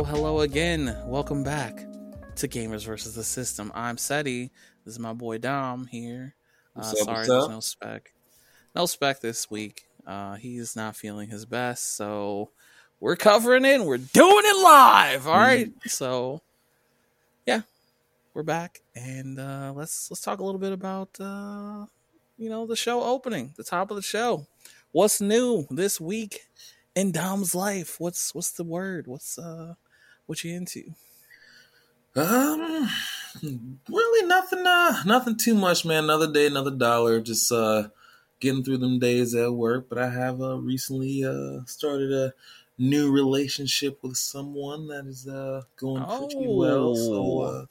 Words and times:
Hello, 0.00 0.16
hello 0.16 0.40
again. 0.40 0.96
Welcome 1.04 1.44
back 1.44 1.84
to 2.36 2.48
Gamers 2.48 2.86
versus 2.86 3.14
the 3.14 3.22
System. 3.22 3.70
I'm 3.74 3.96
Cetty. 3.96 4.48
This 4.82 4.94
is 4.94 4.98
my 4.98 5.12
boy 5.12 5.36
Dom 5.36 5.88
here. 5.88 6.34
Uh, 6.74 6.80
up, 6.80 6.96
sorry, 6.96 7.26
there's 7.26 7.50
no 7.50 7.60
spec. 7.60 8.14
No 8.74 8.86
spec 8.86 9.20
this 9.20 9.50
week. 9.50 9.82
Uh, 10.06 10.36
he's 10.36 10.74
not 10.74 10.96
feeling 10.96 11.28
his 11.28 11.44
best, 11.44 11.98
so 11.98 12.48
we're 12.98 13.14
covering 13.14 13.66
it. 13.66 13.74
and 13.74 13.84
We're 13.84 13.98
doing 13.98 14.42
it 14.42 14.64
live. 14.64 15.26
All 15.26 15.36
right. 15.36 15.68
Mm-hmm. 15.68 15.88
So, 15.90 16.40
yeah, 17.44 17.60
we're 18.32 18.42
back, 18.42 18.80
and 18.96 19.38
uh, 19.38 19.74
let's 19.76 20.10
let's 20.10 20.22
talk 20.22 20.38
a 20.38 20.44
little 20.44 20.60
bit 20.60 20.72
about 20.72 21.10
uh, 21.20 21.84
you 22.38 22.48
know 22.48 22.64
the 22.66 22.74
show 22.74 23.02
opening, 23.02 23.52
the 23.58 23.64
top 23.64 23.90
of 23.90 23.96
the 23.96 24.02
show. 24.02 24.46
What's 24.92 25.20
new 25.20 25.66
this 25.68 26.00
week 26.00 26.46
in 26.94 27.12
Dom's 27.12 27.54
life? 27.54 28.00
What's 28.00 28.34
what's 28.34 28.52
the 28.52 28.64
word? 28.64 29.06
What's 29.06 29.38
uh 29.38 29.74
what 30.30 30.44
you 30.44 30.54
into? 30.54 30.94
Um, 32.16 32.88
really 33.88 34.26
nothing. 34.26 34.66
Uh, 34.66 35.02
nothing 35.06 35.36
too 35.36 35.54
much, 35.54 35.84
man. 35.84 36.04
Another 36.04 36.32
day, 36.32 36.46
another 36.46 36.70
dollar. 36.72 37.20
Just 37.20 37.52
uh, 37.52 37.88
getting 38.40 38.64
through 38.64 38.78
them 38.78 38.98
days 38.98 39.34
at 39.34 39.52
work. 39.52 39.88
But 39.88 39.98
I 39.98 40.10
have 40.10 40.40
uh 40.40 40.58
recently 40.58 41.24
uh 41.24 41.64
started 41.66 42.12
a 42.12 42.34
new 42.78 43.12
relationship 43.12 44.02
with 44.02 44.16
someone 44.16 44.88
that 44.88 45.06
is 45.06 45.28
uh 45.28 45.62
going 45.76 46.06
pretty 46.06 46.48
well. 46.48 46.94
So 46.96 47.40
Oh. 47.40 47.40
uh, 47.40 47.66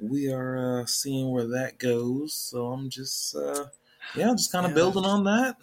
we 0.00 0.32
are 0.32 0.82
uh 0.82 0.86
seeing 0.86 1.30
where 1.30 1.46
that 1.48 1.78
goes. 1.78 2.34
So 2.34 2.68
I'm 2.72 2.90
just 2.90 3.36
uh 3.36 3.66
yeah, 4.14 4.32
just 4.32 4.52
kind 4.52 4.66
of 4.66 4.72
Yeah. 4.72 4.74
building 4.74 5.04
on 5.04 5.24
that. 5.24 5.56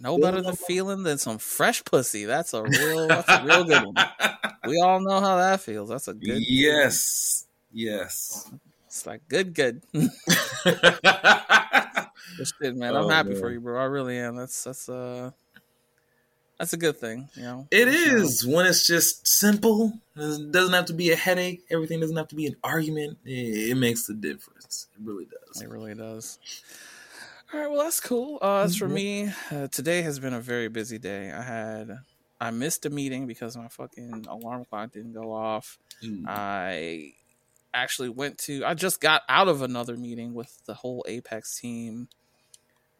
No 0.00 0.18
better 0.18 0.40
than 0.40 0.56
feeling 0.56 1.02
than 1.02 1.18
some 1.18 1.38
fresh 1.38 1.84
pussy. 1.84 2.24
That's 2.24 2.54
a 2.54 2.62
real 2.62 3.08
that's 3.08 3.28
a 3.28 3.44
real 3.44 3.64
good 3.64 3.82
one. 3.82 3.94
We 4.66 4.80
all 4.80 4.98
know 4.98 5.20
how 5.20 5.36
that 5.36 5.60
feels. 5.60 5.90
That's 5.90 6.08
a 6.08 6.14
good 6.14 6.42
yes, 6.44 7.46
yes. 7.72 8.50
It's 8.86 9.06
like 9.06 9.20
good 9.28 9.54
good. 9.54 9.82
Good 12.36 12.48
shit, 12.60 12.76
man. 12.76 12.94
I'm 12.94 13.04
Oh, 13.04 13.08
happy 13.08 13.30
man. 13.30 13.38
for 13.40 13.50
you, 13.50 13.60
bro. 13.60 13.80
I 13.80 13.84
really 13.84 14.18
am. 14.18 14.36
That's 14.36 14.64
that's 14.64 14.88
uh 14.88 15.30
that's 16.58 16.72
a 16.72 16.76
good 16.76 16.96
thing, 16.96 17.28
you 17.34 17.42
know. 17.42 17.68
It 17.70 17.88
uh, 17.88 17.92
is 17.92 18.46
when 18.46 18.66
it's 18.66 18.86
just 18.86 19.26
simple. 19.26 19.92
It 20.16 20.52
doesn't 20.52 20.72
have 20.74 20.86
to 20.86 20.94
be 20.94 21.12
a 21.12 21.16
headache. 21.16 21.64
Everything 21.70 22.00
doesn't 22.00 22.16
have 22.16 22.28
to 22.28 22.34
be 22.34 22.46
an 22.46 22.56
argument. 22.64 23.18
It, 23.24 23.70
it 23.70 23.76
makes 23.76 24.06
the 24.06 24.14
difference. 24.14 24.88
It 24.94 25.02
really 25.04 25.26
does. 25.26 25.62
It 25.62 25.68
really 25.68 25.94
does. 25.94 26.38
All 27.52 27.60
right, 27.60 27.70
well 27.70 27.84
that's 27.84 28.00
cool. 28.00 28.38
Uh, 28.42 28.58
as 28.62 28.74
for 28.76 28.88
Mhm. 28.88 28.92
me, 28.94 29.32
uh, 29.50 29.68
today 29.68 30.02
has 30.02 30.18
been 30.18 30.34
a 30.34 30.40
very 30.40 30.68
busy 30.68 30.98
day. 30.98 31.30
I 31.30 31.42
had 31.42 31.98
I 32.40 32.50
missed 32.50 32.84
a 32.84 32.90
meeting 32.90 33.26
because 33.26 33.56
my 33.56 33.68
fucking 33.68 34.26
alarm 34.28 34.64
clock 34.66 34.92
didn't 34.92 35.12
go 35.14 35.32
off. 35.32 35.78
Mm. 36.02 36.24
I 36.26 37.14
actually 37.74 38.08
went 38.10 38.38
to 38.38 38.64
I 38.64 38.74
just 38.74 39.00
got 39.00 39.22
out 39.28 39.48
of 39.48 39.62
another 39.62 39.96
meeting 39.96 40.34
with 40.34 40.64
the 40.66 40.74
whole 40.74 41.04
Apex 41.08 41.58
team 41.60 42.08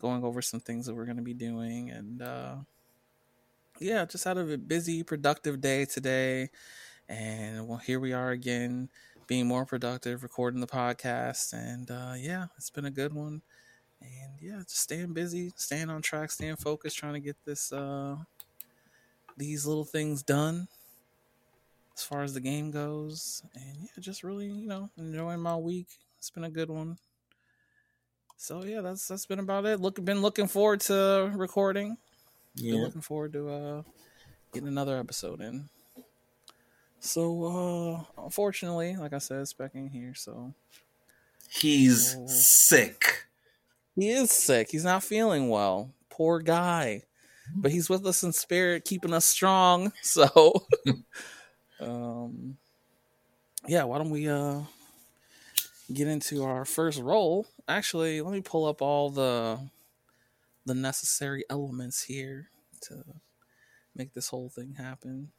going 0.01 0.25
over 0.25 0.43
some 0.43 0.61
things 0.61 0.87
that 0.87 0.95
we're 0.95 1.07
going 1.07 1.17
to 1.19 1.23
be 1.25 1.35
doing 1.35 1.91
and 1.91 2.23
uh 2.23 2.57
yeah, 3.79 4.05
just 4.07 4.25
had 4.25 4.39
a 4.39 4.57
busy 4.59 5.03
productive 5.03 5.61
day 5.61 5.85
today 5.85 6.49
and 7.09 7.69
well 7.69 7.79
here 7.79 8.01
we 8.01 8.13
are 8.13 8.31
again 8.31 8.91
being 9.27 9.47
more 9.47 9.67
productive 9.67 10.23
recording 10.23 10.61
the 10.61 10.67
podcast 10.69 11.53
and 11.53 11.91
uh 11.91 12.15
yeah, 12.17 12.47
it's 12.57 12.71
been 12.71 12.87
a 12.87 12.91
good 12.91 13.13
one. 13.15 13.43
And 14.01 14.41
yeah, 14.41 14.59
just 14.61 14.79
staying 14.81 15.15
busy, 15.15 15.53
staying 15.57 15.91
on 15.91 16.03
track, 16.03 16.31
staying 16.31 16.57
focused, 16.57 16.97
trying 16.99 17.15
to 17.15 17.21
get 17.21 17.37
this 17.45 17.73
uh 17.73 18.17
these 19.37 19.67
little 19.67 19.85
things 19.85 20.23
done 20.23 20.69
as 21.97 22.03
far 22.05 22.23
as 22.23 22.35
the 22.35 22.41
game 22.41 22.71
goes. 22.71 23.43
And 23.55 23.83
yeah, 23.83 24.01
just 24.01 24.23
really, 24.23 24.47
you 24.49 24.67
know, 24.67 24.91
enjoying 24.97 25.41
my 25.41 25.57
week. 25.57 25.89
It's 26.19 26.31
been 26.31 26.45
a 26.45 26.51
good 26.51 26.71
one. 26.71 26.99
So 28.37 28.65
yeah, 28.65 28.81
that's 28.81 29.09
that's 29.09 29.27
been 29.27 29.39
about 29.39 29.65
it. 29.67 29.81
Look 29.81 30.03
been 30.05 30.21
looking 30.23 30.47
forward 30.47 30.81
to 30.83 31.33
recording. 31.35 31.99
Been 32.71 32.81
Yeah. 32.81 32.83
looking 32.83 33.03
forward 33.03 33.33
to 33.35 33.49
uh 33.51 33.83
getting 34.53 34.69
another 34.69 34.99
episode 34.99 35.41
in. 35.43 35.71
So 37.01 37.45
uh 37.45 38.05
unfortunately, 38.25 38.97
like 38.97 39.13
I 39.13 39.19
said, 39.19 39.45
specking 39.47 39.91
here, 39.91 40.15
so 40.15 40.55
He's 41.49 42.19
Oh. 42.19 42.29
sick. 42.29 43.16
He 43.97 44.11
is 44.11 44.31
sick. 44.31 44.69
He's 44.71 44.85
not 44.85 45.03
feeling 45.03 45.49
well. 45.49 45.91
Poor 46.11 46.41
guy. 46.41 47.03
But 47.55 47.71
he's 47.71 47.89
with 47.89 48.05
us 48.07 48.23
in 48.23 48.33
spirit, 48.33 48.85
keeping 48.85 49.15
us 49.15 49.25
strong. 49.25 49.93
So 50.03 50.67
um 51.81 52.57
yeah, 53.67 53.85
why 53.85 53.99
don't 53.99 54.11
we 54.11 54.29
uh 54.29 54.61
get 55.93 56.09
into 56.09 56.45
our 56.45 56.65
first 56.65 57.01
role? 57.01 57.47
Actually, 57.69 58.21
let 58.21 58.33
me 58.33 58.41
pull 58.41 58.67
up 58.67 58.83
all 58.83 59.11
the 59.11 59.59
the 60.67 60.75
necessary 60.75 61.45
elements 61.49 62.03
here 62.03 62.49
to 62.83 63.05
make 63.95 64.13
this 64.13 64.29
whole 64.29 64.49
thing 64.49 64.75
happen. 64.75 65.31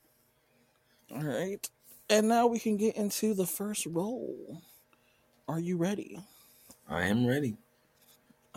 All 1.14 1.24
right. 1.24 1.70
And 2.10 2.28
now 2.28 2.48
we 2.48 2.60
can 2.60 2.78
get 2.78 2.96
into 2.96 3.34
the 3.34 3.46
first 3.46 3.86
role. 3.86 4.62
Are 5.48 5.60
you 5.60 5.78
ready? 5.78 6.20
I 6.90 7.04
am 7.04 7.26
ready. 7.26 7.58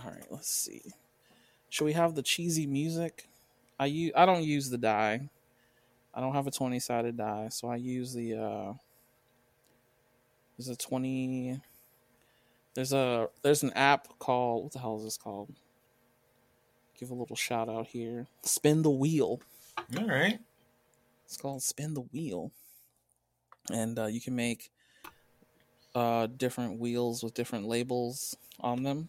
All 0.03 0.11
right, 0.11 0.25
let's 0.31 0.49
see. 0.49 0.83
Should 1.69 1.84
we 1.84 1.93
have 1.93 2.15
the 2.15 2.22
cheesy 2.22 2.66
music? 2.66 3.28
I 3.78 3.87
use 3.87 4.12
I 4.16 4.25
don't 4.25 4.44
use 4.44 4.71
the 4.71 4.78
die. 4.78 5.28
I 6.15 6.21
don't 6.21 6.34
have 6.34 6.47
a 6.47 6.50
20 6.50 6.78
sided 6.81 7.16
die, 7.16 7.49
so 7.50 7.69
I 7.69 7.77
use 7.77 8.12
the 8.15 8.34
uh 8.34 8.72
there's 10.56 10.69
a 10.69 10.77
20 10.77 11.61
there's 12.75 12.93
a 12.93 13.28
there's 13.43 13.62
an 13.62 13.72
app 13.75 14.19
called 14.19 14.65
what 14.65 14.72
the 14.72 14.78
hell 14.78 14.97
is 14.99 15.05
this 15.05 15.16
called? 15.16 15.53
Give 16.99 17.11
a 17.11 17.15
little 17.15 17.37
shout 17.37 17.69
out 17.69 17.87
here. 17.88 18.27
Spin 18.43 18.82
the 18.82 18.91
wheel. 18.91 19.41
All 19.99 20.06
right. 20.06 20.38
It's 21.25 21.37
called 21.37 21.62
Spin 21.62 21.94
the 21.94 22.00
Wheel. 22.00 22.50
And 23.72 23.99
uh, 23.99 24.06
you 24.06 24.21
can 24.21 24.34
make 24.34 24.71
uh 25.94 26.27
different 26.27 26.78
wheels 26.78 27.22
with 27.22 27.34
different 27.34 27.67
labels 27.67 28.37
on 28.61 28.82
them 28.82 29.09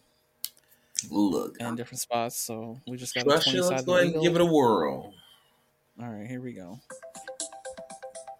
Look. 1.10 1.56
in 1.60 1.76
different 1.76 2.00
spots. 2.00 2.36
So 2.36 2.80
we 2.86 2.96
just 2.96 3.14
got 3.14 3.22
a 3.22 3.24
Trust 3.24 3.44
20 3.50 3.58
you. 3.58 3.64
Let's 3.64 3.82
go 3.84 3.96
ahead 3.96 4.14
and 4.14 4.22
give 4.22 4.34
it 4.34 4.40
a 4.40 4.46
whirl. 4.46 5.12
All 6.00 6.08
right, 6.08 6.26
here 6.26 6.40
we 6.40 6.52
go. 6.52 6.78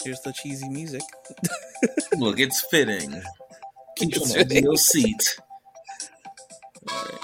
Here's 0.02 0.20
the 0.20 0.32
cheesy 0.32 0.68
music. 0.68 1.02
Look, 2.16 2.40
it's 2.40 2.60
fitting. 2.70 3.22
Keep 3.96 4.16
It's 4.16 4.22
on 4.22 4.28
the 4.28 4.34
edge 4.38 4.42
of 4.42 4.48
fitting. 4.48 4.64
your 4.64 4.76
seat. 4.76 5.38
All 6.90 7.04
right. 7.04 7.18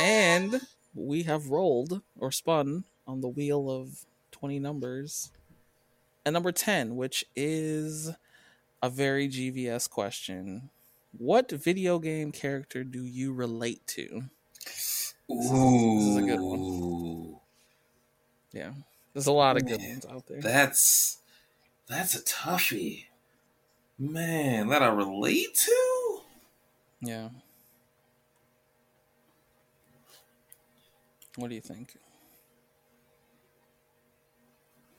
And 0.00 0.60
we 0.94 1.22
have 1.24 1.48
rolled 1.48 2.02
or 2.18 2.30
spun 2.30 2.84
on 3.06 3.20
the 3.20 3.28
wheel 3.28 3.70
of 3.70 4.04
20 4.32 4.58
numbers. 4.58 5.30
And 6.26 6.32
number 6.34 6.52
10, 6.52 6.96
which 6.96 7.24
is 7.36 8.10
a 8.82 8.90
very 8.90 9.28
GVS 9.28 9.88
question. 9.90 10.70
What 11.18 11.50
video 11.50 11.98
game 11.98 12.32
character 12.32 12.82
do 12.82 13.04
you 13.04 13.32
relate 13.32 13.86
to? 13.88 14.24
Ooh. 15.30 15.96
this 15.98 16.04
is 16.06 16.16
a 16.16 16.22
good 16.22 17.36
Yeah. 18.52 18.72
There's 19.12 19.26
a 19.26 19.32
lot 19.32 19.56
of 19.56 19.66
good 19.66 19.80
ones 19.80 20.06
out 20.06 20.26
there. 20.26 20.40
That's 20.40 21.18
that's 21.88 22.14
a 22.14 22.22
toughie. 22.22 23.04
Man, 23.98 24.68
that 24.68 24.82
I 24.82 24.88
relate 24.88 25.54
to? 25.54 26.20
yeah. 27.00 27.28
What 31.36 31.48
do 31.48 31.54
you 31.54 31.60
think? 31.60 31.96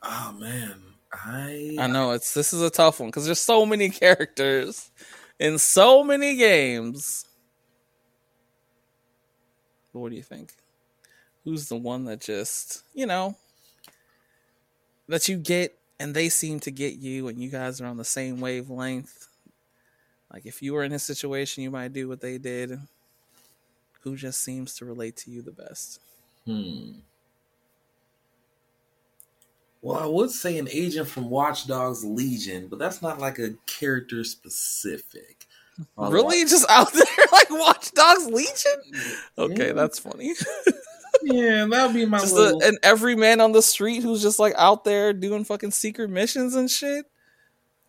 Oh 0.01 0.35
man. 0.39 0.81
I 1.12 1.75
I 1.79 1.88
know 1.88 2.12
it's 2.12 2.33
this 2.33 2.53
is 2.53 2.62
a 2.62 2.69
tough 2.69 3.00
one 3.00 3.09
because 3.09 3.25
there's 3.25 3.39
so 3.39 3.65
many 3.65 3.89
characters 4.01 4.91
in 5.39 5.57
so 5.57 6.03
many 6.03 6.35
games. 6.35 7.25
But 9.93 9.99
what 9.99 10.09
do 10.09 10.15
you 10.15 10.23
think? 10.23 10.53
Who's 11.43 11.69
the 11.69 11.75
one 11.75 12.05
that 12.05 12.21
just 12.21 12.83
you 12.93 13.05
know 13.05 13.35
that 15.07 15.27
you 15.27 15.37
get 15.37 15.77
and 15.99 16.13
they 16.13 16.29
seem 16.29 16.59
to 16.61 16.71
get 16.71 16.95
you 16.95 17.27
and 17.27 17.39
you 17.39 17.49
guys 17.49 17.79
are 17.79 17.85
on 17.85 17.97
the 17.97 18.05
same 18.05 18.39
wavelength? 18.39 19.27
Like 20.33 20.45
if 20.45 20.61
you 20.61 20.73
were 20.73 20.83
in 20.83 20.91
his 20.91 21.03
situation, 21.03 21.63
you 21.63 21.71
might 21.71 21.93
do 21.93 22.07
what 22.07 22.21
they 22.21 22.38
did. 22.38 22.79
Who 24.01 24.15
just 24.15 24.41
seems 24.41 24.75
to 24.75 24.85
relate 24.85 25.15
to 25.17 25.31
you 25.31 25.41
the 25.41 25.51
best? 25.51 25.99
Hmm. 26.45 26.91
Well, 29.85 29.99
I 29.99 30.07
would 30.07 30.31
say 30.31 30.57
an 30.57 30.67
agent 30.71 31.07
from 31.07 31.29
Watch 31.29 31.67
Dogs 31.67 32.03
Legion, 32.03 32.69
but 32.69 32.79
that's 32.79 33.03
not 33.03 33.19
like 33.19 33.37
a 33.37 33.51
character 33.67 34.23
specific. 34.23 35.45
Really, 35.95 36.43
just 36.45 36.67
out 36.71 36.91
there 36.93 37.05
like 37.31 37.51
Watch 37.51 37.91
Dogs 37.91 38.25
Legion? 38.25 38.81
Mm-hmm. 38.91 39.41
Okay, 39.41 39.67
Yeah. 39.67 39.73
that's 39.73 39.99
funny. 39.99 40.33
yeah, 41.21 41.67
that'd 41.69 41.93
be 41.93 42.07
my 42.07 42.17
just 42.17 42.33
little. 42.33 42.63
a, 42.63 42.67
and 42.67 42.79
every 42.81 43.15
man 43.15 43.39
on 43.39 43.51
the 43.51 43.61
street 43.61 44.01
who's 44.01 44.23
just 44.23 44.39
like 44.39 44.55
out 44.57 44.85
there 44.85 45.13
doing 45.13 45.43
fucking 45.43 45.69
secret 45.69 46.09
missions 46.09 46.55
and 46.55 46.67
shit. 46.71 47.05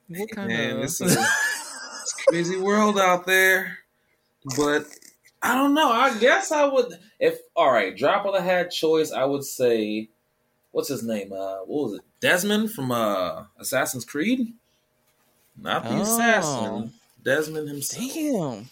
What 0.09 0.31
kind 0.33 0.49
Man, 0.49 0.77
of? 0.77 0.83
it's 0.83 1.01
a, 1.01 1.05
it's 1.07 1.17
a 1.17 2.25
crazy 2.29 2.59
world 2.59 2.99
out 2.99 3.25
there. 3.25 3.79
But 4.55 4.85
I 5.43 5.55
don't 5.55 5.73
know. 5.73 5.91
I 5.91 6.19
guess 6.19 6.53
I 6.53 6.67
would 6.67 6.93
if 7.19 7.39
all 7.57 7.73
right, 7.73 7.97
drop 7.97 8.27
of 8.27 8.35
the 8.35 8.43
hat 8.43 8.71
choice, 8.71 9.13
I 9.13 9.25
would 9.25 9.45
say 9.45 10.11
what's 10.77 10.89
his 10.91 11.03
name? 11.03 11.33
Uh 11.33 11.61
what 11.65 11.85
was 11.91 11.93
it? 11.95 12.03
Desmond 12.21 12.71
from 12.71 12.93
uh 12.93 13.45
Assassin's 13.59 14.05
Creed? 14.05 14.53
Not 15.57 15.85
the 15.85 15.91
Oh. 15.91 16.03
assassin. 16.03 16.93
Desmond 17.25 17.67
himself. 17.69 18.13
Damn. 18.13 18.71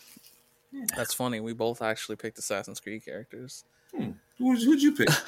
That's 0.95 1.15
funny. 1.15 1.41
We 1.41 1.55
both 1.55 1.81
actually 1.81 2.17
picked 2.17 2.39
Assassin's 2.39 2.79
Creed 2.79 3.05
characters. 3.05 3.65
Who'd, 3.93 4.15
who'd 4.39 4.83
you 4.83 4.93
pick? 4.95 5.09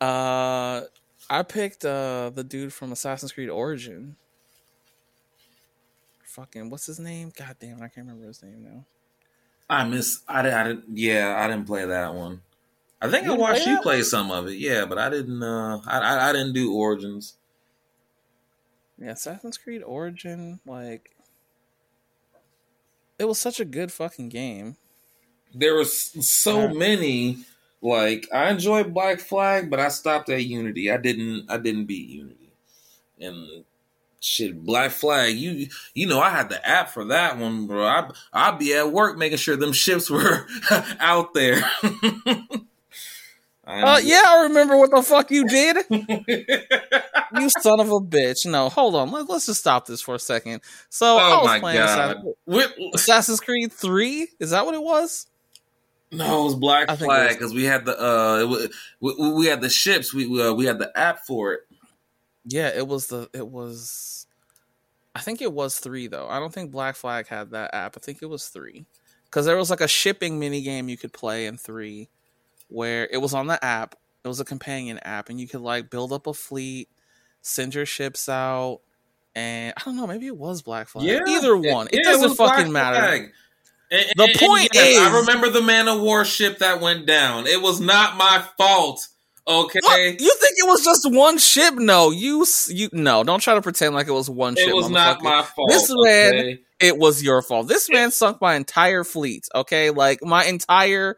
Uh, 0.00 0.82
I 1.30 1.44
picked 1.44 1.84
uh 1.84 2.32
the 2.34 2.42
dude 2.42 2.72
from 2.72 2.90
Assassin's 2.90 3.30
Creed 3.30 3.48
Origin. 3.48 4.16
Fucking 6.24 6.70
what's 6.70 6.86
his 6.86 6.98
name? 6.98 7.30
God 7.38 7.54
damn, 7.60 7.76
it, 7.80 7.84
I 7.84 7.88
can't 7.88 8.06
remember 8.08 8.26
his 8.26 8.42
name 8.42 8.64
now. 8.64 8.84
I 9.70 9.84
miss 9.84 10.22
I 10.26 10.42
didn't, 10.42 10.58
I 10.58 10.64
didn't 10.64 10.84
yeah, 10.98 11.36
I 11.38 11.46
didn't 11.46 11.66
play 11.68 11.84
that 11.86 12.14
one. 12.14 12.40
I 13.02 13.08
think 13.10 13.26
You 13.26 13.34
I 13.34 13.36
watched 13.36 13.64
play 13.64 13.72
you 13.72 13.80
play 13.82 14.02
some 14.02 14.30
of 14.30 14.46
it, 14.48 14.58
yeah, 14.58 14.84
but 14.86 14.98
I 14.98 15.10
didn't 15.10 15.42
uh 15.42 15.80
I 15.86 15.98
I, 15.98 16.28
I 16.30 16.32
didn't 16.32 16.54
do 16.54 16.72
Origins. 16.74 17.36
Yeah, 18.98 19.10
Assassin's 19.12 19.58
Creed 19.58 19.82
Origin, 19.82 20.60
like 20.64 21.10
it 23.18 23.24
was 23.26 23.38
such 23.38 23.60
a 23.60 23.64
good 23.64 23.92
fucking 23.92 24.28
game. 24.28 24.76
there 25.54 25.74
was 25.74 25.94
so 26.28 26.68
Yeah. 26.68 26.72
many 26.72 27.38
like 27.82 28.26
i 28.32 28.48
enjoyed 28.50 28.94
black 28.94 29.20
flag 29.20 29.68
but 29.70 29.78
i 29.80 29.88
stopped 29.88 30.28
at 30.30 30.44
unity 30.44 30.90
i 30.90 30.96
didn't 30.96 31.44
i 31.50 31.56
didn't 31.58 31.84
beat 31.86 32.08
unity 32.08 32.52
and 33.20 33.64
shit 34.20 34.64
black 34.64 34.90
flag 34.92 35.36
you 35.36 35.68
you 35.94 36.06
know 36.06 36.20
i 36.20 36.30
had 36.30 36.48
the 36.48 36.66
app 36.66 36.88
for 36.90 37.04
that 37.06 37.36
one 37.38 37.66
bro 37.66 37.84
i 37.84 38.08
i'd 38.32 38.58
be 38.58 38.72
at 38.74 38.90
work 38.92 39.18
making 39.18 39.36
sure 39.38 39.56
them 39.56 39.72
ships 39.72 40.08
were 40.16 40.46
out 41.00 41.34
there 41.34 41.60
Uh, 43.72 44.00
yeah, 44.02 44.22
I 44.26 44.42
remember 44.44 44.76
what 44.76 44.90
the 44.90 45.02
fuck 45.02 45.30
you 45.30 45.46
did. 45.46 45.76
you 45.90 47.48
son 47.60 47.80
of 47.80 47.88
a 47.90 48.00
bitch. 48.00 48.44
No, 48.44 48.68
hold 48.68 48.94
on. 48.94 49.10
Let, 49.10 49.28
let's 49.28 49.46
just 49.46 49.60
stop 49.60 49.86
this 49.86 50.00
for 50.00 50.14
a 50.14 50.18
second. 50.18 50.60
So 50.90 51.16
I 51.16 51.32
oh 51.32 51.38
was 51.38 51.46
my 51.46 51.60
playing 51.60 51.78
god 51.78 51.88
Assassin- 52.16 52.34
With- 52.46 52.72
Assassin's 52.94 53.40
Creed 53.40 53.72
3. 53.72 54.28
Is 54.40 54.50
that 54.50 54.66
what 54.66 54.74
it 54.74 54.82
was? 54.82 55.26
no 56.14 56.42
it 56.42 56.44
was 56.44 56.54
black 56.56 56.90
I 56.90 56.96
flag 56.96 57.30
because 57.38 57.54
we 57.54 57.64
had 57.64 57.86
the 57.86 57.98
uh 57.98 58.40
it 58.40 58.44
was, 58.46 58.68
we, 59.00 59.32
we 59.32 59.46
had 59.46 59.62
the 59.62 59.70
ships 59.70 60.12
we 60.12 60.26
uh, 60.42 60.52
we 60.52 60.66
had 60.66 60.78
the 60.78 60.92
app 60.94 61.20
for 61.26 61.54
it 61.54 61.60
Yeah, 62.44 62.68
it 62.68 62.86
was 62.86 63.06
the 63.06 63.30
it 63.32 63.48
was 63.48 64.26
I 65.14 65.20
think 65.20 65.40
it 65.40 65.52
was 65.52 65.78
3 65.78 66.08
though. 66.08 66.26
I 66.28 66.38
don't 66.38 66.52
think 66.52 66.70
Black 66.70 66.96
Flag 66.96 67.28
had 67.28 67.50
that 67.52 67.74
app. 67.74 67.96
I 67.96 68.00
think 68.00 68.18
it 68.22 68.26
was 68.26 68.48
3. 68.48 68.84
Cuz 69.30 69.46
there 69.46 69.56
was 69.56 69.70
like 69.70 69.80
a 69.80 69.88
shipping 69.88 70.38
mini 70.38 70.60
game 70.60 70.88
you 70.90 70.98
could 70.98 71.14
play 71.14 71.46
in 71.46 71.56
3 71.56 72.10
where 72.72 73.08
it 73.10 73.18
was 73.18 73.34
on 73.34 73.46
the 73.46 73.62
app. 73.64 73.94
It 74.24 74.28
was 74.28 74.40
a 74.40 74.44
companion 74.44 74.98
app 74.98 75.28
and 75.30 75.40
you 75.40 75.48
could 75.48 75.60
like 75.60 75.90
build 75.90 76.12
up 76.12 76.26
a 76.26 76.34
fleet, 76.34 76.88
send 77.40 77.74
your 77.74 77.86
ships 77.86 78.28
out 78.28 78.80
and 79.34 79.72
I 79.76 79.82
don't 79.84 79.96
know, 79.96 80.06
maybe 80.06 80.26
it 80.26 80.36
was 80.36 80.62
Black 80.62 80.88
Flag. 80.88 81.06
Either 81.28 81.56
one. 81.56 81.88
It 81.88 82.00
Yeah, 82.04 82.12
doesn't 82.12 82.36
Black 82.36 82.56
fucking 82.56 82.72
matter. 82.72 82.98
Flag. 82.98 83.20
And- 83.90 84.06
The 84.16 84.22
and- 84.24 84.30
and 84.30 84.38
point 84.40 84.68
yes, 84.74 84.98
I 84.98 85.18
remember 85.20 85.50
the 85.50 85.62
man 85.62 85.88
of 85.88 86.00
war 86.00 86.24
ship 86.24 86.58
that 86.58 86.80
went 86.80 87.06
down. 87.06 87.46
It 87.46 87.60
was 87.60 87.80
not 87.80 88.16
my 88.16 88.44
fault. 88.56 89.08
Okay? 89.46 89.80
You 90.20 90.34
think 90.40 90.54
it 90.56 90.66
was 90.68 90.84
just 90.84 91.10
one 91.10 91.36
ship? 91.38 91.74
No, 91.74 92.10
you 92.12 92.46
you 92.68 92.88
no. 92.92 93.24
Don't 93.24 93.40
try 93.40 93.54
to 93.54 93.60
pretend 93.62 93.92
like 93.94 94.06
it 94.06 94.12
was 94.12 94.30
one 94.30 94.54
ship. 94.54 94.68
it 94.68 94.74
was 94.76 94.88
not 94.88 95.20
my 95.22 95.42
fault. 95.42 95.68
This 95.68 95.88
man- 95.90 96.34
okay? 96.34 96.60
It 96.78 96.96
was 96.98 97.22
your 97.24 97.42
fault. 97.42 97.66
This 97.68 97.88
man 97.90 98.12
sunk 98.12 98.40
my 98.40 98.54
entire 98.54 99.02
fleet. 99.04 99.48
Okay, 99.54 99.90
like 99.90 100.22
my 100.22 100.44
entire 100.44 101.16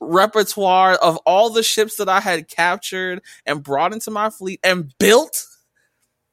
repertoire 0.00 0.94
of 0.94 1.16
all 1.26 1.50
the 1.50 1.62
ships 1.62 1.96
that 1.96 2.08
I 2.08 2.20
had 2.20 2.48
captured 2.48 3.22
and 3.44 3.62
brought 3.62 3.92
into 3.92 4.10
my 4.10 4.30
fleet 4.30 4.60
and 4.62 4.92
built. 4.98 5.46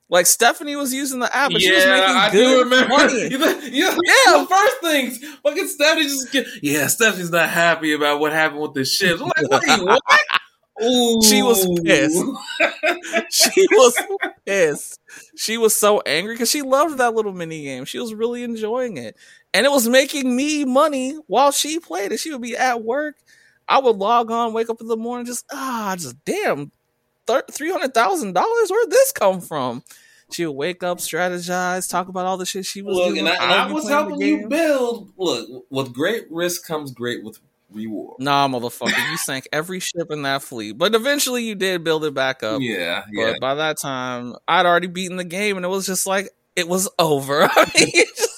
Like 0.09 0.25
Stephanie 0.27 0.75
was 0.75 0.93
using 0.93 1.19
the 1.19 1.35
app, 1.35 1.51
but 1.51 1.61
she 1.61 1.71
was 1.71 1.83
yeah, 1.83 1.91
making 1.99 2.15
I 2.15 2.29
do 2.29 2.59
remember. 2.63 2.89
money. 2.89 3.29
Know, 3.37 3.59
Yeah. 3.63 3.95
the 3.95 4.45
first 4.47 4.75
things, 4.81 5.17
fucking 5.41 5.67
Stephanie 5.67 6.03
just 6.05 6.31
get, 6.31 6.45
yeah, 6.61 6.85
Stephanie's 6.87 7.31
not 7.31 7.49
happy 7.49 7.93
about 7.93 8.19
what 8.19 8.31
happened 8.31 8.61
with 8.61 8.73
the 8.75 8.85
ships. 8.85 9.21
I'm 9.21 9.31
like, 9.49 9.61
wait, 9.65 9.83
what? 9.83 10.01
Ooh. 10.83 11.21
She 11.23 11.41
was 11.41 11.67
pissed. 11.83 12.23
she 13.31 13.67
was 13.71 13.97
pissed. 14.45 14.99
She 15.35 15.57
was 15.57 15.75
so 15.75 16.01
angry 16.01 16.33
because 16.35 16.49
she 16.51 16.61
loved 16.61 16.97
that 16.97 17.13
little 17.15 17.33
mini 17.33 17.63
game. 17.63 17.85
She 17.85 17.99
was 17.99 18.13
really 18.13 18.43
enjoying 18.43 18.97
it. 18.97 19.15
And 19.53 19.65
it 19.65 19.71
was 19.71 19.87
making 19.87 20.35
me 20.35 20.65
money 20.65 21.17
while 21.27 21.51
she 21.51 21.79
played 21.79 22.11
it. 22.11 22.19
She 22.19 22.31
would 22.31 22.41
be 22.41 22.57
at 22.57 22.83
work. 22.83 23.15
I 23.67 23.79
would 23.79 23.95
log 23.97 24.29
on, 24.31 24.53
wake 24.53 24.69
up 24.69 24.81
in 24.81 24.87
the 24.87 24.97
morning, 24.97 25.25
just, 25.25 25.45
ah, 25.51 25.95
just 25.97 26.15
damn, 26.25 26.71
$300,000? 27.27 28.71
Where'd 28.71 28.91
this 28.91 29.11
come 29.11 29.41
from? 29.41 29.83
She 30.31 30.45
would 30.45 30.53
wake 30.55 30.83
up, 30.83 30.97
strategize, 30.97 31.89
talk 31.89 32.07
about 32.07 32.25
all 32.25 32.37
the 32.37 32.45
shit 32.45 32.65
she 32.65 32.81
was 32.81 32.95
Look, 32.97 33.09
doing. 33.09 33.19
and 33.19 33.29
I, 33.29 33.43
and 33.43 33.53
I 33.53 33.71
was 33.71 33.87
helping 33.87 34.21
you 34.21 34.47
build. 34.47 35.11
Look, 35.17 35.65
with 35.69 35.93
great 35.93 36.25
risk 36.31 36.65
comes 36.65 36.91
great 36.91 37.23
with 37.23 37.39
reward. 37.71 38.17
Nah, 38.19 38.47
motherfucker, 38.47 39.11
you 39.11 39.17
sank 39.17 39.47
every 39.53 39.79
ship 39.79 40.07
in 40.11 40.23
that 40.23 40.41
fleet. 40.41 40.77
But 40.77 40.95
eventually 40.95 41.43
you 41.43 41.55
did 41.55 41.83
build 41.83 42.03
it 42.05 42.13
back 42.13 42.41
up. 42.43 42.61
yeah, 42.61 43.03
But 43.15 43.21
yeah. 43.21 43.33
by 43.39 43.55
that 43.55 43.77
time, 43.77 44.35
I'd 44.47 44.65
already 44.65 44.87
beaten 44.87 45.17
the 45.17 45.23
game, 45.23 45.55
and 45.57 45.65
it 45.65 45.69
was 45.69 45.85
just 45.85 46.07
like 46.07 46.29
it 46.55 46.67
was 46.67 46.89
over. 46.97 47.43
I 47.51 47.71
mean, 47.77 47.91
just- 48.15 48.29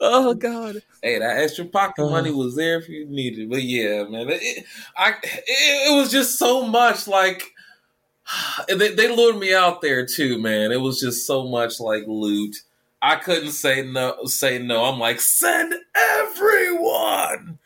oh 0.00 0.34
god, 0.34 0.82
Hey, 1.02 1.18
that 1.18 1.38
extra 1.38 1.64
pocket 1.64 2.04
Uh. 2.04 2.10
money 2.10 2.30
was 2.30 2.54
there 2.56 2.78
if 2.78 2.88
you 2.88 3.06
needed. 3.06 3.40
it. 3.44 3.50
But 3.50 3.62
yeah, 3.62 4.04
man, 4.04 4.28
it, 4.30 4.64
I 4.96 5.10
it, 5.22 5.44
it 5.90 5.96
was 5.96 6.10
just 6.10 6.38
so 6.38 6.66
much 6.66 7.06
like 7.08 7.52
they, 8.68 8.94
they 8.94 9.14
lured 9.14 9.38
me 9.38 9.54
out 9.54 9.80
there 9.82 10.04
too, 10.06 10.38
man. 10.40 10.72
It 10.72 10.80
was 10.80 11.00
just 11.00 11.26
so 11.26 11.46
much 11.46 11.80
like 11.80 12.04
loot. 12.06 12.56
I 13.02 13.16
couldn't 13.16 13.52
say 13.52 13.82
no. 13.82 14.16
Say 14.24 14.58
no. 14.58 14.84
I'm 14.84 14.98
like 14.98 15.20
send 15.20 15.74
everyone, 15.94 17.58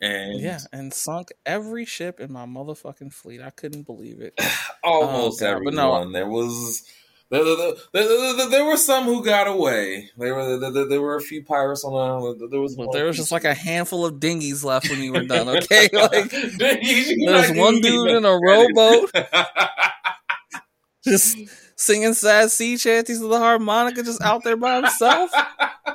and 0.00 0.40
yeah, 0.40 0.60
and 0.72 0.92
sunk 0.92 1.32
every 1.46 1.84
ship 1.84 2.20
in 2.20 2.32
my 2.32 2.44
motherfucking 2.46 3.12
fleet. 3.12 3.40
I 3.40 3.50
couldn't 3.50 3.82
believe 3.86 4.20
it. 4.20 4.38
almost 4.84 5.42
Oh, 5.42 5.46
everyone. 5.46 5.74
but 5.74 5.74
no. 5.74 6.12
There 6.12 6.28
was. 6.28 6.82
There, 7.30 7.42
there, 7.42 7.72
there, 7.92 8.48
there- 8.48 8.64
were 8.64 8.76
some 8.76 9.04
who 9.04 9.24
got 9.24 9.46
away. 9.48 10.10
There 10.16 10.34
were 10.34 10.84
there, 10.86 11.00
were 11.00 11.16
a 11.16 11.20
few 11.20 11.42
pirates 11.42 11.82
on 11.84 11.92
the. 12.38 12.48
There 12.48 12.60
was 12.60 12.76
there 12.92 13.06
was 13.06 13.16
just 13.16 13.32
like 13.32 13.44
a 13.44 13.54
handful 13.54 14.04
of 14.06 14.20
dinghies 14.20 14.62
left 14.64 14.88
when 14.90 15.02
you 15.02 15.12
were 15.12 15.24
done. 15.24 15.48
Okay, 15.56 15.88
like 15.92 16.30
There's 16.30 17.52
one 17.58 17.80
dude 17.80 18.10
in 18.10 18.24
a 18.24 18.38
rowboat 18.38 19.10
just 21.04 21.36
singing 21.76 22.14
sad 22.14 22.50
sea 22.50 22.76
shanties 22.76 23.20
with 23.20 23.32
a 23.32 23.38
harmonica, 23.38 24.02
just 24.02 24.22
out 24.22 24.42
there 24.44 24.56
by 24.56 24.76
himself. 24.76 25.30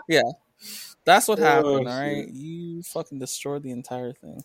Yeah, 0.08 0.22
that's 1.06 1.28
what 1.28 1.40
Oh, 1.40 1.44
happened, 1.44 1.88
all 1.88 2.00
right? 2.00 2.26
shit. 2.26 2.34
You 2.34 2.84
fucking 2.84 3.20
destroyed 3.20 3.64
the 3.64 3.72
entire 3.72 4.14
thing. 4.14 4.44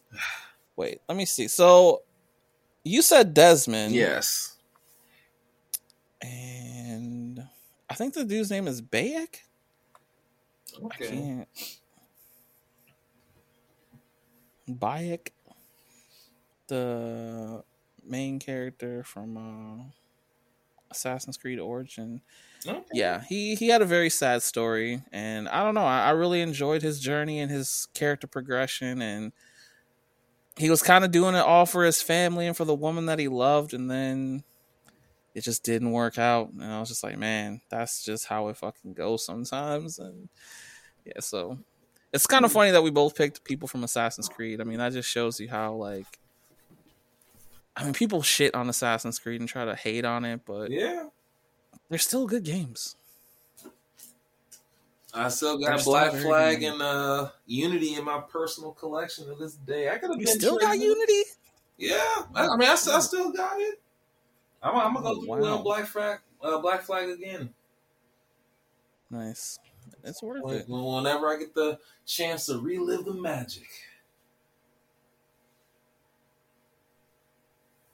Wait, 0.77 1.01
let 1.09 1.17
me 1.17 1.25
see. 1.25 1.49
So 1.49 2.03
you 2.85 3.03
said 3.03 3.35
Desmond. 3.35 3.95
yes. 3.95 4.51
And 6.23 6.54
I 7.95 7.97
think 7.97 8.13
the 8.13 8.25
dude's 8.25 8.51
name 8.51 8.67
is 8.67 8.83
Bayek. 8.83 9.37
I 10.85 10.97
can't. 10.97 11.49
Bayek, 14.69 15.29
the 16.67 17.63
main 18.05 18.41
character 18.41 19.05
from 19.05 19.37
uh, 19.37 19.85
Assassin's 20.91 21.37
Creed 21.37 21.61
Origin. 21.61 22.21
Okay. 22.67 22.83
Yeah, 22.93 23.23
he 23.29 23.55
he 23.55 23.69
had 23.69 23.81
a 23.81 23.87
very 23.87 24.11
sad 24.11 24.43
story, 24.43 25.01
and 25.13 25.49
I 25.49 25.63
don't 25.63 25.77
know. 25.77 25.85
I, 25.85 26.07
I 26.07 26.11
really 26.11 26.41
enjoyed 26.41 26.83
his 26.83 26.99
journey 26.99 27.39
and 27.39 27.49
his 27.49 27.87
character 27.95 28.27
progression, 28.27 29.03
and 29.03 29.33
he 30.57 30.69
was 30.69 30.83
kind 30.83 31.05
of 31.05 31.13
doing 31.13 31.37
it 31.37 31.45
all 31.47 31.65
for 31.65 31.85
his 31.85 32.03
family 32.03 32.49
and 32.49 32.57
for 32.57 32.65
the 32.65 32.75
woman 32.75 33.07
that 33.07 33.21
he 33.21 33.29
loved, 33.29 33.73
and 33.73 33.89
then 33.89 34.43
it 35.35 35.43
just 35.43 35.65
didn't 35.65 35.91
work 35.91 36.19
out. 36.19 36.51
And 36.53 36.65
I 36.65 36.81
was 36.81 36.89
just 36.89 37.03
like, 37.05 37.19
man, 37.19 37.61
that's 37.69 38.05
just 38.05 38.27
how 38.27 38.49
it 38.49 38.57
fucking 38.57 38.93
goes 38.95 39.25
sometimes. 39.25 39.99
And 39.99 40.29
yeah, 41.05 41.21
so 41.21 41.59
it's 42.13 42.27
kind 42.27 42.45
of 42.45 42.53
funny 42.53 42.71
that 42.71 42.83
we 42.83 42.91
both 42.91 43.17
picked 43.17 43.45
people 43.45 43.67
from 43.69 43.83
Assassin's 43.85 44.29
Creed. 44.29 44.61
I 44.61 44.65
mean, 44.65 44.79
that 44.79 44.93
just 44.93 45.09
shows 45.11 45.41
you 45.41 45.49
how 45.49 45.75
like. 45.75 46.07
I 47.77 47.83
mean, 47.83 47.93
people 47.93 48.23
shit 48.23 48.55
on 48.55 48.69
Assassin's 48.69 49.19
Creed 49.19 49.41
and 49.41 49.49
try 49.49 49.65
to 49.65 49.75
hate 49.75 50.05
on 50.05 50.25
it, 50.25 50.43
but 50.47 50.71
Yeah. 50.71 51.09
they're 51.91 51.99
still 51.99 52.25
good 52.29 52.45
games. 52.45 52.95
I 55.13 55.29
still 55.29 55.59
got 55.59 55.77
They're 55.77 55.85
Black 55.85 56.11
still 56.11 56.23
Flag 56.23 56.61
good. 56.61 56.73
and 56.73 56.83
uh, 56.83 57.31
Unity 57.47 57.95
in 57.95 58.05
my 58.05 58.21
personal 58.29 58.73
collection 58.73 59.27
to 59.27 59.35
this 59.35 59.55
day. 59.55 59.89
I 59.89 59.99
could 59.99 60.11
have 60.11 60.21
You 60.21 60.27
still 60.27 60.59
got 60.59 60.79
Unity? 60.79 61.23
Yeah, 61.77 61.99
I, 62.35 62.47
I 62.49 62.57
mean, 62.57 62.69
I, 62.69 62.73
I 62.73 62.77
still 63.01 63.33
got 63.33 63.61
it. 63.61 63.81
I'm, 64.65 64.75
I'm 64.77 64.95
gonna 64.95 65.03
go 65.05 65.21
Oh, 65.21 65.35
through 65.37 65.47
uh, 65.47 65.57
wow. 65.57 65.63
Black 65.63 65.87
Flag, 65.87 66.19
uh, 66.43 66.59
Black 66.61 66.83
Flag 66.83 67.11
again. 67.11 67.55
Nice. 69.11 69.59
It's 70.03 70.23
worth 70.23 70.51
it. 70.51 70.67
whenever 70.69 71.29
I 71.29 71.39
get 71.39 71.55
the 71.55 71.79
chance 72.07 72.47
to 72.47 72.59
relive 72.59 73.05
the 73.05 73.15
magic. 73.15 73.69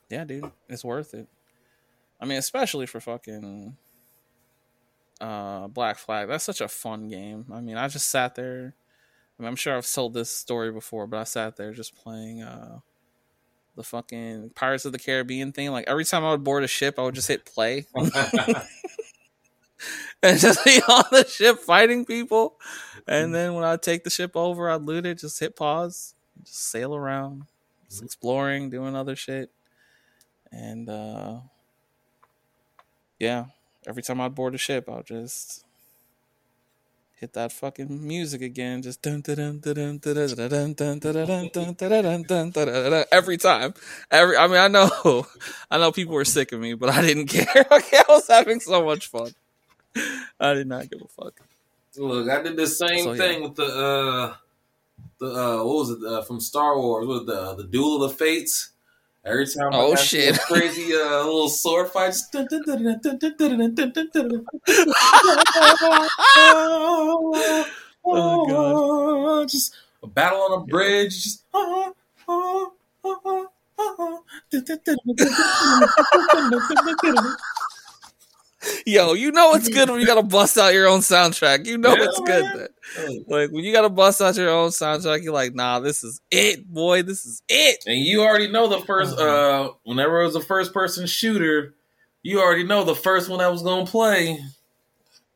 Yeah, 0.09 0.25
dude, 0.25 0.51
it's 0.69 0.85
worth 0.85 1.15
it. 1.15 1.29
I 2.21 2.25
mean, 2.27 2.39
especially 2.39 2.87
for 2.87 3.01
fucking 3.01 3.77
uh 5.21 5.69
Black 5.69 5.99
Flag. 5.99 6.29
That's 6.29 6.45
such 6.45 6.61
a 6.61 6.69
fun 6.69 7.09
game. 7.09 7.47
I 7.53 7.61
mean, 7.61 7.77
I 7.77 7.89
just 7.89 8.09
sat 8.11 8.35
there. 8.35 8.75
I 9.39 9.43
mean, 9.43 9.49
I'm 9.49 9.57
sure 9.57 9.77
I've 9.77 9.91
told 9.91 10.15
this 10.15 10.31
story 10.31 10.73
before, 10.73 11.07
but 11.07 11.19
I 11.21 11.25
sat 11.25 11.57
there 11.57 11.73
just 11.73 11.95
playing 11.95 12.43
uh 12.43 12.81
the 13.81 13.85
fucking 13.85 14.51
Pirates 14.55 14.85
of 14.85 14.93
the 14.93 14.99
Caribbean 14.99 15.53
thing. 15.53 15.71
Like 15.71 15.87
every 15.89 16.05
time 16.05 16.23
I 16.23 16.33
would 16.33 16.45
board 16.45 16.65
a 16.65 16.69
ship, 16.69 16.99
I 16.99 17.03
would 17.03 17.15
just 17.15 17.29
hit 17.29 17.47
play 17.47 17.87
and 20.23 20.39
just 20.39 20.63
be 20.65 20.83
on 20.83 21.05
the 21.11 21.27
ship 21.27 21.59
fighting 21.61 22.05
people. 22.05 22.61
And 23.09 23.35
then 23.35 23.55
when 23.55 23.65
I 23.65 23.77
take 23.77 24.05
the 24.05 24.11
ship 24.11 24.33
over, 24.37 24.69
I'd 24.71 24.83
loot 24.83 25.07
it, 25.07 25.19
just 25.19 25.41
hit 25.41 25.57
pause, 25.57 26.15
just 26.45 26.71
sail 26.71 26.95
around, 26.95 27.45
just 27.89 28.03
exploring, 28.03 28.69
doing 28.69 28.95
other 28.95 29.17
shit. 29.17 29.51
And 30.53 30.91
uh 30.91 31.39
yeah, 33.19 33.47
every 33.87 34.03
time 34.03 34.21
I'd 34.21 34.35
board 34.35 34.55
a 34.55 34.59
ship, 34.59 34.91
I'll 34.91 35.03
just 35.03 35.65
hit 37.21 37.35
that 37.35 37.53
fucking 37.53 38.07
music 38.07 38.41
again, 38.41 38.81
just 38.83 39.03
dun 39.03 39.21
dun 39.21 39.37
dun 39.37 39.61
dun 39.61 39.99
dun 39.99 39.99
dun 39.99 40.49
dun 40.49 40.49
dun 40.49 40.99
dun 40.99 40.99
dun 40.99 40.99
dun 40.99 41.51
dun 41.53 41.75
dun 41.75 41.75
dun 42.01 42.23
dun 42.25 42.51
dun 42.51 42.91
dun 42.91 43.05
every 43.13 43.37
time. 43.37 43.75
Every 44.11 44.37
I 44.37 44.47
mean 44.47 44.57
I 44.57 44.69
know 44.69 45.27
I 45.71 45.79
know 45.79 45.93
people 45.93 46.15
were 46.15 46.25
sick 46.25 46.53
of 46.53 46.61
me, 46.61 46.75
but 46.75 46.89
I 46.91 47.03
didn't 47.03 47.27
care. 47.27 47.67
Okay, 47.71 47.99
I 47.99 48.05
was 48.09 48.27
having 48.29 48.61
so 48.61 48.85
much 48.85 49.09
fun. 49.09 49.35
I 50.41 50.55
did 50.55 50.67
not 50.67 50.91
give 50.91 51.03
a 51.03 51.09
fuck. 51.09 51.35
Look, 51.97 52.29
I 52.31 52.43
did 52.43 52.57
the 52.57 52.67
same 52.67 53.05
So, 53.05 53.13
yeah. 53.13 53.19
thing 53.19 53.43
with 53.43 53.57
the 53.57 53.65
uh 53.65 54.35
the 55.19 55.27
uh 55.27 55.57
what 55.65 55.77
was 55.77 55.91
it 55.91 56.05
uh, 56.07 56.23
from 56.23 56.41
Star 56.41 56.79
Wars 56.79 57.07
with 57.07 57.27
the 57.27 57.55
the 57.57 57.65
Duel 57.65 58.03
of 58.03 58.11
the 58.11 58.17
Fates. 58.17 58.70
Every 59.23 59.47
time 59.47 59.71
oh 59.73 59.95
shit, 59.97 60.39
crazy 60.41 60.95
uh, 60.95 61.25
little 61.25 61.51
sword 61.51 61.91
fight. 61.91 62.15
oh 68.05 68.47
god, 68.49 69.49
just 69.51 69.77
a 70.03 70.07
battle 70.07 70.41
on 70.41 70.63
a 70.63 70.65
bridge. 70.65 71.23
Just, 71.23 71.45
Yo, 78.87 79.15
you 79.15 79.33
know 79.33 79.55
it's 79.55 79.69
good 79.69 79.89
when 79.91 80.01
you 80.01 80.07
gotta 80.07 80.23
bust 80.23 80.59
out 80.59 80.73
your 80.75 80.87
own 80.89 81.01
soundtrack. 81.01 81.67
You 81.67 81.79
know 81.79 81.95
Yeah, 81.95 82.05
it's 82.05 82.21
good. 82.21 82.45
man. 82.45 82.57
Then. 82.57 82.69
Oh, 82.99 83.25
Like 83.37 83.51
when 83.51 83.65
you 83.65 83.73
gotta 83.73 83.89
bust 83.89 84.21
out 84.21 84.37
your 84.37 84.51
own 84.51 84.71
soundtrack, 84.71 85.23
you're 85.23 85.33
like, 85.33 85.55
nah, 85.55 85.81
this 85.81 86.03
is 86.05 86.21
it, 86.31 86.67
boy. 86.71 87.03
This 87.03 87.25
is 87.25 87.43
it. 87.49 87.85
And 87.87 87.99
you 87.99 88.23
already 88.23 88.49
know 88.51 88.69
the 88.69 88.81
first 88.81 89.19
uh 89.19 89.71
whenever 89.85 90.21
it 90.21 90.27
was 90.27 90.35
a 90.37 90.41
first 90.41 90.73
person 90.75 91.07
shooter, 91.07 91.75
you 92.23 92.41
already 92.41 92.65
know 92.65 92.85
the 92.85 92.95
first 92.95 93.29
one 93.29 93.39
that 93.39 93.51
was 93.51 93.63
gonna 93.63 93.87
play. 93.87 94.39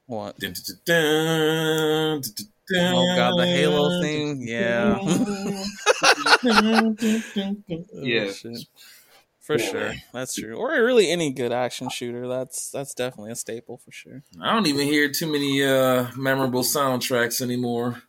What? 0.07 0.39
Dun, 0.39 0.53
dun, 0.53 0.77
dun, 0.85 2.21
dun, 2.21 2.21
dun, 2.21 2.47
dun, 2.69 2.95
Oh 2.95 3.17
god, 3.17 3.39
the 3.39 3.47
Halo 3.47 4.03
thing. 4.03 4.47
Yeah. 4.47 4.99
Yeah. 7.93 8.33
For 9.45 9.59
Yeah, 9.59 9.71
sure. 9.71 9.93
That's 10.15 10.35
true. 10.35 10.55
Or 10.55 10.71
really 10.71 11.11
any 11.11 11.31
good 11.31 11.53
action 11.53 11.91
shooter. 11.91 12.27
That's 12.27 12.71
that's 12.71 12.95
definitely 12.95 13.33
a 13.33 13.37
staple 13.37 13.77
for 13.77 13.93
sure. 13.93 14.23
I 14.41 14.55
don't 14.55 14.67
even 14.67 14.87
hear 14.87 15.11
too 15.11 15.31
many 15.31 15.63
uh 15.63 16.07
memorable 16.17 16.63
soundtracks 16.63 17.43
anymore. 17.43 18.03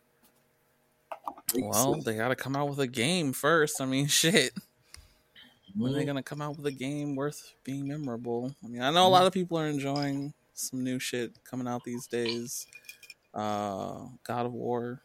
Well, 1.54 2.00
they 2.00 2.16
gotta 2.16 2.36
come 2.36 2.56
out 2.56 2.68
with 2.70 2.78
a 2.78 2.86
game 2.86 3.34
first. 3.34 3.80
I 3.82 3.84
mean 3.84 4.06
shit. 4.22 4.52
When 5.76 5.92
are 5.92 5.96
they 5.96 6.04
Mhm. 6.04 6.06
gonna 6.06 6.22
come 6.22 6.40
out 6.40 6.56
with 6.56 6.66
a 6.66 6.72
game 6.72 7.16
worth 7.16 7.52
being 7.64 7.86
memorable? 7.86 8.54
I 8.64 8.68
mean, 8.68 8.80
I 8.80 8.90
know 8.90 9.06
a 9.06 9.10
lot 9.10 9.26
of 9.26 9.34
people 9.34 9.58
are 9.58 9.66
enjoying 9.66 10.32
some 10.54 10.82
new 10.82 10.98
shit 10.98 11.32
coming 11.44 11.68
out 11.68 11.84
these 11.84 12.06
days. 12.06 12.66
Uh 13.34 14.06
God 14.24 14.46
of 14.46 14.54
War. 14.54 15.02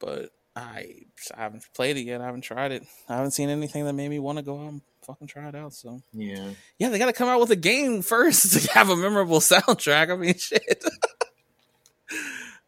But 0.00 0.30
I 0.56 1.06
I 1.32 1.42
haven't 1.42 1.64
played 1.74 1.96
it 1.96 2.02
yet. 2.02 2.20
I 2.20 2.26
haven't 2.26 2.40
tried 2.42 2.72
it. 2.72 2.84
I 3.08 3.14
haven't 3.14 3.30
seen 3.30 3.50
anything 3.50 3.84
that 3.84 3.92
made 3.92 4.08
me 4.08 4.18
want 4.18 4.38
to 4.38 4.42
go 4.42 4.58
out 4.60 4.68
and 4.72 4.82
fucking 5.04 5.26
try 5.26 5.48
it 5.48 5.54
out. 5.54 5.72
So 5.72 6.00
yeah. 6.12 6.50
yeah, 6.78 6.88
they 6.88 6.98
gotta 6.98 7.12
come 7.12 7.28
out 7.28 7.40
with 7.40 7.50
a 7.50 7.56
game 7.56 8.02
first 8.02 8.52
to 8.60 8.72
have 8.72 8.88
a 8.88 8.96
memorable 8.96 9.40
soundtrack. 9.40 10.10
I 10.10 10.16
mean 10.16 10.34
shit. 10.38 10.84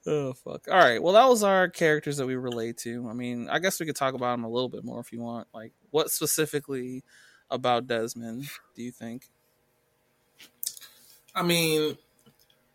oh 0.06 0.32
fuck. 0.32 0.66
All 0.68 0.78
right. 0.78 1.02
Well, 1.02 1.14
that 1.14 1.28
was 1.28 1.42
our 1.42 1.68
characters 1.68 2.16
that 2.18 2.26
we 2.26 2.36
relate 2.36 2.78
to. 2.78 3.08
I 3.08 3.12
mean, 3.12 3.48
I 3.48 3.58
guess 3.58 3.80
we 3.80 3.86
could 3.86 3.96
talk 3.96 4.14
about 4.14 4.32
them 4.32 4.44
a 4.44 4.50
little 4.50 4.68
bit 4.68 4.84
more 4.84 5.00
if 5.00 5.12
you 5.12 5.20
want. 5.20 5.48
Like, 5.54 5.72
what 5.90 6.10
specifically 6.10 7.02
about 7.50 7.86
Desmond 7.86 8.48
do 8.74 8.82
you 8.82 8.90
think? 8.90 9.28
I 11.34 11.42
mean, 11.42 11.96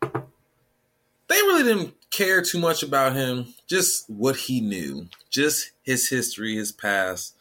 they 0.02 1.36
really 1.36 1.62
didn't 1.62 1.94
care 2.10 2.42
too 2.42 2.58
much 2.58 2.82
about 2.82 3.14
him, 3.14 3.54
just 3.66 4.10
what 4.10 4.36
he 4.36 4.60
knew, 4.60 5.08
just 5.30 5.70
his 5.82 6.08
history, 6.08 6.56
his 6.56 6.72
past. 6.72 7.34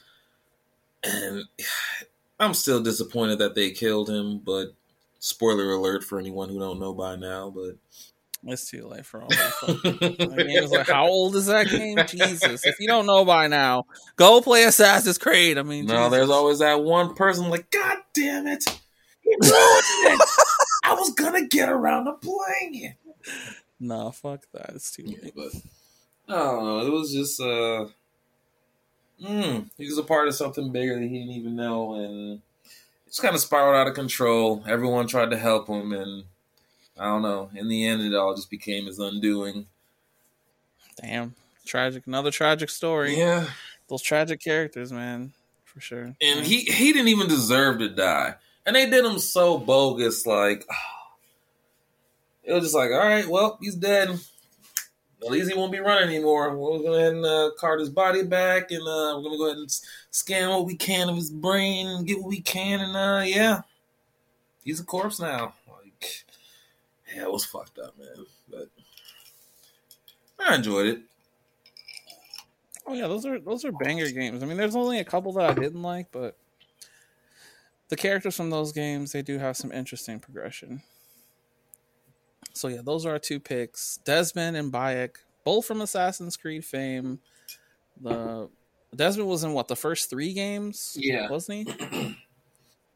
And 1.03 1.45
I'm 2.39 2.53
still 2.53 2.81
disappointed 2.81 3.39
that 3.39 3.55
they 3.55 3.71
killed 3.71 4.09
him, 4.09 4.39
but 4.39 4.69
spoiler 5.19 5.71
alert 5.71 6.03
for 6.03 6.19
anyone 6.19 6.49
who 6.49 6.59
don't 6.59 6.79
know 6.79 6.93
by 6.93 7.15
now, 7.17 7.49
but 7.49 7.75
It's 8.45 8.69
too 8.69 8.87
late 8.87 9.05
for 9.05 9.21
all 9.21 9.27
that. 9.29 10.37
Game 10.37 10.63
is 10.63 10.71
like, 10.71 10.87
how 10.87 11.07
old 11.07 11.35
is 11.35 11.47
that 11.47 11.67
game? 11.67 11.97
Jesus! 12.07 12.65
If 12.65 12.79
you 12.79 12.87
don't 12.87 13.05
know 13.05 13.25
by 13.25 13.47
now, 13.47 13.85
go 14.15 14.41
play 14.41 14.63
Assassin's 14.63 15.17
Creed. 15.17 15.57
I 15.57 15.63
mean, 15.63 15.85
no, 15.85 15.95
Jesus. 15.95 16.11
there's 16.11 16.29
always 16.29 16.59
that 16.59 16.81
one 16.81 17.13
person 17.15 17.49
like, 17.49 17.69
God 17.71 17.97
damn 18.13 18.47
it. 18.47 18.63
You 19.25 19.37
ruined 19.41 19.51
it. 19.53 20.21
I 20.85 20.93
was 20.93 21.11
gonna 21.13 21.45
get 21.45 21.67
around 21.69 22.05
to 22.05 22.13
playing 22.13 22.75
it. 22.75 22.95
Nah, 23.79 24.11
fuck 24.11 24.45
that. 24.53 24.71
It's 24.75 24.91
too 24.91 25.03
late. 25.03 25.33
but 25.35 25.51
I 26.29 26.33
don't 26.37 26.63
know. 26.65 26.79
It 26.85 26.89
was 26.91 27.11
just 27.11 27.39
uh, 27.41 27.87
mm, 29.23 29.69
he 29.77 29.85
was 29.85 29.97
a 29.97 30.03
part 30.03 30.27
of 30.27 30.35
something 30.35 30.71
bigger 30.71 30.95
that 30.95 31.01
he 31.01 31.19
didn't 31.19 31.33
even 31.35 31.55
know, 31.55 31.95
and 31.95 32.33
it 32.33 32.41
just 33.07 33.21
kind 33.21 33.35
of 33.35 33.41
spiraled 33.41 33.75
out 33.75 33.87
of 33.87 33.93
control. 33.95 34.63
Everyone 34.67 35.07
tried 35.07 35.31
to 35.31 35.37
help 35.37 35.67
him, 35.67 35.91
and 35.93 36.23
I 36.97 37.05
don't 37.05 37.21
know. 37.21 37.49
In 37.55 37.67
the 37.67 37.85
end, 37.85 38.01
it 38.01 38.15
all 38.15 38.35
just 38.35 38.49
became 38.49 38.85
his 38.85 38.99
undoing. 38.99 39.67
Damn, 41.01 41.35
tragic. 41.65 42.05
Another 42.07 42.31
tragic 42.31 42.69
story. 42.69 43.17
Yeah, 43.17 43.47
Those 43.87 44.01
tragic 44.01 44.41
characters, 44.41 44.91
man, 44.91 45.33
for 45.65 45.79
sure. 45.79 46.15
and 46.21 46.45
he 46.45 46.61
he 46.61 46.91
didn't 46.93 47.07
even 47.07 47.27
deserve 47.27 47.79
to 47.79 47.89
die, 47.89 48.35
and 48.65 48.75
they 48.75 48.89
did 48.89 49.05
him 49.05 49.19
so 49.19 49.57
bogus. 49.57 50.25
Like 50.25 50.65
it 52.43 52.53
was 52.53 52.63
just 52.63 52.75
like, 52.75 52.91
all 52.91 52.97
right, 52.97 53.27
well, 53.27 53.57
he's 53.61 53.75
dead. 53.75 54.19
At 55.21 55.31
least 55.31 55.51
he 55.51 55.57
won't 55.57 55.71
be 55.71 55.79
running 55.79 56.09
anymore. 56.09 56.55
We'll 56.55 56.79
go 56.79 56.93
ahead 56.93 57.13
and 57.13 57.25
uh, 57.25 57.51
cart 57.57 57.81
his 57.81 57.89
body 57.89 58.23
back, 58.23 58.71
and 58.71 58.81
uh, 58.81 59.15
we're 59.17 59.23
gonna 59.23 59.37
go 59.37 59.47
ahead 59.47 59.57
and 59.57 59.79
scan 60.11 60.49
what 60.49 60.65
we 60.65 60.75
can 60.75 61.09
of 61.09 61.15
his 61.15 61.29
brain 61.29 61.87
and 61.87 62.07
get 62.07 62.19
what 62.19 62.29
we 62.29 62.41
can, 62.41 62.79
and 62.79 62.95
uh, 62.95 63.23
yeah, 63.25 63.61
he's 64.63 64.79
a 64.79 64.85
corpse 64.85 65.19
now. 65.19 65.53
Like, 65.67 66.25
yeah, 67.13 67.23
it 67.23 67.31
was 67.31 67.43
fucked 67.43 67.79
up, 67.79 67.97
man. 67.97 68.25
But 68.49 68.69
I 70.39 70.55
enjoyed 70.55 70.87
it. 70.87 71.01
Oh 72.87 72.93
yeah, 72.93 73.07
those 73.07 73.25
are 73.25 73.39
those 73.39 73.65
are 73.65 73.73
banger 73.73 74.09
games. 74.09 74.41
I 74.41 74.45
mean, 74.45 74.57
there's 74.57 74.75
only 74.75 74.99
a 74.99 75.05
couple 75.05 75.33
that 75.33 75.49
I 75.49 75.53
didn't 75.53 75.81
like, 75.81 76.07
but 76.11 76.37
the 77.89 77.97
characters 77.97 78.37
from 78.37 78.49
those 78.49 78.71
games 78.71 79.11
they 79.11 79.21
do 79.21 79.37
have 79.37 79.57
some 79.57 79.71
interesting 79.71 80.19
progression. 80.19 80.81
So 82.59 82.67
yeah, 82.67 82.81
those 82.83 83.05
are 83.05 83.11
our 83.11 83.19
two 83.19 83.39
picks: 83.39 83.97
Desmond 84.05 84.57
and 84.57 84.71
Bayek, 84.71 85.15
both 85.43 85.65
from 85.65 85.81
Assassin's 85.81 86.37
Creed 86.37 86.65
fame. 86.65 87.19
The 88.01 88.49
Desmond 88.95 89.29
was 89.29 89.43
in 89.43 89.53
what 89.53 89.67
the 89.67 89.75
first 89.75 90.09
three 90.09 90.33
games, 90.33 90.95
Yeah. 90.99 91.29
wasn't 91.29 91.69
he? 91.69 92.15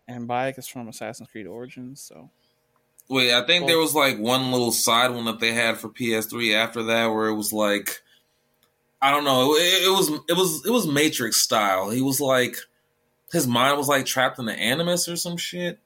And 0.05 0.27
Bayek 0.27 0.59
is 0.59 0.67
from 0.67 0.89
Assassin's 0.89 1.29
Creed 1.29 1.47
Origins, 1.47 2.01
so 2.01 2.29
Wait, 3.07 3.33
I 3.33 3.45
think 3.45 3.67
there 3.67 3.77
was 3.77 3.95
like 3.95 4.17
one 4.19 4.51
little 4.51 4.73
side 4.73 5.11
one 5.11 5.23
that 5.25 5.39
they 5.39 5.53
had 5.53 5.77
for 5.77 5.87
PS3 5.87 6.53
after 6.55 6.83
that, 6.83 7.07
where 7.07 7.27
it 7.27 7.35
was 7.35 7.53
like, 7.53 8.01
I 9.01 9.11
don't 9.11 9.23
know, 9.23 9.53
it, 9.55 9.83
it 9.85 9.89
was 9.91 10.09
it 10.27 10.33
was 10.33 10.65
it 10.65 10.71
was 10.71 10.87
Matrix 10.87 11.37
style. 11.41 11.89
He 11.89 12.01
was 12.01 12.19
like, 12.19 12.57
his 13.31 13.47
mind 13.47 13.77
was 13.77 13.87
like 13.87 14.05
trapped 14.05 14.39
in 14.39 14.45
the 14.45 14.53
Animus 14.53 15.07
or 15.07 15.15
some 15.15 15.37
shit. 15.37 15.79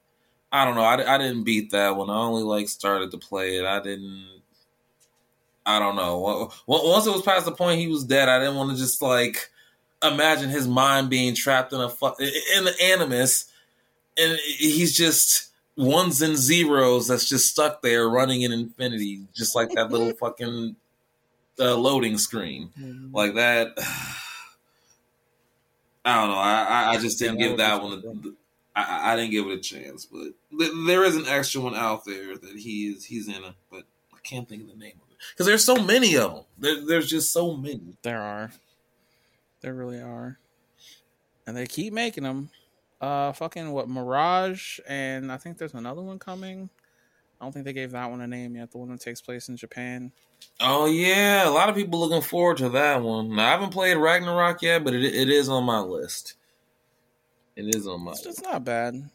I 0.51 0.65
don't 0.65 0.75
know. 0.75 0.83
I, 0.83 1.15
I 1.15 1.17
didn't 1.17 1.43
beat 1.43 1.71
that 1.71 1.95
one. 1.95 2.09
I 2.09 2.17
only 2.17 2.43
like 2.43 2.69
started 2.69 3.11
to 3.11 3.17
play 3.17 3.57
it. 3.57 3.65
I 3.65 3.79
didn't. 3.79 4.25
I 5.65 5.79
don't 5.79 5.97
know. 5.97 6.51
Once 6.65 7.05
it 7.05 7.11
was 7.11 7.23
past 7.23 7.45
the 7.45 7.51
point 7.51 7.79
he 7.79 7.89
was 7.89 8.05
dead, 8.05 8.29
I 8.29 8.39
didn't 8.39 8.55
want 8.55 8.71
to 8.71 8.77
just 8.77 9.01
like 9.01 9.49
imagine 10.01 10.49
his 10.49 10.67
mind 10.67 11.09
being 11.09 11.35
trapped 11.35 11.73
in 11.73 11.81
a 11.81 11.89
fu- 11.89 12.15
in 12.19 12.63
the 12.63 12.73
animus, 12.81 13.51
and 14.17 14.39
he's 14.57 14.95
just 14.95 15.49
ones 15.75 16.21
and 16.21 16.37
zeros 16.37 17.07
that's 17.07 17.27
just 17.27 17.51
stuck 17.51 17.81
there 17.81 18.09
running 18.09 18.41
in 18.41 18.51
infinity, 18.51 19.21
just 19.35 19.55
like 19.55 19.71
that 19.71 19.91
little 19.91 20.13
fucking 20.19 20.75
uh, 21.59 21.75
loading 21.75 22.17
screen, 22.17 22.71
mm-hmm. 22.79 23.13
like 23.13 23.35
that. 23.35 23.73
I 26.05 26.21
don't 26.21 26.29
know. 26.29 26.37
I 26.37 26.91
I 26.93 26.97
just 26.99 27.19
didn't 27.19 27.39
yeah, 27.39 27.49
give 27.49 27.57
that 27.57 27.83
one. 27.83 28.37
I, 28.77 29.13
I 29.13 29.15
didn't 29.15 29.31
give 29.31 29.47
it 29.47 29.53
a 29.53 29.59
chance, 29.59 30.05
but 30.05 30.27
there 30.85 31.03
is 31.03 31.15
an 31.15 31.27
extra 31.27 31.61
one 31.61 31.75
out 31.75 32.05
there 32.05 32.37
that 32.37 32.55
he 32.55 32.89
is 32.89 33.05
he's 33.05 33.27
in 33.27 33.43
but 33.71 33.83
I 34.13 34.19
can't 34.23 34.47
think 34.47 34.63
of 34.63 34.69
the 34.69 34.75
name 34.75 34.99
of 35.03 35.11
it 35.11 35.17
because 35.31 35.47
there's 35.47 35.63
so 35.63 35.75
many 35.75 36.15
of 36.15 36.33
them. 36.33 36.43
There, 36.57 36.85
there's 36.85 37.09
just 37.09 37.31
so 37.31 37.55
many. 37.55 37.97
There 38.03 38.21
are. 38.21 38.51
There 39.61 39.73
really 39.73 39.99
are. 39.99 40.37
And 41.47 41.57
they 41.57 41.65
keep 41.65 41.93
making 41.93 42.23
them. 42.23 42.49
Uh, 42.99 43.31
fucking 43.31 43.71
what 43.71 43.87
Mirage, 43.87 44.79
and 44.87 45.31
I 45.31 45.37
think 45.37 45.59
there's 45.59 45.75
another 45.75 46.01
one 46.01 46.17
coming. 46.17 46.67
I 47.39 47.45
don't 47.45 47.51
think 47.51 47.65
they 47.65 47.73
gave 47.73 47.91
that 47.91 48.09
one 48.09 48.21
a 48.21 48.27
name 48.27 48.55
yet. 48.55 48.71
The 48.71 48.79
one 48.79 48.89
that 48.89 49.01
takes 49.01 49.21
place 49.21 49.49
in 49.49 49.55
Japan. 49.55 50.11
Oh 50.59 50.87
yeah, 50.87 51.47
a 51.47 51.51
lot 51.51 51.69
of 51.69 51.75
people 51.75 51.99
looking 51.99 52.23
forward 52.23 52.57
to 52.57 52.69
that 52.69 53.03
one. 53.03 53.35
Now, 53.35 53.49
I 53.49 53.51
haven't 53.51 53.69
played 53.69 53.97
Ragnarok 53.97 54.63
yet, 54.63 54.83
but 54.83 54.95
it 54.95 55.03
it 55.03 55.29
is 55.29 55.47
on 55.47 55.63
my 55.63 55.79
list. 55.79 56.36
It 57.57 57.75
is 57.75 57.87
on 57.87 58.01
my. 58.01 58.11
It's, 58.11 58.41
not 58.41 58.63
bad. 58.63 59.09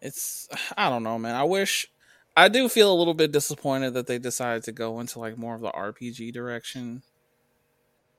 It's 0.00 0.48
I 0.76 0.88
don't 0.88 1.02
know, 1.02 1.18
man. 1.18 1.34
I 1.34 1.44
wish 1.44 1.90
I 2.36 2.48
do 2.48 2.68
feel 2.68 2.92
a 2.92 2.94
little 2.94 3.14
bit 3.14 3.32
disappointed 3.32 3.94
that 3.94 4.06
they 4.06 4.18
decided 4.18 4.62
to 4.64 4.72
go 4.72 5.00
into 5.00 5.18
like 5.18 5.36
more 5.36 5.54
of 5.54 5.62
the 5.62 5.72
RPG 5.72 6.32
direction 6.32 7.02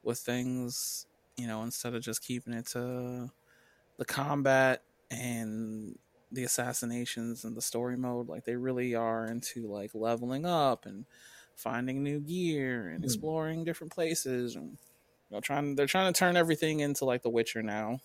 with 0.04 0.20
things 0.20 1.06
you 1.38 1.48
know, 1.48 1.64
instead 1.64 1.96
of 1.96 2.02
just 2.02 2.24
keeping 2.24 2.54
it 2.54 2.68
to 2.68 3.30
the 3.98 4.06
combat 4.06 4.84
and 5.10 5.98
the 6.32 6.44
assassinations 6.44 7.44
and 7.44 7.56
the 7.56 7.62
story 7.62 7.98
mode, 7.98 8.28
like 8.28 8.46
they 8.46 8.56
really 8.56 8.96
are 8.96 9.26
into 9.26 9.68
like 9.68 9.92
leveling 9.94 10.46
up 10.46 10.86
and 10.86 11.06
finding 11.56 12.04
new 12.04 12.20
gear 12.20 12.90
and 12.90 13.00
hmm. 13.00 13.04
exploring 13.04 13.64
different 13.64 13.94
places 13.94 14.56
and 14.56 14.72
you 15.30 15.36
know 15.36 15.40
trying 15.40 15.76
they're 15.76 15.86
trying 15.86 16.12
to 16.12 16.18
turn 16.18 16.36
everything 16.36 16.80
into 16.80 17.06
like 17.06 17.22
The 17.24 17.30
Witcher 17.30 17.64
now, 17.64 18.00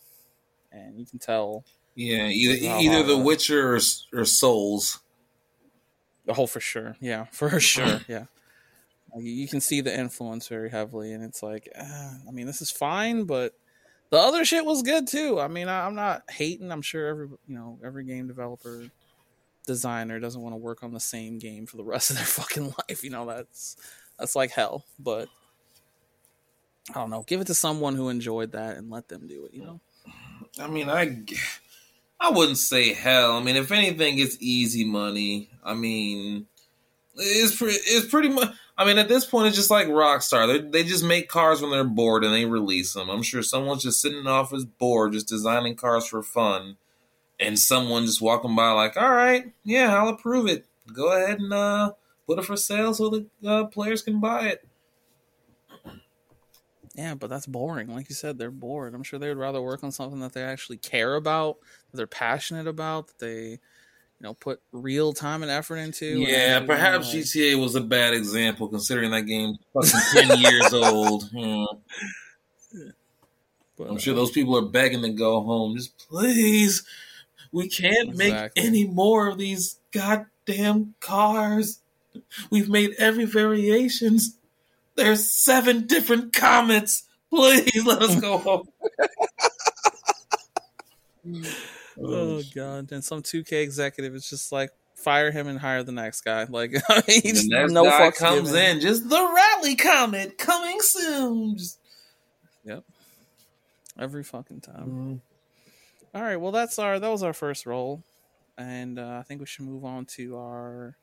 and 0.73 0.99
you 0.99 1.07
can 1.07 1.19
tell. 1.19 1.65
Yeah, 1.95 2.29
either 2.29 2.81
either 2.81 3.03
The 3.03 3.19
Witcher 3.19 3.75
or, 3.75 3.81
or 4.13 4.25
Souls. 4.25 5.01
Oh, 6.29 6.47
for 6.47 6.61
sure. 6.61 6.97
Yeah, 7.01 7.25
for 7.33 7.59
sure. 7.61 8.01
Yeah 8.07 8.27
you 9.17 9.49
can 9.49 9.61
see 9.61 9.81
the 9.81 9.97
influence 9.97 10.49
very 10.49 10.71
heavily, 10.71 11.13
and 11.13 11.25
it's 11.25 11.43
like, 11.43 11.69
uh, 11.79 12.11
I 12.27 12.31
mean, 12.31 12.47
this 12.47 12.61
is 12.61 12.71
fine, 12.71 13.25
but 13.25 13.55
the 14.11 14.19
other 14.19 14.45
shit 14.45 14.65
was 14.65 14.83
good 14.83 15.07
too. 15.07 15.41
I 15.41 15.49
mean, 15.49 15.69
I, 15.69 15.87
am 15.87 15.95
not 15.95 16.31
hating. 16.31 16.71
I'm 16.71 16.83
sure 16.83 17.07
every 17.07 17.29
you 17.47 17.55
know 17.55 17.79
every 17.85 18.05
game 18.05 18.27
developer 18.27 18.87
designer 19.67 20.19
doesn't 20.19 20.41
want 20.41 20.55
to 20.55 20.59
work 20.59 20.83
on 20.83 20.93
the 20.93 21.01
same 21.01 21.39
game 21.39 21.67
for 21.67 21.77
the 21.77 21.85
rest 21.85 22.11
of 22.11 22.17
their 22.17 22.25
fucking 22.25 22.75
life. 22.89 23.03
You 23.03 23.11
know, 23.11 23.27
that's 23.27 23.77
that's 24.19 24.37
like 24.37 24.51
hell. 24.51 24.85
But 24.99 25.29
I 26.91 26.95
don't 26.95 27.11
know. 27.11 27.23
Give 27.27 27.41
it 27.41 27.47
to 27.49 27.55
someone 27.55 27.97
who 27.97 28.09
enjoyed 28.09 28.53
that 28.53 28.77
and 28.77 28.91
let 28.91 29.09
them 29.09 29.27
do 29.27 29.45
it. 29.47 29.55
You 29.55 29.65
know. 29.65 29.81
I 30.61 30.69
mean, 30.69 30.89
I 30.89 31.23
I 32.21 32.31
wouldn't 32.31 32.59
say 32.59 32.93
hell. 32.93 33.33
I 33.33 33.43
mean, 33.43 33.57
if 33.57 33.71
anything, 33.71 34.19
it's 34.19 34.37
easy 34.41 34.85
money. 34.85 35.51
I 35.65 35.75
mean, 35.75 36.47
it's 37.17 37.57
pretty. 37.57 37.77
It's 37.77 38.09
pretty 38.09 38.29
much. 38.29 38.53
I 38.77 38.85
mean, 38.85 38.99
at 38.99 39.09
this 39.09 39.25
point, 39.25 39.49
it's 39.49 39.57
just 39.57 39.71
like 39.71 39.89
Rockstar. 39.89 40.47
They 40.47 40.83
they 40.83 40.89
just 40.89 41.05
make 41.05 41.29
cars 41.29 41.61
when 41.61 41.71
they're 41.71 41.85
bored 41.85 42.25
and 42.25 42.35
they 42.35 42.45
release 42.45 42.93
them. 42.93 43.09
I'm 43.09 43.23
sure 43.23 43.43
someone's 43.43 43.83
just 43.83 44.01
sitting 44.01 44.27
off 44.27 44.51
his 44.53 44.65
board, 44.65 45.13
just 45.13 45.29
designing 45.29 45.75
cars 45.77 46.07
for 46.07 46.23
fun, 46.23 46.77
and 47.41 47.59
someone 47.59 48.07
just 48.07 48.21
walking 48.21 48.55
by 48.55 48.71
like, 48.71 48.97
"All 48.97 49.11
right, 49.11 49.53
yeah, 49.65 49.97
I'll 49.97 50.09
approve 50.09 50.49
it. 50.49 50.67
Go 50.93 51.13
ahead 51.13 51.41
and 51.41 51.53
uh, 51.53 51.93
put 52.27 52.39
it 52.39 52.45
for 52.45 52.57
sale 52.57 52.95
so 52.95 53.11
the 53.11 53.27
uh, 53.49 53.65
players 53.67 54.03
can 54.03 54.21
buy 54.21 54.49
it." 54.49 54.68
Yeah, 56.99 57.15
but 57.15 57.31
that's 57.31 57.47
boring. 57.47 57.95
Like 57.95 58.09
you 58.09 58.17
said, 58.17 58.39
they're 58.39 58.51
bored. 58.51 58.93
I'm 58.93 59.05
sure 59.05 59.21
they 59.21 59.29
would 59.29 59.39
rather 59.39 59.63
work 59.63 59.85
on 59.85 59.93
something 59.93 60.19
that 60.19 60.33
they 60.33 60.43
actually 60.43 60.79
care 60.79 61.15
about, 61.15 61.59
that 61.91 61.97
they're 61.97 62.09
passionate 62.09 62.67
about, 62.67 63.07
that 63.07 63.19
they 63.21 63.51
you 63.51 63.59
know 64.19 64.35
put 64.35 64.61
real 64.73 65.13
time 65.13 65.45
and 65.45 65.51
effort 65.51 65.77
into. 65.77 66.19
Yeah, 66.19 66.59
perhaps 66.59 67.15
like... 67.15 67.23
GTA 67.23 67.61
was 67.61 67.77
a 67.77 67.81
bad 67.81 68.15
example 68.15 68.67
considering 68.67 69.13
that 69.13 69.23
game 69.23 69.59
fucking 69.73 70.01
ten 70.13 70.41
years 70.41 70.75
old. 70.75 71.31
Hmm. 71.33 71.65
But, 73.77 73.91
I'm 73.91 73.99
sure 73.99 74.13
those 74.13 74.33
people 74.33 74.59
are 74.59 74.63
begging 74.63 75.03
to 75.03 75.11
go 75.11 75.41
home. 75.41 75.77
Just 75.77 75.97
please, 76.09 76.83
we 77.53 77.69
can't 77.69 78.09
exactly. 78.09 78.31
make 78.33 78.51
any 78.57 78.89
more 78.89 79.29
of 79.29 79.39
these 79.39 79.79
goddamn 79.93 80.97
cars. 80.99 81.79
We've 82.51 82.69
made 82.69 82.97
every 82.99 83.25
variations. 83.25 84.38
There's 84.99 85.31
seven 85.31 85.87
different 85.87 86.33
comets. 86.33 87.05
Please 87.31 87.87
let 87.87 88.03
us 88.03 88.21
go 88.21 88.39
home. 88.39 88.69
Oh 92.01 92.43
god! 92.55 92.91
And 92.91 93.05
some 93.05 93.23
2K 93.23 93.63
executive 93.63 94.15
is 94.17 94.29
just 94.29 94.51
like 94.51 94.71
fire 94.97 95.31
him 95.31 95.47
and 95.47 95.59
hire 95.59 95.85
the 95.85 95.93
next 95.93 96.23
guy. 96.23 96.45
Like 96.49 96.71
he 97.07 97.33
just 97.33 97.49
the 97.49 97.69
no 97.71 97.85
guy 97.85 98.11
comes 98.11 98.51
given. 98.51 98.77
in, 98.77 98.81
just 98.81 99.09
the 99.09 99.35
rally 99.35 99.77
comet 99.77 100.37
coming 100.37 100.79
soon. 100.81 101.57
Just... 101.57 101.79
Yep. 102.65 102.83
Every 104.01 104.25
fucking 104.25 104.63
time. 104.63 104.75
Mm-hmm. 104.83 106.17
All 106.17 106.23
right. 106.23 106.37
Well, 106.37 106.53
that's 106.53 106.79
our 106.81 106.99
that 106.99 107.09
was 107.09 107.23
our 107.23 107.33
first 107.33 107.67
roll, 107.67 108.03
and 108.57 108.99
uh, 108.99 109.19
I 109.21 109.23
think 109.23 109.39
we 109.39 109.47
should 109.47 109.65
move 109.65 109.85
on 109.85 110.07
to 110.17 110.37
our 110.39 110.97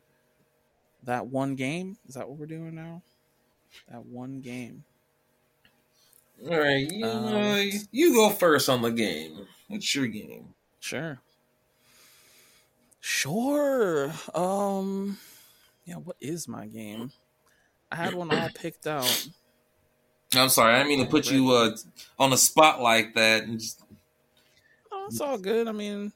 that 1.04 1.28
one 1.28 1.56
game. 1.56 1.98
Is 2.10 2.16
that 2.16 2.28
what 2.28 2.38
we're 2.38 2.46
doing 2.46 2.76
now? 2.76 3.02
That 3.90 4.06
one 4.06 4.42
game. 4.42 4.84
All 6.44 6.60
right, 6.60 6.90
you, 6.92 7.06
um, 7.06 7.26
uh, 7.26 7.64
you 7.92 8.14
go 8.14 8.30
first 8.30 8.68
on 8.70 8.82
the 8.82 8.92
game. 8.92 9.48
What's 9.68 9.96
your 9.96 10.08
game. 10.08 10.54
Sure. 10.80 11.20
Sure. 13.00 14.12
Um 14.34 15.18
yeah, 15.86 15.96
what 15.96 16.18
is 16.20 16.48
my 16.48 16.66
game? 16.66 17.12
I 17.92 17.96
had 17.96 18.14
one 18.14 18.32
all 18.32 18.50
picked 18.54 18.88
out. 18.88 19.28
I'm 20.36 20.50
sorry, 20.50 20.74
I 20.74 20.78
didn't 20.80 20.90
mean 20.90 21.06
to 21.06 21.12
put 21.12 21.30
you 21.30 21.52
uh, 21.52 21.76
on 22.20 22.34
a 22.34 22.38
spot 22.38 22.82
like 22.82 23.14
that. 23.14 23.44
And 23.44 23.60
just... 23.60 23.82
Oh, 24.92 25.06
it's 25.08 25.22
all 25.22 25.38
good. 25.38 25.68
I 25.68 25.72
mean, 25.72 26.12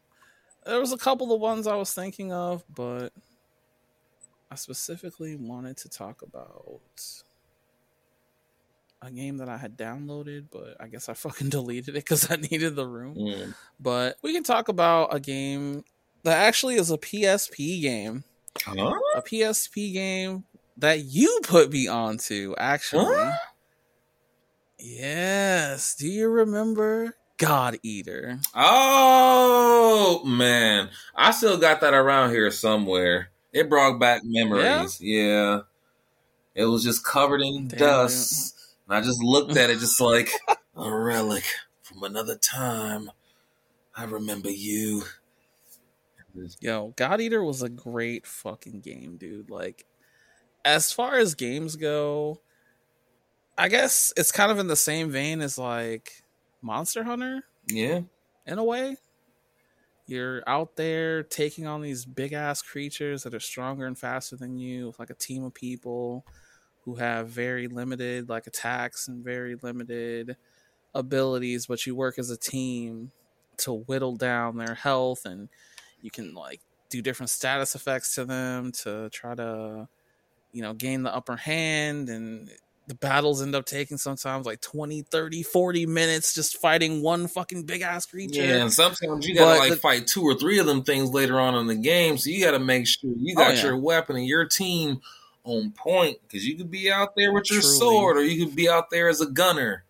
there 0.65 0.79
was 0.79 0.91
a 0.91 0.97
couple 0.97 1.33
of 1.33 1.39
ones 1.39 1.67
I 1.67 1.75
was 1.75 1.93
thinking 1.93 2.33
of, 2.33 2.63
but 2.73 3.13
I 4.51 4.55
specifically 4.55 5.35
wanted 5.35 5.77
to 5.77 5.89
talk 5.89 6.21
about 6.21 6.81
a 9.01 9.11
game 9.11 9.37
that 9.37 9.49
I 9.49 9.57
had 9.57 9.77
downloaded, 9.77 10.47
but 10.51 10.75
I 10.79 10.87
guess 10.87 11.09
I 11.09 11.13
fucking 11.13 11.49
deleted 11.49 11.89
it 11.95 12.05
because 12.05 12.29
I 12.29 12.35
needed 12.35 12.75
the 12.75 12.87
room. 12.87 13.15
Mm. 13.15 13.53
But 13.79 14.17
we 14.21 14.33
can 14.33 14.43
talk 14.43 14.67
about 14.67 15.13
a 15.13 15.19
game 15.19 15.83
that 16.23 16.37
actually 16.45 16.75
is 16.75 16.91
a 16.91 16.97
PSP 16.97 17.81
game. 17.81 18.23
Huh? 18.63 18.93
A 19.15 19.21
PSP 19.21 19.93
game 19.93 20.43
that 20.77 21.05
you 21.05 21.39
put 21.43 21.71
me 21.71 21.87
onto, 21.87 22.55
actually. 22.57 23.15
Huh? 23.15 23.31
Yes. 24.77 25.95
Do 25.95 26.07
you 26.07 26.29
remember 26.29 27.15
God 27.37 27.77
Eater? 27.83 28.39
Oh, 28.53 30.23
man. 30.25 30.89
I 31.15 31.31
still 31.31 31.57
got 31.57 31.81
that 31.81 31.93
around 31.93 32.31
here 32.31 32.51
somewhere. 32.51 33.29
It 33.53 33.69
brought 33.69 33.99
back 33.99 34.21
memories. 34.25 34.99
Yeah. 35.01 35.23
yeah. 35.23 35.59
It 36.55 36.65
was 36.65 36.83
just 36.83 37.05
covered 37.05 37.41
in 37.41 37.67
Damn. 37.69 37.79
dust 37.79 38.58
and 38.89 38.97
I 38.97 39.01
just 39.01 39.21
looked 39.21 39.55
at 39.55 39.69
it 39.69 39.79
just 39.79 40.01
like 40.01 40.31
a 40.75 40.91
relic 40.91 41.43
from 41.83 42.01
another 42.03 42.35
time. 42.35 43.11
I 43.95 44.05
remember 44.05 44.49
you. 44.49 45.03
Yo, 46.59 46.93
God 46.95 47.21
Eater 47.21 47.43
was 47.43 47.61
a 47.61 47.69
great 47.69 48.25
fucking 48.25 48.81
game, 48.81 49.17
dude. 49.17 49.51
Like, 49.51 49.85
as 50.65 50.91
far 50.91 51.17
as 51.17 51.35
games 51.35 51.75
go, 51.75 52.41
I 53.57 53.67
guess 53.67 54.11
it's 54.17 54.31
kind 54.31 54.51
of 54.51 54.57
in 54.57 54.67
the 54.67 54.75
same 54.75 55.11
vein 55.11 55.41
as 55.41 55.57
like 55.57 56.23
Monster 56.61 57.03
Hunter. 57.03 57.43
Yeah. 57.67 58.01
In 58.47 58.57
a 58.57 58.63
way. 58.63 58.97
You're 60.07 60.41
out 60.47 60.75
there 60.75 61.21
taking 61.21 61.67
on 61.67 61.83
these 61.83 62.05
big 62.05 62.33
ass 62.33 62.63
creatures 62.63 63.21
that 63.21 63.35
are 63.35 63.39
stronger 63.39 63.85
and 63.85 63.95
faster 63.95 64.35
than 64.35 64.57
you 64.57 64.87
with 64.87 64.97
like 64.97 65.11
a 65.11 65.15
team 65.15 65.43
of 65.43 65.53
people 65.53 66.25
who 66.85 66.95
have 66.95 67.27
very 67.29 67.67
limited 67.67 68.29
like 68.29 68.47
attacks 68.47 69.07
and 69.07 69.23
very 69.23 69.55
limited 69.61 70.35
abilities, 70.95 71.67
but 71.67 71.85
you 71.85 71.95
work 71.95 72.17
as 72.17 72.29
a 72.29 72.37
team 72.37 73.11
to 73.57 73.73
whittle 73.73 74.15
down 74.15 74.57
their 74.57 74.75
health 74.75 75.25
and 75.25 75.49
you 76.01 76.09
can 76.09 76.33
like 76.33 76.61
do 76.89 77.01
different 77.01 77.29
status 77.29 77.75
effects 77.75 78.15
to 78.15 78.25
them 78.25 78.71
to 78.71 79.09
try 79.11 79.35
to 79.35 79.87
you 80.51 80.63
know, 80.63 80.73
gain 80.73 81.03
the 81.03 81.13
upper 81.13 81.35
hand 81.35 82.09
and 82.09 82.49
the 82.87 82.95
battles 82.95 83.39
end 83.39 83.53
up 83.53 83.65
taking 83.67 83.97
sometimes 83.97 84.47
like 84.47 84.59
20, 84.61 85.03
30, 85.03 85.43
40 85.43 85.85
minutes 85.85 86.33
just 86.33 86.57
fighting 86.57 87.03
one 87.03 87.27
fucking 87.27 87.63
big 87.63 87.83
ass 87.83 88.07
creature. 88.07 88.41
Yeah, 88.41 88.63
and 88.63 88.73
sometimes 88.73 89.27
you 89.27 89.35
gotta 89.35 89.51
But 89.51 89.59
like 89.59 89.69
the- 89.69 89.77
fight 89.77 90.07
two 90.07 90.23
or 90.23 90.33
three 90.33 90.57
of 90.57 90.65
them 90.65 90.81
things 90.81 91.11
later 91.11 91.39
on 91.39 91.53
in 91.53 91.67
the 91.67 91.75
game. 91.75 92.17
So 92.17 92.31
you 92.31 92.43
gotta 92.43 92.57
make 92.57 92.87
sure 92.87 93.11
you 93.15 93.35
oh, 93.37 93.41
got 93.41 93.51
Oh, 93.51 93.53
yeah. 93.53 93.63
your 93.63 93.77
weapon 93.77 94.15
and 94.15 94.25
your 94.25 94.45
team 94.45 95.01
on 95.49 95.71
point 95.71 96.17
because 96.23 96.45
you 96.45 96.55
could 96.55 96.71
be 96.71 96.91
out 96.91 97.09
there 97.15 97.33
with 97.33 97.51
your 97.51 97.61
Truly. 97.61 97.77
sword 97.77 98.17
or 98.17 98.23
you 98.23 98.45
could 98.45 98.55
be 98.55 98.69
out 98.69 98.89
there 98.89 99.09
as 99.09 99.21
a 99.21 99.25
gunner. 99.27 99.83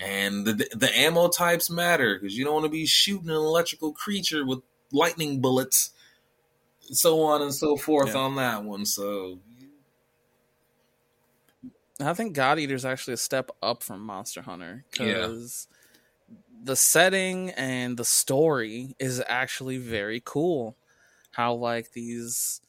And 0.00 0.46
the 0.46 0.68
the 0.74 0.96
ammo 0.96 1.28
types 1.28 1.68
matter 1.70 2.18
because 2.18 2.38
you 2.38 2.44
don't 2.44 2.54
want 2.54 2.66
to 2.66 2.70
be 2.70 2.86
shooting 2.86 3.30
an 3.30 3.34
electrical 3.34 3.92
creature 3.92 4.46
with 4.46 4.60
lightning 4.92 5.40
bullets, 5.40 5.90
so 6.82 7.22
on 7.22 7.42
and 7.42 7.52
so 7.52 7.76
forth 7.76 8.10
Yeah. 8.14 8.20
on 8.20 8.36
that 8.36 8.62
one. 8.62 8.86
So 8.86 9.40
I 12.00 12.14
think 12.14 12.34
God 12.34 12.58
Eater 12.60 12.76
is 12.76 12.84
actually 12.84 13.14
a 13.14 13.18
step 13.18 13.50
up 13.60 13.82
from 13.82 14.00
Monster 14.02 14.42
Hunter 14.42 14.84
Yeah. 14.98 15.06
because 15.06 15.66
the 16.62 16.76
setting 16.76 17.50
and 17.50 17.96
the 17.96 18.04
story 18.04 18.94
is 19.00 19.22
actually 19.26 19.78
very 19.78 20.22
cool. 20.24 20.76
How 21.32 21.54
like 21.54 21.92
these, 21.92 22.60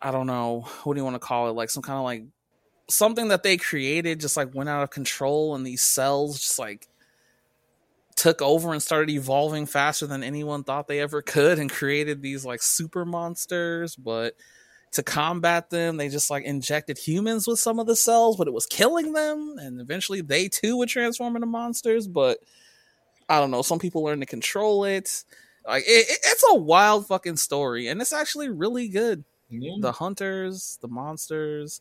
I 0.00 0.10
don't 0.10 0.26
know, 0.26 0.62
what 0.84 0.94
do 0.94 1.00
you 1.00 1.04
want 1.04 1.14
to 1.16 1.20
call 1.20 1.48
it? 1.48 1.52
Like 1.52 1.70
some 1.70 1.82
kind 1.82 1.98
of 1.98 2.04
like 2.04 2.24
something 2.88 3.28
that 3.28 3.42
they 3.42 3.56
created 3.56 4.20
just 4.20 4.36
like 4.36 4.54
went 4.54 4.68
out 4.68 4.82
of 4.82 4.90
control, 4.90 5.54
and 5.54 5.66
these 5.66 5.82
cells 5.82 6.38
just 6.40 6.58
like 6.58 6.88
took 8.14 8.42
over 8.42 8.72
and 8.72 8.82
started 8.82 9.10
evolving 9.10 9.66
faster 9.66 10.06
than 10.06 10.22
anyone 10.22 10.64
thought 10.64 10.86
they 10.88 11.00
ever 11.00 11.22
could, 11.22 11.58
and 11.58 11.70
created 11.70 12.22
these 12.22 12.44
like 12.44 12.62
super 12.62 13.04
monsters, 13.04 13.96
but 13.96 14.34
to 14.92 15.02
combat 15.02 15.70
them 15.70 15.96
they 15.96 16.10
just 16.10 16.30
like 16.30 16.44
injected 16.44 16.98
humans 16.98 17.46
with 17.46 17.58
some 17.58 17.78
of 17.80 17.86
the 17.86 17.96
cells 17.96 18.36
but 18.36 18.46
it 18.46 18.52
was 18.52 18.66
killing 18.66 19.14
them 19.14 19.56
and 19.58 19.80
eventually 19.80 20.20
they 20.20 20.48
too 20.48 20.76
would 20.76 20.88
transform 20.88 21.34
into 21.34 21.46
monsters 21.46 22.06
but 22.06 22.36
i 23.28 23.40
don't 23.40 23.50
know 23.50 23.62
some 23.62 23.78
people 23.78 24.02
learn 24.02 24.20
to 24.20 24.26
control 24.26 24.84
it 24.84 25.24
like 25.66 25.82
it, 25.86 26.06
it- 26.10 26.20
it's 26.26 26.44
a 26.50 26.54
wild 26.56 27.06
fucking 27.06 27.36
story 27.36 27.88
and 27.88 28.02
it's 28.02 28.12
actually 28.12 28.50
really 28.50 28.88
good 28.88 29.24
the 29.76 29.92
hunters 29.92 30.78
the 30.82 30.88
monsters 30.88 31.80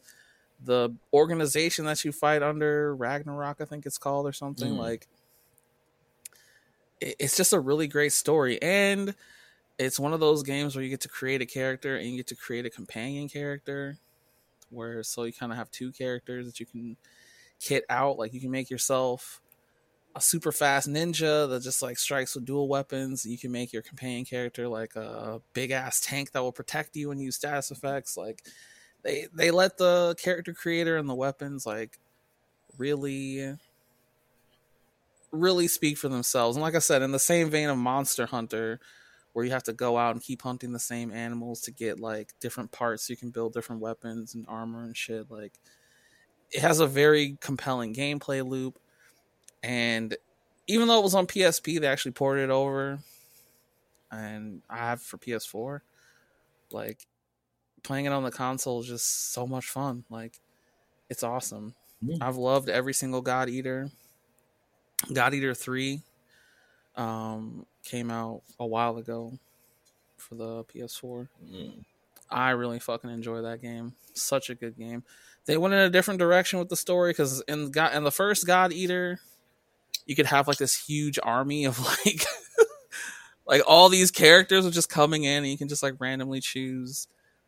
the 0.64 0.96
organization 1.14 1.86
that 1.86 2.06
you 2.06 2.12
fight 2.12 2.44
under 2.44 2.96
ragnarok 2.96 3.62
i 3.62 3.66
think 3.66 3.86
it's 3.86 3.98
called 3.98 4.28
or 4.28 4.34
something 4.34 4.74
Mm. 4.74 4.78
like 4.78 5.10
it- 7.00 7.16
it's 7.20 7.36
just 7.38 7.54
a 7.54 7.60
really 7.60 7.88
great 7.88 8.14
story 8.14 8.62
and 8.62 9.16
it's 9.80 10.00
one 10.00 10.14
of 10.14 10.20
those 10.20 10.44
games 10.44 10.76
where 10.76 10.84
you 10.84 10.90
get 10.92 11.02
to 11.02 11.10
create 11.10 11.42
a 11.42 11.46
character 11.46 11.98
and 11.98 12.10
you 12.12 12.18
get 12.18 12.28
to 12.28 12.36
create 12.36 12.66
a 12.66 12.70
companion 12.70 13.30
character 13.30 14.00
where 14.70 15.04
so 15.04 15.24
you 15.24 15.34
kind 15.34 15.52
of 15.52 15.58
have 15.58 15.72
two 15.72 15.92
characters 15.92 16.48
that 16.48 16.60
you 16.60 16.66
can 16.68 16.98
kit 17.60 17.86
out 17.90 18.18
like 18.20 18.34
you 18.34 18.42
can 18.42 18.52
make 18.52 18.70
yourself 18.70 19.42
a 20.16 20.22
super 20.22 20.52
fast 20.52 20.90
ninja 20.90 21.50
that 21.50 21.64
just 21.64 21.82
like 21.82 21.98
strikes 21.98 22.36
with 22.36 22.46
dual 22.46 22.68
weapons. 22.68 23.26
You 23.26 23.38
can 23.38 23.52
make 23.52 23.72
your 23.72 23.82
companion 23.82 24.26
character 24.26 24.68
like 24.68 24.96
a 24.96 25.42
big 25.54 25.72
ass 25.72 26.00
tank 26.02 26.32
that 26.32 26.42
will 26.42 26.52
protect 26.52 26.96
you 26.96 27.12
and 27.12 27.22
use 27.22 27.36
status 27.36 27.72
effects. 27.72 28.18
Like 28.18 28.44
they 29.04 29.28
they 29.34 29.52
let 29.52 29.78
the 29.78 30.16
character 30.20 30.54
creator 30.54 30.98
and 30.98 31.10
the 31.10 31.16
weapons 31.16 31.66
like 31.66 31.98
really 32.78 33.58
really 35.32 35.68
speak 35.68 35.98
for 35.98 36.10
themselves. 36.10 36.58
And 36.58 36.62
like 36.62 36.76
i 36.76 36.80
said 36.80 37.02
in 37.02 37.12
the 37.12 37.20
same 37.20 37.50
vein 37.50 37.70
of 37.70 37.78
monster 37.78 38.26
hunter 38.26 38.80
where 39.34 39.46
you 39.46 39.52
have 39.52 39.64
to 39.64 39.74
go 39.74 39.98
out 39.98 40.14
and 40.14 40.22
keep 40.22 40.42
hunting 40.42 40.74
the 40.74 40.80
same 40.80 41.12
animals 41.12 41.62
to 41.62 41.72
get 41.72 42.00
like 42.00 42.34
different 42.42 42.72
parts 42.72 43.08
so 43.08 43.12
you 43.12 43.18
can 43.18 43.30
build 43.30 43.54
different 43.54 43.82
weapons 43.82 44.36
and 44.36 44.46
armor 44.48 44.84
and 44.84 44.98
shit 44.98 45.32
like 45.32 45.54
it 46.52 46.60
has 46.62 46.82
a 46.82 46.88
very 46.88 47.38
compelling 47.40 47.94
gameplay 47.94 48.46
loop 48.46 48.78
and 49.64 50.16
even 50.68 50.88
though 50.88 51.00
it 51.00 51.04
was 51.04 51.16
on 51.16 51.28
PSP 51.28 51.80
they 51.80 51.88
actually 51.88 52.12
ported 52.12 52.46
it 52.46 52.50
over 52.50 53.00
and 54.12 54.62
I 54.70 54.78
have 54.78 55.02
for 55.02 55.18
PS4 55.18 55.82
like 56.72 57.06
playing 57.84 58.06
it 58.06 58.12
on 58.14 58.24
the 58.24 58.32
console 58.32 58.80
is 58.82 58.88
just 58.88 59.34
so 59.34 59.46
much 59.48 59.66
fun 59.66 60.04
like 60.10 60.40
it's 61.10 61.24
awesome. 61.24 61.76
I've 62.22 62.38
loved 62.38 62.70
every 62.70 62.94
single 62.94 63.22
God 63.22 63.50
Eater 63.50 63.90
God 65.14 65.34
Eater 65.34 65.54
3 65.54 66.02
um 66.96 67.66
came 67.84 68.12
out 68.12 68.42
a 68.60 68.66
while 68.66 68.98
ago 68.98 69.34
for 70.18 70.36
the 70.36 70.64
PS4. 70.66 71.28
Mm. 71.44 71.84
I 72.30 72.52
really 72.52 72.80
fucking 72.80 73.10
enjoy 73.10 73.42
that 73.42 73.62
game. 73.62 73.94
Such 74.14 74.50
a 74.50 74.56
good 74.56 74.78
game. 74.78 75.04
They 75.46 75.58
went 75.58 75.74
in 75.74 75.82
a 75.82 75.90
different 75.90 76.20
direction 76.20 76.60
with 76.60 76.70
the 76.70 76.76
story 76.76 77.12
because 77.12 77.42
in 77.48 77.72
God 77.72 77.94
in 77.94 78.04
the 78.04 78.12
first 78.12 78.48
God 78.48 78.72
Eater, 78.72 79.20
you 80.06 80.16
could 80.16 80.26
have 80.26 80.48
like 80.48 80.58
this 80.58 80.86
huge 80.86 81.20
army 81.22 81.66
of 81.66 81.80
like 82.06 82.26
like 83.46 83.62
all 83.68 83.90
these 83.90 84.12
characters 84.12 84.66
are 84.66 84.72
just 84.72 84.90
coming 84.90 85.24
in 85.24 85.44
and 85.44 85.48
you 85.52 85.58
can 85.58 85.68
just 85.68 85.84
like 85.84 85.96
randomly 86.00 86.40
choose. 86.40 87.08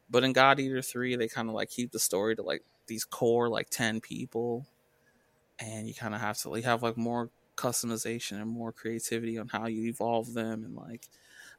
But 0.09 0.23
in 0.23 0.33
God 0.33 0.59
Eater 0.59 0.81
3, 0.81 1.15
they 1.15 1.27
kind 1.27 1.49
of 1.49 1.55
like 1.55 1.69
keep 1.69 1.91
the 1.91 1.99
story 1.99 2.35
to 2.35 2.43
like 2.43 2.63
these 2.87 3.05
core 3.05 3.49
like 3.49 3.69
10 3.69 4.01
people. 4.01 4.65
And 5.59 5.87
you 5.87 5.93
kind 5.93 6.13
of 6.13 6.21
have 6.21 6.37
to 6.39 6.49
like 6.49 6.65
have 6.65 6.83
like 6.83 6.97
more 6.97 7.29
customization 7.55 8.41
and 8.41 8.49
more 8.49 8.71
creativity 8.71 9.37
on 9.37 9.47
how 9.47 9.67
you 9.67 9.87
evolve 9.87 10.33
them 10.33 10.63
and 10.63 10.75
like 10.75 11.07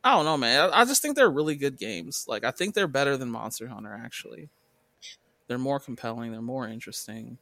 I 0.02 0.12
don't 0.12 0.26
know, 0.26 0.36
man. 0.36 0.68
I, 0.70 0.80
I 0.80 0.84
just 0.84 1.00
think 1.00 1.16
they're 1.16 1.30
really 1.30 1.56
good 1.56 1.78
games. 1.78 2.26
Like 2.28 2.44
I 2.44 2.50
think 2.50 2.74
they're 2.74 2.86
better 2.86 3.16
than 3.16 3.30
Monster 3.30 3.68
Hunter 3.68 3.98
actually. 4.04 4.50
They're 5.46 5.58
more 5.58 5.80
compelling, 5.80 6.32
they're 6.32 6.42
more 6.42 6.68
interesting. 6.68 7.38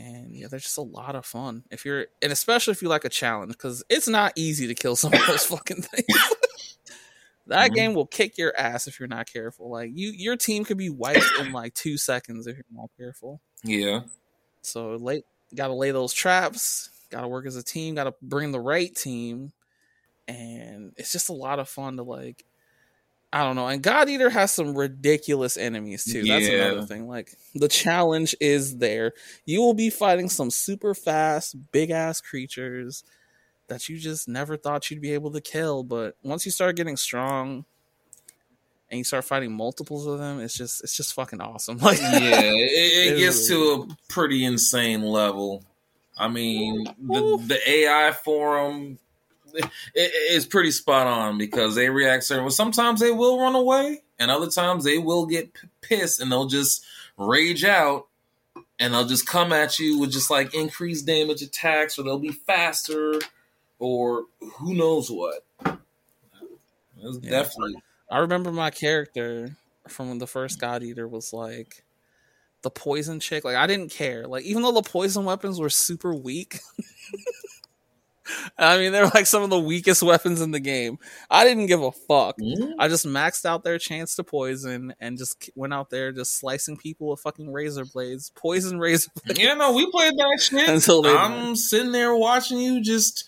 And 0.00 0.36
yeah, 0.36 0.46
they're 0.48 0.60
just 0.60 0.78
a 0.78 0.82
lot 0.82 1.16
of 1.16 1.26
fun. 1.26 1.64
If 1.72 1.84
you're 1.84 2.06
and 2.22 2.30
especially 2.30 2.70
if 2.72 2.82
you 2.82 2.88
like 2.88 3.04
a 3.04 3.08
challenge 3.08 3.58
cuz 3.58 3.82
it's 3.88 4.06
not 4.06 4.32
easy 4.36 4.68
to 4.68 4.74
kill 4.74 4.94
some 5.02 5.12
of 5.12 5.26
those 5.26 5.44
fucking 5.46 5.82
things. 5.82 6.06
that 7.48 7.70
Mhm. 7.70 7.74
game 7.74 7.94
will 7.94 8.06
kick 8.06 8.38
your 8.38 8.56
ass 8.56 8.86
if 8.86 9.00
you're 9.00 9.08
not 9.08 9.26
careful. 9.32 9.70
Like 9.70 9.90
you 9.94 10.10
your 10.10 10.36
team 10.36 10.64
could 10.64 10.76
be 10.78 10.90
wiped 10.90 11.24
in 11.40 11.50
like 11.52 11.74
2 11.74 11.96
seconds 11.96 12.46
if 12.46 12.56
you're 12.56 12.64
not 12.70 12.90
careful. 12.96 13.40
Yeah. 13.64 14.02
So 14.62 14.94
late 14.96 15.24
got 15.54 15.68
to 15.68 15.74
lay 15.74 15.90
those 15.90 16.12
traps, 16.12 16.90
got 17.10 17.22
to 17.22 17.28
work 17.28 17.46
as 17.46 17.56
a 17.56 17.62
team, 17.62 17.94
got 17.94 18.04
to 18.04 18.14
bring 18.22 18.52
the 18.52 18.60
right 18.60 18.94
team, 18.94 19.52
and 20.28 20.92
it's 20.96 21.10
just 21.10 21.28
a 21.30 21.32
lot 21.32 21.58
of 21.58 21.68
fun 21.68 21.96
to 21.96 22.02
like. 22.02 22.44
I 23.32 23.42
don't 23.44 23.56
know, 23.56 23.66
and 23.68 23.82
God 23.82 24.08
Eater 24.08 24.30
has 24.30 24.52
some 24.52 24.74
ridiculous 24.74 25.58
enemies 25.58 26.04
too. 26.04 26.24
That's 26.24 26.48
Yeah. 26.48 26.64
another 26.70 26.86
thing. 26.86 27.06
Like 27.08 27.34
the 27.54 27.68
challenge 27.68 28.34
is 28.40 28.78
there. 28.78 29.12
You 29.44 29.60
will 29.60 29.74
be 29.74 29.90
fighting 29.90 30.30
some 30.30 30.50
super 30.50 30.94
fast, 30.94 31.54
big 31.70 31.90
ass 31.90 32.22
creatures 32.22 33.04
that 33.66 33.86
you 33.88 33.98
just 33.98 34.28
never 34.28 34.56
thought 34.56 34.90
you'd 34.90 35.02
be 35.02 35.12
able 35.12 35.30
to 35.32 35.42
kill. 35.42 35.82
But 35.82 36.16
once 36.22 36.46
you 36.46 36.50
start 36.50 36.76
getting 36.76 36.96
strong 36.96 37.66
and 38.90 38.96
you 38.96 39.04
start 39.04 39.24
fighting 39.26 39.52
multiples 39.52 40.06
of 40.06 40.18
them, 40.18 40.40
it's 40.40 40.56
just 40.56 40.82
it's 40.82 40.96
just 40.96 41.12
fucking 41.12 41.42
awesome. 41.42 41.76
Like 41.82 42.00
yeah, 42.00 42.40
it, 42.40 43.12
it 43.12 43.18
gets 43.18 43.46
to 43.48 43.86
a 43.90 43.96
pretty 44.08 44.42
insane 44.42 45.02
level. 45.02 45.64
I 46.16 46.28
mean, 46.28 46.84
the, 46.98 47.44
the 47.46 47.70
AI 47.70 48.12
forum 48.24 48.98
it, 49.54 49.70
is 50.32 50.46
pretty 50.46 50.70
spot 50.70 51.06
on 51.06 51.38
because 51.38 51.74
they 51.74 51.88
react 51.90 52.24
certain. 52.24 52.44
Well, 52.44 52.50
sometimes 52.50 53.00
they 53.00 53.10
will 53.10 53.40
run 53.40 53.54
away, 53.54 54.02
and 54.18 54.30
other 54.30 54.48
times 54.50 54.84
they 54.84 54.98
will 54.98 55.26
get 55.26 55.54
p- 55.54 55.68
pissed 55.80 56.20
and 56.20 56.30
they'll 56.30 56.46
just 56.46 56.84
rage 57.16 57.64
out, 57.64 58.06
and 58.78 58.92
they'll 58.94 59.06
just 59.06 59.26
come 59.26 59.52
at 59.52 59.78
you 59.78 59.98
with 59.98 60.12
just 60.12 60.30
like 60.30 60.54
increased 60.54 61.06
damage 61.06 61.42
attacks, 61.42 61.98
or 61.98 62.02
they'll 62.04 62.18
be 62.18 62.32
faster, 62.32 63.14
or 63.78 64.24
who 64.58 64.74
knows 64.74 65.10
what. 65.10 65.44
It's 67.00 67.18
Yeah. 67.22 67.30
definitely 67.30 67.76
I 68.10 68.18
remember 68.18 68.50
my 68.50 68.70
character 68.70 69.56
from 69.86 70.18
the 70.18 70.26
first 70.26 70.58
God 70.60 70.82
Eater 70.82 71.06
was 71.06 71.32
like 71.32 71.84
the 72.62 72.70
poison 72.70 73.20
chick. 73.20 73.44
Like 73.44 73.56
I 73.56 73.66
didn't 73.66 73.90
care. 73.90 74.26
Like 74.26 74.44
even 74.44 74.62
though 74.62 74.72
the 74.72 74.82
poison 74.82 75.24
weapons 75.24 75.60
were 75.60 75.70
super 75.70 76.14
weak. 76.14 76.58
I 78.58 78.78
mean, 78.78 78.92
they're 78.92 79.08
like 79.08 79.26
some 79.26 79.42
of 79.42 79.50
the 79.50 79.58
weakest 79.58 80.02
weapons 80.02 80.40
in 80.40 80.50
the 80.50 80.60
game. 80.60 80.98
I 81.30 81.44
didn't 81.44 81.66
give 81.66 81.82
a 81.82 81.92
fuck. 81.92 82.38
Mm, 82.38 82.74
I 82.78 82.88
just 82.88 83.06
maxed 83.06 83.44
out 83.44 83.64
their 83.64 83.78
chance 83.78 84.14
to 84.16 84.24
poison 84.24 84.94
and 85.00 85.18
just 85.18 85.50
went 85.54 85.74
out 85.74 85.90
there 85.90 86.12
just 86.12 86.38
slicing 86.38 86.76
people 86.76 87.08
with 87.08 87.20
fucking 87.20 87.52
razor 87.52 87.84
blades, 87.84 88.30
poison 88.34 88.78
razor 88.80 89.10
blades. 89.24 89.40
Yeah, 89.40 89.54
no, 89.54 89.72
we 89.72 89.90
played 89.90 90.14
that 90.14 90.40
shit. 90.40 90.68
Until 90.68 91.06
I'm 91.06 91.56
sitting 91.56 91.92
there 91.92 92.14
watching 92.14 92.58
you 92.58 92.82
just. 92.82 93.24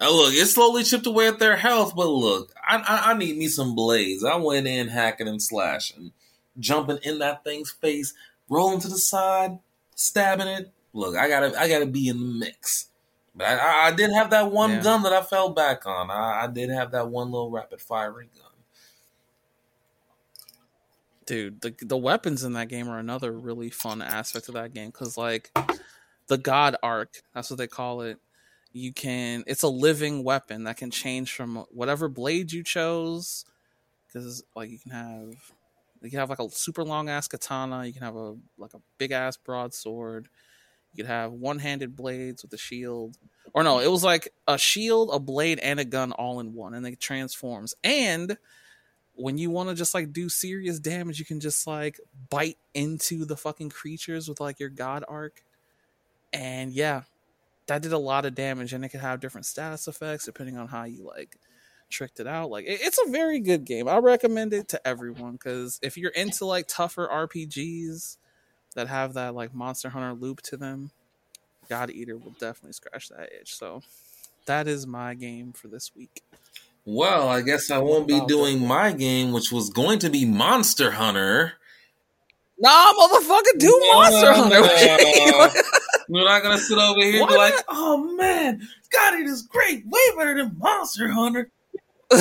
Uh, 0.00 0.10
look, 0.10 0.34
it 0.34 0.46
slowly 0.46 0.82
chipped 0.82 1.06
away 1.06 1.28
at 1.28 1.38
their 1.38 1.56
health, 1.56 1.94
but 1.94 2.08
look, 2.08 2.52
I, 2.66 2.78
I, 2.78 3.10
I 3.12 3.14
need 3.14 3.36
me 3.36 3.46
some 3.46 3.76
blades. 3.76 4.24
I 4.24 4.34
went 4.34 4.66
in 4.66 4.88
hacking 4.88 5.28
and 5.28 5.40
slashing, 5.40 6.10
jumping 6.58 6.98
in 7.04 7.20
that 7.20 7.44
thing's 7.44 7.70
face, 7.70 8.12
rolling 8.48 8.80
to 8.80 8.88
the 8.88 8.98
side, 8.98 9.60
stabbing 9.94 10.48
it. 10.48 10.72
Look, 10.92 11.16
I 11.16 11.28
gotta 11.28 11.58
I 11.58 11.68
gotta 11.68 11.86
be 11.86 12.08
in 12.08 12.18
the 12.18 12.24
mix. 12.24 12.88
But 13.34 13.46
I, 13.46 13.56
I, 13.56 13.86
I 13.88 13.90
did 13.92 14.10
have 14.12 14.30
that 14.30 14.50
one 14.52 14.70
Yeah. 14.70 14.82
gun 14.82 15.02
that 15.02 15.12
I 15.12 15.22
fell 15.22 15.50
back 15.50 15.86
on. 15.86 16.10
I, 16.10 16.44
I 16.44 16.46
did 16.46 16.70
have 16.70 16.92
that 16.92 17.08
one 17.08 17.30
little 17.30 17.50
rapid 17.50 17.80
firing 17.80 18.28
gun. 18.34 18.50
dude, 21.26 21.60
the 21.60 21.74
the 21.80 21.96
weapons 21.96 22.44
in 22.44 22.52
that 22.54 22.68
game 22.68 22.88
are 22.88 22.98
another 22.98 23.32
really 23.32 23.70
fun 23.70 24.02
aspect 24.02 24.48
of 24.48 24.54
that 24.54 24.74
game 24.74 24.90
because 24.90 25.16
like 25.16 25.50
the 26.26 26.38
God 26.38 26.76
Arc, 26.82 27.22
that's 27.34 27.50
what 27.50 27.58
they 27.58 27.66
call 27.66 28.02
it. 28.02 28.18
You 28.72 28.92
can 28.92 29.44
it's 29.46 29.62
a 29.62 29.68
living 29.68 30.24
weapon 30.24 30.64
that 30.64 30.76
can 30.76 30.90
change 30.90 31.32
from 31.32 31.64
whatever 31.70 32.08
blade 32.08 32.52
you 32.52 32.62
chose. 32.62 33.44
Because 34.06 34.44
like 34.54 34.70
you 34.70 34.78
can 34.78 34.92
have 34.92 35.34
you 36.02 36.10
can 36.10 36.18
have 36.18 36.30
like 36.30 36.38
a 36.38 36.50
super 36.50 36.84
long 36.84 37.08
ass 37.08 37.28
katana, 37.28 37.86
you 37.86 37.92
can 37.92 38.02
have 38.02 38.16
a 38.16 38.36
like 38.58 38.74
a 38.74 38.80
big 38.98 39.12
ass 39.12 39.36
broadsword, 39.36 40.28
you 40.94 41.02
could 41.02 41.10
have 41.10 41.32
one 41.32 41.58
handed 41.58 41.96
blades 41.96 42.42
with 42.42 42.52
a 42.52 42.58
shield. 42.58 43.18
Or 43.52 43.62
no, 43.62 43.80
it 43.80 43.90
was 43.90 44.04
like 44.04 44.32
a 44.46 44.56
shield, 44.56 45.10
a 45.12 45.18
blade, 45.18 45.58
and 45.58 45.80
a 45.80 45.84
gun 45.84 46.12
all 46.12 46.40
in 46.40 46.54
one, 46.54 46.74
and 46.74 46.86
it 46.86 47.00
transforms. 47.00 47.74
And 47.82 48.36
when 49.14 49.38
you 49.38 49.50
want 49.50 49.68
to 49.68 49.74
just 49.74 49.94
like 49.94 50.12
do 50.12 50.28
serious 50.28 50.78
damage, 50.78 51.18
you 51.18 51.24
can 51.24 51.40
just 51.40 51.66
like 51.66 52.00
bite 52.30 52.58
into 52.74 53.24
the 53.24 53.36
fucking 53.36 53.70
creatures 53.70 54.28
with 54.28 54.40
like 54.40 54.60
your 54.60 54.68
god 54.68 55.04
arc. 55.08 55.44
And 56.32 56.72
yeah, 56.72 57.02
that 57.66 57.82
did 57.82 57.92
a 57.92 57.98
lot 57.98 58.24
of 58.24 58.34
damage, 58.34 58.72
and 58.72 58.84
it 58.84 58.90
could 58.90 59.00
have 59.00 59.20
different 59.20 59.46
status 59.46 59.88
effects 59.88 60.24
depending 60.24 60.56
on 60.56 60.68
how 60.68 60.84
you 60.84 61.04
like 61.04 61.36
tricked 61.90 62.20
it 62.20 62.26
out. 62.26 62.50
Like 62.50 62.66
it's 62.68 63.00
a 63.04 63.10
very 63.10 63.40
good 63.40 63.64
game. 63.64 63.88
I 63.88 63.98
recommend 63.98 64.52
it 64.52 64.68
to 64.68 64.86
everyone 64.86 65.32
because 65.32 65.80
if 65.82 65.96
you're 65.96 66.10
into 66.12 66.44
like 66.44 66.66
tougher 66.68 67.08
RPGs 67.10 68.16
that 68.74 68.88
have 68.88 69.14
that 69.14 69.34
like 69.34 69.54
Monster 69.54 69.90
Hunter 69.90 70.12
loop 70.12 70.42
to 70.42 70.56
them, 70.56 70.90
God 71.68 71.90
Eater 71.90 72.16
will 72.16 72.34
definitely 72.38 72.72
scratch 72.72 73.08
that 73.08 73.30
itch. 73.32 73.54
So 73.54 73.82
that 74.46 74.68
is 74.68 74.86
my 74.86 75.14
game 75.14 75.52
for 75.52 75.68
this 75.68 75.92
week. 75.96 76.22
Well, 76.84 77.28
I 77.28 77.40
guess 77.40 77.70
I 77.70 77.78
won't 77.78 78.06
be 78.06 78.20
doing 78.26 78.66
my 78.66 78.92
game, 78.92 79.32
which 79.32 79.50
was 79.50 79.70
going 79.70 80.00
to 80.00 80.10
be 80.10 80.26
Monster 80.26 80.90
Hunter. 80.90 81.54
Nah, 82.58 82.92
motherfucker, 82.92 83.58
do 83.58 83.82
Monster 83.92 84.32
Hunter. 84.32 85.60
We're 86.08 86.24
not 86.24 86.42
gonna 86.42 86.58
sit 86.58 86.76
over 86.76 87.00
here 87.00 87.20
and 87.20 87.28
be 87.28 87.36
like, 87.36 87.54
"Oh 87.68 88.14
man, 88.14 88.68
God, 88.92 89.14
it 89.14 89.26
is 89.26 89.42
great, 89.42 89.86
way 89.86 90.00
better 90.16 90.34
than 90.34 90.58
Monster 90.58 91.08
Hunter." 91.08 91.50
On 92.12 92.20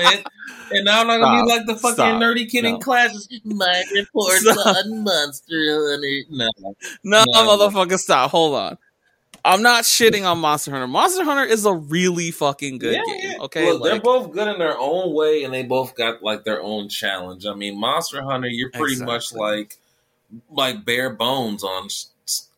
it, 0.00 0.26
and 0.70 0.84
now 0.84 1.00
I'm 1.00 1.06
not 1.06 1.20
gonna 1.20 1.38
Stop. 1.38 1.46
be 1.46 1.52
like 1.52 1.66
the 1.66 1.76
fucking 1.76 1.94
Stop. 1.94 2.22
nerdy 2.22 2.50
kid 2.50 2.62
no. 2.62 2.70
in 2.70 2.80
classes. 2.80 3.28
My 3.44 3.82
reports 3.94 4.40
Stop. 4.40 4.76
on 4.76 5.04
Monster 5.04 5.90
Hunter. 5.90 6.22
No, 6.30 6.48
no, 7.04 7.24
no, 7.32 7.56
motherfucker, 7.56 7.98
stop. 7.98 8.30
Hold 8.30 8.54
on. 8.54 8.78
I'm 9.46 9.60
not 9.60 9.84
shitting 9.84 10.24
on 10.24 10.38
Monster 10.38 10.70
Hunter. 10.70 10.86
Monster 10.86 11.22
Hunter 11.22 11.44
is 11.44 11.66
a 11.66 11.74
really 11.74 12.30
fucking 12.30 12.78
good 12.78 12.94
yeah, 12.94 13.02
game. 13.04 13.40
Okay, 13.42 13.72
like, 13.72 13.82
they're 13.82 14.00
both 14.00 14.32
good 14.32 14.48
in 14.48 14.58
their 14.58 14.78
own 14.78 15.14
way, 15.14 15.44
and 15.44 15.52
they 15.52 15.62
both 15.62 15.94
got 15.94 16.22
like 16.22 16.44
their 16.44 16.62
own 16.62 16.88
challenge. 16.88 17.44
I 17.44 17.54
mean, 17.54 17.78
Monster 17.78 18.22
Hunter, 18.22 18.48
you're 18.48 18.70
pretty 18.70 18.94
exactly. 18.94 19.14
much 19.14 19.34
like 19.34 19.76
like 20.50 20.84
bare 20.84 21.10
bones 21.10 21.62
on 21.62 21.88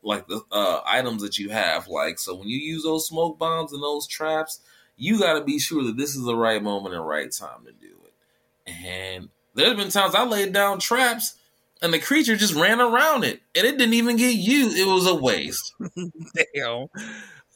like 0.03 0.29
the 0.29 0.41
uh, 0.53 0.81
items 0.87 1.23
that 1.23 1.39
you 1.39 1.51
have. 1.51 1.89
Like, 1.89 2.19
so 2.21 2.37
when 2.37 2.49
you 2.49 2.59
use 2.59 2.85
those 2.85 3.09
smoke 3.09 3.39
bombs 3.39 3.73
and 3.73 3.83
those 3.83 4.07
traps, 4.07 4.61
you 4.97 5.19
got 5.19 5.39
to 5.39 5.45
be 5.45 5.59
sure 5.59 5.85
that 5.85 5.97
this 5.97 6.17
is 6.17 6.25
the 6.25 6.37
right 6.37 6.63
moment 6.63 6.95
and 6.95 7.07
right 7.07 7.31
time 7.31 7.65
to 7.67 7.73
do 7.73 7.95
it. 8.05 8.73
And 8.85 9.29
there's 9.55 9.77
been 9.77 9.91
times 9.91 10.15
I 10.15 10.25
laid 10.25 10.53
down 10.53 10.79
traps 10.79 11.37
and 11.83 11.93
the 11.93 11.99
creature 11.99 12.37
just 12.37 12.55
ran 12.55 12.81
around 12.81 13.25
it, 13.25 13.41
and 13.55 13.67
it 13.67 13.79
didn't 13.79 13.95
even 13.95 14.17
get 14.17 14.35
used. 14.35 14.77
It 14.77 14.87
was 14.87 15.07
a 15.07 15.15
waste. 15.15 15.75
Damn. 16.55 16.87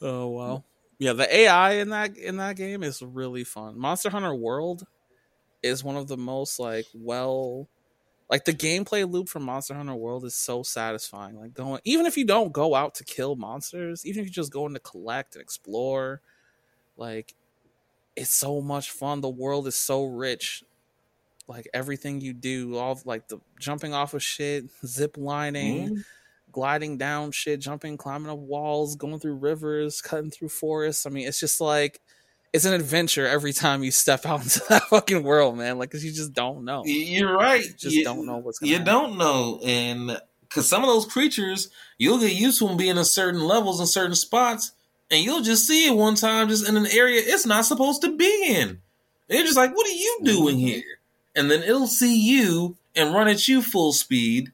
Oh 0.01 0.27
wow. 0.27 0.63
Yeah, 0.99 1.13
the 1.13 1.35
AI 1.35 1.73
in 1.73 1.89
that 1.89 2.17
in 2.17 2.37
that 2.37 2.55
game 2.55 2.83
is 2.83 3.01
really 3.01 3.43
fun. 3.43 3.79
Monster 3.79 4.09
Hunter 4.09 4.35
World 4.35 4.85
is 5.63 5.83
one 5.83 5.95
of 5.95 6.07
the 6.07 6.17
most 6.17 6.59
like 6.59 6.85
well 6.93 7.67
like 8.29 8.45
the 8.45 8.53
gameplay 8.53 9.09
loop 9.09 9.27
from 9.27 9.43
Monster 9.43 9.73
Hunter 9.73 9.95
World 9.95 10.25
is 10.25 10.35
so 10.35 10.63
satisfying. 10.63 11.39
Like 11.39 11.53
going 11.53 11.81
even 11.83 12.05
if 12.05 12.17
you 12.17 12.25
don't 12.25 12.51
go 12.51 12.75
out 12.75 12.95
to 12.95 13.03
kill 13.03 13.35
monsters, 13.35 14.05
even 14.05 14.21
if 14.21 14.27
you 14.27 14.31
just 14.31 14.53
go 14.53 14.67
in 14.67 14.73
to 14.73 14.79
collect 14.79 15.35
and 15.35 15.41
explore, 15.41 16.21
like 17.01 17.33
it's 18.15 18.33
so 18.33 18.61
much 18.61 18.91
fun. 18.91 19.19
The 19.19 19.29
world 19.29 19.67
is 19.67 19.75
so 19.75 20.05
rich 20.05 20.63
like 21.51 21.67
everything 21.73 22.21
you 22.21 22.33
do, 22.33 22.77
all 22.77 22.99
like 23.05 23.27
the 23.27 23.39
jumping 23.59 23.93
off 23.93 24.13
of 24.13 24.23
shit, 24.23 24.65
zip 24.85 25.17
lining, 25.17 25.89
mm-hmm. 25.89 26.01
gliding 26.51 26.97
down 26.97 27.31
shit, 27.31 27.59
jumping, 27.59 27.97
climbing 27.97 28.31
up 28.31 28.39
walls, 28.39 28.95
going 28.95 29.19
through 29.19 29.35
rivers, 29.35 30.01
cutting 30.01 30.31
through 30.31 30.49
forests. 30.49 31.05
I 31.05 31.09
mean, 31.09 31.27
it's 31.27 31.39
just 31.39 31.59
like 31.59 31.99
it's 32.53 32.65
an 32.65 32.73
adventure 32.73 33.27
every 33.27 33.53
time 33.53 33.83
you 33.83 33.91
step 33.91 34.25
out 34.25 34.41
into 34.43 34.61
that 34.69 34.83
fucking 34.83 35.23
world, 35.23 35.57
man. 35.57 35.77
Like, 35.77 35.91
cause 35.91 36.03
you 36.03 36.11
just 36.11 36.33
don't 36.33 36.63
know. 36.63 36.83
You're 36.85 37.35
right. 37.35 37.63
You 37.63 37.73
just 37.73 37.95
you, 37.95 38.03
don't 38.03 38.25
know 38.25 38.37
what's. 38.37 38.59
going. 38.59 38.71
You 38.71 38.77
happen. 38.77 38.93
don't 38.93 39.17
know, 39.17 39.59
and 39.63 40.19
because 40.41 40.67
some 40.67 40.83
of 40.83 40.87
those 40.87 41.05
creatures, 41.05 41.69
you'll 41.97 42.19
get 42.19 42.33
used 42.33 42.59
to 42.59 42.67
them 42.67 42.77
being 42.77 42.97
in 42.97 43.05
certain 43.05 43.41
levels 43.41 43.79
in 43.79 43.87
certain 43.87 44.15
spots, 44.15 44.71
and 45.11 45.23
you'll 45.23 45.41
just 45.41 45.67
see 45.67 45.87
it 45.87 45.95
one 45.95 46.15
time 46.15 46.49
just 46.49 46.67
in 46.67 46.77
an 46.77 46.87
area 46.87 47.21
it's 47.23 47.45
not 47.45 47.65
supposed 47.65 48.01
to 48.01 48.15
be 48.15 48.47
in. 48.47 48.69
And 48.69 49.37
you're 49.37 49.43
just 49.43 49.57
like, 49.57 49.75
what 49.75 49.87
are 49.87 49.91
you 49.91 50.19
doing 50.23 50.57
mm-hmm. 50.57 50.65
here? 50.65 51.01
and 51.35 51.49
then 51.49 51.63
it'll 51.63 51.87
see 51.87 52.19
you 52.19 52.77
and 52.95 53.13
run 53.13 53.27
at 53.27 53.47
you 53.47 53.61
full 53.61 53.93
speed, 53.93 54.51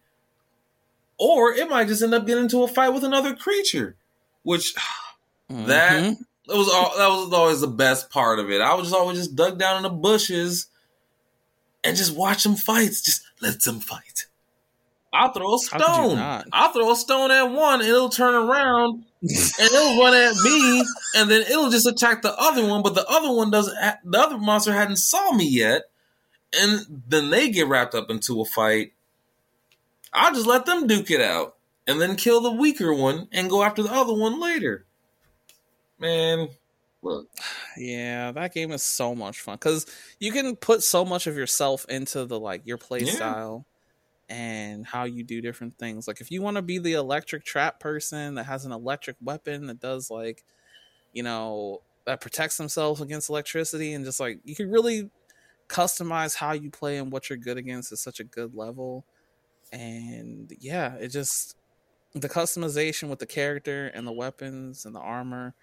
or 1.17 1.53
it 1.53 1.69
might 1.69 1.87
just 1.87 2.03
end 2.03 2.13
up 2.13 2.25
getting 2.27 2.43
into 2.43 2.63
a 2.63 2.67
fight 2.67 2.89
with 2.89 3.03
another 3.03 3.35
creature, 3.35 3.95
which 4.43 4.75
mm-hmm. 5.51 5.65
that 5.65 6.17
was 6.47 6.69
all 6.69 6.97
that 6.97 7.09
was 7.09 7.33
always 7.33 7.61
the 7.61 7.67
best 7.67 8.09
part 8.09 8.39
of 8.39 8.49
it. 8.49 8.61
I 8.61 8.73
was 8.75 8.87
just 8.87 8.95
always 8.95 9.17
just 9.17 9.35
dug 9.35 9.57
down 9.57 9.77
in 9.77 9.83
the 9.83 9.89
bushes 9.89 10.67
and 11.83 11.97
just 11.97 12.15
watch 12.15 12.43
them 12.43 12.55
fights. 12.55 13.01
Just 13.01 13.23
let 13.41 13.61
them 13.61 13.79
fight. 13.79 14.27
I'll 15.13 15.31
throw 15.31 15.55
a 15.55 15.59
stone. 15.59 16.43
I'll 16.51 16.71
throw 16.73 16.91
a 16.91 16.95
stone 16.95 17.31
at 17.31 17.43
one, 17.43 17.79
and 17.79 17.89
it'll 17.89 18.09
turn 18.09 18.35
around 18.35 19.05
and 19.21 19.31
it'll 19.59 19.99
run 19.99 20.13
at 20.13 20.35
me, 20.43 20.85
and 21.15 21.29
then 21.29 21.41
it'll 21.41 21.69
just 21.69 21.87
attack 21.87 22.21
the 22.21 22.35
other 22.37 22.65
one. 22.65 22.83
But 22.83 22.95
the 22.95 23.05
other 23.07 23.31
one 23.31 23.51
doesn't. 23.51 23.75
The 24.03 24.19
other 24.19 24.37
monster 24.37 24.73
hadn't 24.73 24.97
saw 24.97 25.31
me 25.33 25.47
yet, 25.47 25.83
and 26.53 26.81
then 27.07 27.29
they 27.29 27.49
get 27.49 27.67
wrapped 27.67 27.95
up 27.95 28.09
into 28.09 28.41
a 28.41 28.45
fight, 28.45 28.93
I'll 30.13 30.33
just 30.33 30.47
let 30.47 30.65
them 30.65 30.87
duke 30.87 31.11
it 31.11 31.21
out 31.21 31.55
and 31.85 32.01
then 32.01 32.15
kill 32.15 32.41
the 32.41 32.51
weaker 32.51 32.93
one 32.93 33.27
and 33.31 33.49
go 33.49 33.63
after 33.63 33.83
the 33.83 33.93
other 33.93 34.13
one 34.13 34.39
later. 34.39 34.85
Man, 35.99 36.49
look. 37.01 37.27
Yeah, 37.75 38.31
that 38.31 38.53
game 38.53 38.71
is 38.71 38.83
so 38.83 39.15
much 39.15 39.41
fun 39.41 39.55
because 39.55 39.85
you 40.19 40.31
can 40.31 40.55
put 40.55 40.83
so 40.83 41.05
much 41.05 41.27
of 41.27 41.35
yourself 41.35 41.85
into 41.89 42.25
the 42.25 42.39
like 42.39 42.65
your 42.65 42.77
play 42.77 43.01
yeah. 43.01 43.13
style 43.13 43.65
and 44.29 44.85
how 44.85 45.05
you 45.05 45.23
do 45.23 45.41
different 45.41 45.77
things. 45.77 46.07
Like 46.07 46.21
if 46.21 46.31
you 46.31 46.41
want 46.41 46.57
to 46.57 46.61
be 46.61 46.79
the 46.79 46.93
electric 46.93 47.43
trap 47.45 47.79
person 47.79 48.35
that 48.35 48.45
has 48.45 48.65
an 48.65 48.71
electric 48.71 49.15
weapon 49.21 49.67
that 49.67 49.79
does 49.79 50.11
like, 50.11 50.43
you 51.13 51.23
know, 51.23 51.81
that 52.05 52.21
protects 52.21 52.57
themselves 52.57 53.01
against 53.01 53.29
electricity 53.29 53.93
and 53.93 54.05
just 54.05 54.19
like 54.19 54.39
you 54.43 54.55
can 54.55 54.69
really 54.69 55.09
customize 55.67 56.35
how 56.35 56.53
you 56.53 56.69
play 56.69 56.97
and 56.97 57.11
what 57.11 57.29
you're 57.29 57.37
good 57.37 57.57
against 57.57 57.91
at 57.91 57.97
such 57.97 58.19
a 58.19 58.23
good 58.23 58.55
level. 58.55 59.05
And 59.71 60.55
yeah, 60.59 60.95
it 60.95 61.09
just 61.09 61.57
the 62.13 62.29
customization 62.29 63.09
with 63.09 63.19
the 63.19 63.25
character 63.25 63.87
and 63.87 64.07
the 64.07 64.11
weapons 64.11 64.85
and 64.85 64.95
the 64.95 64.99
armor, 64.99 65.53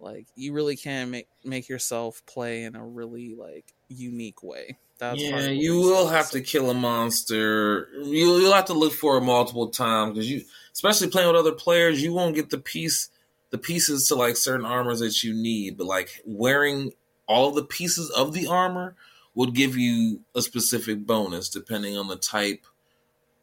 like 0.00 0.26
you 0.34 0.52
really 0.52 0.76
can 0.76 1.10
make 1.10 1.28
make 1.44 1.68
yourself 1.68 2.24
play 2.26 2.64
in 2.64 2.74
a 2.74 2.84
really 2.84 3.34
like 3.34 3.72
unique 3.88 4.42
way. 4.42 4.78
That's 5.02 5.20
yeah, 5.20 5.48
you 5.48 5.80
will 5.80 6.06
have 6.06 6.30
to 6.30 6.40
kill 6.40 6.70
a 6.70 6.74
monster. 6.74 7.88
You'll 7.92 8.40
you'll 8.40 8.52
have 8.52 8.66
to 8.66 8.72
look 8.72 8.92
for 8.92 9.16
it 9.16 9.22
multiple 9.22 9.66
times 9.66 10.12
because 10.12 10.30
you, 10.30 10.42
especially 10.72 11.08
playing 11.08 11.26
with 11.26 11.36
other 11.36 11.50
players, 11.50 12.00
you 12.00 12.12
won't 12.12 12.36
get 12.36 12.50
the 12.50 12.58
piece, 12.58 13.08
the 13.50 13.58
pieces 13.58 14.06
to 14.06 14.14
like 14.14 14.36
certain 14.36 14.64
armors 14.64 15.00
that 15.00 15.24
you 15.24 15.34
need. 15.34 15.76
But 15.76 15.88
like 15.88 16.22
wearing 16.24 16.92
all 17.26 17.48
of 17.48 17.56
the 17.56 17.64
pieces 17.64 18.10
of 18.10 18.32
the 18.32 18.46
armor 18.46 18.94
would 19.34 19.56
give 19.56 19.76
you 19.76 20.20
a 20.36 20.40
specific 20.40 21.04
bonus 21.04 21.48
depending 21.48 21.98
on 21.98 22.06
the 22.06 22.14
type 22.14 22.64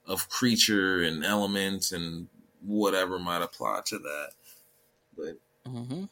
of 0.07 0.29
creature 0.29 1.03
and 1.03 1.25
element 1.25 1.91
and 1.91 2.29
whatever 2.65 3.19
might 3.19 3.41
apply 3.41 3.81
to 3.87 3.99
that. 3.99 4.29
But 5.17 5.37
mm-hmm. 5.69 6.05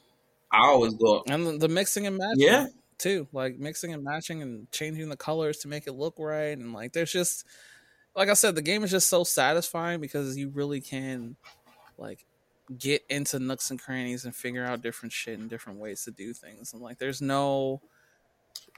I 0.52 0.66
always 0.66 0.96
go 0.96 1.24
and 1.26 1.62
the 1.62 1.70
mixing 1.70 2.06
and 2.06 2.18
matching, 2.18 2.42
yeah, 2.42 2.68
too. 2.98 3.28
Like 3.32 3.58
mixing 3.58 3.94
and 3.94 4.04
matching 4.04 4.42
and 4.42 4.72
changing 4.72 5.10
the 5.10 5.18
colors 5.18 5.58
to 5.60 5.68
make 5.68 5.88
it 5.88 5.94
look 5.94 6.16
right, 6.20 6.58
and 6.58 6.74
like 6.74 6.94
there's 6.94 7.12
just 7.12 7.46
like 8.16 8.30
I 8.30 8.34
said, 8.34 8.56
the 8.56 8.62
game 8.62 8.84
is 8.84 8.92
just 8.92 9.10
so 9.10 9.24
satisfying 9.24 10.02
because 10.02 10.38
you 10.38 10.50
really 10.50 10.82
can 10.82 11.36
like 11.98 12.26
get 12.78 13.04
into 13.10 13.40
nooks 13.40 13.72
and 13.72 13.82
crannies 13.82 14.26
and 14.26 14.36
figure 14.36 14.66
out 14.66 14.82
different 14.82 15.14
shit 15.14 15.40
and 15.40 15.50
different 15.50 15.80
ways 15.80 16.04
to 16.06 16.12
do 16.12 16.34
things, 16.34 16.74
and 16.74 16.82
like 16.82 16.98
there's 16.98 17.22
no 17.22 17.82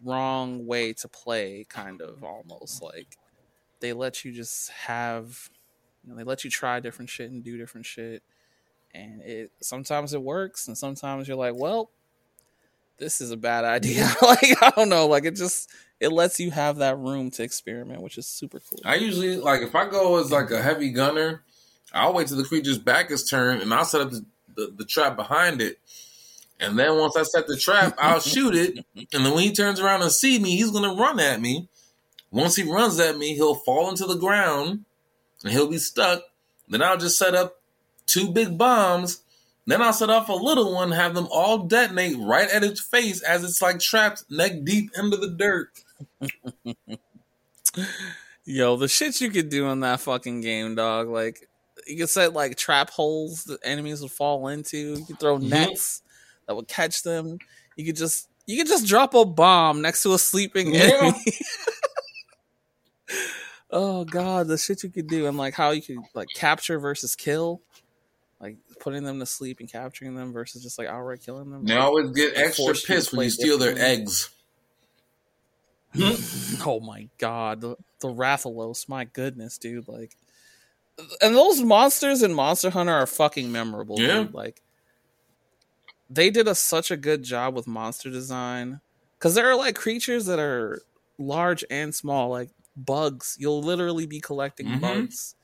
wrong 0.04 0.66
way 0.66 0.94
to 0.94 1.08
play 1.08 1.66
kind 1.70 2.02
of 2.02 2.24
almost 2.24 2.82
like 2.82 3.18
they 3.80 3.94
let 3.94 4.24
you 4.24 4.32
just 4.32 4.70
have 4.72 5.50
you 6.04 6.12
know, 6.12 6.18
they 6.18 6.24
let 6.24 6.44
you 6.44 6.50
try 6.50 6.80
different 6.80 7.10
shit 7.10 7.32
and 7.32 7.44
do 7.44 7.58
different 7.58 7.86
shit 7.86 8.24
and 8.94 9.22
it 9.22 9.52
sometimes 9.62 10.14
it 10.14 10.22
works 10.22 10.68
and 10.68 10.78
sometimes 10.78 11.28
you're 11.28 11.38
like 11.38 11.56
well 11.56 11.92
this 13.00 13.22
is 13.22 13.32
a 13.32 13.38
bad 13.38 13.66
idea. 13.66 14.10
like 14.22 14.62
I 14.62 14.72
don't 14.76 14.90
know, 14.90 15.08
like 15.08 15.26
it 15.26 15.36
just 15.36 15.72
it 16.00 16.12
lets 16.12 16.40
you 16.40 16.52
have 16.52 16.78
that 16.78 16.98
room 16.98 17.32
to 17.32 17.44
experiment, 17.44 18.02
which 18.02 18.18
is 18.18 18.28
super 18.28 18.60
cool. 18.60 18.80
I 18.86 18.96
usually 18.96 19.38
like 19.38 19.62
if 19.62 19.76
I 19.76 19.90
go 19.90 20.20
as 20.20 20.32
like 20.32 20.52
a 20.52 20.62
heavy 20.62 20.92
gunner, 20.92 21.44
I'll 21.94 22.14
wait 22.14 22.28
till 22.28 22.38
the 22.38 22.44
creature's 22.44 22.78
back 22.78 23.12
is 23.12 23.28
turned 23.28 23.62
and 23.62 23.74
I'll 23.74 23.86
set 23.86 24.02
up 24.02 24.12
the, 24.12 24.26
the, 24.56 24.74
the 24.78 24.86
trap 24.86 25.16
behind 25.16 25.62
it. 25.62 25.80
And 26.60 26.78
then 26.78 26.98
once 26.98 27.16
I 27.16 27.24
set 27.24 27.48
the 27.48 27.58
trap, 27.58 27.96
I'll 27.98 28.20
shoot 28.20 28.54
it. 28.54 28.86
And 29.14 29.26
then 29.26 29.34
when 29.34 29.44
he 29.44 29.54
turns 29.54 29.80
around 29.80 30.02
and 30.02 30.12
see 30.12 30.40
me, 30.40 30.58
he's 30.58 30.72
gonna 30.72 30.94
run 30.94 31.20
at 31.20 31.42
me. 31.42 31.68
Once 32.32 32.56
he 32.56 32.64
runs 32.64 33.00
at 33.00 33.18
me, 33.18 33.34
he'll 33.36 33.56
fall 33.56 33.90
into 33.90 34.06
the 34.06 34.18
ground 34.18 34.86
and 35.44 35.52
he'll 35.52 35.70
be 35.70 35.78
stuck. 35.78 36.22
Then 36.68 36.84
I'll 36.84 36.98
just 36.98 37.18
set 37.18 37.34
up 37.34 37.62
two 38.06 38.32
big 38.32 38.58
bombs. 38.58 39.22
Then 39.67 39.82
I'll 39.82 39.93
set 39.93 40.10
off 40.10 40.30
a 40.30 40.34
little 40.34 40.74
one, 40.74 40.91
have 40.91 41.13
them 41.13 41.28
all 41.32 41.60
detonate 41.60 42.17
right 42.17 42.50
at 42.50 42.63
its 42.63 42.82
face 42.82 43.22
as 43.22 43.43
it's 43.43 43.62
like 43.62 43.80
trapped 43.80 44.24
neck 44.30 44.63
deep 44.63 44.89
into 44.98 45.15
the 45.17 45.30
dirt. 45.30 45.69
Yo, 48.45 48.76
the 48.78 48.88
shit 48.88 49.22
you 49.22 49.30
could 49.30 49.50
do 49.50 49.67
in 49.69 49.82
that 49.82 50.00
fucking 50.00 50.41
game, 50.41 50.74
dog. 50.74 51.08
Like 51.08 51.48
you 51.86 51.98
could 51.98 52.10
set 52.10 52.34
like 52.34 52.58
trap 52.58 52.89
holes 52.89 53.43
that 53.43 53.60
enemies 53.63 54.02
would 54.02 54.12
fall 54.12 54.48
into. 54.48 54.95
You 54.95 55.06
could 55.06 55.19
throw 55.19 55.38
nets 55.38 56.02
that 56.48 56.56
would 56.56 56.67
catch 56.67 57.04
them. 57.04 57.38
You 57.76 57.86
could 57.86 57.95
just 57.95 58.28
you 58.48 58.58
could 58.58 58.67
just 58.67 58.88
drop 58.88 59.13
a 59.13 59.24
bomb 59.24 59.82
next 59.84 60.02
to 60.04 60.13
a 60.15 60.17
sleeping 60.19 60.74
Yeah. 60.74 60.82
enemy. 60.82 61.24
oh 63.72 64.04
god, 64.06 64.48
the 64.48 64.58
shit 64.58 64.82
you 64.84 64.89
could 64.89 65.08
do 65.08 65.28
and 65.28 65.38
like 65.38 65.54
how 65.54 65.69
you 65.72 65.82
could 65.84 65.98
like 66.15 66.30
capture 66.34 66.80
versus 66.80 67.15
kill. 67.15 67.62
Like 68.41 68.58
putting 68.80 69.04
them 69.04 69.19
to 69.19 69.25
sleep 69.25 69.60
and 69.60 69.69
capturing 69.69 70.15
them 70.15 70.32
versus 70.32 70.63
just 70.63 70.78
like 70.80 70.88
outright 70.88 71.21
killing 71.21 71.52
them. 71.52 71.65
They 71.65 71.75
always 71.75 72.12
get 72.12 72.38
extra 72.38 72.65
force 72.65 72.82
you 72.82 72.88
to 72.88 72.93
pissed 72.93 73.13
when 73.13 73.25
you 73.25 73.30
steal 73.30 73.58
their 73.58 73.78
eggs. 73.78 74.30
oh 76.65 76.80
my 76.80 77.10
god, 77.17 77.62
the, 77.62 77.75
the 77.99 78.08
Rathalos, 78.08 78.88
my 78.88 79.06
goodness, 79.06 79.58
dude! 79.58 79.88
Like, 79.88 80.15
and 81.21 81.36
those 81.36 81.62
monsters 81.62 82.21
in 82.21 82.34
Monster 82.34 82.69
Hunter 82.69 82.93
are 82.93 83.08
fucking 83.08 83.52
memorable. 83.52 83.99
Yeah. 83.99 84.19
dude. 84.23 84.34
like 84.34 84.62
they 86.10 86.30
did 86.30 86.47
a 86.47 86.56
such 86.56 86.91
a 86.91 86.97
good 86.97 87.23
job 87.23 87.56
with 87.56 87.67
monster 87.67 88.10
design 88.10 88.82
because 89.17 89.36
there 89.36 89.47
are 89.49 89.56
like 89.56 89.75
creatures 89.75 90.25
that 90.28 90.39
are 90.39 90.82
large 91.17 91.63
and 91.69 91.93
small, 91.93 92.30
like 92.30 92.49
bugs. 92.75 93.36
You'll 93.39 93.62
literally 93.62 94.06
be 94.06 94.19
collecting 94.19 94.67
Mhm. 94.67 94.82
bugs, 94.82 95.36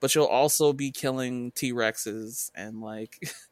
but 0.00 0.14
you'll 0.14 0.24
also 0.24 0.72
be 0.72 0.90
killing 0.90 1.52
T 1.52 1.72
Rexes 1.72 2.50
and 2.54 2.80
like. 2.80 3.18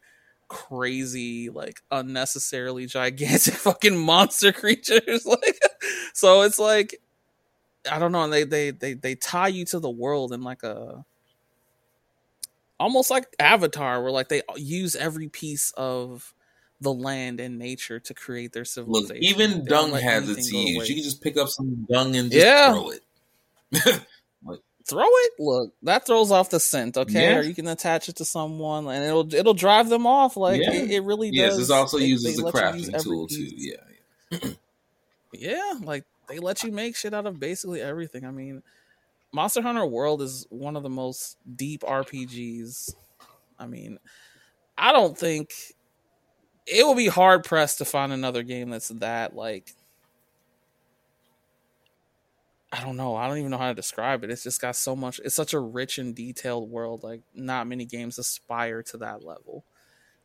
crazy 0.47 1.49
like 1.49 1.81
unnecessarily 1.91 2.85
gigantic 2.87 3.55
fucking 3.55 3.97
monster 3.97 4.53
creatures 4.53 5.25
like 5.27 5.59
so 6.13 6.43
it's 6.43 6.59
like 6.59 7.01
i 7.91 7.99
don't 7.99 8.13
know 8.13 8.23
and 8.23 8.33
they 8.33 8.45
they 8.45 8.71
they 8.71 8.93
they 8.93 9.15
tie 9.15 9.49
you 9.49 9.65
to 9.65 9.81
the 9.81 9.91
world 9.91 10.33
in 10.33 10.43
like 10.43 10.63
a 10.63 11.05
almost 12.79 13.11
like 13.11 13.27
avatar 13.39 14.03
where 14.03 14.13
like 14.13 14.29
they 14.29 14.43
use 14.55 14.95
every 14.95 15.29
piece 15.29 15.73
of 15.79 16.35
the 16.81 16.93
land 16.93 17.41
and 17.41 17.59
nature 17.59 17.99
to 17.99 18.15
create 18.15 18.53
their 18.53 18.65
civilization. 18.65 19.17
Look, 19.17 19.23
even 19.23 19.65
They 19.65 19.71
dung 19.71 19.93
has 19.93 20.29
its 20.29 20.53
use. 20.53 20.89
You 20.89 20.97
can 20.97 21.05
just 21.05 21.23
pick 21.23 21.37
up 21.37 21.49
some 21.49 21.87
dung 21.91 22.15
and 22.17 22.31
just 22.31 22.45
Yeah. 22.45 22.73
throw 22.73 22.91
it. 22.91 24.07
Throw 24.87 25.07
it 25.07 25.33
look 25.39 25.73
that 25.83 26.07
throws 26.07 26.31
off 26.31 26.51
the 26.51 26.61
scent 26.61 26.97
okay 26.97 27.31
Yeah. 27.31 27.39
or 27.39 27.43
you 27.43 27.55
can 27.55 27.67
attach 27.69 28.09
it 28.11 28.17
to 28.17 28.25
someone 28.25 28.87
and 28.87 29.03
it'll 29.05 29.35
it'll 29.35 29.55
drive 29.55 29.89
them 29.89 30.07
off 30.07 30.37
like 30.37 30.61
Yeah. 30.61 30.73
it, 30.73 30.91
it 30.91 31.01
really 31.05 31.31
yes, 31.31 31.53
does 31.53 31.61
it's 31.61 31.71
also 31.71 31.99
They- 31.99 32.05
used 32.07 32.27
they 32.27 32.31
as 32.33 32.39
a 32.39 32.45
let 32.45 32.75
use 32.77 32.91
crafting 32.91 33.03
tool 33.03 33.27
too. 33.27 33.37
piece. 33.51 33.77
Yeah. 34.33 34.51
yeah 35.33 35.73
like 35.83 36.05
they 36.29 36.39
let 36.39 36.63
you 36.63 36.71
make 36.73 36.97
shit 36.97 37.15
out 37.15 37.27
of 37.27 37.41
basically 37.41 37.81
everything 37.81 38.25
i 38.25 38.31
mean 38.31 38.63
monster 39.33 39.63
hunter 39.63 39.87
world 39.87 40.23
is 40.23 40.47
one 40.51 40.77
of 40.77 40.83
the 40.83 40.91
most 40.91 41.37
deep 41.57 41.81
rpgs 41.83 42.95
i 43.59 43.67
mean 43.67 43.99
i 44.79 44.93
don't 44.93 45.17
think 45.19 45.53
it 46.67 46.85
will 46.87 46.95
be 46.95 47.09
hard 47.09 47.45
pressed 47.45 47.79
to 47.79 47.85
find 47.85 48.13
another 48.13 48.43
game 48.43 48.71
that's 48.71 48.89
that 48.89 49.35
like 49.35 49.73
i 52.75 52.83
don't 52.83 52.97
know 52.97 53.17
i 53.17 53.27
don't 53.29 53.39
even 53.39 53.51
know 53.51 53.59
how 53.59 53.69
to 53.69 53.75
describe 53.75 54.25
it 54.25 54.31
it's 54.31 54.43
just 54.43 54.61
got 54.61 54.75
so 54.77 54.95
much 54.97 55.21
it's 55.25 55.35
such 55.35 55.53
a 55.55 55.59
rich 55.59 55.99
and 55.99 56.15
detailed 56.15 56.71
world 56.71 57.03
like 57.03 57.23
not 57.35 57.67
many 57.67 57.85
games 57.85 58.19
aspire 58.19 58.83
to 58.83 58.97
that 58.97 59.25
level 59.25 59.65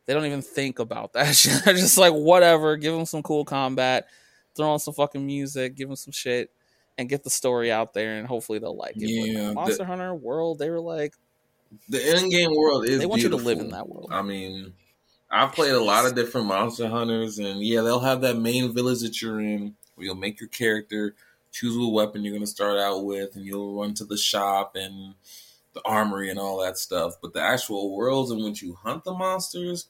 they 0.06 0.14
don't 0.14 0.26
even 0.26 0.42
think 0.42 0.78
about 0.78 1.12
that 1.12 1.34
shit 1.36 1.64
they're 1.64 1.74
just 1.74 1.98
like 1.98 2.12
whatever 2.12 2.76
give 2.76 2.94
them 2.94 3.06
some 3.06 3.22
cool 3.22 3.44
combat 3.44 4.06
throw 4.54 4.70
on 4.70 4.78
some 4.78 4.94
fucking 4.94 5.24
music, 5.24 5.74
give 5.76 5.88
them 5.88 5.96
some 5.96 6.12
shit, 6.12 6.50
and 6.98 7.08
get 7.08 7.24
the 7.24 7.30
story 7.30 7.70
out 7.70 7.94
there, 7.94 8.16
and 8.18 8.26
hopefully 8.26 8.58
they'll 8.58 8.76
like 8.76 8.96
it. 8.96 9.08
Yeah, 9.08 9.48
the- 9.48 9.54
Monster 9.54 9.84
Hunter 9.84 10.14
World, 10.14 10.58
they 10.58 10.70
were 10.70 10.80
like, 10.80 11.14
The 11.88 12.02
end 12.02 12.30
game 12.30 12.50
world 12.54 12.84
is 12.84 12.98
they 12.98 13.06
want 13.06 13.22
you 13.22 13.28
to 13.30 13.36
live 13.36 13.58
in 13.58 13.70
that 13.70 13.88
world. 13.88 14.08
I 14.10 14.22
mean, 14.22 14.74
I've 15.30 15.52
played 15.52 15.72
a 15.72 15.82
lot 15.82 16.06
of 16.06 16.14
different 16.14 16.46
monster 16.48 16.88
hunters, 16.88 17.38
and 17.38 17.62
yeah, 17.62 17.82
they'll 17.82 18.00
have 18.00 18.22
that 18.22 18.36
main 18.36 18.72
village 18.72 19.00
that 19.00 19.22
you're 19.22 19.40
in 19.40 19.76
where 19.94 20.04
you'll 20.06 20.14
make 20.16 20.40
your 20.40 20.48
character 20.48 21.14
choose 21.52 21.76
what 21.76 21.92
weapon 21.92 22.22
you're 22.22 22.32
going 22.32 22.42
to 22.44 22.46
start 22.50 22.78
out 22.78 23.04
with, 23.04 23.36
and 23.36 23.44
you'll 23.44 23.80
run 23.80 23.94
to 23.94 24.04
the 24.04 24.16
shop 24.16 24.76
and 24.76 25.14
the 25.74 25.82
armory 25.84 26.30
and 26.30 26.38
all 26.38 26.60
that 26.62 26.78
stuff. 26.78 27.14
But 27.22 27.32
the 27.32 27.40
actual 27.42 27.94
worlds 27.94 28.30
in 28.30 28.42
which 28.42 28.62
you 28.62 28.74
hunt 28.74 29.04
the 29.04 29.12
monsters, 29.12 29.86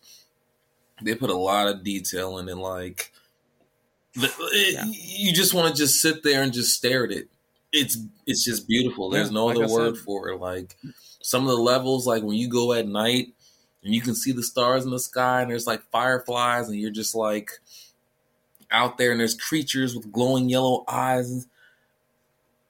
they 1.03 1.15
put 1.15 1.31
a 1.31 1.37
lot 1.37 1.69
of 1.69 1.83
detail 1.85 2.39
in 2.39 2.49
it. 2.49 2.57
Like, 2.57 3.13
the, 4.15 4.27
it- 4.53 4.75
Yeah. 4.75 4.85
you 4.87 5.33
just 5.33 5.55
want 5.55 5.75
to 5.75 5.81
just 5.81 6.01
sit 6.03 6.23
there 6.23 6.43
and 6.43 6.53
just 6.53 6.75
stare 6.77 7.05
at 7.05 7.13
it. 7.13 7.29
It's 7.73 7.97
it's 8.27 8.45
just 8.45 8.67
beautiful. 8.67 9.11
There's 9.11 9.29
Yeah, 9.29 9.35
no 9.35 9.51
other 9.51 9.65
I 9.65 9.69
word 9.69 9.95
said. 9.97 10.05
for 10.05 10.29
it. 10.31 10.41
Like 10.41 10.77
some 11.23 11.43
of 11.45 11.49
the 11.51 11.63
levels, 11.63 12.07
like 12.07 12.23
when 12.25 12.37
you 12.37 12.49
go 12.49 12.73
at 12.73 12.89
night 12.89 13.29
and 13.85 13.95
you 13.95 14.01
can 14.01 14.15
see 14.17 14.33
the 14.33 14.43
stars 14.43 14.85
in 14.85 14.91
the 14.91 14.99
sky, 14.99 15.41
and 15.43 15.51
there's 15.51 15.69
like 15.69 15.83
fireflies, 15.93 16.69
and 16.69 16.77
you're 16.79 16.91
just 16.91 17.15
like 17.15 17.53
out 18.71 18.99
there, 18.99 19.13
and 19.13 19.21
there's 19.21 19.35
creatures 19.35 19.95
with 19.95 20.13
glowing 20.13 20.49
yellow 20.49 20.85
eyes. 20.89 21.47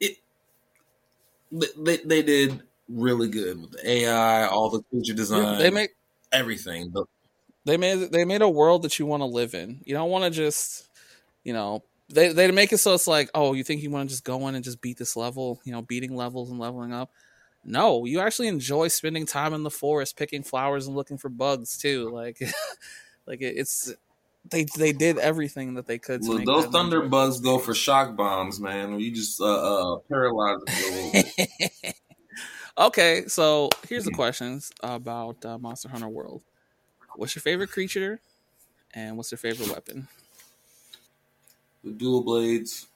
It 0.01 0.19
they 1.51 1.99
they, 1.99 2.23
did 2.23 2.63
really 2.89 3.29
good 3.29 3.61
with 3.61 3.73
the 3.73 3.89
AI, 3.89 4.47
all 4.47 4.71
the 4.71 4.83
creature 4.83 5.15
design, 5.15 5.59
they 5.59 5.71
make 5.71 5.91
everything. 6.33 6.91
But 6.91 7.07
they 7.65 7.77
made 7.77 8.13
they 8.13 8.25
made 8.25 8.43
a 8.43 8.49
world 8.49 8.83
that 8.83 8.99
you 8.99 9.07
want 9.07 9.21
to 9.21 9.27
live 9.27 9.55
in. 9.55 9.81
You 9.85 9.95
don't 9.95 10.11
want 10.11 10.25
to 10.25 10.31
just, 10.31 10.89
you 11.45 11.53
know, 11.53 11.83
they 12.09 12.33
they 12.33 12.51
make 12.51 12.73
it 12.73 12.79
so 12.79 12.95
it's 12.95 13.07
like, 13.07 13.31
oh, 13.35 13.53
you 13.53 13.65
think 13.65 13.83
you 13.83 13.91
want 13.91 14.09
to 14.09 14.13
just 14.13 14.25
go 14.25 14.49
in 14.49 14.55
and 14.55 14.65
just 14.65 14.81
beat 14.81 14.99
this 14.99 15.17
level, 15.17 15.61
you 15.65 15.73
know, 15.73 15.83
beating 15.83 16.15
levels 16.15 16.51
and 16.51 16.59
leveling 16.59 16.93
up. 16.93 17.11
No, 17.65 18.07
you 18.07 18.21
actually 18.21 18.49
enjoy 18.49 18.89
spending 18.89 19.27
time 19.27 19.53
in 19.53 19.63
the 19.63 19.71
forest, 19.71 20.17
picking 20.17 20.43
flowers 20.43 20.87
and 20.87 20.97
looking 20.97 21.19
for 21.19 21.29
bugs 21.29 21.77
too. 21.77 22.11
Like, 22.11 22.41
like 23.27 23.43
it, 23.43 23.57
it's 23.57 23.93
they 24.49 24.65
they 24.77 24.93
did 24.93 25.19
everything 25.19 25.75
that 25.75 25.87
they 25.87 25.99
could. 25.99 26.23
To 26.23 26.33
look, 26.33 26.45
those 26.45 26.65
that 26.65 26.73
thunder 26.73 26.97
enjoyable. 26.97 27.11
bugs 27.11 27.41
go 27.41 27.59
for 27.59 27.75
shock 27.75 28.17
bombs, 28.17 28.61
man. 28.61 28.99
You 28.99 29.13
just 29.13 29.41
uh, 29.41 29.45
uh 29.45 29.99
paralyze 30.09 30.59
them. 30.67 31.25
okay, 32.79 33.25
so 33.27 33.71
here's 33.89 34.05
the 34.05 34.13
questions 34.13 34.73
about 34.83 35.45
uh, 35.45 35.59
Monster 35.59 35.89
Hunter 35.89 36.09
World. 36.09 36.43
What's 37.17 37.35
your 37.35 37.43
favorite 37.43 37.71
creature, 37.71 38.21
and 38.95 39.17
what's 39.17 39.31
your 39.31 39.39
favorite 39.39 39.69
weapon? 39.69 40.09
the 41.85 41.91
dual 41.91 42.23
blades, 42.23 42.87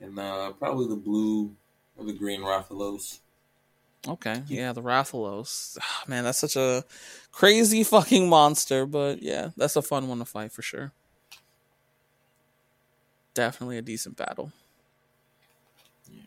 and 0.00 0.18
uh, 0.18 0.52
probably 0.52 0.88
the 0.88 0.96
blue 0.96 1.54
or 1.96 2.04
the 2.04 2.12
green 2.12 2.40
Rathalos. 2.40 3.20
Okay, 4.08 4.42
yeah, 4.46 4.72
the 4.72 4.82
Rathalos. 4.82 5.76
Ah, 5.80 6.04
Man, 6.06 6.24
that's 6.24 6.38
such 6.38 6.56
a 6.56 6.84
crazy 7.32 7.82
fucking 7.84 8.28
monster, 8.28 8.86
but 8.86 9.22
yeah, 9.22 9.50
that's 9.56 9.76
a 9.76 9.82
fun 9.82 10.08
one 10.08 10.18
to 10.18 10.24
fight 10.24 10.52
for 10.52 10.62
sure. 10.62 10.92
Definitely 13.34 13.78
a 13.78 13.82
decent 13.82 14.16
battle. 14.16 14.52
Yeah. 16.10 16.22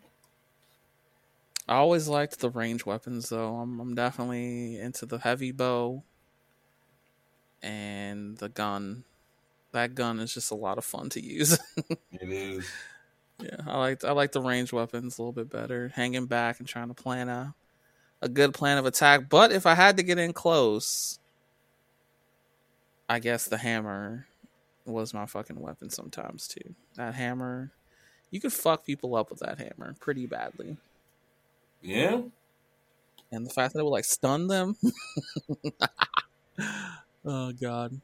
I 1.67 1.75
always 1.75 2.07
liked 2.07 2.39
the 2.39 2.49
range 2.49 2.85
weapons 2.85 3.29
though. 3.29 3.55
I'm, 3.55 3.79
I'm 3.79 3.95
definitely 3.95 4.79
into 4.79 5.05
the 5.05 5.17
heavy 5.19 5.51
bow 5.51 6.03
and 7.63 8.37
the 8.37 8.49
gun. 8.49 9.03
That 9.71 9.95
gun 9.95 10.19
is 10.19 10.33
just 10.33 10.51
a 10.51 10.55
lot 10.55 10.77
of 10.77 10.85
fun 10.85 11.09
to 11.11 11.23
use. 11.23 11.57
It 12.11 12.29
is. 12.29 12.69
Yeah, 13.41 13.55
I 13.65 13.77
like 13.77 14.03
I 14.03 14.11
like 14.11 14.33
the 14.33 14.41
range 14.41 14.73
weapons 14.73 15.17
a 15.17 15.21
little 15.21 15.31
bit 15.31 15.49
better. 15.49 15.89
Hanging 15.95 16.25
back 16.25 16.59
and 16.59 16.67
trying 16.67 16.89
to 16.89 16.93
plan 16.93 17.29
a 17.29 17.55
a 18.21 18.29
good 18.29 18.53
plan 18.53 18.77
of 18.77 18.85
attack. 18.85 19.29
But 19.29 19.51
if 19.51 19.65
I 19.65 19.75
had 19.75 19.97
to 19.97 20.03
get 20.03 20.17
in 20.17 20.33
close, 20.33 21.19
I 23.07 23.19
guess 23.19 23.45
the 23.45 23.57
hammer 23.57 24.27
was 24.85 25.13
my 25.13 25.25
fucking 25.25 25.59
weapon 25.59 25.89
sometimes 25.89 26.47
too. 26.47 26.75
That 26.95 27.15
hammer, 27.15 27.71
you 28.31 28.39
could 28.39 28.53
fuck 28.53 28.85
people 28.85 29.15
up 29.15 29.29
with 29.29 29.39
that 29.39 29.59
hammer 29.59 29.95
pretty 29.99 30.25
badly. 30.25 30.77
Yeah. 31.81 32.21
And 33.31 33.45
the 33.45 33.51
fact 33.51 33.73
that 33.73 33.79
it 33.79 33.83
would 33.83 33.89
like 33.89 34.05
stun 34.05 34.47
them. 34.47 34.75
oh 37.25 37.51
god. 37.53 37.99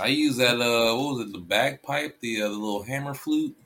I 0.00 0.08
use 0.08 0.36
that. 0.36 0.60
Uh, 0.60 0.96
what 0.96 1.16
was 1.16 1.26
it? 1.26 1.32
The 1.32 1.38
bagpipe, 1.38 2.20
the 2.20 2.42
uh, 2.42 2.48
the 2.48 2.54
little 2.54 2.82
hammer 2.82 3.14
flute. 3.14 3.56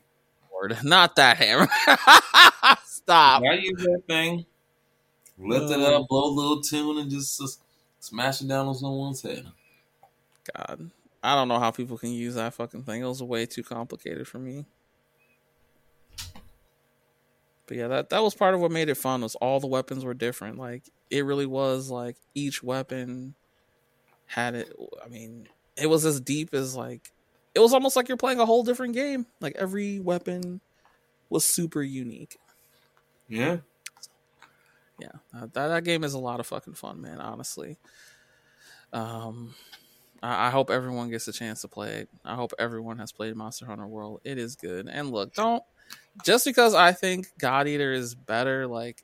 Lord, 0.53 0.79
not 0.85 1.17
that 1.17 1.37
hammer. 1.39 1.69
Stop. 2.85 3.43
I 3.43 3.55
use 3.55 3.83
that 3.83 4.03
thing. 4.07 4.47
Lift 5.43 5.71
it 5.73 5.81
up, 5.81 6.09
blow 6.09 6.29
a 6.29 6.33
little 6.33 6.61
tune, 6.61 6.99
and 6.99 7.11
just, 7.11 7.39
just 7.41 7.61
smash 8.01 8.41
it 8.41 8.49
down 8.49 8.67
on 8.67 8.75
someone's 8.75 9.23
head. 9.23 9.47
God, 10.55 10.91
I 11.23 11.35
don't 11.35 11.49
know 11.49 11.59
how 11.59 11.71
people 11.71 11.99
can 11.99 12.11
use 12.11 12.35
that 12.35 12.55
fucking 12.55 12.85
thing. 12.85 13.03
It 13.03 13.07
was 13.07 13.23
way 13.23 13.47
too 13.47 13.63
complicated 13.63 14.27
for 14.27 14.39
me. 14.39 14.65
But 17.67 17.77
yeah, 17.77 17.89
that 17.89 18.11
that 18.11 18.23
was 18.23 18.35
part 18.35 18.55
of 18.55 18.61
what 18.61 18.71
made 18.73 18.89
it 18.89 18.97
fun. 18.97 19.23
Was 19.23 19.35
all 19.37 19.61
the 19.61 19.67
weapons 19.67 20.05
were 20.05 20.15
different. 20.15 20.59
Like 20.59 20.83
it 21.11 21.25
really 21.25 21.47
was 21.47 21.91
like 21.91 22.17
each 22.35 22.63
weapon 22.63 23.35
had 24.27 24.55
it. 24.55 24.73
I 25.05 25.09
mean, 25.09 25.49
it 25.77 25.87
was 25.87 26.05
as 26.05 26.21
deep 26.21 26.55
as 26.55 26.77
like 26.77 27.13
it 27.55 27.61
was 27.61 27.73
almost 27.73 27.97
like 27.97 28.09
you're 28.09 28.17
playing 28.17 28.41
a 28.41 28.47
whole 28.47 28.65
different 28.65 28.95
game. 28.95 29.27
Like 29.41 29.55
every 29.57 30.01
weapon 30.01 30.61
was 31.31 31.45
super 31.45 31.83
unique. 31.83 32.39
Yeah. 33.29 33.59
Yeah, 35.03 35.41
that, 35.53 35.53
that 35.55 35.85
game 35.85 36.05
is 36.05 36.15
a 36.15 36.19
lot 36.19 36.39
of 36.39 36.47
fucking 36.47 36.75
fun, 36.75 37.01
man. 37.01 37.21
Honestly, 37.21 37.77
um, 38.93 39.55
I, 40.23 40.47
I 40.47 40.51
hope 40.51 40.71
everyone 40.71 41.11
gets 41.11 41.27
a 41.27 41.33
chance 41.33 41.63
to 41.63 41.69
play 41.69 41.91
it. 41.95 42.09
I 42.25 42.37
hope 42.37 42.53
everyone 42.59 42.99
has 42.99 43.11
played 43.11 43.35
Monster 43.35 43.67
Hunter 43.67 43.87
World. 43.87 44.21
It 44.23 44.39
is 44.39 44.55
good. 44.55 44.89
And 44.89 45.11
look, 45.11 45.35
don't 45.35 45.65
just 46.25 46.45
because 46.45 46.75
I 46.75 46.93
think 46.93 47.27
God 47.39 47.67
Eater 47.67 47.93
is 47.93 48.15
better, 48.15 48.67
like, 48.67 49.03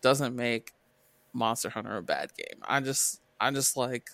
doesn't 0.00 0.34
make 0.34 0.72
Monster 1.34 1.68
Hunter 1.68 1.98
a 1.98 2.02
bad 2.02 2.30
game. 2.34 2.62
I 2.66 2.80
just, 2.80 3.20
I 3.38 3.50
just 3.50 3.76
like 3.76 4.08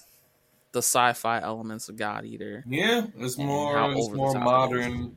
the 0.73 0.81
sci-fi 0.81 1.41
elements 1.41 1.89
of 1.89 1.97
God 1.97 2.25
Eater. 2.25 2.65
Yeah, 2.67 3.07
it's 3.19 3.39
more, 3.39 3.93
it's 3.93 4.11
more 4.11 4.35
modern 4.41 5.17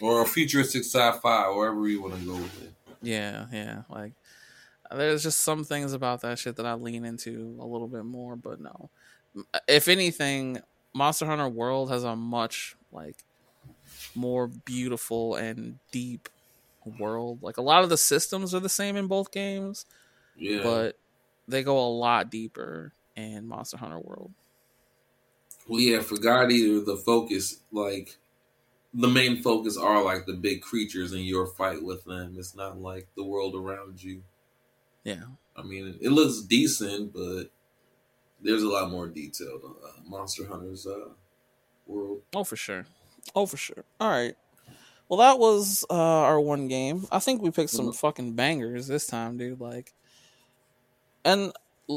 or 0.00 0.24
futuristic 0.24 0.84
sci-fi, 0.84 1.50
wherever 1.50 1.86
you 1.86 2.00
want 2.00 2.18
to 2.18 2.24
go 2.24 2.34
with 2.34 2.62
it. 2.62 2.72
Yeah, 3.02 3.46
yeah, 3.52 3.82
like 3.90 4.12
there's 4.90 5.22
just 5.22 5.40
some 5.40 5.64
things 5.64 5.92
about 5.92 6.20
that 6.22 6.38
shit 6.38 6.56
that 6.56 6.66
I 6.66 6.74
lean 6.74 7.04
into 7.04 7.56
a 7.60 7.66
little 7.66 7.88
bit 7.88 8.04
more, 8.04 8.36
but 8.36 8.60
no. 8.60 8.90
If 9.66 9.88
anything, 9.88 10.60
Monster 10.94 11.26
Hunter 11.26 11.48
World 11.48 11.90
has 11.90 12.04
a 12.04 12.14
much 12.14 12.76
like 12.92 13.16
more 14.14 14.46
beautiful 14.46 15.34
and 15.34 15.78
deep 15.90 16.28
world. 16.98 17.42
Like 17.42 17.56
a 17.56 17.62
lot 17.62 17.82
of 17.82 17.90
the 17.90 17.96
systems 17.96 18.54
are 18.54 18.60
the 18.60 18.68
same 18.68 18.96
in 18.96 19.06
both 19.06 19.32
games, 19.32 19.86
yeah, 20.36 20.62
but 20.62 20.98
they 21.48 21.62
go 21.62 21.78
a 21.78 21.88
lot 21.88 22.30
deeper 22.30 22.92
in 23.16 23.46
Monster 23.46 23.76
Hunter 23.78 23.98
World. 23.98 24.30
Well, 25.66 25.80
yeah, 25.80 26.00
for 26.00 26.18
God 26.18 26.52
Eater, 26.52 26.84
the 26.84 26.96
focus, 26.96 27.60
like 27.72 28.18
the 28.92 29.08
main 29.08 29.42
focus, 29.42 29.76
are 29.76 30.02
like 30.02 30.26
the 30.26 30.34
big 30.34 30.60
creatures 30.60 31.12
and 31.12 31.24
your 31.24 31.46
fight 31.46 31.82
with 31.82 32.04
them. 32.04 32.36
It's 32.38 32.54
not 32.54 32.78
like 32.78 33.08
the 33.16 33.24
world 33.24 33.54
around 33.54 34.02
you. 34.02 34.22
Yeah. 35.04 35.24
I 35.56 35.62
mean, 35.62 35.98
it 36.00 36.10
looks 36.10 36.42
decent, 36.42 37.12
but 37.12 37.44
there's 38.40 38.62
a 38.62 38.68
lot 38.68 38.90
more 38.90 39.06
detail 39.06 39.60
uh, 39.84 40.00
Monster 40.06 40.46
Hunter's 40.46 40.86
uh, 40.86 41.10
world. 41.86 42.22
Oh, 42.34 42.44
for 42.44 42.56
sure. 42.56 42.86
Oh, 43.34 43.46
for 43.46 43.56
sure. 43.56 43.84
All 44.00 44.10
right. 44.10 44.36
Well, 45.08 45.20
that 45.20 45.38
was 45.38 45.84
uh, 45.90 45.94
our 45.94 46.40
one 46.40 46.66
game. 46.68 47.06
I 47.12 47.18
think 47.18 47.42
we 47.42 47.50
picked 47.50 47.70
some 47.70 47.86
mm-hmm. 47.86 47.94
fucking 47.94 48.34
bangers 48.34 48.86
this 48.86 49.06
time, 49.06 49.36
dude. 49.36 49.60
Like, 49.60 49.92
and 51.24 51.52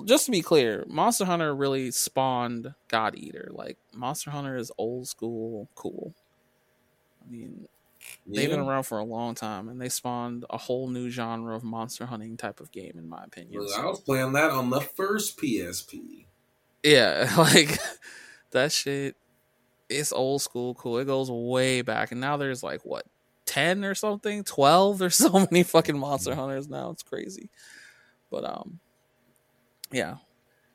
just 0.06 0.26
to 0.26 0.32
be 0.32 0.42
clear, 0.42 0.84
Monster 0.88 1.26
Hunter 1.26 1.56
really 1.56 1.92
spawned 1.92 2.74
God 2.90 3.16
Eater. 3.18 3.50
Like, 3.52 3.78
Monster 3.94 4.32
Hunter 4.32 4.58
is 4.58 4.72
old 4.78 5.08
school 5.08 5.70
cool. 5.76 6.14
I 7.26 7.32
mean, 7.32 7.68
yeah. 8.26 8.42
They've 8.42 8.50
been 8.50 8.60
around 8.60 8.84
for 8.84 8.98
a 8.98 9.04
long 9.04 9.36
time, 9.36 9.70
and 9.70 9.82
they 9.82 9.90
spawned 9.90 10.46
a 10.50 10.58
whole 10.58 10.88
new 10.88 11.10
genre 11.10 11.56
of 11.56 11.64
monster 11.64 12.06
hunting 12.06 12.38
type 12.38 12.60
of 12.60 12.72
game, 12.72 12.94
in 12.98 13.08
my 13.08 13.24
opinion. 13.24 13.60
Well, 13.60 13.70
so, 13.70 13.82
I 13.82 13.86
was 13.86 14.00
playing 14.02 14.34
that 14.34 14.52
on 14.52 14.70
the 14.70 14.82
first 14.82 15.40
PSP. 15.40 16.26
Yeah, 16.84 17.34
like 17.38 17.78
that 18.52 18.72
shit. 18.72 19.16
It's 19.90 20.12
old 20.12 20.42
school 20.42 20.76
cool. 20.76 20.98
It 20.98 21.06
goes 21.06 21.32
way 21.32 21.82
back, 21.82 22.12
and 22.12 22.20
now 22.20 22.38
there's 22.38 22.64
like 22.64 22.82
what 22.84 23.06
ten 23.46 23.84
or 23.86 23.96
something, 23.96 24.44
twelve. 24.44 24.98
There's 24.98 25.16
so 25.18 25.32
many 25.32 25.64
fucking 25.64 25.98
monster 25.98 26.32
mm-hmm. 26.32 26.40
hunters 26.40 26.70
now. 26.70 26.92
It's 26.92 27.04
crazy. 27.04 27.50
But 28.30 28.44
um, 28.44 28.80
yeah, 29.92 30.16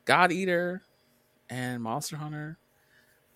God 0.05 0.31
Eater 0.31 0.81
and 1.49 1.83
Monster 1.83 2.17
Hunter, 2.17 2.57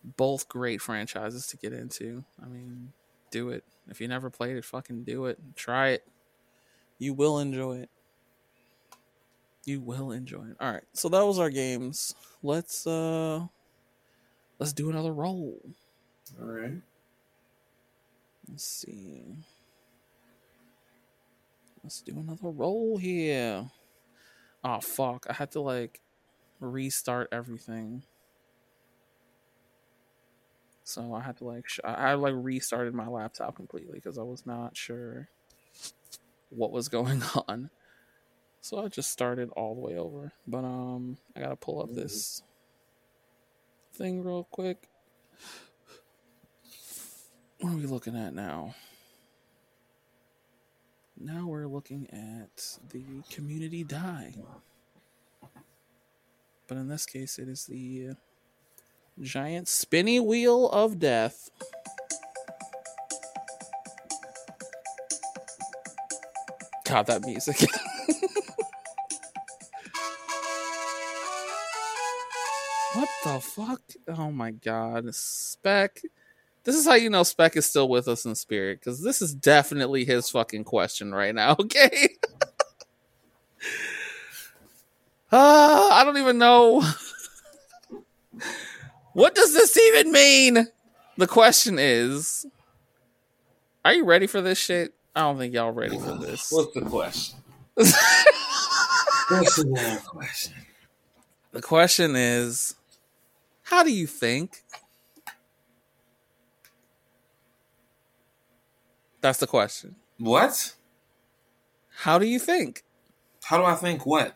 both 0.03 0.49
great 0.49 0.81
franchises 0.81 1.47
to 1.47 1.57
get 1.57 1.73
into. 1.73 2.23
I 2.43 2.47
mean, 2.47 2.93
do 3.31 3.49
it. 3.49 3.63
If 3.89 4.01
you 4.01 4.07
never 4.07 4.29
played 4.29 4.57
it, 4.57 4.65
fucking 4.65 5.03
do 5.03 5.25
it. 5.25 5.39
Try 5.55 5.89
it. 5.89 6.07
You 6.97 7.13
will 7.13 7.39
enjoy 7.39 7.79
it. 7.79 7.89
You 9.65 9.81
will 9.81 10.11
enjoy 10.11 10.45
it. 10.45 10.57
All 10.59 10.71
right. 10.71 10.83
So 10.93 11.09
that 11.09 11.25
was 11.25 11.39
our 11.39 11.49
games. 11.49 12.15
Let's 12.41 12.87
uh 12.87 13.47
let's 14.59 14.73
do 14.73 14.89
another 14.89 15.11
roll. 15.11 15.59
All 16.41 16.47
right. 16.47 16.81
Let's 18.49 18.63
see. 18.63 19.23
Let's 21.83 22.01
do 22.01 22.17
another 22.17 22.49
roll 22.49 22.97
here. 22.97 23.69
Oh 24.63 24.79
fuck. 24.79 25.25
I 25.29 25.33
had 25.33 25.51
to 25.51 25.61
like 25.61 26.01
restart 26.59 27.29
everything. 27.31 28.03
So 30.87 31.13
I 31.13 31.19
had 31.19 31.35
to 31.39 31.43
like 31.43 31.67
sh- 31.67 31.81
I 31.83 32.13
like 32.13 32.33
restarted 32.37 32.93
my 32.93 33.09
laptop 33.09 33.57
completely 33.57 33.95
because 33.95 34.17
I 34.17 34.23
was 34.23 34.45
not 34.45 34.77
sure 34.77 35.27
what 36.49 36.71
was 36.71 36.87
going 36.87 37.21
on. 37.49 37.71
So 38.61 38.79
I 38.79 38.87
just 38.87 39.11
started 39.11 39.49
all 39.49 39.75
the 39.75 39.81
way 39.81 39.97
over. 39.97 40.31
But 40.47 40.63
um 40.63 41.17
I 41.35 41.41
gotta 41.41 41.57
pull 41.57 41.81
up 41.81 41.93
this 41.93 42.41
thing 43.95 44.23
real 44.23 44.45
quick. 44.45 44.87
What 47.59 47.73
are 47.73 47.75
we 47.77 47.85
looking 47.85 48.15
at 48.15 48.33
now? 48.33 48.73
Now 51.19 51.47
we're 51.47 51.67
looking 51.67 52.07
at 52.13 52.77
the 52.93 53.23
community 53.29 53.83
die. 53.83 54.35
But 56.65 56.77
in 56.77 56.87
this 56.87 57.05
case, 57.05 57.39
it 57.39 57.49
is 57.49 57.65
the 57.65 58.11
Giant 59.21 59.67
spinny 59.67 60.19
wheel 60.19 60.69
of 60.69 60.99
death. 60.99 61.49
God, 66.85 67.07
that 67.07 67.21
music. 67.23 67.57
what 72.93 73.09
the 73.23 73.39
fuck? 73.39 73.81
Oh 74.07 74.31
my 74.31 74.51
god. 74.51 75.13
Spec. 75.15 76.01
This 76.63 76.75
is 76.75 76.85
how 76.85 76.93
you 76.93 77.09
know 77.09 77.23
Spec 77.23 77.57
is 77.57 77.65
still 77.65 77.89
with 77.89 78.07
us 78.07 78.25
in 78.25 78.35
spirit, 78.35 78.79
because 78.79 79.01
this 79.01 79.21
is 79.21 79.33
definitely 79.33 80.05
his 80.05 80.29
fucking 80.29 80.65
question 80.65 81.13
right 81.13 81.33
now, 81.33 81.51
okay? 81.59 82.09
uh, 85.31 85.89
I 85.91 86.03
don't 86.05 86.17
even 86.17 86.37
know. 86.37 86.83
What 89.17 89.33
does 89.33 89.51
this 89.51 89.75
even 89.75 90.11
mean? 90.11 90.67
The 91.17 91.25
question 91.25 91.79
is, 91.79 92.45
are 93.83 93.91
you 93.91 94.05
ready 94.05 94.27
for 94.27 94.41
this 94.41 94.59
shit? 94.59 94.93
I 95.15 95.21
don't 95.21 95.39
think 95.39 95.55
y'all 95.55 95.71
ready 95.71 95.97
for 95.97 96.19
this. 96.19 96.47
What's 96.51 96.71
the 96.75 96.81
question? 96.81 97.39
What's 97.73 97.95
the 99.55 100.01
question? 100.05 100.53
The 101.51 101.61
question 101.63 102.15
is, 102.15 102.75
how 103.63 103.81
do 103.81 103.91
you 103.91 104.05
think? 104.05 104.61
That's 109.21 109.39
the 109.39 109.47
question. 109.47 109.95
What? 110.19 110.75
How 111.89 112.19
do 112.19 112.27
you 112.27 112.37
think? 112.37 112.83
How 113.41 113.57
do 113.57 113.63
I 113.63 113.73
think 113.73 114.05
what? 114.05 114.35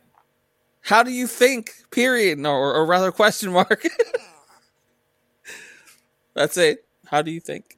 How 0.82 1.04
do 1.04 1.12
you 1.12 1.28
think? 1.28 1.72
Period, 1.92 2.44
or, 2.44 2.74
or 2.74 2.88
rather, 2.88 3.12
question 3.12 3.52
mark. 3.52 3.86
That's 6.34 6.58
it. 6.58 6.86
How 7.08 7.22
do 7.22 7.32
you 7.32 7.40
think? 7.40 7.76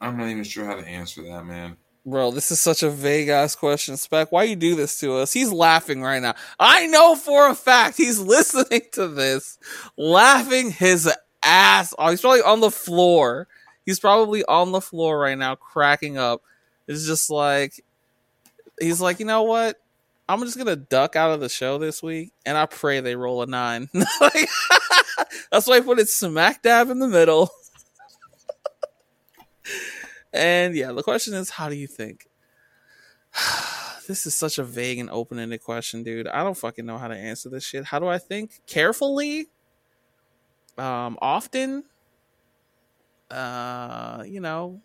I'm 0.00 0.16
not 0.16 0.28
even 0.28 0.44
sure 0.44 0.64
how 0.64 0.76
to 0.76 0.86
answer 0.86 1.22
that, 1.22 1.44
man. 1.44 1.76
Bro, 2.06 2.30
this 2.30 2.50
is 2.50 2.60
such 2.60 2.82
a 2.82 2.90
vague 2.90 3.28
ass 3.28 3.54
question, 3.54 3.96
Spec. 3.96 4.32
Why 4.32 4.44
you 4.44 4.56
do 4.56 4.74
this 4.74 4.98
to 5.00 5.16
us? 5.16 5.32
He's 5.32 5.52
laughing 5.52 6.00
right 6.00 6.22
now. 6.22 6.34
I 6.58 6.86
know 6.86 7.16
for 7.16 7.50
a 7.50 7.54
fact 7.54 7.96
he's 7.96 8.18
listening 8.20 8.82
to 8.92 9.08
this, 9.08 9.58
laughing 9.96 10.70
his 10.70 11.12
ass 11.42 11.92
off. 11.98 12.10
He's 12.10 12.20
probably 12.20 12.42
on 12.42 12.60
the 12.60 12.70
floor. 12.70 13.48
He's 13.84 14.00
probably 14.00 14.44
on 14.44 14.72
the 14.72 14.80
floor 14.80 15.18
right 15.18 15.36
now, 15.36 15.54
cracking 15.56 16.16
up. 16.16 16.42
It's 16.86 17.06
just 17.06 17.28
like 17.28 17.84
he's 18.80 19.00
like, 19.00 19.20
you 19.20 19.26
know 19.26 19.42
what? 19.42 19.80
I'm 20.28 20.42
just 20.42 20.58
gonna 20.58 20.76
duck 20.76 21.16
out 21.16 21.30
of 21.30 21.40
the 21.40 21.48
show 21.48 21.78
this 21.78 22.02
week, 22.02 22.32
and 22.44 22.58
I 22.58 22.66
pray 22.66 23.00
they 23.00 23.16
roll 23.16 23.42
a 23.42 23.46
nine. 23.46 23.88
like, 24.20 24.48
that's 25.50 25.66
why 25.66 25.76
I 25.76 25.80
put 25.80 25.98
it 25.98 26.08
smack 26.08 26.62
dab 26.62 26.90
in 26.90 26.98
the 26.98 27.08
middle. 27.08 27.50
and 30.32 30.74
yeah, 30.74 30.92
the 30.92 31.02
question 31.02 31.32
is, 31.32 31.50
how 31.50 31.70
do 31.70 31.76
you 31.76 31.86
think? 31.86 32.28
this 34.06 34.26
is 34.26 34.34
such 34.34 34.58
a 34.58 34.64
vague 34.64 34.98
and 34.98 35.08
open 35.10 35.38
ended 35.38 35.62
question, 35.62 36.02
dude. 36.02 36.28
I 36.28 36.42
don't 36.42 36.56
fucking 36.56 36.84
know 36.84 36.98
how 36.98 37.08
to 37.08 37.16
answer 37.16 37.48
this 37.48 37.64
shit. 37.64 37.86
How 37.86 37.98
do 37.98 38.06
I 38.06 38.18
think? 38.18 38.60
Carefully, 38.66 39.46
um, 40.76 41.16
often. 41.22 41.84
Uh, 43.30 44.24
you 44.26 44.40
know, 44.40 44.80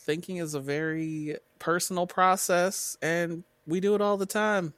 thinking 0.00 0.38
is 0.38 0.54
a 0.54 0.60
very 0.60 1.36
personal 1.58 2.06
process, 2.06 2.96
and 3.02 3.44
we 3.66 3.80
do 3.80 3.94
it 3.94 4.00
all 4.00 4.16
the 4.16 4.26
time. 4.26 4.74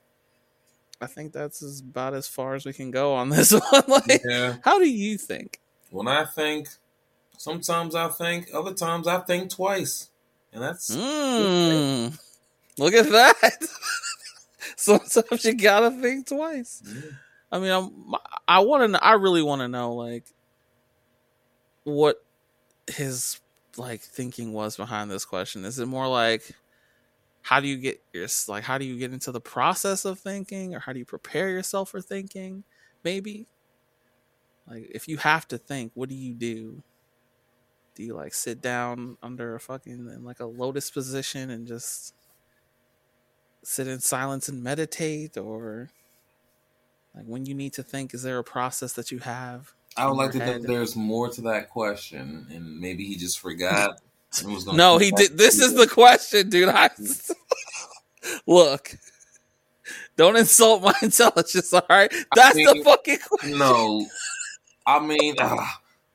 I 1.05 1.07
think 1.07 1.35
that's 1.35 1.81
about 1.81 2.15
as 2.15 2.27
far 2.27 2.55
as 2.55 2.65
we 2.65 2.73
can 2.73 2.91
go 2.91 3.13
on 3.13 3.29
this 3.29 3.53
one. 3.71 3.83
like, 3.87 4.23
yeah. 4.25 4.57
how 4.63 4.79
do 4.79 4.89
you 4.89 5.19
think? 5.19 5.61
When 5.91 6.09
I 6.09 6.25
think, 6.25 6.69
sometimes 7.37 7.95
I 7.95 8.09
think, 8.09 8.49
other 8.55 8.73
times 8.73 9.07
I 9.07 9.21
think 9.21 9.51
twice, 9.51 10.09
and 10.53 10.63
that's 10.63 10.91
mm, 10.91 12.19
look 12.79 12.95
at 12.95 13.11
that. 13.11 13.67
sometimes 14.77 15.45
you 15.45 15.55
gotta 15.55 15.91
think 15.91 16.27
twice. 16.27 16.83
Yeah. 16.87 17.11
I 17.53 17.59
mean, 17.59 17.71
I'm, 17.71 18.15
I 18.49 18.61
want 18.61 18.93
to. 18.93 19.05
I 19.05 19.13
really 19.13 19.43
want 19.43 19.61
to 19.61 19.69
know, 19.69 19.93
like, 19.95 20.25
what 21.85 22.25
his 22.89 23.41
like 23.77 24.01
thinking 24.01 24.53
was 24.53 24.77
behind 24.77 25.11
this 25.11 25.25
question. 25.25 25.65
Is 25.65 25.79
it 25.79 25.87
more 25.87 26.09
like 26.09 26.51
how 27.45 27.61
do 27.61 27.69
you 27.69 27.77
get 27.77 28.03
your 28.15 28.27
like 28.49 28.65
how 28.65 28.79
do 28.79 28.87
you 28.87 28.99
get 28.99 29.13
into 29.13 29.31
the 29.31 29.41
process 29.41 30.07
of 30.07 30.19
thinking 30.19 30.75
or 30.75 30.79
how 30.79 30.95
do 30.95 30.99
you 30.99 31.05
prepare 31.05 31.51
yourself 31.51 31.91
for 31.91 32.01
thinking 32.01 32.65
maybe? 33.05 33.47
Like 34.67 34.91
if 34.95 35.09
you 35.09 35.19
have 35.19 35.47
to 35.49 35.59
think 35.59 35.93
what 35.95 36.09
do 36.09 36.15
you 36.15 36.33
do? 36.33 36.83
Do 37.95 38.03
you 38.03 38.15
like 38.15 38.33
sit 38.33 38.63
down 38.63 39.19
under 39.23 39.55
a 39.55 39.61
fucking 39.61 39.93
in 39.93 40.25
like 40.25 40.41
a 40.41 40.47
lotus 40.47 40.91
position 40.91 41.51
and 41.51 41.67
just 41.67 42.15
sit 43.63 43.89
in 43.89 44.01
silence 44.01 44.49
and 44.49 44.63
meditate 44.63 45.37
or 45.37 45.91
like 47.15 47.27
when 47.27 47.45
you 47.45 47.55
need 47.55 47.75
to 47.75 47.83
think 47.83 48.15
is 48.15 48.23
there 48.23 48.39
a 48.39 48.45
process 48.45 48.93
that 48.93 49.11
you 49.11 49.21
have 49.21 49.73
i 49.97 50.07
would 50.07 50.17
like 50.17 50.33
to 50.33 50.39
think 50.39 50.67
there's 50.67 50.95
more 50.95 51.31
to 51.31 51.41
that 51.41 51.71
question 51.71 52.47
and 52.51 52.79
maybe 52.79 53.07
he 53.07 53.17
just 53.17 53.41
forgot 53.41 54.03
no, 54.73 54.99
he 54.99 55.11
did. 55.11 55.39
This 55.39 55.61
is 55.61 55.75
the 55.75 55.87
question, 55.87 56.49
dude. 56.49 56.69
I 56.69 56.91
look. 58.47 58.97
Don't 60.17 60.37
insult 60.37 60.83
my 60.83 60.95
intelligence. 61.03 61.73
All 61.73 61.83
right, 61.89 62.13
that's 62.35 62.57
I 62.57 62.59
mean, 62.59 62.79
the 62.79 62.85
fucking 62.85 63.19
question. 63.29 63.59
No, 63.59 64.07
I 64.87 65.05
mean, 65.05 65.35
uh, 65.39 65.57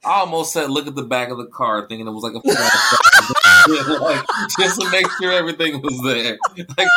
I 0.05 0.19
almost 0.21 0.53
said, 0.53 0.69
look 0.69 0.87
at 0.87 0.95
the 0.95 1.03
back 1.03 1.29
of 1.29 1.37
the 1.37 1.47
car, 1.47 1.87
thinking 1.87 2.07
it 2.07 2.11
was 2.11 2.23
like 2.23 2.33
a 2.33 4.01
like, 4.01 4.25
just 4.57 4.79
to 4.81 4.89
make 4.89 5.07
sure 5.21 5.33
everything 5.33 5.81
was 5.81 6.01
there. 6.03 6.37
Like, 6.77 6.87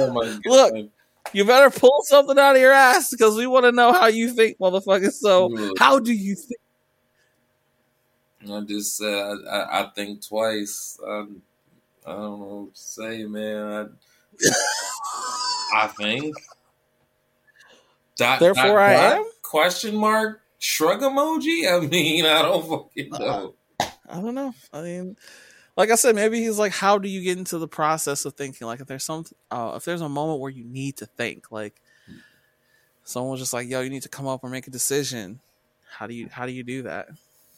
oh 0.00 0.12
my 0.12 0.40
god! 0.44 0.72
Look, 0.72 0.90
you 1.32 1.44
better 1.44 1.70
pull 1.70 2.02
something 2.02 2.38
out 2.38 2.56
of 2.56 2.60
your 2.60 2.72
ass 2.72 3.10
because 3.10 3.36
we 3.36 3.46
want 3.46 3.64
to 3.64 3.72
know 3.72 3.92
how 3.92 4.06
you 4.06 4.30
think, 4.30 4.58
motherfucker. 4.58 5.12
So, 5.12 5.50
how 5.78 6.00
do 6.00 6.12
you 6.12 6.34
think? 6.34 6.60
I 8.52 8.60
just 8.60 8.96
said 8.96 9.36
I, 9.50 9.80
I, 9.82 9.90
think 9.94 10.26
twice. 10.26 10.98
I, 11.06 11.26
I 12.06 12.12
don't 12.12 12.40
know 12.40 12.64
what 12.64 12.74
to 12.74 12.80
say, 12.80 13.24
man. 13.24 13.96
I, 15.74 15.84
I 15.84 15.86
think. 15.88 16.34
Dot, 18.16 18.38
Therefore, 18.40 18.64
dot, 18.64 18.78
I 18.78 18.92
dot, 18.92 19.12
am. 19.18 19.30
Question 19.42 19.96
mark? 19.96 20.42
Shrug 20.58 21.00
emoji? 21.00 21.68
I 21.70 21.86
mean, 21.86 22.24
I 22.24 22.42
don't 22.42 22.68
fucking 22.68 23.14
uh, 23.14 23.18
know. 23.18 23.54
Uh, 23.80 23.86
I 24.08 24.20
don't 24.20 24.34
know. 24.34 24.54
I 24.72 24.82
mean, 24.82 25.16
like 25.76 25.90
I 25.90 25.96
said, 25.96 26.14
maybe 26.14 26.40
he's 26.40 26.58
like, 26.58 26.72
how 26.72 26.98
do 26.98 27.08
you 27.08 27.22
get 27.22 27.38
into 27.38 27.58
the 27.58 27.68
process 27.68 28.24
of 28.24 28.34
thinking? 28.34 28.66
Like, 28.66 28.80
if 28.80 28.86
there's 28.86 29.04
some, 29.04 29.24
uh, 29.50 29.72
if 29.76 29.84
there's 29.84 30.00
a 30.00 30.08
moment 30.08 30.40
where 30.40 30.50
you 30.50 30.64
need 30.64 30.96
to 30.98 31.06
think, 31.06 31.50
like, 31.50 31.80
someone's 33.02 33.40
just 33.40 33.52
like, 33.52 33.68
yo, 33.68 33.80
you 33.80 33.90
need 33.90 34.02
to 34.02 34.08
come 34.08 34.26
up 34.26 34.44
or 34.44 34.50
make 34.50 34.66
a 34.66 34.70
decision. 34.70 35.40
How 35.90 36.06
do 36.06 36.14
you, 36.14 36.28
how 36.30 36.46
do 36.46 36.52
you 36.52 36.62
do 36.62 36.82
that? 36.82 37.08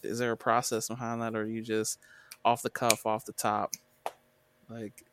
Is 0.03 0.18
there 0.18 0.32
a 0.32 0.36
process 0.36 0.88
behind 0.88 1.22
that, 1.22 1.34
or 1.34 1.47
you 1.47 1.62
just 1.62 1.99
off 2.44 2.62
the 2.62 2.70
cuff, 2.70 3.07
off 3.07 3.24
the 3.24 3.32
top? 3.32 3.74
Like, 4.68 5.05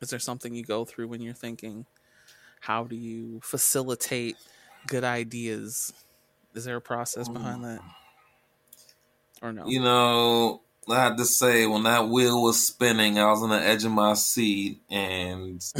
is 0.00 0.10
there 0.10 0.18
something 0.18 0.54
you 0.54 0.64
go 0.64 0.84
through 0.84 1.08
when 1.08 1.20
you're 1.20 1.34
thinking? 1.34 1.86
How 2.60 2.84
do 2.84 2.96
you 2.96 3.40
facilitate 3.42 4.36
good 4.86 5.04
ideas? 5.04 5.92
Is 6.54 6.64
there 6.64 6.76
a 6.76 6.80
process 6.80 7.28
um, 7.28 7.34
behind 7.34 7.64
that, 7.64 7.80
or 9.42 9.52
no? 9.52 9.66
You 9.66 9.80
know, 9.80 10.62
I 10.88 11.04
had 11.04 11.18
to 11.18 11.24
say 11.24 11.66
when 11.66 11.84
that 11.84 12.08
wheel 12.08 12.42
was 12.42 12.66
spinning, 12.66 13.18
I 13.18 13.30
was 13.30 13.42
on 13.42 13.50
the 13.50 13.60
edge 13.60 13.84
of 13.84 13.92
my 13.92 14.14
seat, 14.14 14.80
and 14.90 15.60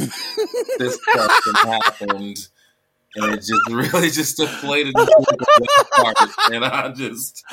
this 0.77 0.97
question 0.97 1.53
happened 1.55 2.47
and 3.15 3.33
it 3.33 3.37
just 3.37 3.53
really 3.69 4.09
just 4.09 4.37
deflated 4.37 4.95
and 6.51 6.65
I 6.65 6.89
just. 6.89 7.43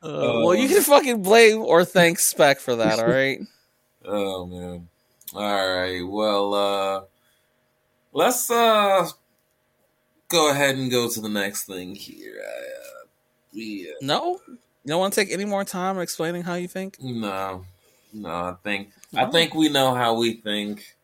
Uh, 0.00 0.42
well, 0.44 0.54
you 0.54 0.68
can 0.68 0.82
fucking 0.82 1.22
blame 1.22 1.60
or 1.60 1.84
thank 1.84 2.18
Spec 2.18 2.60
for 2.60 2.76
that. 2.76 2.98
All 3.00 3.06
right. 3.06 3.40
oh 4.04 4.46
man. 4.46 4.88
All 5.34 5.76
right. 5.76 6.02
Well, 6.06 6.54
uh 6.54 7.00
let's 8.12 8.50
uh 8.50 9.08
go 10.28 10.50
ahead 10.50 10.76
and 10.76 10.90
go 10.90 11.08
to 11.08 11.20
the 11.20 11.28
next 11.28 11.64
thing 11.64 11.94
here. 11.94 12.40
Uh, 12.46 13.06
we, 13.54 13.88
uh, 13.90 13.94
no, 14.02 14.40
you 14.46 14.58
don't 14.86 15.00
want 15.00 15.14
to 15.14 15.20
take 15.20 15.32
any 15.32 15.44
more 15.44 15.64
time 15.64 15.98
explaining 15.98 16.42
how 16.42 16.54
you 16.54 16.68
think. 16.68 16.96
No, 17.00 17.64
no. 18.12 18.28
I 18.28 18.54
think 18.62 18.90
I 19.14 19.26
think 19.26 19.54
we 19.54 19.68
know 19.68 19.94
how 19.94 20.14
we 20.14 20.34
think. 20.34 20.96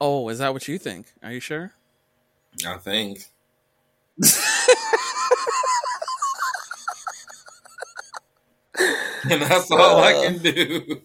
Oh, 0.00 0.28
is 0.28 0.38
that 0.38 0.52
what 0.52 0.68
you 0.68 0.78
think? 0.78 1.12
Are 1.22 1.32
you 1.32 1.40
sure? 1.40 1.72
I 2.66 2.76
think. 2.78 3.24
and 9.30 9.42
that's 9.42 9.70
all 9.70 9.98
uh, 9.98 10.02
I 10.02 10.12
can 10.12 10.38
do. 10.38 11.00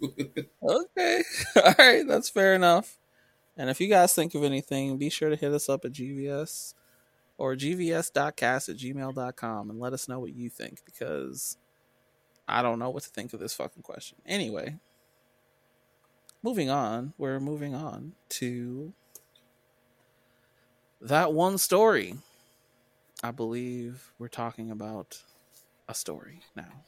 okay. 0.63 1.23
All 1.55 1.75
right. 1.77 2.07
That's 2.07 2.29
fair 2.29 2.55
enough. 2.55 2.97
And 3.55 3.69
if 3.69 3.79
you 3.79 3.87
guys 3.87 4.13
think 4.15 4.33
of 4.33 4.43
anything, 4.43 4.97
be 4.97 5.09
sure 5.09 5.29
to 5.29 5.35
hit 5.35 5.51
us 5.51 5.69
up 5.69 5.85
at 5.85 5.91
GVS 5.91 6.73
or 7.37 7.55
gvs.cast 7.55 8.69
at 8.69 8.77
gmail.com 8.77 9.69
and 9.69 9.79
let 9.79 9.93
us 9.93 10.07
know 10.07 10.19
what 10.19 10.33
you 10.33 10.49
think 10.49 10.83
because 10.85 11.57
I 12.47 12.63
don't 12.63 12.79
know 12.79 12.89
what 12.89 13.03
to 13.03 13.09
think 13.09 13.33
of 13.33 13.39
this 13.39 13.53
fucking 13.53 13.83
question. 13.83 14.17
Anyway 14.25 14.79
moving 16.43 16.69
on, 16.69 17.13
we're 17.17 17.39
moving 17.39 17.73
on 17.73 18.13
to 18.29 18.93
that 21.01 21.33
one 21.33 21.57
story. 21.57 22.15
I 23.23 23.31
believe 23.31 24.11
we're 24.19 24.27
talking 24.27 24.69
about 24.69 25.23
a 25.87 25.93
story 25.93 26.41
now. 26.55 26.83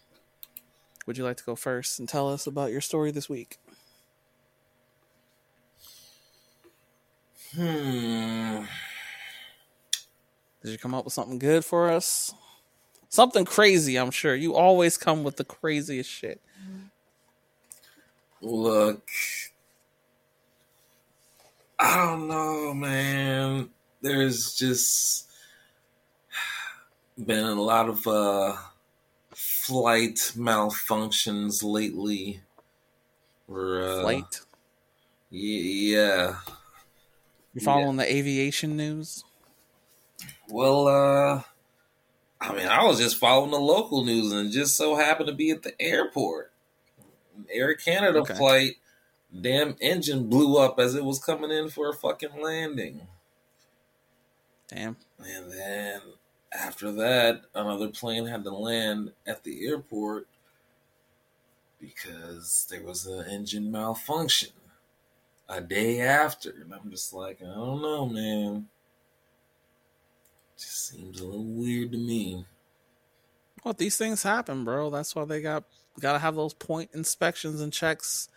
Would 1.06 1.18
you 1.18 1.24
like 1.24 1.38
to 1.38 1.44
go 1.44 1.56
first 1.56 2.00
and 2.00 2.10
tell 2.10 2.32
us 2.32 2.46
about 2.46 2.72
your 2.72 2.82
story 2.82 3.12
this 3.12 3.30
week? 3.30 3.58
Hmm. 7.56 8.64
Did 10.62 10.72
you 10.72 10.78
come 10.78 10.94
up 10.94 11.06
with 11.06 11.14
something 11.14 11.40
good 11.40 11.64
for 11.64 11.90
us? 11.90 12.34
Something 13.08 13.46
crazy, 13.46 13.98
I'm 13.98 14.12
sure. 14.12 14.36
You 14.36 14.56
always 14.56 14.98
come 14.98 15.24
with 15.24 15.38
the 15.38 15.46
craziest 15.46 16.10
shit. 16.10 16.42
Look, 18.46 19.10
I 21.80 22.06
don't 22.06 22.28
know, 22.28 22.76
man. 22.76 23.70
There's 24.02 24.54
just 24.54 25.28
been 27.18 27.44
a 27.44 27.60
lot 27.60 27.90
of 27.90 28.06
uh, 28.06 28.56
flight 29.34 30.34
malfunctions 30.38 31.64
lately. 31.64 32.42
Or, 33.48 33.82
uh, 33.82 34.02
flight? 34.02 34.42
Yeah. 35.32 36.36
You 37.56 37.62
following 37.62 37.98
yeah. 37.98 38.06
the 38.06 38.16
aviation 38.16 38.78
news? 38.78 39.24
Well, 40.50 40.88
uh, 40.88 41.42
I 42.40 42.54
mean, 42.54 42.68
I 42.68 42.84
was 42.84 43.00
just 43.00 43.18
following 43.18 43.50
the 43.50 43.60
local 43.60 44.06
news 44.06 44.32
and 44.32 44.52
just 44.52 44.78
so 44.78 44.96
happened 44.96 45.30
to 45.30 45.34
be 45.34 45.50
at 45.50 45.64
the 45.64 45.74
airport. 45.82 46.52
Air 47.52 47.74
Canada 47.76 48.20
okay. 48.20 48.36
flight 48.36 48.76
damn 49.42 49.76
engine 49.82 50.30
blew 50.30 50.58
up 50.58 50.80
as 50.80 50.96
it 50.96 51.04
was 51.04 51.20
coming 51.20 51.52
in 51.52 51.70
for 51.70 51.90
a 51.90 51.94
fucking 51.94 52.42
landing. 52.42 53.08
Damn. 54.68 54.98
And 55.20 55.52
then 55.52 56.02
after 56.52 56.92
that, 56.94 57.42
another 57.54 57.90
plane 57.90 58.26
had 58.26 58.44
to 58.44 58.52
land 58.52 59.12
at 59.28 59.44
the 59.44 59.68
airport 59.68 60.28
because 61.80 62.68
there 62.70 62.84
was 62.84 63.06
an 63.06 63.26
engine 63.30 63.72
malfunction 63.72 64.50
a 65.48 65.62
day 65.62 66.02
after. 66.02 66.52
And 66.62 66.74
I'm 66.74 66.90
just 66.90 67.14
like, 67.14 67.42
I 67.42 67.54
don't 67.54 67.82
know, 67.82 68.08
man. 68.08 68.68
Just 70.58 70.90
seems 70.90 71.20
a 71.20 71.26
little 71.26 71.44
weird 71.44 71.92
to 71.92 71.98
me. 71.98 72.46
Well, 73.64 73.74
these 73.74 73.98
things 73.98 74.24
happen, 74.24 74.64
bro. 74.64 74.90
That's 74.90 75.16
why 75.16 75.26
they 75.26 75.42
got 75.42 75.66
got 76.00 76.14
to 76.14 76.20
have 76.20 76.36
those 76.36 76.54
point 76.54 76.92
inspections 76.94 77.62
and 77.62 77.72
checks 77.72 78.30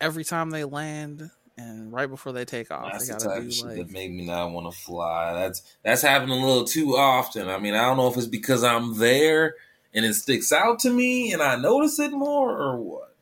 every 0.00 0.24
time 0.24 0.50
they 0.50 0.64
land 0.64 1.30
and 1.58 1.92
right 1.92 2.08
before 2.08 2.32
they 2.32 2.44
take 2.44 2.70
off. 2.70 2.90
That's 2.92 3.06
they 3.06 3.14
the 3.14 3.18
gotta 3.18 3.28
type 3.30 3.42
do 3.42 3.48
of 3.48 3.54
shit 3.54 3.64
like 3.66 3.76
that 3.76 3.90
made 3.90 4.12
me 4.12 4.26
not 4.26 4.50
want 4.50 4.72
to 4.72 4.78
fly. 4.78 5.32
That's 5.34 5.62
that's 5.82 6.02
happening 6.02 6.42
a 6.42 6.46
little 6.46 6.64
too 6.64 6.96
often. 6.96 7.48
I 7.48 7.58
mean, 7.58 7.74
I 7.74 7.82
don't 7.82 7.96
know 7.96 8.08
if 8.08 8.16
it's 8.16 8.26
because 8.26 8.64
I'm 8.64 8.98
there 8.98 9.54
and 9.94 10.04
it 10.04 10.14
sticks 10.14 10.52
out 10.52 10.80
to 10.80 10.90
me 10.90 11.32
and 11.32 11.42
I 11.42 11.56
notice 11.56 11.98
it 11.98 12.12
more 12.12 12.50
or 12.50 12.76
what. 12.76 13.14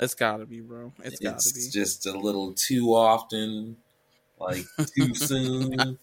It's 0.00 0.14
gotta 0.14 0.46
be, 0.46 0.60
bro. 0.60 0.92
It's 1.02 1.18
gotta 1.18 1.36
it's 1.36 1.66
be. 1.66 1.70
just 1.80 2.06
a 2.06 2.16
little 2.16 2.52
too 2.54 2.94
often, 2.94 3.76
like 4.38 4.64
too 4.96 5.14
soon. 5.14 5.98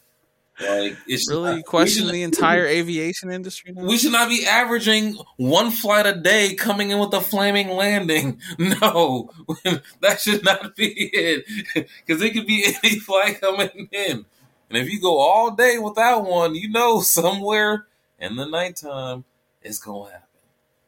Like 0.62 0.98
it's 1.06 1.30
Really 1.30 1.56
not- 1.58 1.66
question 1.66 2.08
the 2.08 2.24
entire 2.24 2.66
aviation 2.66 3.30
industry 3.32 3.74
now? 3.74 3.84
We 3.84 3.98
should 3.98 4.14
not 4.14 4.30
be 4.30 4.46
averaging 4.46 5.18
one 5.38 5.70
flight 5.70 6.06
a 6.06 6.16
day 6.16 6.54
coming 6.56 6.92
in 6.92 7.00
with 7.00 7.14
a 7.14 7.20
flaming 7.22 7.70
landing. 7.70 8.40
No, 8.58 9.30
that 10.02 10.22
should 10.22 10.44
not 10.46 10.76
be 10.76 10.88
it. 11.12 11.46
Because 12.06 12.22
it 12.22 12.34
could 12.34 12.48
be 12.48 12.66
any 12.84 13.00
flight 13.00 13.42
coming 13.42 13.90
in. 13.92 14.26
And 14.70 14.78
if 14.78 14.90
you 14.90 15.00
go 15.02 15.18
all 15.20 15.52
day 15.52 15.78
without 15.78 16.26
one, 16.26 16.56
you 16.56 16.70
know 16.70 17.02
somewhere 17.02 17.86
in 18.18 18.36
the 18.38 18.46
nighttime 18.46 19.26
it's 19.62 19.80
going 19.80 20.08
to 20.08 20.14
happen. 20.14 20.28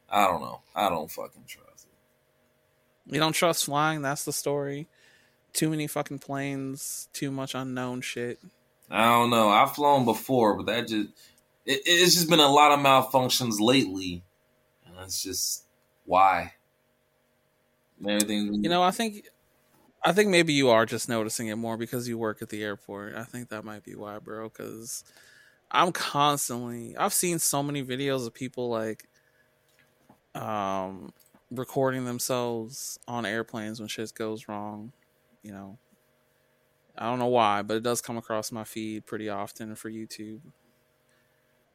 I 0.10 0.28
don't 0.28 0.42
know. 0.42 0.62
I 0.74 0.88
don't 0.90 1.12
fucking 1.12 1.44
trust 1.46 1.88
it. 3.08 3.14
You 3.14 3.20
don't 3.20 3.34
trust 3.34 3.66
flying, 3.66 4.02
that's 4.02 4.24
the 4.24 4.32
story. 4.34 4.88
Too 5.54 5.70
many 5.70 5.88
fucking 5.88 6.20
planes, 6.20 7.10
too 7.14 7.32
much 7.32 7.54
unknown 7.54 8.02
shit. 8.02 8.40
I 8.90 9.06
don't 9.06 9.30
know. 9.30 9.50
I've 9.50 9.76
flown 9.76 10.06
before, 10.06 10.56
but 10.56 10.66
that 10.68 10.88
just 10.88 11.10
it, 11.66 11.82
it's 11.86 12.14
just 12.16 12.30
been 12.30 12.40
a 12.40 12.48
lot 12.50 12.72
of 12.72 12.80
malfunctions 12.80 13.60
lately, 13.60 14.24
and 14.86 14.98
that's 14.98 15.24
just 15.24 15.66
why. 16.06 16.54
Everything 18.06 18.64
You 18.64 18.70
know, 18.70 18.84
I 18.84 18.92
think 18.92 19.28
I 20.04 20.14
think 20.14 20.30
maybe 20.30 20.54
you 20.54 20.70
are 20.70 20.86
just 20.86 21.10
noticing 21.10 21.48
it 21.48 21.56
more 21.58 21.78
because 21.78 22.08
you 22.08 22.18
work 22.18 22.42
at 22.42 22.50
the 22.50 22.64
airport. 22.64 23.16
I 23.16 23.24
think 23.24 23.50
that 23.50 23.66
might 23.66 23.84
be 23.84 23.96
why, 23.96 24.20
bro, 24.20 24.50
cuz 24.50 25.04
I'm 25.72 25.92
constantly 25.94 26.98
I've 26.98 27.14
seen 27.14 27.40
so 27.40 27.64
many 27.64 27.84
videos 27.84 28.28
of 28.28 28.34
people 28.34 28.70
like 28.70 29.10
um 30.36 31.14
recording 31.50 32.06
themselves 32.06 33.00
on 33.08 33.26
airplanes 33.26 33.80
when 33.80 33.88
shit 33.88 34.14
goes 34.14 34.48
wrong, 34.48 34.94
you 35.44 35.52
know. 35.52 35.80
I 36.98 37.06
don't 37.06 37.20
know 37.20 37.28
why, 37.28 37.62
but 37.62 37.78
it 37.78 37.84
does 37.84 38.02
come 38.02 38.18
across 38.18 38.52
my 38.52 38.64
feed 38.64 39.06
pretty 39.06 39.30
often 39.30 39.76
for 39.76 39.90
YouTube. 39.90 40.40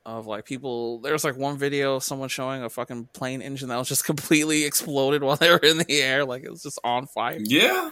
Of 0.04 0.26
like 0.26 0.44
people, 0.44 0.98
there's 0.98 1.22
like 1.22 1.36
one 1.36 1.56
video 1.56 1.94
of 1.94 2.02
someone 2.02 2.28
showing 2.28 2.64
a 2.64 2.68
fucking 2.68 3.10
plane 3.12 3.40
engine 3.40 3.68
that 3.68 3.76
was 3.76 3.88
just 3.88 4.04
completely 4.06 4.64
exploded 4.64 5.22
while 5.22 5.36
they 5.36 5.48
were 5.48 5.58
in 5.58 5.78
the 5.78 5.86
air, 6.02 6.24
like 6.24 6.42
it 6.42 6.50
was 6.50 6.64
just 6.64 6.80
on 6.82 7.06
fire. 7.06 7.38
Yeah, 7.40 7.90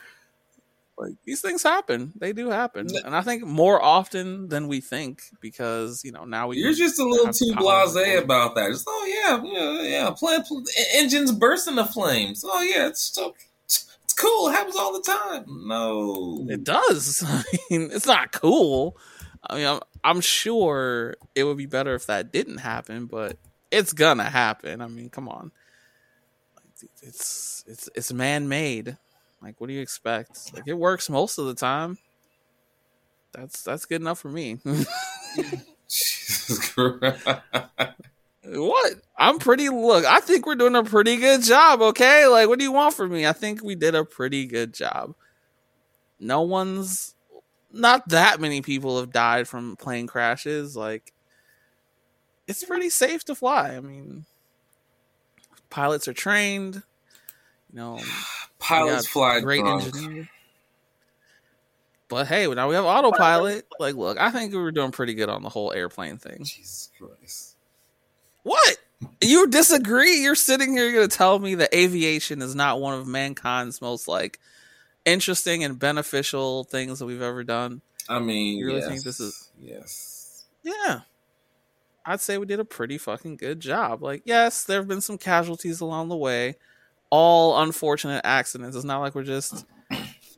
Like 0.99 1.13
these 1.25 1.41
things 1.41 1.63
happen, 1.63 2.13
they 2.17 2.33
do 2.33 2.51
happen, 2.51 2.89
and 3.05 3.15
I 3.15 3.21
think 3.21 3.45
more 3.45 3.81
often 3.81 4.49
than 4.49 4.67
we 4.67 4.81
think 4.81 5.23
because 5.41 6.03
you 6.05 6.11
know 6.11 6.25
now 6.25 6.49
we 6.49 6.57
you're 6.59 6.73
just 6.75 6.99
a 6.99 7.05
little 7.09 7.33
too 7.33 7.53
blasé 7.55 8.21
about 8.21 8.57
that. 8.57 8.71
Just 8.73 8.87
oh 8.89 9.07
yeah, 9.07 9.41
yeah, 9.45 9.83
yeah. 9.83 10.11
Plant, 10.11 10.49
pl- 10.49 10.65
engines 10.95 11.31
burst 11.31 11.69
into 11.69 11.85
flames. 11.85 12.45
Oh 12.45 12.61
yeah, 12.63 12.89
it's 12.89 13.03
so 13.03 13.37
cool. 14.21 14.49
It 14.49 14.53
happens 14.53 14.77
all 14.77 14.93
the 14.93 15.03
time. 15.03 15.45
No, 15.49 16.47
It 16.49 16.65
does. 16.65 17.23
I 17.27 17.43
mean, 17.71 17.91
it's 17.93 18.07
not 18.07 18.33
cool. 18.33 18.97
I 19.49 19.57
mean, 19.57 19.67
I'm, 19.67 19.81
I'm 20.05 20.21
sure 20.21 21.15
it 21.35 21.45
would 21.45 21.57
be 21.57 21.67
better 21.67 21.95
if 21.95 22.07
that 22.07 22.33
didn't 22.33 22.59
happen, 22.59 23.07
but 23.07 23.37
it's 23.71 23.93
gonna 23.93 24.25
happen. 24.25 24.81
I 24.81 24.87
mean, 24.87 25.11
come 25.11 25.29
on. 25.29 25.53
It's 27.03 27.65
it's 27.67 27.89
it's 27.95 28.13
man 28.13 28.49
made. 28.49 28.97
Like, 29.43 29.61
what 29.61 29.69
do 29.69 29.73
you 29.73 29.81
expect? 29.81 30.53
Like, 30.55 30.65
it 30.67 30.75
works 30.75 31.09
most 31.09 31.39
of 31.39 31.47
the 31.47 31.55
time. 31.55 31.99
That's 33.33 33.63
that's 33.63 33.87
good 33.87 34.01
enough 34.01 34.19
for 34.19 34.29
me. 34.29 34.59
Jesus 38.45 38.57
Christ. 38.57 38.61
what? 38.61 38.95
I'm 39.17 39.39
pretty. 39.39 39.69
Look, 39.69 40.05
I 40.05 40.21
think 40.21 40.47
we're 40.47 40.55
doing 40.55 40.77
a 40.77 40.85
pretty 40.85 41.17
good 41.17 41.43
job. 41.43 41.81
Okay, 41.83 42.27
like, 42.27 42.49
what 42.49 42.59
do 42.59 42.65
you 42.65 42.73
want 42.73 42.95
from 42.95 43.13
me? 43.13 43.27
I 43.27 43.33
think 43.33 43.63
we 43.63 43.75
did 43.75 43.95
a 43.95 44.05
pretty 44.05 44.47
good 44.47 44.73
job. 44.75 45.15
No 46.19 46.43
one's, 46.43 47.15
not 47.73 48.09
that 48.11 48.41
many 48.41 48.61
people 48.61 48.99
have 49.01 49.13
died 49.13 49.49
from 49.49 49.77
plane 49.77 50.07
crashes. 50.07 50.77
Like, 50.77 51.13
it's 52.47 52.65
pretty 52.65 52.91
safe 52.91 53.25
to 53.27 53.35
fly. 53.35 53.75
I 53.77 53.81
mean, 53.81 54.27
pilots 55.71 56.09
are 56.09 56.13
trained. 56.13 56.83
You 57.73 57.79
know, 57.79 58.01
Pilots 58.59 59.07
fly 59.07 59.41
great 59.41 59.61
drunk. 59.61 59.85
engineers. 59.87 60.27
But 62.09 62.27
hey, 62.27 62.53
now 62.53 62.69
we 62.69 62.75
have 62.75 62.85
autopilot. 62.85 63.67
Like, 63.79 63.95
look, 63.95 64.19
I 64.19 64.31
think 64.33 64.53
we 64.53 64.59
were 64.59 64.73
doing 64.73 64.91
pretty 64.91 65.15
good 65.15 65.29
on 65.29 65.43
the 65.43 65.49
whole 65.49 65.73
airplane 65.73 66.19
thing. 66.19 66.39
Jesus 66.39 66.91
Christ. 66.99 67.50
What? 68.43 68.77
You 69.21 69.47
disagree? 69.49 70.21
You're 70.23 70.35
sitting 70.35 70.73
here 70.73 70.85
you're 70.85 70.93
going 71.01 71.09
to 71.09 71.17
tell 71.17 71.39
me 71.39 71.55
that 71.57 71.75
aviation 71.75 72.43
is 72.43 72.55
not 72.55 72.81
one 72.81 72.99
of 72.99 73.07
mankind's 73.07 73.81
most 73.81 74.09
like 74.09 74.39
interesting 75.05 75.65
and 75.65 75.79
beneficial 75.79 76.65
things 76.65 76.99
that 76.99 77.07
we've 77.07 77.23
ever 77.23 77.45
done? 77.45 77.81
I 78.09 78.19
mean, 78.19 78.59
You 78.59 78.67
really 78.67 78.81
yes, 78.81 78.89
think 78.89 79.03
this 79.05 79.21
is- 79.21 79.51
yes. 79.61 80.45
Yeah. 80.63 81.01
I'd 82.05 82.21
say 82.21 82.39
we 82.39 82.47
did 82.47 82.61
a 82.61 82.65
pretty 82.65 82.99
fucking 82.99 83.37
good 83.37 83.61
job. 83.61 84.03
Like, 84.03 84.23
yes, 84.25 84.65
there 84.65 84.79
have 84.81 84.89
been 84.89 85.01
some 85.03 85.19
casualties 85.19 85.81
along 85.81 86.09
the 86.09 86.17
way. 86.17 86.57
All 87.11 87.61
unfortunate 87.63 88.23
accidents. 88.25 88.75
It's 88.77 88.85
not 88.85 89.01
like 89.01 89.15
we're 89.15 89.23
just 89.23 89.65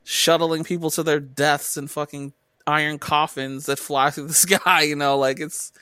shuttling 0.05 0.64
people 0.64 0.90
to 0.90 1.03
their 1.03 1.20
deaths 1.20 1.76
in 1.76 1.86
fucking 1.88 2.32
iron 2.66 2.98
coffins 2.98 3.66
that 3.66 3.78
fly 3.78 4.11
through 4.11 4.26
the 4.28 4.34
sky, 4.34 4.82
you 4.82 4.96
know, 4.96 5.18
like 5.18 5.38
it's 5.40 5.72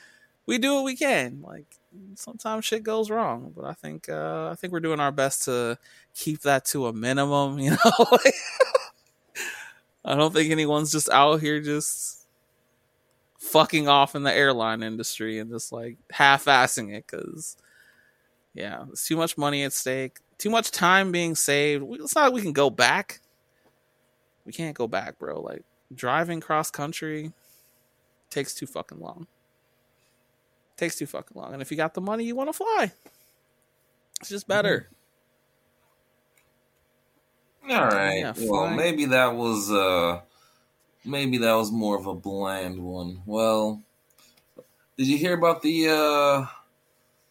we 0.45 0.57
do 0.57 0.75
what 0.75 0.83
we 0.83 0.95
can. 0.95 1.41
Like 1.41 1.65
sometimes 2.15 2.65
shit 2.65 2.83
goes 2.83 3.09
wrong, 3.09 3.53
but 3.55 3.65
I 3.65 3.73
think 3.73 4.09
uh 4.09 4.49
I 4.51 4.55
think 4.55 4.73
we're 4.73 4.79
doing 4.79 4.99
our 4.99 5.11
best 5.11 5.45
to 5.45 5.77
keep 6.13 6.41
that 6.41 6.65
to 6.65 6.87
a 6.87 6.93
minimum, 6.93 7.59
you 7.59 7.71
know. 7.71 8.17
I 10.03 10.15
don't 10.15 10.33
think 10.33 10.51
anyone's 10.51 10.91
just 10.91 11.09
out 11.09 11.41
here 11.41 11.61
just 11.61 12.25
fucking 13.39 13.87
off 13.87 14.15
in 14.15 14.23
the 14.23 14.33
airline 14.33 14.83
industry 14.83 15.39
and 15.39 15.49
just 15.49 15.71
like 15.71 15.97
half-assing 16.11 16.93
it 16.93 17.07
cuz 17.07 17.57
yeah, 18.53 18.85
it's 18.89 19.07
too 19.07 19.15
much 19.15 19.37
money 19.37 19.63
at 19.63 19.73
stake, 19.73 20.19
too 20.37 20.49
much 20.49 20.71
time 20.71 21.11
being 21.11 21.35
saved. 21.35 21.85
It's 21.91 22.15
not 22.15 22.25
like 22.25 22.33
we 22.33 22.41
can 22.41 22.53
go 22.53 22.69
back. 22.69 23.21
We 24.45 24.51
can't 24.51 24.75
go 24.75 24.87
back, 24.87 25.19
bro. 25.19 25.39
Like 25.39 25.63
driving 25.93 26.41
cross 26.41 26.69
country 26.69 27.31
takes 28.29 28.53
too 28.53 28.67
fucking 28.67 28.99
long. 28.99 29.27
Takes 30.81 30.95
too 30.95 31.05
fucking 31.05 31.39
long. 31.39 31.53
And 31.53 31.61
if 31.61 31.69
you 31.69 31.77
got 31.77 31.93
the 31.93 32.01
money, 32.01 32.23
you 32.23 32.35
want 32.35 32.49
to 32.49 32.53
fly. 32.53 32.91
It's 34.19 34.29
just 34.29 34.47
better. 34.47 34.89
All 37.69 37.85
right. 37.85 38.17
Yeah, 38.21 38.33
well, 38.49 38.67
maybe 38.71 39.05
that 39.05 39.35
was 39.35 39.71
uh 39.71 40.21
maybe 41.05 41.37
that 41.37 41.53
was 41.53 41.71
more 41.71 41.95
of 41.99 42.07
a 42.07 42.15
bland 42.15 42.83
one. 42.83 43.21
Well, 43.27 43.83
did 44.97 45.05
you 45.05 45.19
hear 45.19 45.35
about 45.35 45.61
the 45.61 45.89
uh 45.89 46.47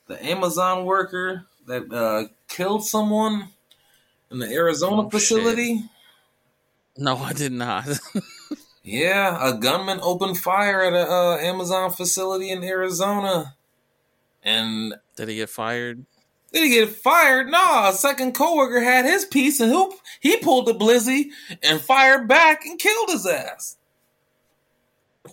the 0.07 0.25
Amazon 0.25 0.85
worker 0.85 1.45
that 1.67 1.93
uh 1.93 2.29
killed 2.47 2.85
someone 2.87 3.49
in 4.31 4.39
the 4.39 4.47
Arizona 4.49 5.03
Oh, 5.03 5.11
shit. 5.11 5.21
facility? 5.23 5.83
No, 6.97 7.17
I 7.17 7.33
did 7.33 7.51
not. 7.51 7.89
Yeah, 8.83 9.39
a 9.41 9.59
gunman 9.59 10.01
opened 10.03 10.39
fire 10.39 10.83
at 10.83 10.95
a 10.95 11.11
uh, 11.11 11.37
Amazon 11.39 11.91
facility 11.91 12.51
in 12.51 12.64
Arizona. 12.64 13.57
And 14.43 14.95
did 15.16 15.28
he 15.28 15.37
get 15.37 15.51
fired? 15.51 16.07
Did 16.53 16.64
he 16.64 16.70
get 16.70 16.89
fired? 16.89 17.49
Nah, 17.51 17.91
a 17.91 17.93
second 17.93 18.35
coworker 18.35 18.81
had 18.81 19.05
his 19.05 19.24
piece 19.24 19.61
and 19.61 19.70
who 19.70 19.93
he 20.20 20.39
pulled 20.39 20.66
the 20.66 20.74
blizzy 20.74 21.26
and 21.62 21.81
fired 21.81 22.26
back 22.26 22.64
and 22.64 22.78
killed 22.78 23.11
his 23.11 23.26
ass. 23.26 23.76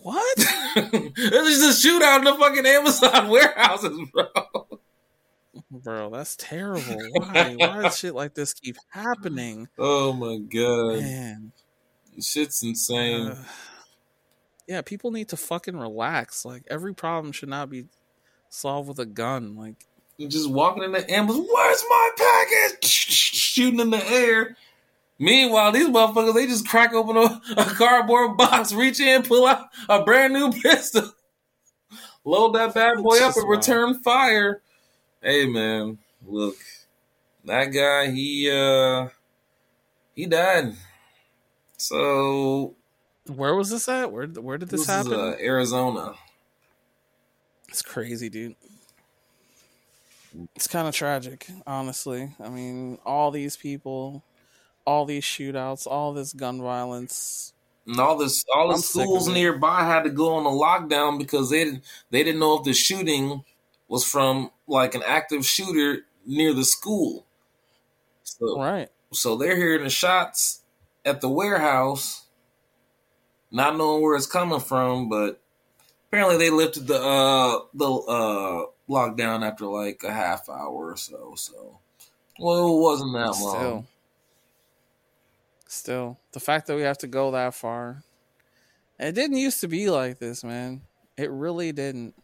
What? 0.01 0.37
it 0.75 1.43
was 1.43 1.59
just 1.59 1.85
a 1.85 1.87
shootout 1.87 2.19
in 2.19 2.25
the 2.25 2.35
fucking 2.35 2.65
Amazon 2.65 3.29
warehouses, 3.29 3.97
bro. 4.13 4.25
Bro, 5.71 6.11
that's 6.11 6.35
terrible. 6.35 6.97
Why? 7.13 7.55
Why 7.57 7.81
does 7.81 7.97
shit 7.97 8.13
like 8.13 8.33
this 8.33 8.53
keep 8.53 8.77
happening? 8.89 9.67
Oh 9.79 10.13
my 10.13 10.37
god. 10.37 10.99
Man. 10.99 11.51
Shit's 12.19 12.63
insane. 12.63 13.27
Uh, 13.27 13.43
yeah, 14.67 14.81
people 14.81 15.11
need 15.11 15.29
to 15.29 15.37
fucking 15.37 15.77
relax. 15.77 16.45
Like 16.45 16.63
every 16.69 16.93
problem 16.93 17.31
should 17.31 17.49
not 17.49 17.69
be 17.69 17.85
solved 18.49 18.89
with 18.89 18.99
a 18.99 19.05
gun. 19.05 19.55
Like 19.55 19.75
just 20.19 20.49
walking 20.49 20.83
in 20.83 20.91
the 20.91 21.09
ambulance. 21.11 21.47
Where's 21.51 21.83
my 21.89 22.09
package? 22.17 22.83
Shooting 22.87 23.79
in 23.79 23.91
the 23.91 24.05
air. 24.05 24.57
Meanwhile, 25.19 25.71
these 25.71 25.87
motherfuckers 25.87 26.35
they 26.35 26.45
just 26.45 26.67
crack 26.67 26.93
open 26.93 27.17
a, 27.17 27.41
a 27.57 27.65
cardboard 27.65 28.37
box, 28.37 28.71
reach 28.73 28.99
in, 28.99 29.23
pull 29.23 29.47
out 29.47 29.67
a 29.89 30.03
brand 30.03 30.33
new 30.33 30.51
pistol, 30.51 31.11
load 32.23 32.53
that 32.53 32.75
bad 32.75 33.01
boy 33.01 33.17
up, 33.23 33.35
and 33.35 33.49
return 33.49 33.95
fire. 33.95 34.61
Hey 35.21 35.47
man, 35.47 35.97
look, 36.23 36.57
that 37.45 37.65
guy 37.65 38.11
he 38.11 38.51
uh 38.51 39.09
he 40.13 40.27
died. 40.27 40.73
So 41.77 42.75
where 43.27 43.55
was 43.55 43.69
this 43.69 43.87
at? 43.87 44.11
Where 44.11 44.27
where 44.27 44.57
did 44.57 44.69
this, 44.69 44.81
this 44.81 44.89
happen? 44.89 45.13
Is, 45.13 45.17
uh, 45.17 45.37
Arizona. 45.39 46.13
It's 47.69 47.81
crazy, 47.81 48.29
dude. 48.29 48.55
It's 50.55 50.67
kind 50.67 50.87
of 50.87 50.93
tragic, 50.93 51.47
honestly. 51.65 52.31
I 52.43 52.49
mean, 52.49 52.99
all 53.05 53.31
these 53.31 53.57
people, 53.57 54.23
all 54.85 55.05
these 55.05 55.23
shootouts, 55.23 55.87
all 55.87 56.13
this 56.13 56.33
gun 56.33 56.61
violence, 56.61 57.53
and 57.85 57.99
all 57.99 58.17
this, 58.17 58.45
all 58.53 58.69
the 58.69 58.77
schools 58.77 59.27
nearby 59.27 59.83
had 59.83 60.03
to 60.03 60.09
go 60.09 60.35
on 60.35 60.45
a 60.45 60.49
lockdown 60.49 61.17
because 61.17 61.49
they 61.49 61.63
didn't, 61.63 61.83
they 62.11 62.23
didn't 62.23 62.39
know 62.39 62.57
if 62.57 62.63
the 62.63 62.73
shooting 62.73 63.43
was 63.87 64.03
from 64.03 64.51
like 64.67 64.93
an 64.93 65.03
active 65.05 65.45
shooter 65.45 66.05
near 66.25 66.53
the 66.53 66.65
school. 66.65 67.25
So, 68.23 68.59
right. 68.59 68.89
So 69.13 69.37
they're 69.37 69.55
hearing 69.55 69.85
the 69.85 69.89
shots 69.89 70.61
at 71.07 71.21
the 71.21 71.29
warehouse, 71.29 72.25
not 73.49 73.77
knowing 73.77 74.03
where 74.03 74.15
it's 74.15 74.25
coming 74.25 74.59
from, 74.59 75.07
but 75.09 75.41
apparently 76.09 76.37
they 76.37 76.49
lifted 76.49 76.87
the 76.87 76.99
uh 77.01 77.59
the 77.73 77.91
uh 77.91 78.65
lockdown 78.89 79.45
after 79.45 79.65
like 79.65 80.03
a 80.03 80.11
half 80.11 80.49
hour 80.49 80.91
or 80.91 80.97
so. 80.97 81.33
So, 81.35 81.79
well, 82.39 82.77
it 82.77 82.81
wasn't 82.81 83.13
that 83.13 83.35
Still. 83.35 83.53
long. 83.53 83.87
Still, 85.69 86.19
the 86.31 86.39
fact 86.39 86.67
that 86.67 86.75
we 86.75 86.83
have 86.83 86.97
to 86.99 87.07
go 87.07 87.31
that 87.31 87.53
far, 87.53 88.03
it 88.99 89.13
didn't 89.13 89.37
used 89.37 89.59
to 89.61 89.67
be 89.67 89.89
like 89.89 90.17
this, 90.19 90.43
man. 90.43 90.81
It 91.17 91.29
really 91.29 91.71
didn't. 91.71 92.15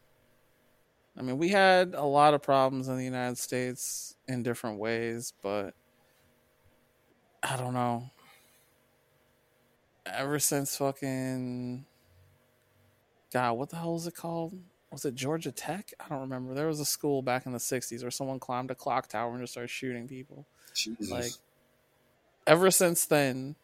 I 1.18 1.22
mean, 1.22 1.38
we 1.38 1.50
had 1.50 1.94
a 1.94 2.06
lot 2.06 2.34
of 2.34 2.42
problems 2.42 2.88
in 2.88 2.98
the 2.98 3.04
United 3.04 3.38
States 3.38 4.16
in 4.28 4.44
different 4.44 4.80
ways, 4.80 5.34
but 5.42 5.74
I 7.44 7.58
don't 7.58 7.74
know. 7.74 8.10
Ever 10.06 10.40
since 10.40 10.78
fucking 10.78 11.86
God, 13.32 13.54
what 13.54 13.70
the 13.70 13.78
hell 13.78 13.94
was 13.94 14.08
it 14.08 14.16
called? 14.16 14.54
Was 14.92 15.06
it 15.06 15.16
Georgia 15.16 15.52
Tech? 15.52 15.92
I 16.00 16.08
don't 16.10 16.22
remember. 16.22 16.54
There 16.54 16.68
was 16.68 16.80
a 16.80 16.86
school 16.86 17.22
back 17.22 17.46
in 17.46 17.52
the 17.52 17.58
'60s 17.58 18.02
where 18.02 18.12
someone 18.12 18.40
climbed 18.40 18.70
a 18.70 18.76
clock 18.76 19.08
tower 19.08 19.32
and 19.32 19.42
just 19.42 19.54
started 19.54 19.70
shooting 19.70 20.08
people. 20.08 20.46
Jesus. 20.76 21.10
Like, 21.10 21.32
ever 22.46 22.70
since 22.70 23.06
then, 23.06 23.56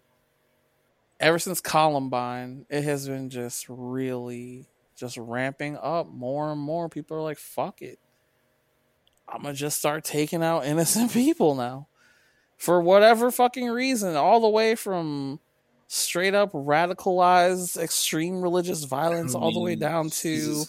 ever 1.20 1.38
since 1.38 1.62
Columbine, 1.62 2.66
it 2.70 2.84
has 2.84 3.08
been 3.08 3.30
just 3.30 3.68
really 3.70 4.66
just 4.96 5.18
ramping 5.18 5.78
up 5.78 6.10
more 6.10 6.52
and 6.52 6.60
more. 6.60 6.90
People 6.90 7.18
are 7.18 7.22
like, 7.22 7.38
fuck 7.38 7.82
it. 7.82 8.00
I'm 9.28 9.44
gonna 9.44 9.54
just 9.54 9.78
start 9.78 10.04
taking 10.04 10.44
out 10.44 10.66
innocent 10.66 11.12
people 11.14 11.56
now. 11.56 11.88
For 12.58 12.82
whatever 12.82 13.32
fucking 13.32 13.70
reason, 13.70 14.16
all 14.16 14.42
the 14.42 14.50
way 14.50 14.76
from 14.76 15.40
straight 15.92 16.36
up 16.36 16.52
radicalized 16.52 17.76
extreme 17.82 18.42
religious 18.44 18.84
violence 18.84 19.34
all 19.34 19.52
the 19.52 19.60
way 19.60 19.76
mm, 19.76 19.80
down 19.80 20.08
to 20.08 20.64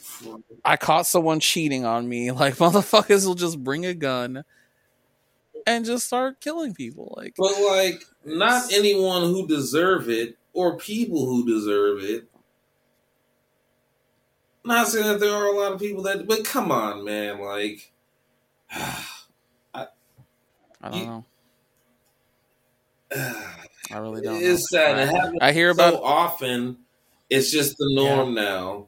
I 0.64 0.78
caught 0.78 1.06
someone 1.06 1.40
cheating 1.40 1.84
on 1.84 2.08
me. 2.08 2.30
Like 2.40 2.56
motherfuckers 2.56 3.26
will 3.26 3.34
just 3.34 3.62
bring 3.62 3.84
a 3.84 3.92
gun 3.92 4.44
and 5.66 5.84
just 5.84 6.06
start 6.06 6.40
killing 6.40 6.72
people. 6.72 7.12
Like 7.18 7.34
But 7.36 7.52
like 7.68 8.02
not 8.24 8.72
anyone 8.72 9.24
who 9.24 9.46
deserve 9.46 10.08
it 10.08 10.38
or 10.54 10.78
people 10.78 11.26
who 11.26 11.46
deserve 11.46 12.02
it 12.02 12.26
not 14.64 14.88
saying 14.88 15.06
that 15.06 15.20
there 15.20 15.34
are 15.34 15.46
a 15.46 15.56
lot 15.56 15.72
of 15.72 15.80
people 15.80 16.02
that, 16.04 16.26
but 16.26 16.44
come 16.44 16.70
on, 16.70 17.02
man. 17.02 17.40
Like, 17.40 17.92
I, 18.70 19.06
I 19.74 19.86
don't 20.82 20.94
you, 20.94 21.06
know. 21.06 21.24
I 23.92 23.98
really 23.98 24.22
don't. 24.22 24.42
It's 24.42 24.70
sad. 24.70 25.08
It 25.08 25.42
I 25.42 25.52
hear 25.52 25.70
about 25.70 25.94
so 25.94 26.04
often. 26.04 26.78
It's 27.28 27.50
just 27.50 27.76
the 27.78 27.90
norm 27.94 28.36
yeah. 28.36 28.42
now. 28.42 28.86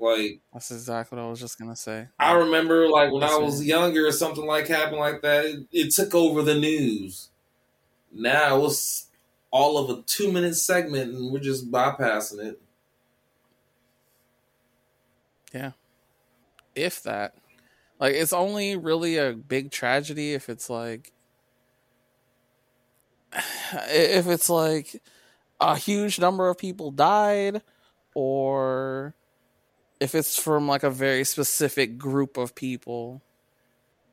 Like 0.00 0.40
that's 0.52 0.70
exactly 0.70 1.18
what 1.18 1.24
I 1.24 1.28
was 1.28 1.40
just 1.40 1.58
gonna 1.58 1.76
say. 1.76 2.06
I 2.18 2.32
remember, 2.32 2.88
like 2.88 3.12
when 3.12 3.24
I 3.24 3.36
was 3.36 3.64
younger, 3.64 4.06
or 4.06 4.12
something 4.12 4.46
like 4.46 4.68
happened 4.68 4.98
like 4.98 5.22
that. 5.22 5.44
It, 5.44 5.66
it 5.72 5.90
took 5.92 6.14
over 6.14 6.42
the 6.42 6.54
news. 6.54 7.30
Now 8.12 8.64
it's 8.64 9.06
all 9.50 9.78
of 9.78 9.98
a 9.98 10.02
two 10.02 10.30
minute 10.30 10.54
segment, 10.54 11.14
and 11.14 11.32
we're 11.32 11.40
just 11.40 11.70
bypassing 11.70 12.44
it. 12.44 12.60
Yeah. 15.52 15.72
If 16.74 17.02
that. 17.02 17.34
Like 17.98 18.14
it's 18.14 18.32
only 18.32 18.76
really 18.76 19.16
a 19.16 19.32
big 19.32 19.70
tragedy 19.70 20.34
if 20.34 20.48
it's 20.48 20.70
like 20.70 21.12
if 23.32 24.26
it's 24.26 24.48
like 24.48 25.02
a 25.60 25.76
huge 25.76 26.18
number 26.18 26.48
of 26.48 26.58
people 26.58 26.90
died 26.90 27.62
or 28.14 29.14
if 30.00 30.14
it's 30.14 30.38
from 30.38 30.68
like 30.68 30.82
a 30.82 30.90
very 30.90 31.24
specific 31.24 31.98
group 31.98 32.36
of 32.36 32.54
people 32.54 33.20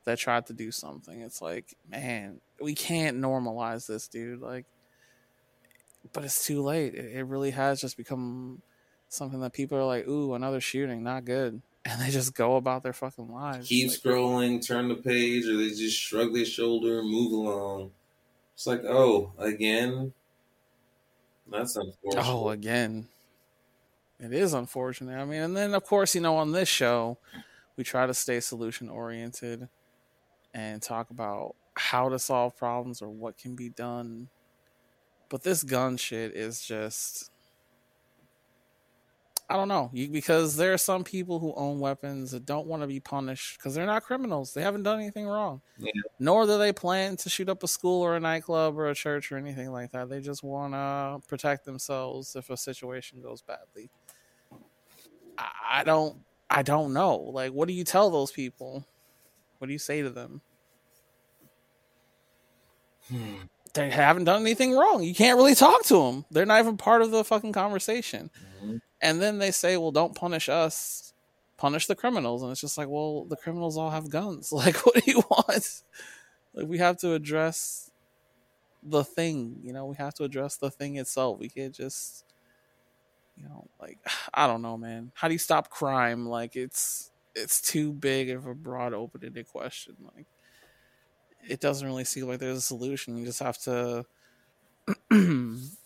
that 0.03 0.19
tried 0.19 0.45
to 0.45 0.53
do 0.53 0.71
something 0.71 1.21
it's 1.21 1.41
like 1.41 1.75
man 1.89 2.39
we 2.61 2.75
can't 2.75 3.17
normalize 3.17 3.87
this 3.87 4.07
dude 4.07 4.41
like 4.41 4.65
but 6.13 6.23
it's 6.23 6.45
too 6.45 6.61
late 6.61 6.93
it, 6.93 7.25
really 7.25 7.51
has 7.51 7.81
just 7.81 7.97
become 7.97 8.61
something 9.09 9.39
that 9.41 9.53
people 9.53 9.77
are 9.77 9.85
like, 9.85 10.07
ooh, 10.07 10.33
another 10.33 10.61
shooting, 10.61 11.03
not 11.03 11.25
good. 11.25 11.61
And 11.87 12.01
they 12.01 12.09
just 12.09 12.33
go 12.33 12.55
about 12.55 12.81
their 12.81 12.93
fucking 12.93 13.31
lives. 13.31 13.67
Keep 13.67 13.91
like, 13.91 13.99
scrolling, 13.99 14.65
turn 14.65 14.87
the 14.87 14.95
page, 14.95 15.45
or 15.45 15.55
they 15.55 15.69
just 15.69 15.95
shrug 15.95 16.33
their 16.33 16.43
shoulder 16.43 17.01
and 17.01 17.11
move 17.11 17.31
along. 17.31 17.91
It's 18.55 18.65
like, 18.65 18.83
oh, 18.85 19.33
again? 19.37 20.13
That's 21.51 21.75
unfortunate. 21.75 22.25
Oh, 22.25 22.49
again. 22.49 23.07
It 24.19 24.31
is 24.33 24.53
unfortunate. 24.53 25.19
I 25.19 25.25
mean, 25.25 25.41
and 25.41 25.55
then, 25.57 25.73
of 25.75 25.83
course, 25.83 26.15
you 26.15 26.21
know, 26.21 26.37
on 26.37 26.53
this 26.53 26.69
show, 26.69 27.17
we 27.75 27.83
try 27.83 28.07
to 28.07 28.13
stay 28.13 28.39
solution 28.39 28.89
oriented 28.89 29.67
and 30.53 30.81
talk 30.81 31.09
about 31.09 31.55
how 31.75 32.07
to 32.07 32.17
solve 32.17 32.55
problems 32.55 33.01
or 33.01 33.09
what 33.09 33.37
can 33.37 33.55
be 33.55 33.67
done. 33.67 34.29
But 35.27 35.43
this 35.43 35.63
gun 35.63 35.97
shit 35.97 36.33
is 36.33 36.61
just 36.61 37.29
I 39.47 39.57
don't 39.57 39.67
know 39.67 39.91
you, 39.93 40.09
because 40.09 40.57
there 40.57 40.73
are 40.73 40.77
some 40.77 41.03
people 41.03 41.39
who 41.39 41.53
own 41.55 41.79
weapons 41.79 42.31
that 42.31 42.45
don't 42.45 42.65
want 42.65 42.81
to 42.81 42.87
be 42.87 42.99
punished 42.99 43.57
because 43.57 43.75
they're 43.75 43.85
not 43.85 44.03
criminals. 44.03 44.53
They 44.53 44.63
haven't 44.63 44.83
done 44.83 44.99
anything 44.99 45.27
wrong. 45.27 45.61
Yeah. 45.77 45.91
Nor 46.19 46.47
do 46.47 46.57
they 46.57 46.73
plan 46.73 47.15
to 47.17 47.29
shoot 47.29 47.47
up 47.47 47.61
a 47.61 47.67
school 47.67 48.01
or 48.01 48.15
a 48.15 48.19
nightclub 48.19 48.77
or 48.77 48.89
a 48.89 48.95
church 48.95 49.31
or 49.31 49.37
anything 49.37 49.71
like 49.71 49.91
that. 49.91 50.09
They 50.09 50.19
just 50.19 50.43
want 50.43 50.73
to 50.73 51.27
protect 51.27 51.63
themselves 51.63 52.35
if 52.35 52.49
a 52.49 52.57
situation 52.57 53.21
goes 53.21 53.43
badly. 53.43 53.91
I, 55.37 55.51
I 55.69 55.83
don't. 55.83 56.17
I 56.49 56.61
don't 56.61 56.93
know. 56.93 57.17
Like, 57.17 57.51
what 57.51 57.67
do 57.67 57.73
you 57.73 57.83
tell 57.83 58.09
those 58.09 58.31
people? 58.31 58.85
What 59.57 59.67
do 59.67 59.73
you 59.73 59.79
say 59.79 60.01
to 60.01 60.09
them? 60.09 60.41
Hmm. 63.09 63.35
They 63.73 63.89
haven't 63.89 64.23
done 64.23 64.41
anything 64.41 64.73
wrong. 64.73 65.03
You 65.03 65.13
can't 65.13 65.37
really 65.37 65.55
talk 65.55 65.83
to 65.85 66.03
them. 66.03 66.25
They're 66.31 66.45
not 66.45 66.61
even 66.61 66.77
part 66.77 67.01
of 67.01 67.11
the 67.11 67.23
fucking 67.23 67.51
conversation. 67.51 68.31
Mm-hmm. 68.63 68.77
And 69.05 69.21
then 69.21 69.37
they 69.37 69.51
say, 69.51 69.77
well, 69.77 69.91
don't 69.91 70.15
punish 70.15 70.49
us, 70.49 71.13
punish 71.57 71.85
the 71.85 71.95
criminals. 71.95 72.41
And 72.41 72.51
it's 72.51 72.59
just 72.59 72.75
like, 72.75 72.87
well, 72.89 73.25
the 73.25 73.35
criminals 73.35 73.77
all 73.77 73.91
have 73.91 74.09
guns. 74.09 74.51
Like, 74.51 74.83
what 74.83 74.95
do 74.95 75.03
you 75.05 75.21
want? 75.29 75.83
Like, 76.55 76.65
we 76.67 76.79
have 76.79 76.97
to 76.97 77.13
address 77.13 77.91
the 78.81 79.03
thing, 79.03 79.59
you 79.63 79.73
know, 79.73 79.85
we 79.85 79.95
have 79.97 80.15
to 80.15 80.23
address 80.23 80.57
the 80.57 80.71
thing 80.71 80.95
itself. 80.95 81.37
We 81.37 81.49
can't 81.49 81.73
just, 81.73 82.25
you 83.37 83.43
know, 83.43 83.67
like, 83.79 83.99
I 84.33 84.47
don't 84.47 84.63
know, 84.63 84.75
man. 84.75 85.11
How 85.13 85.27
do 85.27 85.35
you 85.35 85.39
stop 85.39 85.69
crime? 85.69 86.25
Like, 86.27 86.55
it's, 86.55 87.11
it's 87.35 87.61
too 87.61 87.93
big 87.93 88.31
of 88.31 88.47
a 88.47 88.55
broad 88.55 88.95
open-ended 88.95 89.47
question. 89.49 89.97
Like, 90.15 90.25
it 91.47 91.59
doesn't 91.59 91.87
really 91.87 92.05
seem 92.05 92.25
like 92.25 92.39
there's 92.39 92.57
a 92.57 92.61
solution. 92.61 93.17
You 93.17 93.25
just 93.27 93.39
have 93.39 93.59
to 93.59 94.03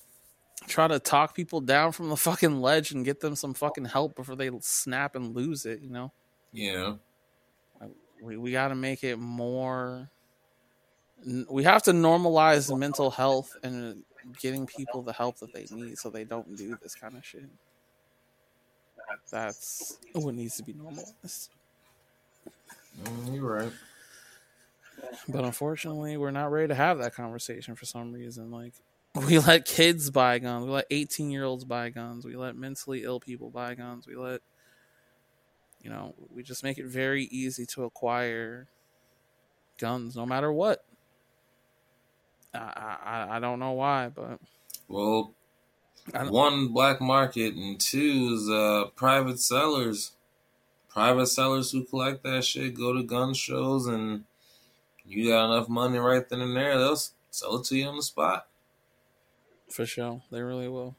try 0.67 0.87
to 0.87 0.99
talk 0.99 1.35
people 1.35 1.61
down 1.61 1.91
from 1.91 2.09
the 2.09 2.17
fucking 2.17 2.61
ledge 2.61 2.91
and 2.91 3.05
get 3.05 3.19
them 3.19 3.35
some 3.35 3.53
fucking 3.53 3.85
help 3.85 4.15
before 4.15 4.35
they 4.35 4.51
snap 4.61 5.15
and 5.15 5.35
lose 5.35 5.65
it, 5.65 5.81
you 5.81 5.89
know? 5.89 6.11
Yeah. 6.51 6.95
We, 8.21 8.37
we 8.37 8.51
got 8.51 8.67
to 8.69 8.75
make 8.75 9.03
it 9.03 9.17
more. 9.17 10.09
We 11.49 11.63
have 11.63 11.83
to 11.83 11.91
normalize 11.91 12.75
mental 12.77 13.09
health 13.09 13.55
and 13.63 14.03
getting 14.41 14.65
people 14.67 15.01
the 15.01 15.13
help 15.13 15.39
that 15.39 15.53
they 15.53 15.65
need 15.71 15.97
so 15.97 16.09
they 16.09 16.25
don't 16.25 16.55
do 16.55 16.77
this 16.81 16.95
kind 16.95 17.15
of 17.15 17.25
shit. 17.25 17.45
That's 19.31 19.97
what 20.13 20.35
needs 20.35 20.57
to 20.57 20.63
be 20.63 20.73
normalized. 20.73 21.49
Mm, 23.03 23.35
you're 23.35 23.43
right. 23.43 23.71
But 25.29 25.45
unfortunately, 25.45 26.17
we're 26.17 26.31
not 26.31 26.51
ready 26.51 26.67
to 26.67 26.75
have 26.75 26.97
that 26.99 27.15
conversation 27.15 27.75
for 27.75 27.85
some 27.85 28.11
reason. 28.11 28.51
Like, 28.51 28.73
we 29.27 29.39
let 29.39 29.65
kids 29.65 30.09
buy 30.09 30.39
guns. 30.39 30.65
We 30.65 30.71
let 30.71 30.85
18 30.89 31.31
year 31.31 31.43
olds 31.43 31.65
buy 31.65 31.89
guns. 31.89 32.25
We 32.25 32.35
let 32.35 32.55
mentally 32.55 33.03
ill 33.03 33.19
people 33.19 33.49
buy 33.49 33.75
guns. 33.75 34.07
We 34.07 34.15
let, 34.15 34.41
you 35.81 35.89
know, 35.89 36.15
we 36.33 36.43
just 36.43 36.63
make 36.63 36.77
it 36.77 36.85
very 36.85 37.25
easy 37.25 37.65
to 37.67 37.83
acquire 37.83 38.67
guns 39.77 40.15
no 40.15 40.25
matter 40.25 40.51
what. 40.51 40.83
I, 42.53 42.97
I, 43.03 43.27
I 43.37 43.39
don't 43.39 43.59
know 43.59 43.73
why, 43.73 44.09
but. 44.09 44.39
Well, 44.87 45.33
one 46.13 46.69
black 46.69 46.99
market 46.99 47.53
and 47.53 47.79
two 47.79 48.31
is 48.33 48.49
uh, 48.49 48.89
private 48.95 49.39
sellers. 49.39 50.11
Private 50.87 51.27
sellers 51.27 51.71
who 51.71 51.83
collect 51.83 52.23
that 52.23 52.43
shit 52.43 52.73
go 52.73 52.93
to 52.93 53.03
gun 53.03 53.33
shows 53.33 53.85
and 53.85 54.23
you 55.05 55.29
got 55.29 55.53
enough 55.53 55.69
money 55.69 55.97
right 55.99 56.27
then 56.27 56.41
and 56.41 56.55
there, 56.55 56.77
they'll 56.77 56.97
sell 57.29 57.57
it 57.57 57.65
to 57.65 57.77
you 57.77 57.87
on 57.87 57.95
the 57.95 58.03
spot. 58.03 58.48
For 59.71 59.85
sure, 59.85 60.21
they 60.31 60.41
really 60.41 60.67
will. 60.67 60.95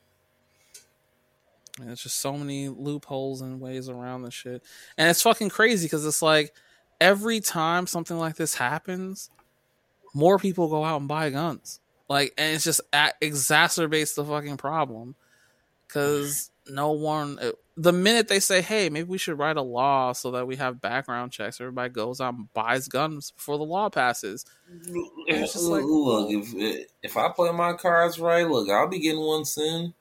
And 1.80 1.90
it's 1.90 2.02
just 2.02 2.20
so 2.20 2.36
many 2.36 2.68
loopholes 2.68 3.40
and 3.40 3.60
ways 3.60 3.88
around 3.88 4.22
the 4.22 4.30
shit, 4.30 4.62
and 4.98 5.08
it's 5.08 5.22
fucking 5.22 5.48
crazy 5.48 5.86
because 5.86 6.04
it's 6.04 6.22
like 6.22 6.54
every 7.00 7.40
time 7.40 7.86
something 7.86 8.18
like 8.18 8.36
this 8.36 8.54
happens, 8.54 9.30
more 10.14 10.38
people 10.38 10.68
go 10.68 10.84
out 10.84 11.00
and 11.00 11.08
buy 11.08 11.30
guns. 11.30 11.80
Like, 12.08 12.34
and 12.36 12.54
it's 12.54 12.64
just 12.64 12.80
exacerbates 12.92 14.14
the 14.14 14.24
fucking 14.24 14.56
problem 14.56 15.14
because 15.86 16.50
no 16.70 16.92
one. 16.92 17.38
It, 17.40 17.48
uh, 17.48 17.52
the 17.76 17.92
minute 17.92 18.28
they 18.28 18.40
say, 18.40 18.60
"Hey, 18.60 18.90
maybe 18.90 19.08
we 19.08 19.18
should 19.18 19.38
write 19.38 19.56
a 19.56 19.62
law 19.62 20.12
so 20.12 20.32
that 20.32 20.46
we 20.46 20.56
have 20.56 20.80
background 20.80 21.32
checks," 21.32 21.60
everybody 21.60 21.88
goes 21.88 22.20
out 22.20 22.34
and 22.34 22.52
buys 22.52 22.88
guns 22.88 23.30
before 23.30 23.56
the 23.58 23.64
law 23.64 23.88
passes. 23.88 24.44
It's 25.26 25.54
just 25.54 25.64
like, 25.64 25.84
look, 25.84 26.30
if 26.30 26.86
if 27.02 27.16
I 27.16 27.30
play 27.30 27.52
my 27.52 27.72
cards 27.72 28.18
right, 28.18 28.46
look, 28.46 28.68
I'll 28.68 28.88
be 28.88 28.98
getting 28.98 29.20
one 29.20 29.44
soon. 29.44 29.94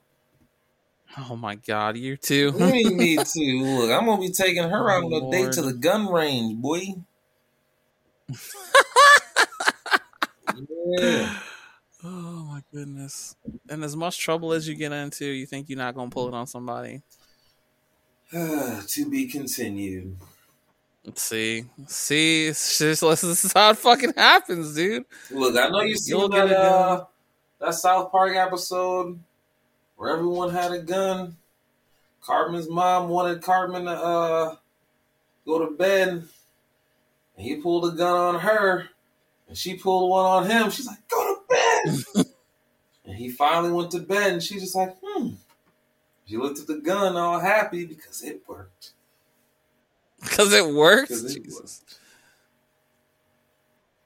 Oh 1.17 1.35
my 1.35 1.55
god, 1.55 1.97
you 1.97 2.17
too. 2.17 2.51
me, 2.59 2.83
need 2.83 3.25
to 3.25 3.39
look. 3.39 3.91
I'm 3.91 4.05
gonna 4.05 4.21
be 4.21 4.29
taking 4.29 4.63
her 4.63 4.91
oh, 4.91 4.93
out 4.93 5.03
on 5.05 5.27
a 5.27 5.31
date 5.31 5.53
to 5.53 5.61
the 5.61 5.73
gun 5.73 6.11
range, 6.11 6.61
boy. 6.61 6.81
yeah. 10.97 11.39
Oh 12.03 12.45
my 12.45 12.61
goodness! 12.71 13.35
And 13.69 13.83
as 13.83 13.95
much 13.95 14.17
trouble 14.19 14.53
as 14.53 14.67
you 14.67 14.75
get 14.75 14.91
into, 14.93 15.25
you 15.25 15.45
think 15.45 15.69
you're 15.69 15.77
not 15.77 15.95
gonna 15.95 16.09
pull 16.09 16.27
it 16.29 16.33
on 16.33 16.47
somebody. 16.47 17.01
to 18.31 19.09
be 19.09 19.27
continued. 19.27 20.15
Let's 21.03 21.23
see, 21.23 21.65
see, 21.87 22.47
just 22.47 23.01
this 23.01 23.23
is 23.23 23.53
how 23.53 23.71
it 23.71 23.77
fucking 23.77 24.13
happens, 24.15 24.75
dude. 24.75 25.05
Look, 25.31 25.57
I 25.57 25.69
know 25.69 25.81
you 25.81 25.97
seen 25.97 26.29
that 26.31 26.51
uh, 26.51 27.05
that 27.59 27.73
South 27.73 28.11
Park 28.11 28.35
episode 28.35 29.19
where 29.95 30.11
everyone 30.11 30.51
had 30.51 30.71
a 30.71 30.79
gun. 30.79 31.35
Cartman's 32.21 32.69
mom 32.69 33.09
wanted 33.09 33.41
Cartman 33.41 33.85
to 33.85 33.91
uh, 33.91 34.55
go 35.45 35.65
to 35.65 35.75
bed, 35.75 36.09
and 36.09 36.27
he 37.37 37.55
pulled 37.55 37.91
a 37.91 37.95
gun 37.95 38.35
on 38.35 38.39
her, 38.41 38.89
and 39.47 39.57
she 39.57 39.75
pulled 39.75 40.09
one 40.11 40.25
on 40.25 40.49
him. 40.49 40.69
She's 40.69 40.87
like, 40.87 41.07
"Go 41.09 41.23
to 41.23 41.28
bed." 41.85 42.25
and 43.05 43.15
he 43.15 43.29
finally 43.29 43.71
went 43.71 43.91
to 43.91 43.99
bed, 43.99 44.33
and 44.33 44.43
she's 44.43 44.61
just 44.61 44.75
like, 44.75 44.95
"Hmm." 45.03 45.29
She 46.25 46.37
looked 46.37 46.59
at 46.59 46.67
the 46.67 46.75
gun 46.75 47.17
all 47.17 47.39
happy 47.39 47.85
because 47.85 48.23
it 48.23 48.43
worked. 48.47 48.91
Because 50.21 50.53
it 50.53 50.73
works. 50.73 51.09
It 51.11 51.43
Jesus. 51.43 51.81
Worked. 51.81 51.99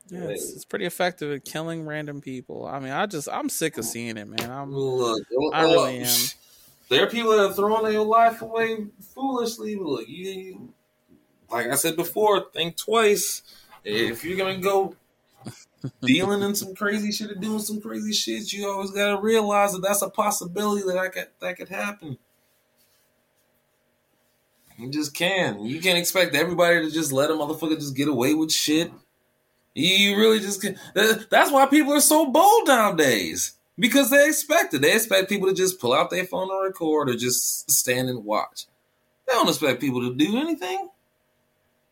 Yeah, 0.09 0.29
it's, 0.29 0.53
it's, 0.53 0.65
pretty 0.65 0.85
effective 0.85 1.31
at 1.31 1.43
killing 1.43 1.85
random 1.85 2.21
people. 2.21 2.65
I 2.65 2.79
mean, 2.79 2.91
I 2.91 3.07
just 3.07 3.27
I'm 3.29 3.49
sick 3.49 3.77
of 3.77 3.85
seeing 3.85 4.17
it, 4.17 4.27
man. 4.27 4.51
I'm 4.51 4.73
look, 4.73 5.21
I 5.53 5.63
really 5.63 5.99
am. 5.99 6.07
There 6.89 7.01
are 7.01 7.09
people 7.09 7.31
that 7.31 7.49
are 7.49 7.53
throwing 7.53 7.91
their 7.91 8.01
life 8.01 8.41
away 8.41 8.85
foolishly. 9.15 9.75
Look, 9.75 10.07
you 10.07 10.73
like 11.49 11.67
I 11.67 11.75
said 11.75 11.95
before, 11.95 12.45
think 12.53 12.77
twice. 12.77 13.41
If 13.83 14.23
you're 14.23 14.37
gonna 14.37 14.59
go 14.59 14.95
dealing 16.01 16.41
in 16.41 16.55
some 16.55 16.75
crazy 16.75 17.11
shit 17.11 17.31
or 17.31 17.35
doing 17.35 17.59
some 17.59 17.81
crazy 17.81 18.13
shit, 18.13 18.51
you 18.53 18.69
always 18.69 18.91
gotta 18.91 19.21
realize 19.21 19.73
that 19.73 19.81
that's 19.81 20.01
a 20.01 20.09
possibility 20.09 20.85
that 20.87 20.97
I 20.97 21.09
could 21.09 21.27
that 21.39 21.57
could 21.57 21.69
happen. 21.69 22.17
You 24.77 24.89
just 24.89 25.13
can. 25.13 25.63
You 25.65 25.79
can't 25.81 25.97
expect 25.97 26.35
everybody 26.35 26.81
to 26.81 26.91
just 26.91 27.11
let 27.11 27.29
a 27.29 27.33
motherfucker 27.33 27.75
just 27.75 27.95
get 27.95 28.07
away 28.07 28.33
with 28.33 28.51
shit. 28.51 28.91
You 29.75 30.17
really 30.17 30.39
just 30.39 30.61
can't. 30.61 30.77
That's 30.93 31.51
why 31.51 31.65
people 31.67 31.93
are 31.93 32.01
so 32.01 32.25
bold 32.29 32.67
nowadays 32.67 33.53
because 33.77 34.09
they 34.09 34.27
expect 34.27 34.73
it. 34.73 34.81
They 34.81 34.93
expect 34.93 35.29
people 35.29 35.47
to 35.47 35.53
just 35.53 35.79
pull 35.79 35.93
out 35.93 36.09
their 36.09 36.25
phone 36.25 36.49
and 36.49 36.63
record 36.63 37.09
or 37.09 37.15
just 37.15 37.69
stand 37.71 38.09
and 38.09 38.23
watch. 38.23 38.65
They 39.27 39.33
don't 39.33 39.49
expect 39.49 39.81
people 39.81 40.01
to 40.01 40.13
do 40.13 40.37
anything. 40.37 40.89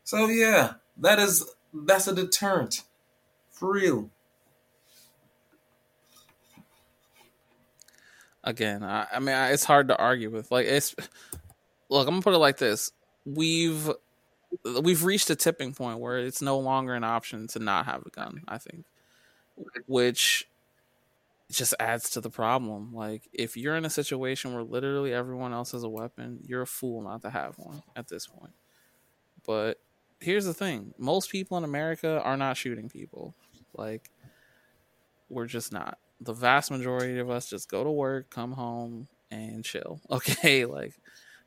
So 0.04 0.28
yeah, 0.28 0.74
that 0.98 1.20
is 1.20 1.50
that's 1.74 2.08
a 2.08 2.16
deterrent. 2.16 2.84
For 3.62 3.74
real. 3.74 4.10
Again, 8.44 8.82
I, 8.82 9.06
I 9.14 9.20
mean, 9.20 9.36
I, 9.36 9.52
it's 9.52 9.64
hard 9.64 9.90
to 9.90 9.98
argue 9.98 10.32
with. 10.32 10.50
Like, 10.50 10.66
it's 10.66 10.96
look. 11.88 12.08
I'm 12.08 12.16
gonna 12.16 12.24
put 12.24 12.34
it 12.34 12.40
like 12.40 12.58
this: 12.58 12.92
we've 13.24 13.88
we've 14.82 15.04
reached 15.04 15.30
a 15.30 15.36
tipping 15.36 15.76
point 15.76 16.00
where 16.00 16.18
it's 16.18 16.42
no 16.42 16.58
longer 16.58 16.96
an 16.96 17.04
option 17.04 17.46
to 17.50 17.60
not 17.60 17.86
have 17.86 18.04
a 18.04 18.10
gun. 18.10 18.42
I 18.48 18.58
think, 18.58 18.86
which 19.86 20.50
just 21.52 21.76
adds 21.80 22.10
to 22.12 22.22
the 22.22 22.32
problem. 22.32 22.96
Like, 22.96 23.30
if 23.32 23.56
you're 23.56 23.76
in 23.76 23.86
a 23.86 23.92
situation 23.92 24.56
where 24.56 24.64
literally 24.64 25.14
everyone 25.14 25.54
else 25.54 25.74
has 25.74 25.84
a 25.84 25.90
weapon, 25.90 26.40
you're 26.48 26.64
a 26.64 26.68
fool 26.68 27.04
not 27.04 27.22
to 27.22 27.30
have 27.30 27.60
one 27.60 27.84
at 27.96 28.08
this 28.08 28.26
point. 28.26 28.54
But 29.46 29.80
here's 30.20 30.46
the 30.46 30.54
thing: 30.56 30.96
most 30.98 31.30
people 31.30 31.60
in 31.60 31.64
America 31.64 32.20
are 32.24 32.38
not 32.38 32.58
shooting 32.58 32.90
people. 32.90 33.36
Like, 33.76 34.10
we're 35.30 35.48
just 35.48 35.72
not. 35.72 35.98
The 36.20 36.34
vast 36.34 36.70
majority 36.70 37.20
of 37.20 37.30
us 37.30 37.50
just 37.50 37.70
go 37.70 37.84
to 37.84 37.90
work, 37.90 38.30
come 38.30 38.52
home, 38.52 39.08
and 39.32 39.64
chill. 39.64 40.00
Okay, 40.12 40.66
like 40.66 40.94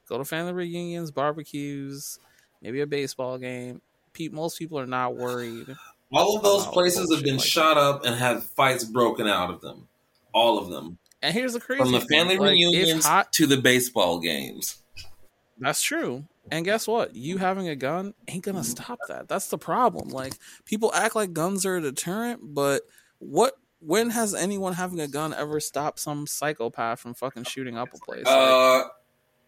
go 0.09 0.19
to 0.19 0.25
family 0.25 0.53
reunions, 0.53 1.11
barbecues, 1.11 2.19
maybe 2.63 2.81
a 2.81 2.87
baseball 2.87 3.39
game. 3.39 3.81
Pe- 4.13 4.29
most 4.29 4.59
people 4.59 4.79
are 4.79 4.87
not 4.87 5.17
worried. 5.17 5.67
All 6.13 6.37
of 6.37 6.43
those 6.43 6.67
places 6.67 7.13
have 7.15 7.25
been 7.25 7.37
like 7.37 7.47
shot 7.47 7.75
that. 7.75 7.81
up 7.81 8.05
and 8.05 8.15
have 8.15 8.47
fights 8.51 8.85
broken 8.85 9.27
out 9.27 9.51
of 9.51 9.61
them. 9.61 9.89
All 10.33 10.59
of 10.59 10.71
them. 10.71 10.99
And 11.23 11.33
here's 11.35 11.55
the 11.55 11.61
crazy 11.61 11.83
from 11.83 11.93
the 11.93 12.01
family 12.01 12.37
thing. 12.37 12.45
reunions 12.45 12.93
like, 12.93 13.03
hot, 13.05 13.33
to 13.35 13.47
the 13.47 13.57
baseball 13.57 14.19
games. 14.19 14.77
That's 15.59 15.83
true. 15.83 16.25
And 16.51 16.65
guess 16.65 16.87
what? 16.87 17.15
You 17.15 17.39
having 17.39 17.69
a 17.69 17.77
gun 17.77 18.15
ain't 18.29 18.45
gonna 18.45 18.65
stop 18.65 18.99
that. 19.09 19.29
That's 19.29 19.49
the 19.49 19.59
problem. 19.59 20.11
Like 20.11 20.35
people 20.65 20.93
act 20.95 21.17
like 21.17 21.33
guns 21.33 21.65
are 21.67 21.77
a 21.77 21.81
deterrent, 21.81 22.41
but 22.55 22.83
what? 23.19 23.55
When 23.81 24.11
has 24.11 24.35
anyone 24.35 24.73
having 24.73 25.01
a 25.01 25.09
gun 25.09 25.35
ever 25.35 25.61
stopped 25.61 25.99
some 26.01 26.27
psychopath 26.27 27.01
from 27.01 27.13
fucking 27.13 27.45
shooting 27.45 27.77
up 27.77 27.89
a 27.93 27.99
place? 27.99 28.27
Uh, 28.27 28.79
like, 28.79 28.87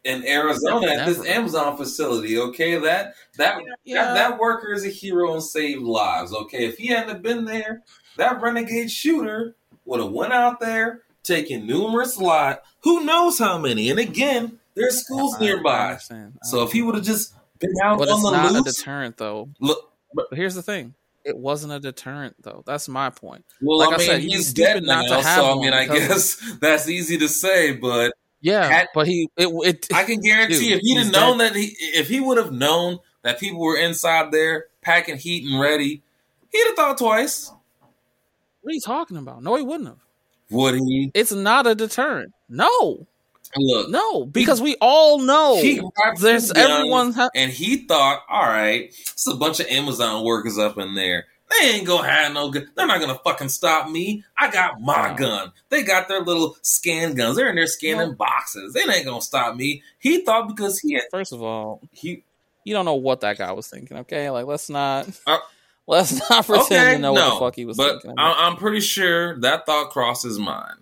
in 0.07 0.27
Arizona 0.27 0.87
at 0.93 1.07
this 1.07 1.25
Amazon 1.27 1.77
facility. 1.77 2.39
Okay, 2.39 2.79
that 2.79 3.15
that, 3.37 3.61
yeah. 3.85 4.05
that 4.05 4.15
that 4.15 4.39
worker 4.39 4.73
is 4.73 4.85
a 4.85 4.91
hero 4.91 5.35
and 5.35 5.43
saved 5.43 5.83
lives. 5.83 6.33
Okay, 6.33 6.67
if 6.67 6.79
he 6.79 6.89
hadn't 6.89 7.23
been 7.23 7.45
there, 7.45 7.83
that 8.17 8.41
renegade 8.41 8.91
shooter 8.91 9.57
would 9.85 10.01
have 10.01 10.13
went 10.13 10.33
out 10.33 10.61
there 10.61 11.03
taking 11.23 11.67
numerous 11.67 12.19
lives. 12.19 12.59
Who 12.81 13.05
knows 13.05 13.39
how 13.39 13.59
many? 13.59 13.91
And 13.91 13.99
again, 13.99 14.61
there's 14.77 15.03
schools 15.03 15.41
nearby. 15.41 15.99
So 16.45 16.63
if 16.63 16.73
he 16.73 16.83
would 16.83 16.95
have 16.95 17.05
just 17.05 17.35
been 17.59 17.73
out 17.83 17.99
but 17.99 18.09
on 18.09 18.23
the 18.23 18.31
not 18.31 18.53
loose, 18.53 18.61
a 18.61 18.81
deterrent 18.81 19.17
though. 19.17 19.49
Look, 19.59 19.91
but 20.15 20.27
here's 20.33 20.55
the 20.55 20.63
thing: 20.63 20.95
it 21.25 21.37
wasn't 21.37 21.73
a 21.73 21.81
deterrent 21.81 22.37
though. 22.43 22.63
That's 22.67 22.89
my 22.89 23.11
point. 23.11 23.45
Well, 23.61 23.79
like 23.79 23.91
I, 23.91 23.95
I 23.95 23.99
mean, 23.99 24.07
said, 24.07 24.21
he's 24.21 24.53
dead 24.53 24.83
now, 24.85 25.03
not 25.03 25.09
to 25.09 25.15
have 25.27 25.39
so 25.39 25.59
I 25.59 25.63
mean, 25.63 25.73
I 25.73 25.87
guess 25.87 26.57
that's 26.61 26.89
easy 26.89 27.19
to 27.19 27.29
say, 27.29 27.73
but 27.73 28.13
yeah, 28.41 28.85
but 28.95 29.07
he 29.07 29.29
it, 29.37 29.49
it, 29.49 29.89
I 29.93 30.05
can 30.05 30.21
guarantee 30.21 30.69
dude, 30.71 30.79
if 30.79 30.81
he'd 30.83 30.99
have 30.99 31.13
known 31.13 31.39
dead. 31.39 31.55
that 31.55 31.59
he 31.59 31.77
if 31.81 32.09
he 32.09 32.21
would 32.21 32.39
have 32.39 32.53
known 32.53 32.99
that 33.23 33.41
people 33.41 33.61
were 33.61 33.77
inside 33.77 34.31
there 34.31 34.67
packing 34.83 35.17
heat 35.17 35.51
and 35.51 35.61
ready, 35.61 36.03
he'd 36.53 36.67
have 36.67 36.77
thought 36.77 36.99
twice. 36.99 37.51
What 38.61 38.71
are 38.71 38.75
you 38.75 38.81
talking 38.81 39.17
about? 39.17 39.43
No, 39.43 39.57
he 39.57 39.63
wouldn't 39.63 39.89
have. 39.89 40.05
Would 40.51 40.75
he? 40.75 41.11
It's 41.15 41.33
not 41.33 41.67
a 41.67 41.75
deterrent. 41.75 42.33
No. 42.49 43.07
Look, 43.59 43.91
no, 43.91 44.25
because 44.25 44.59
he, 44.59 44.65
we 44.65 44.77
all 44.81 45.19
know 45.19 45.61
there's 46.21 46.53
everyone, 46.53 47.13
ha- 47.13 47.31
and 47.35 47.51
he 47.51 47.87
thought, 47.87 48.23
all 48.29 48.43
right, 48.47 48.89
it's 48.89 49.27
a 49.27 49.35
bunch 49.35 49.61
of 49.61 49.67
Amazon 49.67 50.25
workers 50.25 50.59
up 50.59 50.79
in 50.79 50.95
there. 50.95 51.27
They 51.49 51.69
ain't 51.69 51.87
gonna 51.87 52.09
have 52.09 52.33
no 52.33 52.51
gun. 52.51 52.69
They're 52.75 52.87
not 52.87 53.01
gonna 53.01 53.21
fucking 53.23 53.51
stop 53.51 53.89
me. 53.89 54.25
I 54.37 54.51
got 54.51 54.81
my 54.81 55.15
gun. 55.15 55.53
They 55.69 55.85
got 55.85 56.09
their 56.09 56.21
little 56.21 56.57
scan 56.63 57.15
guns. 57.15 57.37
They're 57.37 57.49
in 57.49 57.57
there 57.57 57.69
scanning 57.69 58.15
boxes. 58.15 58.73
They 58.73 58.81
ain't 58.81 59.07
gonna 59.07 59.23
stop 59.23 59.55
me. 59.55 59.83
He 59.99 60.25
thought 60.25 60.49
because 60.49 60.81
he 60.81 60.95
had, 60.95 61.05
first 61.11 61.33
of 61.33 61.43
all, 61.43 61.81
he 61.93 62.25
you 62.65 62.75
don't 62.75 62.85
know 62.85 62.95
what 62.95 63.21
that 63.21 63.39
guy 63.39 63.53
was 63.53 63.69
thinking. 63.69 63.97
Okay, 63.99 64.29
like 64.31 64.47
let's 64.47 64.69
not. 64.69 65.09
Uh, 65.27 65.39
Let's 65.89 66.29
not 66.29 66.45
pretend 66.45 66.65
Okay, 66.65 66.93
to 66.95 66.99
know 66.99 67.15
no, 67.15 67.21
what 67.21 67.35
the 67.35 67.39
fuck 67.47 67.55
he 67.55 67.65
was 67.65 67.77
but 67.77 68.03
thinking. 68.03 68.15
I, 68.19 68.49
I'm 68.49 68.57
pretty 68.57 68.81
sure 68.81 69.39
that 69.43 69.67
thought 69.67 69.91
crosses 69.91 70.37
mine. 70.37 70.79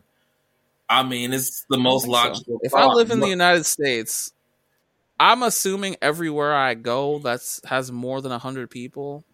I 0.89 1.03
mean, 1.03 1.33
it's 1.33 1.65
the 1.71 1.79
most 1.79 2.03
think 2.03 2.15
so. 2.15 2.23
logical. 2.29 2.61
if 2.63 2.75
I 2.75 2.87
live 2.87 3.11
in 3.11 3.21
the 3.21 3.29
United 3.29 3.65
States, 3.65 4.33
I'm 5.19 5.43
assuming 5.43 5.97
everywhere 6.03 6.55
I 6.55 6.75
go 6.75 7.19
that's 7.19 7.61
has 7.67 7.91
more 7.91 8.21
than 8.21 8.33
hundred 8.39 8.71
people, 8.71 9.25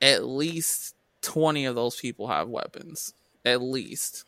at 0.00 0.24
least 0.24 0.94
twenty 1.22 1.66
of 1.66 1.74
those 1.74 1.96
people 1.96 2.28
have 2.28 2.48
weapons. 2.48 3.14
At 3.44 3.60
least 3.60 4.24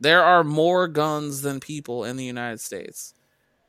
there 0.00 0.22
are 0.22 0.44
more 0.44 0.88
guns 0.88 1.42
than 1.42 1.60
people 1.60 2.04
in 2.04 2.16
the 2.16 2.24
United 2.24 2.60
States. 2.60 3.14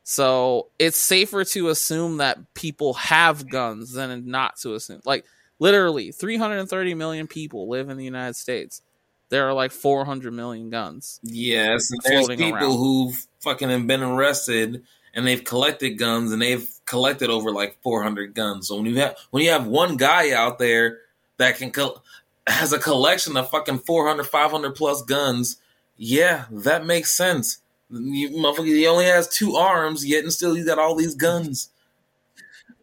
So 0.03 0.69
it's 0.79 0.97
safer 0.97 1.43
to 1.43 1.69
assume 1.69 2.17
that 2.17 2.53
people 2.53 2.95
have 2.95 3.49
guns 3.49 3.93
than 3.93 4.25
not 4.29 4.57
to 4.61 4.73
assume. 4.73 5.01
Like 5.05 5.25
literally, 5.59 6.11
330 6.11 6.93
million 6.95 7.27
people 7.27 7.69
live 7.69 7.89
in 7.89 7.97
the 7.97 8.05
United 8.05 8.35
States. 8.35 8.81
There 9.29 9.47
are 9.47 9.53
like 9.53 9.71
400 9.71 10.33
million 10.33 10.69
guns. 10.69 11.19
Yes, 11.23 11.91
and 11.91 12.01
there's 12.03 12.27
people 12.27 12.53
around. 12.53 12.77
who've 12.77 13.27
fucking 13.39 13.69
have 13.69 13.87
been 13.87 14.03
arrested 14.03 14.83
and 15.13 15.25
they've 15.25 15.43
collected 15.43 15.91
guns 15.91 16.31
and 16.31 16.41
they've 16.41 16.67
collected 16.85 17.29
over 17.29 17.51
like 17.51 17.77
400 17.81 18.33
guns. 18.33 18.67
So 18.67 18.75
when 18.77 18.85
you 18.85 18.95
have 18.99 19.15
when 19.31 19.43
you 19.43 19.51
have 19.51 19.67
one 19.67 19.97
guy 19.97 20.31
out 20.31 20.59
there 20.59 20.99
that 21.37 21.57
can 21.57 21.71
col- 21.71 22.03
has 22.47 22.73
a 22.73 22.79
collection 22.79 23.37
of 23.37 23.49
fucking 23.49 23.79
400, 23.79 24.25
500 24.25 24.75
plus 24.75 25.01
guns, 25.03 25.57
yeah, 25.97 26.45
that 26.51 26.85
makes 26.85 27.15
sense. 27.15 27.59
You, 27.91 28.29
motherfucker, 28.29 28.65
he 28.65 28.87
only 28.87 29.05
has 29.05 29.27
two 29.27 29.55
arms, 29.55 30.05
yet 30.05 30.23
and 30.23 30.33
still 30.33 30.53
he's 30.53 30.65
got 30.65 30.79
all 30.79 30.95
these 30.95 31.15
guns. 31.15 31.69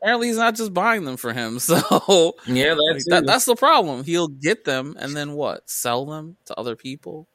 Apparently, 0.01 0.29
he's 0.29 0.37
not 0.37 0.55
just 0.55 0.75
buying 0.75 1.05
them 1.05 1.17
for 1.17 1.33
him. 1.33 1.59
So 1.67 2.37
Yeah, 2.47 2.77
that's 2.91 3.05
that, 3.09 3.27
that's 3.27 3.45
the 3.45 3.57
problem. 3.57 4.05
He'll 4.05 4.29
get 4.29 4.65
them 4.65 4.97
and 4.99 5.17
then 5.17 5.33
what? 5.33 5.69
Sell 5.69 6.07
them 6.07 6.37
to 6.47 6.59
other 6.59 6.77
people? 6.77 7.27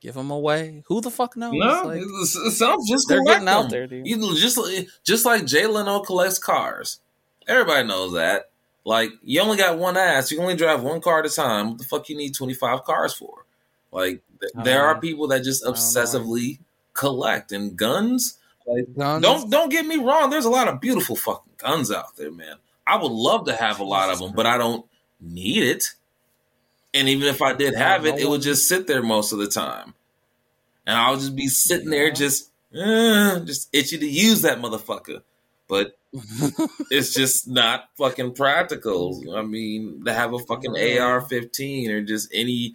Give 0.00 0.14
them 0.14 0.30
away? 0.30 0.82
Who 0.86 1.00
the 1.00 1.10
fuck 1.10 1.36
knows? 1.36 1.52
No, 1.54 1.82
Like, 1.84 2.00
it's, 2.02 2.36
it's 2.36 2.58
some 2.58 2.78
just 2.88 3.06
they're 3.08 3.18
collect 3.18 3.44
getting 3.44 3.48
out 3.48 3.68
there, 3.70 3.86
dude. 3.86 4.06
You 4.06 4.34
just 4.34 4.58
just 5.04 5.26
like 5.26 5.44
Jay 5.44 5.66
Leno 5.66 6.00
collects 6.00 6.38
cars. 6.38 7.00
Everybody 7.46 7.86
knows 7.86 8.14
that. 8.14 8.50
Like 8.84 9.10
you 9.22 9.40
only 9.42 9.58
got 9.58 9.78
one 9.78 9.96
ass. 9.96 10.30
You 10.30 10.38
can 10.38 10.44
only 10.44 10.56
drive 10.56 10.82
one 10.82 11.00
car 11.02 11.20
at 11.20 11.26
a 11.26 11.34
time. 11.34 11.70
What 11.70 11.78
the 11.78 11.84
fuck 11.84 12.08
you 12.08 12.16
need 12.16 12.34
twenty 12.34 12.54
five 12.54 12.84
cars 12.84 13.12
for? 13.12 13.44
Like 13.92 14.22
th- 14.40 14.52
there 14.64 14.78
don't 14.78 14.96
are 14.96 15.00
people 15.00 15.28
that 15.28 15.44
just 15.44 15.62
I 15.62 15.66
don't 15.66 15.74
know. 15.74 15.80
obsessively 15.80 16.58
collect 16.94 17.52
and 17.52 17.76
guns. 17.76 18.38
Like 18.66 18.94
Guns? 18.96 19.22
don't 19.22 19.50
don't 19.50 19.70
get 19.70 19.86
me 19.86 19.96
wrong. 19.96 20.30
There's 20.30 20.44
a 20.44 20.50
lot 20.50 20.68
of 20.68 20.80
beautiful 20.80 21.16
fucking 21.16 21.54
guns 21.56 21.90
out 21.90 22.16
there, 22.16 22.30
man. 22.30 22.56
I 22.86 22.96
would 22.96 23.12
love 23.12 23.46
to 23.46 23.54
have 23.54 23.80
a 23.80 23.84
lot 23.84 24.10
of 24.10 24.18
them, 24.18 24.32
but 24.34 24.46
I 24.46 24.58
don't 24.58 24.86
need 25.20 25.62
it. 25.62 25.84
And 26.92 27.08
even 27.08 27.28
if 27.28 27.40
I 27.40 27.52
did 27.54 27.74
have 27.74 28.04
it, 28.04 28.18
it 28.18 28.28
would 28.28 28.42
just 28.42 28.68
sit 28.68 28.86
there 28.86 29.02
most 29.02 29.32
of 29.32 29.38
the 29.38 29.46
time, 29.46 29.94
and 30.86 30.96
I'll 30.96 31.16
just 31.16 31.36
be 31.36 31.46
sitting 31.46 31.90
there 31.90 32.10
just 32.10 32.50
uh, 32.74 33.40
just 33.40 33.68
itchy 33.72 33.98
to 33.98 34.06
use 34.06 34.42
that 34.42 34.58
motherfucker. 34.58 35.22
But 35.68 35.96
it's 36.90 37.14
just 37.14 37.46
not 37.46 37.88
fucking 37.96 38.34
practical. 38.34 39.36
I 39.36 39.42
mean, 39.42 40.04
to 40.04 40.12
have 40.12 40.34
a 40.34 40.38
fucking 40.40 40.72
AR-15 40.72 41.90
or 41.90 42.02
just 42.02 42.28
any 42.34 42.74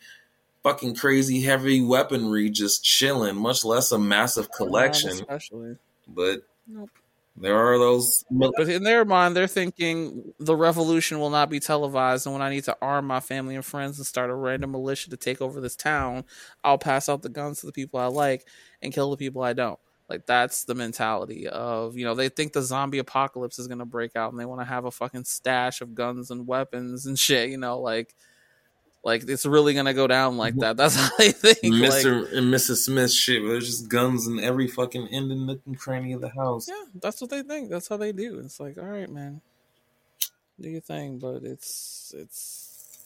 fucking 0.65 0.95
crazy 0.95 1.41
heavy 1.41 1.79
weaponry 1.79 2.49
just 2.49 2.83
chilling, 2.83 3.35
much 3.35 3.63
less 3.63 3.91
a 3.91 3.99
massive 3.99 4.49
oh, 4.51 4.57
collection. 4.57 5.11
especially. 5.11 5.75
But 6.07 6.41
Nope. 6.67 6.89
there 7.37 7.55
are 7.55 7.77
those. 7.77 8.25
But 8.31 8.67
in 8.67 8.81
their 8.81 9.05
mind, 9.05 9.35
they're 9.35 9.45
thinking 9.45 10.33
the 10.39 10.55
revolution 10.55 11.19
will 11.19 11.29
not 11.29 11.51
be 11.51 11.59
televised, 11.59 12.25
and 12.25 12.33
when 12.33 12.41
I 12.41 12.49
need 12.49 12.63
to 12.63 12.75
arm 12.81 13.05
my 13.05 13.19
family 13.19 13.55
and 13.55 13.63
friends 13.63 13.99
and 13.99 14.07
start 14.07 14.31
a 14.31 14.35
random 14.35 14.71
militia 14.71 15.11
to 15.11 15.17
take 15.17 15.39
over 15.39 15.61
this 15.61 15.75
town, 15.75 16.25
I'll 16.63 16.79
pass 16.79 17.09
out 17.09 17.21
the 17.21 17.29
guns 17.29 17.59
to 17.59 17.67
the 17.67 17.71
people 17.71 17.99
I 17.99 18.07
like 18.07 18.47
and 18.81 18.91
kill 18.91 19.11
the 19.11 19.17
people 19.17 19.43
I 19.43 19.53
don't. 19.53 19.79
Like 20.09 20.25
that's 20.25 20.65
the 20.65 20.75
mentality 20.75 21.47
of 21.47 21.95
you 21.95 22.05
know 22.05 22.15
they 22.15 22.29
think 22.29 22.53
the 22.53 22.61
zombie 22.61 22.99
apocalypse 22.99 23.57
is 23.57 23.67
gonna 23.67 23.85
break 23.85 24.15
out 24.15 24.31
and 24.31 24.39
they 24.39 24.45
want 24.45 24.61
to 24.61 24.65
have 24.65 24.85
a 24.85 24.91
fucking 24.91 25.25
stash 25.25 25.81
of 25.81 25.95
guns 25.95 26.31
and 26.31 26.47
weapons 26.47 27.05
and 27.05 27.17
shit. 27.27 27.51
You 27.51 27.57
know, 27.57 27.79
like 27.79 28.15
like 29.05 29.29
it's 29.29 29.45
really 29.45 29.75
gonna 29.75 29.93
go 29.93 30.07
down 30.07 30.35
like 30.35 30.55
that. 30.55 30.77
That's 30.77 30.95
how 30.95 31.09
they 31.19 31.31
think. 31.31 31.59
Like, 31.61 31.71
Mr. 31.73 32.35
and 32.35 32.51
Mrs. 32.51 32.77
Smith 32.77 33.11
shit. 33.11 33.43
There's 33.43 33.67
just 33.67 33.87
guns 33.87 34.27
in 34.27 34.39
every 34.39 34.67
fucking 34.67 35.07
end 35.09 35.31
and 35.31 35.45
nook 35.45 35.61
and 35.67 35.77
cranny 35.77 36.11
of 36.13 36.21
the 36.21 36.29
house. 36.29 36.67
Yeah, 36.67 36.85
that's 36.95 37.21
what 37.21 37.29
they 37.29 37.43
think. 37.43 37.69
That's 37.69 37.87
how 37.87 37.97
they 37.97 38.11
do. 38.11 38.39
It's 38.39 38.59
like, 38.59 38.79
all 38.79 38.85
right, 38.85 39.09
man, 39.09 39.41
do 40.59 40.69
your 40.69 40.81
thing, 40.81 41.19
but 41.19 41.43
it's 41.43 42.15
it's. 42.17 42.97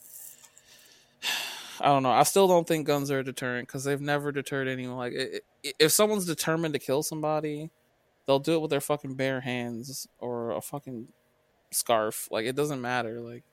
I 1.82 1.88
don't 1.88 2.04
know. 2.04 2.12
I 2.12 2.24
still 2.24 2.47
don't 2.47 2.68
think 2.68 2.88
guns 2.88 3.12
are 3.12 3.20
a 3.20 3.24
deterrent 3.24 3.68
because 3.68 3.84
they've 3.84 4.00
never 4.00 4.32
deterred 4.32 4.70
anyone. 4.70 4.97
Like, 4.97 5.14
i 5.14 5.39
i 5.68 5.74
if 5.80 5.91
someone's 5.91 6.26
determined 6.26 6.74
to 6.76 6.80
kill 6.80 7.04
somebody, 7.04 7.72
they'll 8.26 8.39
do 8.39 8.56
it 8.56 8.62
with 8.62 8.72
their 8.72 8.80
fucking 8.80 9.16
bare 9.16 9.41
hands 9.41 10.08
or 10.20 10.52
a 10.52 10.62
fucking 10.62 11.10
scarf. 11.72 12.30
Like, 12.32 12.45
it 12.45 12.56
doesn't 12.56 12.80
matter. 12.80 13.20
Like, 13.20 13.43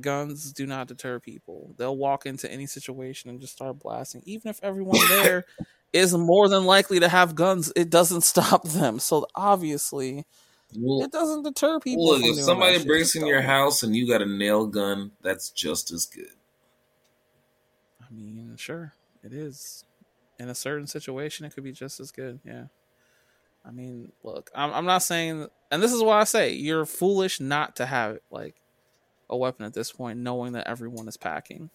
guns 0.00 0.52
do 0.52 0.66
not 0.66 0.88
deter 0.88 1.20
people. 1.20 1.74
They'll 1.76 1.96
walk 1.96 2.26
into 2.26 2.50
any 2.50 2.66
situation 2.66 3.30
and 3.30 3.40
just 3.40 3.52
start 3.54 3.78
blasting, 3.78 4.22
even 4.24 4.48
if 4.50 4.58
everyone 4.62 4.98
there 5.08 5.44
is 5.92 6.14
more 6.14 6.48
than 6.48 6.64
likely 6.64 7.00
to 7.00 7.08
have 7.08 7.34
guns. 7.34 7.72
It 7.76 7.90
doesn't 7.90 8.22
stop 8.22 8.64
them. 8.64 8.98
So 8.98 9.26
obviously, 9.34 10.24
Well, 10.76 11.02
it 11.04 11.12
doesn't 11.12 11.42
deter 11.44 11.80
people. 11.80 12.06
look, 12.06 12.22
if 12.22 12.36
somebody 12.44 12.84
breaks 12.84 13.14
in 13.16 13.26
your 13.26 13.42
house 13.42 13.82
and 13.82 13.94
you 13.96 14.06
got 14.08 14.22
a 14.22 14.26
nail 14.26 14.66
gun, 14.66 15.12
that's 15.22 15.50
just 15.50 15.90
as 15.92 16.06
good. 16.06 16.26
I 18.00 18.12
mean, 18.14 18.54
sure, 18.56 18.92
it 19.22 19.32
is. 19.32 19.84
In 20.38 20.48
a 20.48 20.54
certain 20.54 20.86
situation, 20.86 21.44
it 21.46 21.52
could 21.54 21.64
be 21.64 21.72
just 21.72 21.98
as 21.98 22.12
good. 22.12 22.38
Yeah. 22.44 22.66
I 23.66 23.72
mean, 23.72 24.12
look, 24.22 24.50
I'm, 24.54 24.72
I'm 24.72 24.84
not 24.86 25.02
saying, 25.02 25.48
and 25.70 25.82
this 25.82 25.92
is 25.92 26.00
why 26.02 26.20
I 26.20 26.24
say 26.24 26.52
you're 26.52 26.86
foolish 26.86 27.40
not 27.40 27.76
to 27.76 27.86
have 27.86 28.16
it. 28.16 28.22
like 28.30 28.54
a 29.30 29.36
weapon 29.36 29.64
at 29.66 29.74
this 29.74 29.92
point, 29.92 30.18
knowing 30.18 30.52
that 30.52 30.66
everyone 30.68 31.08
is 31.08 31.16
packing, 31.16 31.70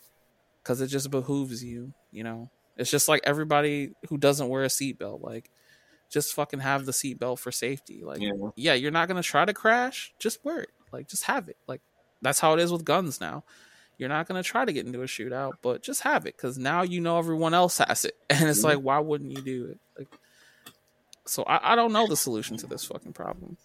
because 0.61 0.81
it 0.81 0.87
just 0.87 1.11
behooves 1.11 1.63
you. 1.63 1.93
You 2.11 2.23
know, 2.23 2.49
it's 2.77 2.89
just 2.91 3.07
like 3.07 3.21
everybody 3.23 3.91
who 4.09 4.17
doesn't 4.17 4.49
wear 4.49 4.63
a 4.63 4.67
seatbelt, 4.67 5.21
like 5.23 5.49
just 6.09 6.33
fucking 6.33 6.59
have 6.59 6.85
the 6.85 6.91
seatbelt 6.91 7.39
for 7.39 7.51
safety. 7.51 8.03
Like, 8.03 8.21
Yeah. 8.21 8.31
yeah, 8.55 8.73
you're 8.73 8.91
not 8.91 9.07
gonna 9.07 9.23
try 9.23 9.45
to 9.45 9.53
crash, 9.53 10.13
just 10.19 10.43
wear 10.45 10.59
it. 10.61 10.69
Like, 10.91 11.07
just 11.07 11.23
have 11.23 11.49
it. 11.49 11.57
Like, 11.67 11.81
that's 12.21 12.39
how 12.39 12.53
it 12.53 12.59
is 12.59 12.71
with 12.71 12.85
guns 12.85 13.19
now. 13.19 13.43
You're 13.97 14.09
not 14.09 14.27
gonna 14.27 14.43
try 14.43 14.63
to 14.65 14.71
get 14.73 14.85
into 14.85 15.01
a 15.01 15.05
shootout, 15.05 15.53
but 15.61 15.81
just 15.83 16.01
have 16.01 16.25
it 16.25 16.35
because 16.37 16.57
now 16.57 16.81
you 16.83 17.01
know 17.01 17.17
everyone 17.17 17.53
else 17.53 17.77
has 17.79 18.05
it, 18.05 18.15
and 18.29 18.47
it's 18.49 18.59
Mhm. 18.61 18.63
like, 18.63 18.77
why 18.79 18.99
wouldn't 18.99 19.31
you 19.31 19.41
do 19.41 19.65
it? 19.65 19.79
Like, 19.97 20.07
so 21.25 21.43
I, 21.43 21.73
I 21.73 21.75
don't 21.75 21.93
know 21.93 22.07
the 22.07 22.17
solution 22.17 22.57
to 22.57 22.67
this 22.67 22.85
fucking 22.85 23.13
problem. 23.13 23.57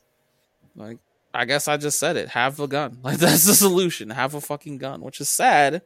Like, 0.77 0.99
I 1.35 1.45
guess 1.45 1.69
I 1.69 1.77
just 1.77 1.99
said 1.99 2.17
it. 2.17 2.31
Have 2.31 2.59
a 2.61 2.67
gun. 2.67 2.99
Like 3.03 3.19
that's 3.19 3.45
the 3.45 3.55
solution. 3.55 4.11
Have 4.11 4.35
a 4.35 4.41
fucking 4.41 4.79
gun, 4.79 5.01
which 5.01 5.21
is 5.21 5.29
sad. 5.29 5.83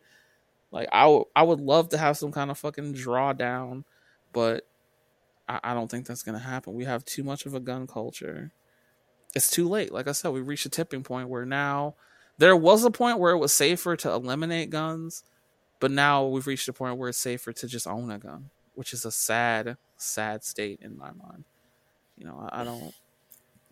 Like 0.71 0.89
I, 0.93 1.03
w- 1.03 1.27
I 1.37 1.43
would 1.43 1.61
love 1.61 1.91
to 1.91 1.99
have 1.99 2.17
some 2.17 2.33
kind 2.33 2.51
of 2.51 2.59
fucking 2.59 2.95
drawdown, 2.95 3.85
but 4.33 4.67
I, 5.49 5.61
I 5.63 5.75
don't 5.75 5.91
think 5.91 6.07
that's 6.07 6.23
gonna 6.23 6.39
happen. 6.39 6.75
We 6.75 6.85
have 6.85 7.05
too 7.05 7.23
much 7.23 7.45
of 7.47 7.55
a 7.55 7.61
gun 7.61 7.87
culture. 7.87 8.53
It's 9.35 9.51
too 9.51 9.69
late. 9.69 9.93
Like 9.93 10.09
I 10.09 10.13
said, 10.13 10.31
we 10.31 10.41
reached 10.41 10.67
a 10.67 10.71
tipping 10.71 11.03
point 11.03 11.29
where 11.29 11.45
now 11.47 11.95
there 12.39 12.57
was 12.57 12.85
a 12.85 12.91
point 12.91 13.19
where 13.19 13.33
it 13.33 13.39
was 13.39 13.53
safer 13.53 13.97
to 13.97 14.11
eliminate 14.11 14.71
guns, 14.71 15.25
but 15.81 15.91
now 15.91 16.27
we've 16.27 16.47
reached 16.47 16.69
a 16.69 16.73
point 16.73 16.99
where 16.99 17.09
it's 17.09 17.19
safer 17.19 17.53
to 17.53 17.67
just 17.67 17.87
own 17.87 18.11
a 18.11 18.19
gun, 18.19 18.51
which 18.75 18.93
is 18.93 19.05
a 19.05 19.11
sad, 19.11 19.77
sad 19.97 20.45
state 20.45 20.81
in 20.83 20.97
my 20.97 21.11
mind. 21.13 21.45
You 22.17 22.27
know, 22.27 22.49
I, 22.51 22.61
I 22.61 22.65
don't. 22.65 22.95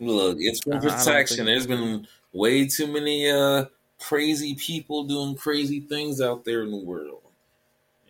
Look, 0.00 0.38
it's 0.40 0.60
for 0.60 0.80
protection. 0.80 1.44
There's 1.44 1.66
been 1.66 2.06
way 2.32 2.66
too 2.66 2.86
many 2.86 3.30
uh 3.30 3.66
crazy 4.00 4.54
people 4.54 5.04
doing 5.04 5.36
crazy 5.36 5.80
things 5.80 6.20
out 6.20 6.44
there 6.44 6.62
in 6.62 6.70
the 6.70 6.76
world. 6.78 7.20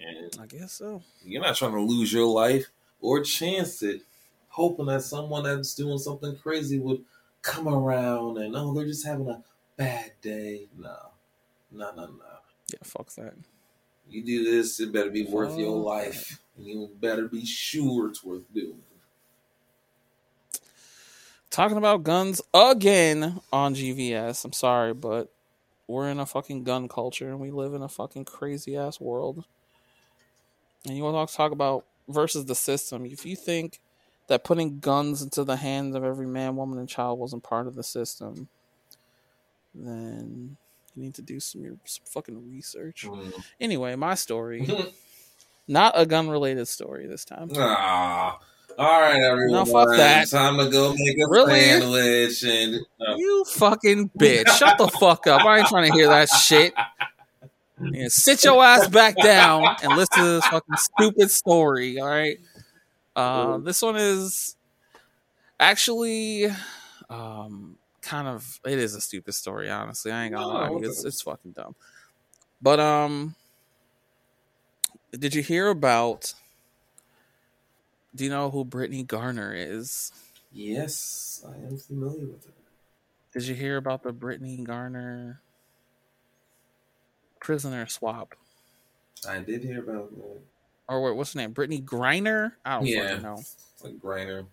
And 0.00 0.38
I 0.40 0.46
guess 0.46 0.72
so. 0.72 1.02
you're 1.24 1.42
not 1.42 1.56
trying 1.56 1.72
to 1.72 1.80
lose 1.80 2.12
your 2.12 2.26
life 2.26 2.66
or 3.00 3.22
chance 3.22 3.82
it, 3.82 4.02
hoping 4.48 4.86
that 4.86 5.02
someone 5.02 5.42
that's 5.42 5.74
doing 5.74 5.98
something 5.98 6.36
crazy 6.36 6.78
would 6.78 7.04
come 7.42 7.68
around 7.68 8.38
and 8.38 8.54
oh 8.56 8.72
they're 8.72 8.86
just 8.86 9.06
having 9.06 9.28
a 9.28 9.42
bad 9.76 10.12
day. 10.22 10.68
No. 10.78 10.96
No, 11.72 11.90
no, 11.94 12.06
no. 12.06 12.12
Yeah, 12.72 12.78
fuck 12.84 13.12
that. 13.14 13.34
You 14.08 14.24
do 14.24 14.44
this, 14.44 14.80
it 14.80 14.92
better 14.92 15.10
be 15.10 15.24
worth 15.24 15.58
your 15.58 15.76
life. 15.76 16.40
And 16.56 16.66
you 16.66 16.90
better 17.00 17.28
be 17.28 17.44
sure 17.44 18.08
it's 18.08 18.24
worth 18.24 18.42
doing. 18.52 18.82
Talking 21.50 21.76
about 21.78 22.04
guns 22.04 22.40
again 22.54 23.40
on 23.52 23.74
GVS. 23.74 24.44
I'm 24.44 24.52
sorry, 24.52 24.94
but 24.94 25.32
we're 25.88 26.08
in 26.08 26.20
a 26.20 26.26
fucking 26.26 26.62
gun 26.62 26.88
culture 26.88 27.28
and 27.28 27.40
we 27.40 27.50
live 27.50 27.74
in 27.74 27.82
a 27.82 27.88
fucking 27.88 28.24
crazy 28.24 28.76
ass 28.76 29.00
world. 29.00 29.44
And 30.86 30.96
you 30.96 31.02
want 31.02 31.28
to 31.28 31.36
talk 31.36 31.50
about 31.52 31.84
versus 32.08 32.44
the 32.46 32.54
system. 32.54 33.04
If 33.04 33.26
you 33.26 33.34
think 33.36 33.80
that 34.28 34.44
putting 34.44 34.78
guns 34.78 35.22
into 35.22 35.42
the 35.42 35.56
hands 35.56 35.96
of 35.96 36.04
every 36.04 36.26
man, 36.26 36.54
woman, 36.56 36.78
and 36.78 36.88
child 36.88 37.18
wasn't 37.18 37.42
part 37.42 37.66
of 37.66 37.74
the 37.74 37.82
system, 37.82 38.48
then 39.74 40.56
You 40.94 41.02
need 41.02 41.14
to 41.14 41.22
do 41.22 41.40
some 41.40 41.62
your 41.62 41.76
some 41.84 42.04
fucking 42.06 42.48
research. 42.50 43.06
Mm. 43.06 43.32
Anyway, 43.60 43.94
my 43.96 44.14
story, 44.14 44.68
not 45.68 45.92
a 45.96 46.06
gun 46.06 46.28
related 46.28 46.68
story 46.68 47.06
this 47.06 47.24
time. 47.24 47.50
Ah. 47.56 48.38
All 48.80 48.98
right, 49.00 49.20
everyone. 49.22 49.52
No, 49.52 49.64
fuck 49.66 49.88
that. 49.98 50.30
Time 50.30 50.56
to 50.56 50.70
go 50.70 50.94
make 50.96 51.18
a 51.18 51.28
Really? 51.28 51.60
sandwich 51.60 52.42
and 52.44 52.76
uh, 52.98 53.14
You 53.16 53.44
fucking 53.44 54.10
bitch! 54.18 54.48
Shut 54.56 54.78
the 54.78 54.88
fuck 54.88 55.26
up! 55.26 55.44
I 55.44 55.58
ain't 55.58 55.68
trying 55.68 55.90
to 55.90 55.96
hear 55.96 56.08
that 56.08 56.30
shit. 56.30 56.72
Yeah, 57.78 58.06
sit 58.08 58.42
your 58.42 58.62
ass 58.64 58.88
back 58.88 59.16
down 59.22 59.64
and 59.82 59.96
listen 59.96 60.18
to 60.22 60.24
this 60.30 60.46
fucking 60.46 60.76
stupid 60.76 61.30
story. 61.30 62.00
All 62.00 62.08
right. 62.08 62.38
Uh, 63.14 63.58
this 63.58 63.82
one 63.82 63.96
is 63.96 64.56
actually 65.58 66.46
um, 67.10 67.76
kind 68.00 68.28
of 68.28 68.60
it 68.64 68.78
is 68.78 68.94
a 68.94 69.00
stupid 69.02 69.34
story. 69.34 69.68
Honestly, 69.68 70.10
I 70.10 70.24
ain't 70.24 70.34
gonna 70.34 70.46
No, 70.46 70.52
lie. 70.58 70.66
to 70.68 70.72
what 70.72 70.82
you. 70.84 70.88
It's 70.88 71.04
it's 71.04 71.20
fucking 71.20 71.52
dumb. 71.52 71.74
But 72.62 72.80
um, 72.80 73.34
did 75.12 75.34
you 75.34 75.42
hear 75.42 75.68
about? 75.68 76.32
Do 78.14 78.24
you 78.24 78.30
know 78.30 78.50
who 78.50 78.64
Brittany 78.64 79.02
Garner 79.02 79.54
is? 79.54 80.12
yes, 80.52 81.44
I 81.48 81.54
am 81.66 81.76
familiar 81.76 82.26
with 82.26 82.44
her. 82.44 82.52
Did 83.32 83.46
you 83.46 83.54
hear 83.54 83.76
about 83.76 84.02
the 84.02 84.12
Brittany 84.12 84.56
Garner 84.64 85.40
prisoner 87.40 87.86
swap? 87.86 88.34
I 89.28 89.38
did 89.38 89.62
hear 89.62 89.78
about 89.80 90.10
that. 90.16 90.40
Or 90.88 91.00
what, 91.02 91.16
what's 91.16 91.34
her 91.34 91.38
name? 91.38 91.52
Brittany 91.52 91.80
Griner? 91.80 92.52
I 92.64 92.78
don't 92.78 92.86
Yeah. 92.86 93.06
fucking 93.08 93.22
know. 93.22 93.42
Like 93.84 93.98
Griner. 94.00 94.46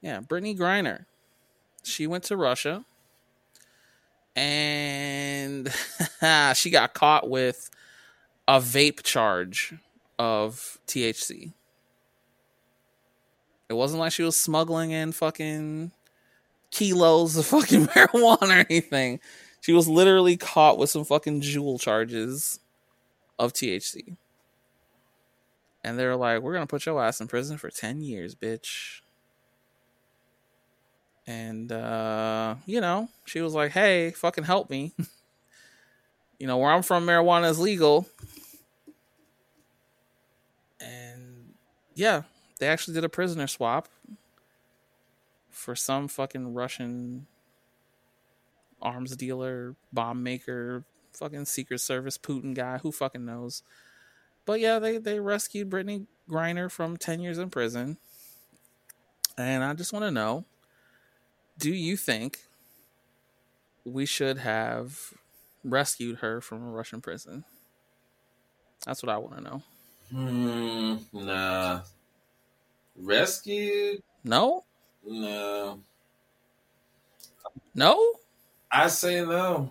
Yeah, 0.00 0.20
Brittany 0.20 0.54
Griner. 0.54 1.06
She 1.82 2.06
went 2.06 2.22
to 2.24 2.36
Russia 2.36 2.84
and 4.36 5.68
she 6.54 6.70
got 6.70 6.94
caught 6.94 7.28
with 7.28 7.70
a 8.46 8.60
vape 8.60 9.02
charge 9.02 9.74
of 10.22 10.78
THC. 10.86 11.52
It 13.68 13.72
wasn't 13.72 13.98
like 13.98 14.12
she 14.12 14.22
was 14.22 14.36
smuggling 14.36 14.92
in 14.92 15.10
fucking 15.10 15.90
kilos 16.70 17.36
of 17.36 17.44
fucking 17.46 17.86
marijuana 17.88 18.62
or 18.62 18.66
anything. 18.70 19.18
She 19.62 19.72
was 19.72 19.88
literally 19.88 20.36
caught 20.36 20.78
with 20.78 20.90
some 20.90 21.04
fucking 21.04 21.40
Juul 21.40 21.80
charges 21.80 22.60
of 23.36 23.52
THC. 23.52 24.16
And 25.82 25.98
they're 25.98 26.14
like, 26.14 26.40
we're 26.40 26.52
going 26.52 26.62
to 26.62 26.70
put 26.70 26.86
your 26.86 27.02
ass 27.02 27.20
in 27.20 27.26
prison 27.26 27.58
for 27.58 27.68
10 27.68 28.00
years, 28.00 28.36
bitch. 28.36 29.00
And, 31.26 31.72
uh, 31.72 32.54
you 32.64 32.80
know, 32.80 33.08
she 33.24 33.40
was 33.40 33.54
like, 33.54 33.72
hey, 33.72 34.12
fucking 34.12 34.44
help 34.44 34.70
me. 34.70 34.94
you 36.38 36.46
know, 36.46 36.58
where 36.58 36.70
I'm 36.70 36.82
from, 36.82 37.06
marijuana 37.06 37.50
is 37.50 37.58
legal. 37.58 38.06
Yeah, 41.94 42.22
they 42.58 42.68
actually 42.68 42.94
did 42.94 43.04
a 43.04 43.08
prisoner 43.08 43.46
swap 43.46 43.88
for 45.50 45.74
some 45.76 46.08
fucking 46.08 46.54
Russian 46.54 47.26
arms 48.80 49.16
dealer, 49.16 49.76
bomb 49.92 50.22
maker, 50.22 50.84
fucking 51.12 51.44
Secret 51.44 51.80
Service 51.80 52.18
Putin 52.18 52.54
guy. 52.54 52.78
Who 52.78 52.92
fucking 52.92 53.24
knows? 53.24 53.62
But 54.44 54.60
yeah, 54.60 54.78
they 54.78 54.98
they 54.98 55.20
rescued 55.20 55.70
Brittany 55.70 56.06
Griner 56.28 56.70
from 56.70 56.96
ten 56.96 57.20
years 57.20 57.38
in 57.38 57.50
prison. 57.50 57.98
And 59.38 59.64
I 59.64 59.72
just 59.74 59.92
want 59.92 60.04
to 60.04 60.10
know: 60.10 60.44
Do 61.58 61.72
you 61.72 61.96
think 61.96 62.40
we 63.84 64.06
should 64.06 64.38
have 64.38 65.14
rescued 65.64 66.18
her 66.18 66.40
from 66.40 66.66
a 66.66 66.70
Russian 66.70 67.00
prison? 67.00 67.44
That's 68.84 69.02
what 69.02 69.10
I 69.10 69.18
want 69.18 69.36
to 69.36 69.42
know. 69.42 69.62
Hmm. 70.10 70.96
Nah. 71.12 71.61
Rescued? 73.20 74.02
No, 74.24 74.64
No. 75.04 75.80
no. 77.74 78.12
I 78.70 78.88
say 78.88 79.24
no. 79.24 79.70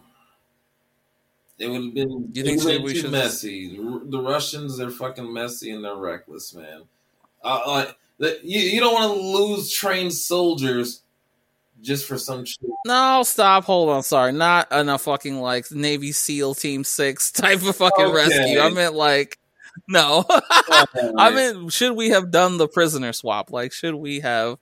It 1.57 1.67
would 1.69 1.83
have 1.85 1.93
been, 1.93 2.29
You 2.33 2.43
think 2.43 2.63
been 2.63 2.85
too 2.87 2.95
should- 2.95 3.11
messy. 3.11 3.75
The, 3.77 4.01
the 4.05 4.21
Russians, 4.21 4.77
they're 4.77 4.89
fucking 4.89 5.31
messy 5.31 5.71
and 5.71 5.83
they're 5.85 5.95
reckless, 5.95 6.53
man. 6.55 6.83
Uh, 7.43 7.61
like 7.67 7.97
that, 8.19 8.43
you, 8.43 8.59
you 8.59 8.79
don't 8.79 8.93
want 8.93 9.13
to 9.15 9.21
lose 9.21 9.71
trained 9.71 10.13
soldiers 10.13 11.01
just 11.81 12.07
for 12.07 12.17
some 12.17 12.45
shit. 12.45 12.57
No, 12.85 13.21
stop. 13.23 13.63
Hold 13.65 13.89
on. 13.89 14.03
Sorry. 14.03 14.31
Not 14.31 14.67
a 14.71 14.97
fucking 14.97 15.39
like 15.39 15.71
Navy 15.71 16.11
SEAL 16.11 16.55
Team 16.55 16.83
6 16.83 17.31
type 17.31 17.63
of 17.63 17.75
fucking 17.75 18.05
Okay. 18.05 18.13
rescue. 18.15 18.59
I 18.59 18.69
meant 18.69 18.93
like, 18.95 19.37
no. 19.87 20.25
I 20.29 21.31
mean, 21.33 21.69
should 21.69 21.95
we 21.95 22.09
have 22.09 22.31
done 22.31 22.57
the 22.57 22.67
prisoner 22.67 23.13
swap? 23.13 23.51
Like, 23.51 23.71
should 23.73 23.95
we 23.95 24.19
have 24.21 24.57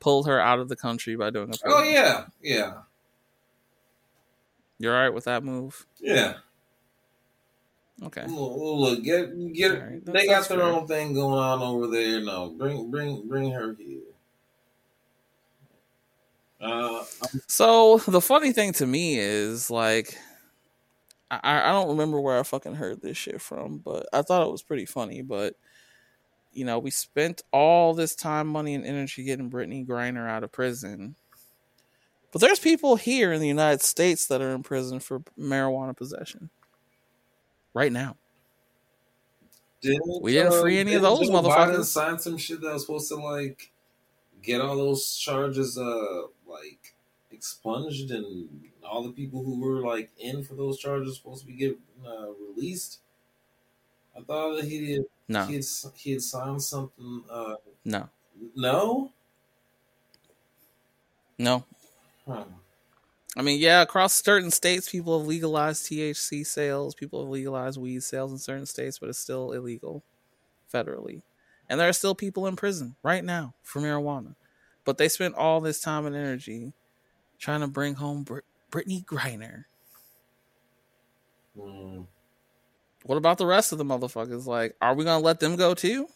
pulled 0.00 0.26
her 0.26 0.40
out 0.40 0.58
of 0.58 0.68
the 0.68 0.76
country 0.76 1.16
by 1.16 1.30
doing 1.30 1.48
a 1.52 1.58
prisoner 1.58 1.74
oh 1.74 1.82
yeah, 1.84 2.24
yeah, 2.42 2.72
You're 4.78 4.94
all 4.96 5.02
right 5.02 5.14
with 5.14 5.24
that 5.24 5.42
move? 5.44 5.86
yeah. 6.00 6.34
Okay. 8.02 8.24
Look, 8.26 8.56
look, 8.56 9.02
get 9.04 9.52
get. 9.52 9.72
Right, 9.72 10.02
they 10.06 10.26
got 10.26 10.48
their 10.48 10.56
fair. 10.60 10.66
own 10.68 10.86
thing 10.86 11.12
going 11.12 11.38
on 11.38 11.60
over 11.60 11.86
there. 11.86 12.22
No, 12.22 12.48
bring 12.48 12.90
bring 12.90 13.28
bring 13.28 13.50
her 13.52 13.74
here. 13.78 14.00
Uh, 16.62 17.04
So 17.46 17.98
the 17.98 18.22
funny 18.22 18.52
thing 18.52 18.72
to 18.74 18.86
me 18.86 19.18
is 19.18 19.70
like, 19.70 20.16
I 21.30 21.68
I 21.68 21.72
don't 21.72 21.88
remember 21.88 22.20
where 22.20 22.38
I 22.38 22.42
fucking 22.42 22.74
heard 22.76 23.02
this 23.02 23.16
shit 23.16 23.40
from, 23.40 23.78
but 23.78 24.06
I 24.12 24.22
thought 24.22 24.46
it 24.46 24.52
was 24.52 24.62
pretty 24.62 24.86
funny. 24.86 25.22
But 25.22 25.56
you 26.52 26.64
know, 26.64 26.78
we 26.78 26.90
spent 26.90 27.42
all 27.52 27.94
this 27.94 28.14
time, 28.14 28.48
money, 28.48 28.74
and 28.74 28.84
energy 28.84 29.22
getting 29.24 29.48
Brittany 29.48 29.84
Griner 29.84 30.28
out 30.28 30.44
of 30.44 30.52
prison. 30.52 31.16
But 32.32 32.40
there's 32.40 32.58
people 32.60 32.96
here 32.96 33.32
in 33.32 33.40
the 33.40 33.48
United 33.48 33.82
States 33.82 34.26
that 34.26 34.40
are 34.40 34.50
in 34.50 34.62
prison 34.62 35.00
for 35.00 35.20
marijuana 35.38 35.96
possession 35.96 36.50
right 37.74 37.92
now. 37.92 38.16
Didn't, 39.80 40.22
We 40.22 40.32
didn't 40.32 40.52
free 40.60 40.78
any 40.78 40.94
of 40.94 41.02
didn't 41.02 41.16
those 41.16 41.28
Joe 41.28 41.42
motherfuckers. 41.42 41.74
Biden 41.74 41.84
sign 41.84 42.18
some 42.18 42.36
shit 42.36 42.60
that 42.60 42.72
was 42.72 42.82
supposed 42.82 43.08
to 43.08 43.16
like 43.16 43.72
get 44.42 44.60
all 44.60 44.76
those 44.76 45.16
charges 45.16 45.76
uh 45.78 46.22
like 46.46 46.94
expunged 47.30 48.10
and 48.10 48.69
all 48.90 49.02
the 49.04 49.12
people 49.12 49.44
who 49.44 49.60
were 49.60 49.80
like 49.80 50.10
in 50.18 50.42
for 50.42 50.54
those 50.54 50.78
charges 50.78 51.16
supposed 51.16 51.42
to 51.42 51.46
be 51.46 51.54
getting 51.54 51.78
uh, 52.04 52.28
released. 52.54 53.00
I 54.16 54.22
thought 54.22 54.56
that 54.56 54.64
he 54.64 54.84
did. 54.86 55.04
No, 55.28 55.44
He 55.46 55.54
had, 55.54 55.64
he 55.96 56.12
had 56.12 56.22
signed 56.22 56.62
something. 56.62 57.24
Uh, 57.30 57.54
no, 57.84 58.08
no. 58.56 59.12
no. 61.38 61.64
Huh. 62.26 62.44
I 63.36 63.42
mean, 63.42 63.60
yeah, 63.60 63.82
across 63.82 64.22
certain 64.24 64.50
states, 64.50 64.90
people 64.90 65.18
have 65.18 65.28
legalized 65.28 65.86
THC 65.86 66.44
sales. 66.44 66.94
People 66.94 67.20
have 67.22 67.30
legalized 67.30 67.80
weed 67.80 68.02
sales 68.02 68.32
in 68.32 68.38
certain 68.38 68.66
states, 68.66 68.98
but 68.98 69.08
it's 69.08 69.18
still 69.18 69.52
illegal 69.52 70.02
federally. 70.72 71.22
And 71.68 71.80
there 71.80 71.88
are 71.88 71.94
still 71.94 72.14
people 72.14 72.46
in 72.46 72.56
prison 72.56 72.96
right 73.02 73.24
now 73.24 73.54
for 73.62 73.80
marijuana. 73.80 74.34
But 74.84 74.98
they 74.98 75.08
spent 75.08 75.36
all 75.36 75.60
this 75.60 75.80
time 75.80 76.06
and 76.06 76.16
energy 76.16 76.72
trying 77.38 77.60
to 77.60 77.68
bring 77.68 77.94
home 77.94 78.24
Brittany 78.70 79.04
Griner. 79.06 79.64
Hmm. 81.58 82.02
What 83.04 83.16
about 83.16 83.38
the 83.38 83.46
rest 83.46 83.72
of 83.72 83.78
the 83.78 83.84
motherfuckers? 83.84 84.46
Like, 84.46 84.76
are 84.80 84.94
we 84.94 85.04
going 85.04 85.20
to 85.20 85.24
let 85.24 85.40
them 85.40 85.56
go 85.56 85.74
too? 85.74 86.08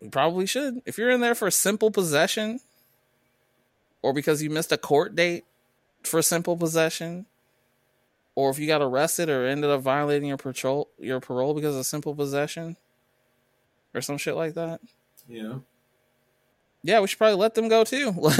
We 0.00 0.08
probably 0.08 0.46
should. 0.46 0.82
If 0.86 0.98
you're 0.98 1.10
in 1.10 1.20
there 1.20 1.34
for 1.34 1.50
simple 1.50 1.90
possession 1.90 2.60
or 4.02 4.12
because 4.12 4.42
you 4.42 4.50
missed 4.50 4.72
a 4.72 4.78
court 4.78 5.14
date 5.14 5.44
for 6.04 6.22
simple 6.22 6.56
possession 6.56 7.26
or 8.34 8.50
if 8.50 8.58
you 8.58 8.66
got 8.66 8.82
arrested 8.82 9.28
or 9.28 9.46
ended 9.46 9.70
up 9.70 9.80
violating 9.80 10.28
your 10.28 10.36
patrol 10.36 10.88
your 10.98 11.18
parole 11.18 11.54
because 11.54 11.74
of 11.74 11.86
simple 11.86 12.14
possession 12.14 12.76
or 13.94 14.00
some 14.00 14.18
shit 14.18 14.36
like 14.36 14.54
that. 14.54 14.80
Yeah. 15.26 15.58
Yeah, 16.82 17.00
we 17.00 17.08
should 17.08 17.18
probably 17.18 17.38
let 17.38 17.54
them 17.54 17.68
go 17.68 17.82
too. 17.82 18.12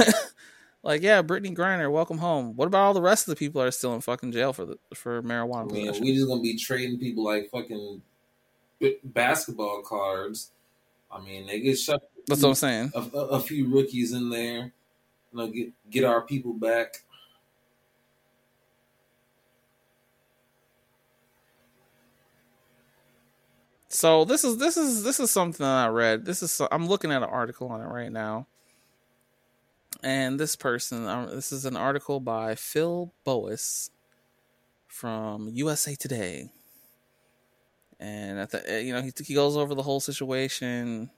like, 0.87 1.01
yeah, 1.01 1.21
Brittany 1.21 1.53
Griner, 1.53 1.91
welcome 1.91 2.17
home. 2.17 2.55
What 2.55 2.65
about 2.65 2.85
all 2.85 2.93
the 2.93 3.01
rest 3.01 3.27
of 3.27 3.33
the 3.33 3.37
people 3.37 3.59
that 3.59 3.67
are 3.67 3.71
still 3.71 3.93
in 3.93 3.99
fucking 3.99 4.31
jail 4.31 4.53
for 4.53 4.65
the 4.65 4.77
for 4.95 5.21
marijuana 5.21 5.69
mean, 5.69 5.87
possession? 5.87 6.05
we 6.05 6.15
just 6.15 6.27
gonna 6.27 6.41
be 6.41 6.55
trading 6.57 6.97
people 6.97 7.25
like 7.25 7.49
fucking 7.51 8.01
basketball 9.03 9.81
cards. 9.81 10.51
I 11.11 11.19
mean, 11.19 11.45
they 11.45 11.59
get 11.59 11.77
shut. 11.77 12.09
That's 12.27 12.41
what 12.41 12.49
I'm 12.49 12.55
saying. 12.55 12.91
a, 12.95 12.99
a, 12.99 13.25
a 13.31 13.39
few 13.41 13.67
rookies 13.67 14.13
in 14.13 14.29
there. 14.29 14.71
You 15.33 15.33
know, 15.33 15.47
get 15.47 15.73
get 15.89 16.03
our 16.05 16.21
people 16.21 16.53
back. 16.53 17.03
So 23.89 24.23
this 24.23 24.45
is 24.45 24.57
this 24.57 24.77
is 24.77 25.03
this 25.03 25.19
is 25.19 25.31
something 25.31 25.65
that 25.65 25.85
I 25.85 25.89
read. 25.89 26.23
This 26.23 26.41
is 26.41 26.61
I'm 26.71 26.87
looking 26.87 27.11
at 27.11 27.23
an 27.23 27.29
article 27.29 27.67
on 27.67 27.81
it 27.81 27.87
right 27.87 28.11
now. 28.11 28.47
And 30.03 30.39
this 30.39 30.55
person, 30.55 31.07
um, 31.07 31.27
this 31.27 31.51
is 31.51 31.65
an 31.65 31.75
article 31.75 32.19
by 32.19 32.55
Phil 32.55 33.11
Boas 33.23 33.89
from 34.87 35.49
USA 35.49 35.95
Today. 35.95 36.49
And 37.99 38.39
at 38.39 38.51
the, 38.51 38.71
eh, 38.71 38.79
you 38.79 38.93
know, 38.93 39.01
he, 39.01 39.11
he 39.25 39.33
goes 39.33 39.57
over 39.57 39.73
the 39.73 39.81
whole 39.81 39.99
situation, 39.99 41.09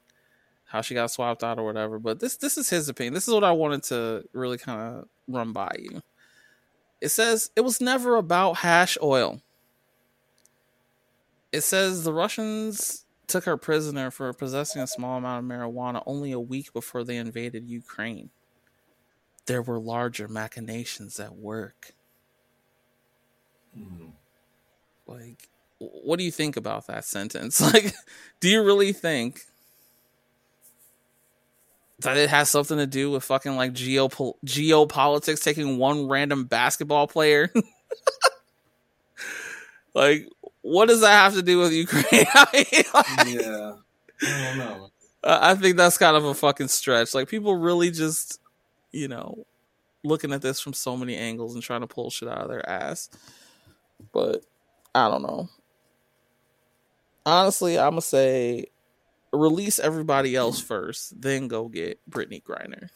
how 0.65 0.81
she 0.81 0.93
got 0.93 1.11
swapped 1.11 1.43
out 1.43 1.59
or 1.59 1.65
whatever. 1.65 1.99
But 1.99 2.19
this, 2.19 2.37
this 2.37 2.57
is 2.57 2.69
his 2.69 2.87
opinion. 2.87 3.13
This 3.13 3.27
is 3.27 3.33
what 3.33 3.43
I 3.43 3.51
wanted 3.51 3.83
to 3.83 4.23
really 4.33 4.57
kind 4.57 4.81
of 4.81 5.07
run 5.27 5.51
by 5.51 5.75
you. 5.77 6.01
It 7.01 7.09
says 7.09 7.51
it 7.55 7.61
was 7.61 7.81
never 7.81 8.15
about 8.15 8.57
hash 8.57 8.97
oil. 9.01 9.41
It 11.51 11.61
says 11.61 12.03
the 12.03 12.13
Russians 12.13 13.05
took 13.27 13.45
her 13.45 13.57
prisoner 13.57 14.11
for 14.11 14.31
possessing 14.33 14.81
a 14.81 14.87
small 14.87 15.17
amount 15.17 15.43
of 15.43 15.49
marijuana 15.49 16.03
only 16.05 16.31
a 16.31 16.39
week 16.39 16.73
before 16.73 17.03
they 17.03 17.17
invaded 17.17 17.69
Ukraine. 17.69 18.29
There 19.49 19.63
were 19.63 19.79
larger 19.79 20.27
machinations 20.27 21.19
at 21.19 21.35
work. 21.35 21.95
Mhm. 23.75 24.11
Like, 25.07 25.49
what 25.79 26.19
do 26.19 26.23
you 26.23 26.29
think 26.31 26.55
about 26.55 26.85
that 26.85 27.03
sentence? 27.03 27.59
Like, 27.73 27.95
do 28.39 28.47
you 28.47 28.63
really 28.63 28.93
think 28.93 29.41
that 32.01 32.15
it 32.15 32.29
has 32.29 32.47
something 32.49 32.77
to 32.77 32.85
do 32.85 33.09
with 33.09 33.23
fucking 33.23 33.55
like 33.55 33.73
geopol- 33.73 34.35
geopolitics 34.45 35.43
taking 35.43 35.79
one 35.79 36.07
random 36.07 36.45
basketball 36.45 37.07
player? 37.07 37.51
like, 39.95 40.29
what 40.61 40.89
does 40.89 41.01
that 41.01 41.23
have 41.23 41.33
to 41.33 41.41
do 41.41 41.57
with 41.57 41.73
Ukraine? 41.73 42.27
I, 42.35 42.45
mean, 42.53 42.83
like, 42.93 43.41
Yeah. 43.41 43.73
I 44.21 44.45
don't 44.45 44.57
know. 44.59 44.89
I 45.23 45.55
think 45.55 45.75
that's 45.75 45.97
kind 45.97 46.15
of 46.15 46.25
a 46.25 46.35
fucking 46.35 46.67
stretch. 46.67 47.15
Like, 47.15 47.29
people 47.29 47.55
really 47.55 47.89
just, 47.89 48.39
you 48.91 49.07
know, 49.07 49.45
looking 50.03 50.31
at 50.33 50.41
this 50.41 50.59
from 50.59 50.73
so 50.73 50.95
many 50.97 51.15
angles 51.15 51.53
and 51.53 51.63
trying 51.63 51.81
to 51.81 51.87
pull 51.87 52.09
shit 52.09 52.29
out 52.29 52.39
of 52.39 52.49
their 52.49 52.67
ass. 52.69 53.09
But 54.13 54.45
I 54.95 55.09
don't 55.09 55.21
know. 55.23 55.49
Honestly, 57.25 57.77
I'm 57.77 57.91
gonna 57.91 58.01
say 58.01 58.67
release 59.31 59.77
everybody 59.77 60.35
else 60.35 60.59
first, 60.59 61.21
then 61.21 61.47
go 61.47 61.67
get 61.67 61.99
Brittany 62.07 62.41
Griner. 62.47 62.89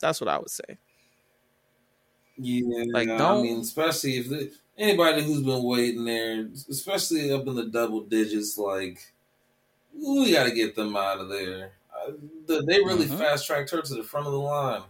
That's 0.00 0.20
what 0.20 0.28
I 0.28 0.38
would 0.38 0.50
say. 0.50 0.78
Yeah, 2.36 2.84
Like, 2.92 3.08
don't- 3.08 3.20
I 3.20 3.42
mean, 3.42 3.60
especially 3.60 4.18
if 4.18 4.28
the, 4.28 4.52
anybody 4.76 5.22
who's 5.24 5.42
been 5.42 5.62
waiting 5.62 6.04
there, 6.04 6.48
especially 6.68 7.32
up 7.32 7.46
in 7.46 7.54
the 7.56 7.66
double 7.66 8.02
digits, 8.02 8.58
like 8.58 8.98
we 9.94 10.32
got 10.32 10.44
to 10.44 10.52
get 10.52 10.76
them 10.76 10.94
out 10.96 11.18
of 11.18 11.28
there. 11.28 11.72
Uh, 11.92 12.12
they 12.46 12.78
really 12.78 13.06
Mhm. 13.06 13.18
fast 13.18 13.46
tracked 13.46 13.70
her 13.70 13.82
to 13.82 13.94
the 13.94 14.04
front 14.04 14.26
of 14.26 14.32
the 14.32 14.38
line. 14.38 14.82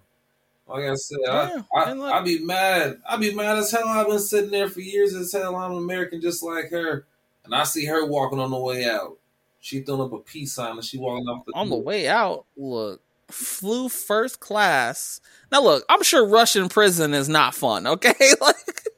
Like 0.68 0.84
I 0.84 0.94
said, 0.94 1.18
Yeah, 1.24 1.62
I, 1.74 1.92
look- 1.92 2.12
I'd 2.12 2.24
be 2.24 2.40
mad. 2.40 3.00
I'd 3.08 3.20
be 3.20 3.34
mad 3.34 3.56
as 3.58 3.70
hell. 3.70 3.86
I've 3.88 4.06
been 4.08 4.18
sitting 4.18 4.50
there 4.50 4.68
for 4.68 4.80
years 4.80 5.14
as 5.14 5.32
hell. 5.32 5.56
I'm 5.56 5.72
an 5.72 5.78
American 5.78 6.20
just 6.20 6.42
like 6.42 6.70
her. 6.70 7.06
And 7.44 7.54
I 7.54 7.64
see 7.64 7.86
her 7.86 8.04
walking 8.06 8.38
on 8.38 8.50
the 8.50 8.58
way 8.58 8.84
out. 8.84 9.16
She 9.60 9.80
throwing 9.80 10.02
up 10.02 10.12
a 10.12 10.18
peace 10.18 10.52
sign 10.52 10.72
and 10.72 10.84
she 10.84 10.98
walking 10.98 11.26
off 11.26 11.44
the 11.46 11.52
On 11.54 11.70
the 11.70 11.76
way 11.76 12.06
out, 12.06 12.44
look, 12.56 13.00
flew 13.30 13.88
first 13.88 14.40
class. 14.40 15.20
Now, 15.50 15.62
look, 15.62 15.84
I'm 15.88 16.02
sure 16.02 16.26
Russian 16.28 16.68
prison 16.68 17.14
is 17.14 17.28
not 17.28 17.54
fun. 17.54 17.86
Okay, 17.86 18.12
like 18.40 18.88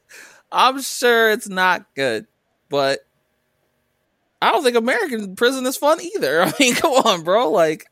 I'm 0.51 0.81
sure 0.81 1.31
it's 1.31 1.47
not 1.47 1.85
good, 1.95 2.27
but 2.69 2.99
I 4.41 4.51
don't 4.51 4.63
think 4.63 4.75
American 4.75 5.35
prison 5.35 5.65
is 5.65 5.77
fun 5.77 6.01
either. 6.01 6.41
I 6.43 6.51
mean, 6.59 6.75
come 6.75 6.91
on, 6.93 7.23
bro. 7.23 7.49
Like, 7.51 7.85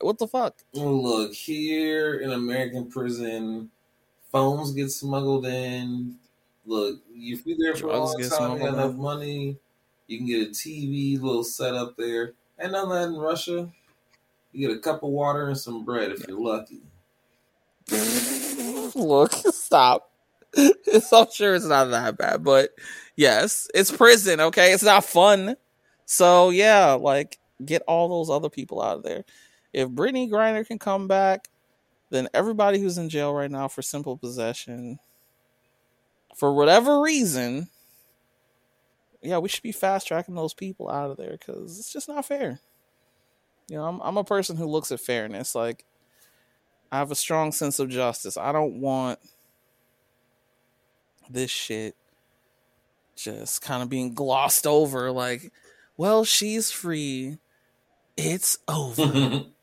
what 0.00 0.18
the 0.18 0.28
fuck? 0.28 0.56
Look, 0.74 1.32
here 1.32 2.20
in 2.20 2.30
American 2.30 2.90
prison, 2.90 3.70
phones 4.30 4.72
get 4.72 4.90
smuggled 4.90 5.46
in. 5.46 6.16
Look, 6.66 7.00
if 7.14 7.46
you're 7.46 7.56
there 7.58 7.74
for 7.74 7.88
a 7.88 7.98
long 7.98 8.22
time, 8.22 8.52
you 8.52 8.58
got 8.58 8.74
enough 8.74 8.94
money, 8.94 9.56
you 10.06 10.18
can 10.18 10.26
get 10.26 10.48
a 10.48 10.50
TV, 10.50 11.20
little 11.20 11.44
setup 11.44 11.96
there. 11.96 12.32
Ain't 12.60 12.72
none 12.72 12.84
of 12.84 12.90
that 12.90 13.08
in 13.08 13.16
Russia. 13.16 13.70
You 14.52 14.68
get 14.68 14.76
a 14.76 14.80
cup 14.80 15.02
of 15.02 15.10
water 15.10 15.48
and 15.48 15.58
some 15.58 15.84
bread 15.84 16.12
if 16.12 16.26
you're 16.26 16.40
lucky. 16.40 16.80
Look, 18.94 19.32
stop. 19.32 20.10
It's, 20.90 21.12
I'm 21.12 21.26
sure 21.30 21.54
it's 21.54 21.66
not 21.66 21.90
that 21.90 22.16
bad, 22.16 22.42
but 22.42 22.70
yes, 23.14 23.68
it's 23.74 23.92
prison. 23.92 24.40
Okay, 24.40 24.72
it's 24.72 24.82
not 24.82 25.04
fun. 25.04 25.56
So 26.06 26.48
yeah, 26.48 26.92
like 26.92 27.38
get 27.62 27.82
all 27.86 28.08
those 28.08 28.30
other 28.30 28.48
people 28.48 28.80
out 28.80 28.96
of 28.96 29.02
there. 29.02 29.24
If 29.72 29.88
Brittany 29.90 30.28
Griner 30.28 30.66
can 30.66 30.78
come 30.78 31.08
back, 31.08 31.48
then 32.10 32.28
everybody 32.32 32.78
who's 32.78 32.98
in 32.98 33.08
jail 33.08 33.34
right 33.34 33.50
now 33.50 33.68
for 33.68 33.82
simple 33.82 34.16
possession, 34.16 34.98
for 36.34 36.54
whatever 36.54 37.00
reason, 37.00 37.68
yeah, 39.20 39.38
we 39.38 39.48
should 39.48 39.62
be 39.62 39.72
fast 39.72 40.06
tracking 40.06 40.34
those 40.34 40.54
people 40.54 40.90
out 40.90 41.10
of 41.10 41.16
there 41.16 41.32
because 41.32 41.78
it's 41.78 41.92
just 41.92 42.08
not 42.08 42.24
fair. 42.24 42.60
You 43.68 43.76
know, 43.76 43.84
I'm 43.84 44.00
I'm 44.00 44.16
a 44.16 44.24
person 44.24 44.56
who 44.56 44.66
looks 44.66 44.90
at 44.92 45.00
fairness. 45.00 45.54
Like, 45.54 45.84
I 46.90 46.98
have 46.98 47.10
a 47.10 47.16
strong 47.16 47.52
sense 47.52 47.78
of 47.78 47.90
justice. 47.90 48.36
I 48.36 48.52
don't 48.52 48.80
want 48.80 49.18
this 51.28 51.50
shit 51.50 51.94
just 53.16 53.60
kind 53.60 53.82
of 53.82 53.90
being 53.90 54.14
glossed 54.14 54.66
over. 54.66 55.10
Like, 55.10 55.52
well, 55.96 56.24
she's 56.24 56.70
free. 56.70 57.38
It's 58.16 58.58
over 58.68 59.44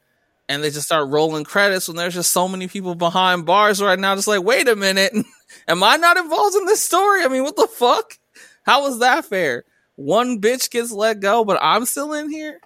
and 0.47 0.63
they 0.63 0.69
just 0.69 0.85
start 0.85 1.09
rolling 1.09 1.43
credits 1.43 1.88
when 1.88 1.97
there's 1.97 2.13
just 2.13 2.31
so 2.31 2.47
many 2.47 2.67
people 2.67 2.95
behind 2.95 3.45
bars 3.45 3.81
right 3.81 3.99
now 3.99 4.15
just 4.15 4.27
like 4.27 4.43
wait 4.43 4.67
a 4.67 4.76
minute. 4.76 5.13
Am 5.67 5.84
i 5.84 5.95
not 5.97 6.17
involved 6.17 6.55
in 6.55 6.65
this 6.65 6.84
story? 6.84 7.23
I 7.23 7.27
mean 7.27 7.43
what 7.43 7.55
the 7.55 7.67
fuck? 7.67 8.17
How 8.63 8.88
is 8.88 8.99
that 8.99 9.26
fair? 9.26 9.63
One 9.95 10.41
bitch 10.41 10.69
gets 10.69 10.91
let 10.91 11.19
go 11.19 11.43
but 11.45 11.59
i'm 11.61 11.85
still 11.85 12.13
in 12.13 12.30
here? 12.30 12.59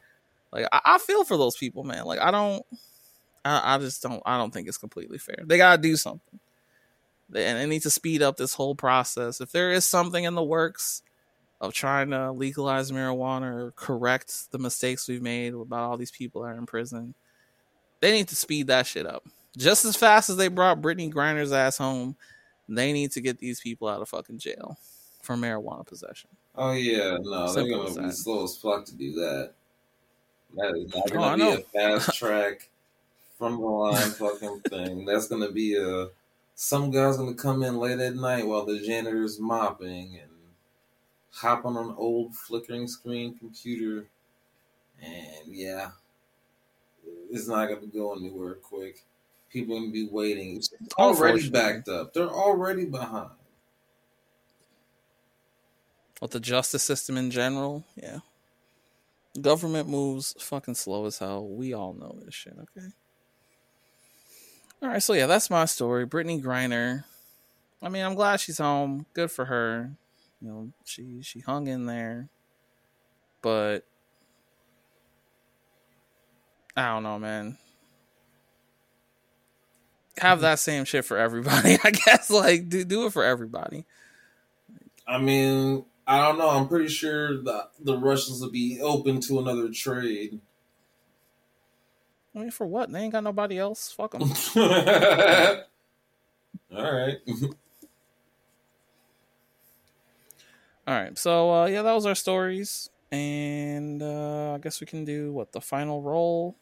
Like 0.51 0.67
i, 0.71 0.81
I 0.85 0.97
feel 0.97 1.23
for 1.23 1.37
those 1.37 1.57
people 1.57 1.83
man. 1.83 2.05
Like 2.05 2.19
i 2.19 2.31
don't 2.31 2.65
I, 3.45 3.75
I 3.75 3.77
just 3.77 4.01
don't 4.01 4.21
i 4.25 4.37
don't 4.37 4.51
think 4.51 4.67
it's 4.67 4.77
completely 4.77 5.17
fair. 5.17 5.43
They 5.45 5.57
gotta 5.57 5.81
do 5.81 5.95
something. 5.95 6.39
And 7.33 7.59
they 7.59 7.67
need 7.67 7.83
to 7.83 7.91
speed 7.91 8.23
up 8.23 8.37
this 8.37 8.55
whole 8.55 8.73
process. 8.73 9.39
If 9.39 9.51
there 9.51 9.71
is 9.71 9.85
something 9.85 10.23
in 10.23 10.33
the 10.33 10.43
works 10.43 11.03
of 11.61 11.73
trying 11.73 12.09
to 12.09 12.31
legalize 12.31 12.91
marijuana 12.91 13.53
or 13.53 13.71
correct 13.75 14.51
the 14.51 14.57
mistakes 14.57 15.07
we've 15.07 15.21
made 15.21 15.53
about 15.53 15.81
all 15.81 15.97
these 15.97 16.09
people 16.09 16.41
that 16.41 16.47
are 16.47 16.57
in 16.57 16.65
prison 16.65 17.13
they 18.01 18.11
need 18.11 18.27
to 18.29 18.35
speed 18.35 18.67
that 18.67 18.85
shit 18.87 19.05
up. 19.05 19.23
Just 19.57 19.83
as 19.85 19.95
fast 19.95 20.29
as 20.29 20.37
they 20.37 20.47
brought 20.47 20.81
Brittany 20.81 21.09
Griner's 21.11 21.51
ass 21.51 21.77
home, 21.77 22.15
they 22.67 22.93
need 22.93 23.11
to 23.11 23.21
get 23.21 23.39
these 23.39 23.59
people 23.59 23.87
out 23.87 24.01
of 24.01 24.09
fucking 24.09 24.37
jail 24.37 24.77
for 25.21 25.35
marijuana 25.35 25.85
possession. 25.85 26.29
oh 26.55 26.71
yeah, 26.71 27.17
no, 27.21 27.51
they're 27.53 27.67
gonna 27.69 28.07
be 28.07 28.11
slow 28.11 28.43
as 28.45 28.55
fuck 28.57 28.85
to 28.85 28.95
do 28.95 29.13
that. 29.13 29.51
That 30.55 30.75
is 30.75 30.93
not 30.93 31.11
Oh, 31.11 31.13
gonna 31.13 31.37
be 31.37 31.51
a 31.51 31.99
fast 31.99 32.15
track 32.17 32.69
from 33.37 33.59
the 33.59 33.65
line 33.67 34.11
fucking 34.11 34.61
thing. 34.69 35.05
That's 35.05 35.27
gonna 35.27 35.51
be 35.51 35.75
a 35.77 36.07
some 36.55 36.91
guy's 36.91 37.17
gonna 37.17 37.33
come 37.33 37.63
in 37.63 37.77
late 37.77 37.99
at 37.99 38.15
night 38.15 38.45
while 38.47 38.65
the 38.65 38.79
janitor's 38.79 39.39
mopping 39.39 40.17
and 40.21 40.31
hop 41.31 41.65
on 41.65 41.75
an 41.77 41.93
old 41.97 42.35
flickering 42.35 42.87
screen 42.87 43.37
computer, 43.37 44.05
and 45.01 45.47
yeah, 45.47 45.91
it's 47.31 47.47
not 47.47 47.67
gonna 47.67 47.87
go 47.87 48.13
anywhere 48.13 48.55
quick. 48.55 49.03
People 49.49 49.79
gonna 49.79 49.91
be 49.91 50.07
waiting. 50.11 50.57
It's 50.57 50.71
already 50.97 51.49
backed 51.49 51.87
up. 51.87 52.13
They're 52.13 52.29
already 52.29 52.85
behind. 52.85 53.31
With 56.21 56.31
the 56.31 56.39
justice 56.39 56.83
system 56.83 57.17
in 57.17 57.31
general, 57.31 57.85
yeah. 57.95 58.19
Government 59.39 59.87
moves 59.87 60.35
fucking 60.39 60.75
slow 60.75 61.05
as 61.05 61.19
hell. 61.19 61.47
We 61.47 61.73
all 61.73 61.93
know 61.93 62.19
this 62.23 62.33
shit, 62.33 62.55
okay? 62.59 62.87
All 64.81 64.89
right, 64.89 65.03
so 65.03 65.13
yeah, 65.13 65.27
that's 65.27 65.49
my 65.49 65.65
story. 65.65 66.05
Brittany 66.05 66.41
Griner. 66.41 67.03
I 67.81 67.89
mean, 67.89 68.03
I'm 68.03 68.15
glad 68.15 68.39
she's 68.39 68.57
home. 68.57 69.05
Good 69.13 69.31
for 69.31 69.45
her. 69.45 69.91
You 70.41 70.47
know, 70.47 70.71
she 70.85 71.21
she 71.21 71.39
hung 71.41 71.67
in 71.67 71.85
there. 71.85 72.29
But 73.41 73.85
I 76.79 76.93
don't 76.93 77.03
know, 77.03 77.19
man. 77.19 77.57
Have 80.17 80.41
that 80.41 80.59
same 80.59 80.85
shit 80.85 81.05
for 81.05 81.17
everybody. 81.17 81.77
I 81.83 81.91
guess 81.91 82.29
like 82.29 82.69
do 82.69 82.83
do 82.83 83.05
it 83.05 83.13
for 83.13 83.23
everybody. 83.23 83.85
I 85.07 85.17
mean, 85.17 85.85
I 86.05 86.19
don't 86.21 86.37
know. 86.37 86.49
I'm 86.49 86.67
pretty 86.67 86.87
sure 86.87 87.41
the 87.41 87.67
the 87.79 87.97
Russians 87.97 88.41
will 88.41 88.51
be 88.51 88.79
open 88.81 89.21
to 89.21 89.39
another 89.39 89.69
trade. 89.69 90.39
I 92.35 92.39
mean, 92.39 92.51
for 92.51 92.67
what? 92.67 92.91
They 92.91 92.99
ain't 92.99 93.11
got 93.11 93.23
nobody 93.23 93.57
else. 93.57 93.91
Fuck 93.91 94.11
them. 94.11 94.21
All 96.75 96.93
right. 96.93 97.17
All 100.87 100.95
right, 100.95 101.15
so 101.19 101.53
uh, 101.53 101.65
yeah, 101.67 101.83
that 101.83 101.93
was 101.93 102.07
our 102.07 102.15
stories, 102.15 102.89
and 103.11 104.01
uh, 104.01 104.53
I 104.53 104.57
guess 104.57 104.81
we 104.81 104.87
can 104.87 105.05
do 105.05 105.31
what 105.31 105.51
the 105.51 105.61
final 105.61 106.01
roll, 106.01 106.55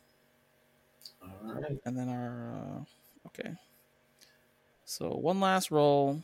All 1.46 1.54
right. 1.62 1.78
and 1.86 1.98
then 1.98 2.10
our 2.10 2.54
uh, 2.54 2.84
Okay. 3.28 3.52
So 4.86 5.10
one 5.10 5.40
last 5.40 5.70
roll 5.70 6.24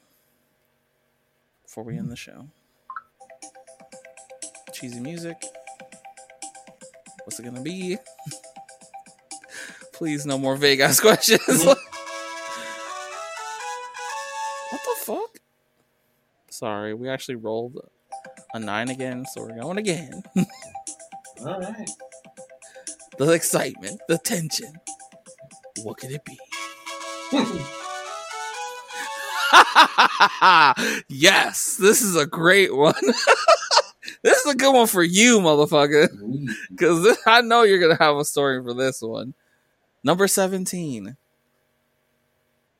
before 1.63 1.83
we 1.83 1.97
end 1.97 2.09
the 2.11 2.15
show. 2.15 2.47
Cheesy 4.73 4.99
music. 4.99 5.37
What's 7.25 7.39
it 7.39 7.43
gonna 7.43 7.61
be? 7.61 7.97
Please, 9.93 10.25
no 10.25 10.37
more 10.37 10.55
vague 10.55 10.79
ass 10.79 10.99
questions. 11.01 11.65
what 11.65 11.77
the 14.71 14.95
fuck? 15.03 15.37
Sorry, 16.49 16.93
we 16.93 17.09
actually 17.09 17.35
rolled 17.35 17.77
a 18.53 18.59
nine 18.59 18.89
again, 18.89 19.25
so 19.31 19.41
we're 19.41 19.59
going 19.59 19.77
again. 19.77 20.23
All 21.45 21.59
right. 21.59 21.89
The 23.17 23.31
excitement, 23.31 24.01
the 24.07 24.17
tension. 24.17 24.73
What 25.83 25.97
could 25.97 26.11
it 26.11 26.23
be? 26.25 26.37
yes, 31.09 31.77
this 31.77 32.01
is 32.01 32.15
a 32.15 32.25
great 32.25 32.75
one. 32.75 32.93
this 34.23 34.45
is 34.45 34.53
a 34.53 34.55
good 34.55 34.73
one 34.73 34.87
for 34.87 35.03
you, 35.03 35.39
motherfucker. 35.39 36.09
Because 36.69 37.17
I 37.25 37.41
know 37.41 37.63
you're 37.63 37.79
going 37.79 37.95
to 37.95 38.03
have 38.03 38.17
a 38.17 38.25
story 38.25 38.63
for 38.63 38.73
this 38.73 39.01
one. 39.01 39.33
Number 40.03 40.27
17. 40.27 41.17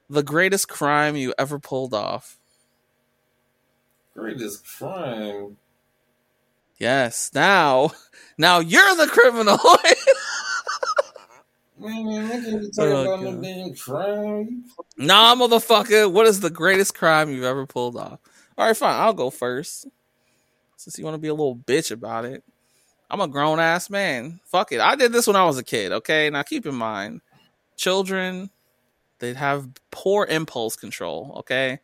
The 0.10 0.24
greatest 0.24 0.68
crime 0.68 1.16
you 1.16 1.34
ever 1.38 1.60
pulled 1.60 1.94
off. 1.94 2.38
Greatest 4.16 4.66
crime. 4.66 5.58
Yes. 6.84 7.32
Now, 7.34 7.92
now 8.38 8.60
you're 8.60 8.96
the 8.98 9.08
criminal. 9.08 9.58
Man, 11.80 12.30
can't 12.44 12.62
be 12.62 12.70
talking 12.72 12.92
Oh, 12.94 13.02
about 13.04 13.22
no 13.24 13.42
damn 13.42 13.74
crime. 13.76 14.64
nah, 14.98 15.36
motherfucker. 15.36 16.12
What 16.12 16.28
is 16.28 16.40
the 16.42 16.50
greatest 16.50 16.94
crime 16.96 17.30
you've 17.32 17.44
ever 17.46 17.66
pulled 17.66 17.96
off? 17.98 18.20
All 18.58 18.68
right, 18.68 18.76
fine. 18.78 19.00
I'll 19.00 19.14
go 19.14 19.30
first. 19.30 19.88
Since 20.78 20.98
you 20.98 21.04
want 21.06 21.16
to 21.16 21.22
be 21.22 21.28
a 21.30 21.34
little 21.34 21.56
bitch 21.56 21.92
about 21.92 22.26
it. 22.26 22.44
I'm 23.10 23.22
a 23.22 23.28
grown 23.28 23.60
ass 23.60 23.90
man. 23.90 24.40
Fuck 24.46 24.72
it. 24.74 24.80
I 24.82 24.96
did 24.96 25.12
this 25.14 25.28
when 25.28 25.36
I 25.38 25.46
was 25.46 25.58
a 25.58 25.64
kid, 25.64 25.92
okay? 25.94 26.30
Now 26.30 26.44
keep 26.44 26.66
in 26.66 26.76
mind, 26.76 27.22
children, 27.78 28.50
they 29.20 29.34
have 29.34 29.70
poor 29.92 30.26
impulse 30.26 30.76
control, 30.76 31.36
okay? 31.40 31.80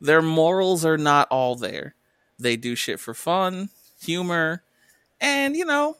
Their 0.00 0.22
morals 0.22 0.84
are 0.86 0.96
not 0.98 1.26
all 1.30 1.56
there. 1.56 1.94
They 2.38 2.56
do 2.56 2.74
shit 2.76 3.00
for 3.00 3.12
fun, 3.14 3.68
humor, 4.00 4.62
and 5.20 5.56
you 5.56 5.64
know, 5.64 5.96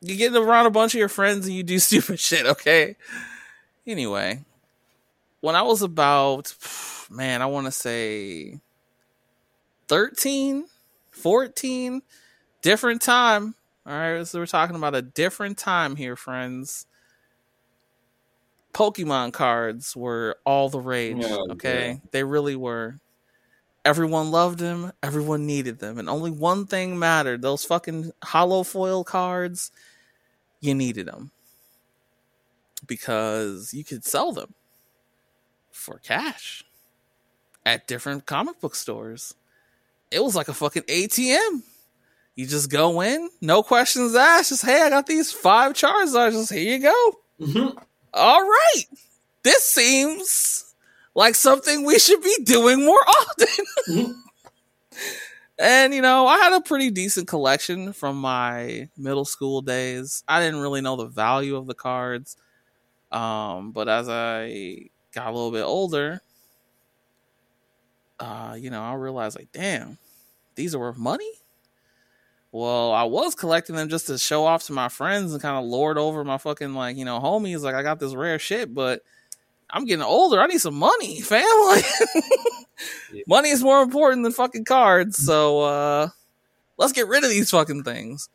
you 0.00 0.16
get 0.16 0.34
around 0.34 0.66
a 0.66 0.70
bunch 0.70 0.94
of 0.94 0.98
your 0.98 1.08
friends 1.08 1.46
and 1.46 1.54
you 1.54 1.62
do 1.62 1.78
stupid 1.78 2.20
shit, 2.20 2.46
okay? 2.46 2.96
Anyway, 3.86 4.44
when 5.40 5.56
I 5.56 5.62
was 5.62 5.82
about, 5.82 6.54
man, 7.10 7.42
I 7.42 7.46
want 7.46 7.66
to 7.66 7.72
say 7.72 8.60
13, 9.88 10.66
14, 11.10 12.02
different 12.62 13.02
time. 13.02 13.54
All 13.86 13.92
right, 13.92 14.26
so 14.26 14.38
we're 14.38 14.46
talking 14.46 14.76
about 14.76 14.94
a 14.94 15.02
different 15.02 15.58
time 15.58 15.96
here, 15.96 16.16
friends. 16.16 16.86
Pokemon 18.72 19.32
cards 19.32 19.94
were 19.94 20.38
all 20.44 20.68
the 20.68 20.80
rage. 20.80 21.22
Oh, 21.22 21.52
okay, 21.52 22.00
they 22.10 22.24
really 22.24 22.56
were. 22.56 22.98
Everyone 23.84 24.30
loved 24.30 24.58
them. 24.58 24.92
Everyone 25.02 25.46
needed 25.46 25.78
them, 25.78 25.98
and 25.98 26.08
only 26.08 26.30
one 26.30 26.66
thing 26.66 26.98
mattered: 26.98 27.42
those 27.42 27.64
fucking 27.64 28.12
hollow 28.22 28.62
foil 28.62 29.04
cards. 29.04 29.70
You 30.60 30.74
needed 30.74 31.06
them 31.06 31.30
because 32.86 33.74
you 33.74 33.84
could 33.84 34.04
sell 34.04 34.32
them 34.32 34.54
for 35.70 35.98
cash 35.98 36.64
at 37.66 37.86
different 37.86 38.26
comic 38.26 38.60
book 38.60 38.74
stores. 38.74 39.34
It 40.10 40.22
was 40.22 40.34
like 40.34 40.48
a 40.48 40.54
fucking 40.54 40.84
ATM. 40.84 41.62
You 42.36 42.46
just 42.46 42.70
go 42.70 43.00
in, 43.02 43.28
no 43.40 43.62
questions 43.62 44.14
asked. 44.14 44.48
Just 44.48 44.64
hey, 44.64 44.82
I 44.82 44.90
got 44.90 45.06
these 45.06 45.32
five 45.32 45.74
Charizards. 45.74 46.32
Just 46.32 46.52
here 46.52 46.76
you 46.76 46.78
go. 46.80 47.12
Mhm. 47.40 47.76
All 48.14 48.42
right, 48.42 48.84
this 49.42 49.64
seems 49.64 50.63
like 51.14 51.34
something 51.34 51.84
we 51.84 51.98
should 51.98 52.22
be 52.22 52.36
doing 52.44 52.84
more 52.84 53.00
often. 53.08 54.22
And 55.58 55.94
you 55.94 56.02
know, 56.02 56.26
I 56.26 56.38
had 56.38 56.52
a 56.52 56.60
pretty 56.60 56.90
decent 56.90 57.28
collection 57.28 57.92
from 57.92 58.16
my 58.16 58.88
middle 58.96 59.24
school 59.24 59.62
days. 59.62 60.24
I 60.26 60.40
didn't 60.40 60.60
really 60.60 60.80
know 60.80 60.96
the 60.96 61.06
value 61.06 61.56
of 61.56 61.66
the 61.66 61.74
cards, 61.74 62.36
um, 63.12 63.70
but 63.72 63.88
as 63.88 64.08
I 64.08 64.88
got 65.12 65.28
a 65.28 65.32
little 65.32 65.52
bit 65.52 65.62
older, 65.62 66.20
uh, 68.18 68.56
you 68.58 68.70
know, 68.70 68.82
I 68.82 68.94
realized 68.94 69.38
like, 69.38 69.52
damn, 69.52 69.98
these 70.56 70.74
are 70.74 70.80
worth 70.80 70.98
money. 70.98 71.30
Well, 72.50 72.92
I 72.92 73.02
was 73.04 73.34
collecting 73.34 73.74
them 73.74 73.88
just 73.88 74.06
to 74.06 74.18
show 74.18 74.44
off 74.44 74.64
to 74.64 74.72
my 74.72 74.88
friends 74.88 75.32
and 75.32 75.42
kind 75.42 75.56
of 75.56 75.64
lord 75.64 75.98
over 75.98 76.22
my 76.24 76.38
fucking 76.38 76.74
like, 76.74 76.96
you 76.96 77.04
know, 77.04 77.18
homies. 77.18 77.62
Like, 77.62 77.74
I 77.74 77.82
got 77.82 77.98
this 77.98 78.14
rare 78.14 78.38
shit, 78.38 78.72
but 78.72 79.02
I'm 79.74 79.84
getting 79.84 80.04
older. 80.04 80.40
I 80.40 80.46
need 80.46 80.60
some 80.60 80.76
money, 80.76 81.20
family. 81.20 81.82
Yeah. 83.12 83.22
money 83.26 83.50
is 83.50 83.62
more 83.62 83.82
important 83.82 84.22
than 84.22 84.32
fucking 84.32 84.64
cards. 84.64 85.16
So, 85.16 85.60
uh, 85.60 86.08
let's 86.78 86.92
get 86.92 87.08
rid 87.08 87.24
of 87.24 87.30
these 87.30 87.50
fucking 87.50 87.82
things. 87.82 88.28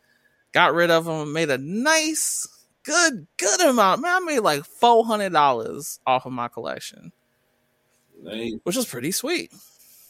Got 0.52 0.74
rid 0.74 0.90
of 0.90 1.06
them, 1.06 1.32
made 1.32 1.50
a 1.50 1.58
nice, 1.58 2.46
good, 2.82 3.26
good 3.38 3.60
amount. 3.62 4.02
Man, 4.02 4.22
I 4.22 4.24
made 4.24 4.40
like 4.40 4.64
four 4.64 5.04
hundred 5.06 5.32
dollars 5.32 5.98
off 6.06 6.26
of 6.26 6.32
my 6.32 6.48
collection 6.48 7.12
Nice. 8.22 8.54
which 8.64 8.76
was 8.76 8.86
pretty 8.86 9.10
sweet. 9.12 9.50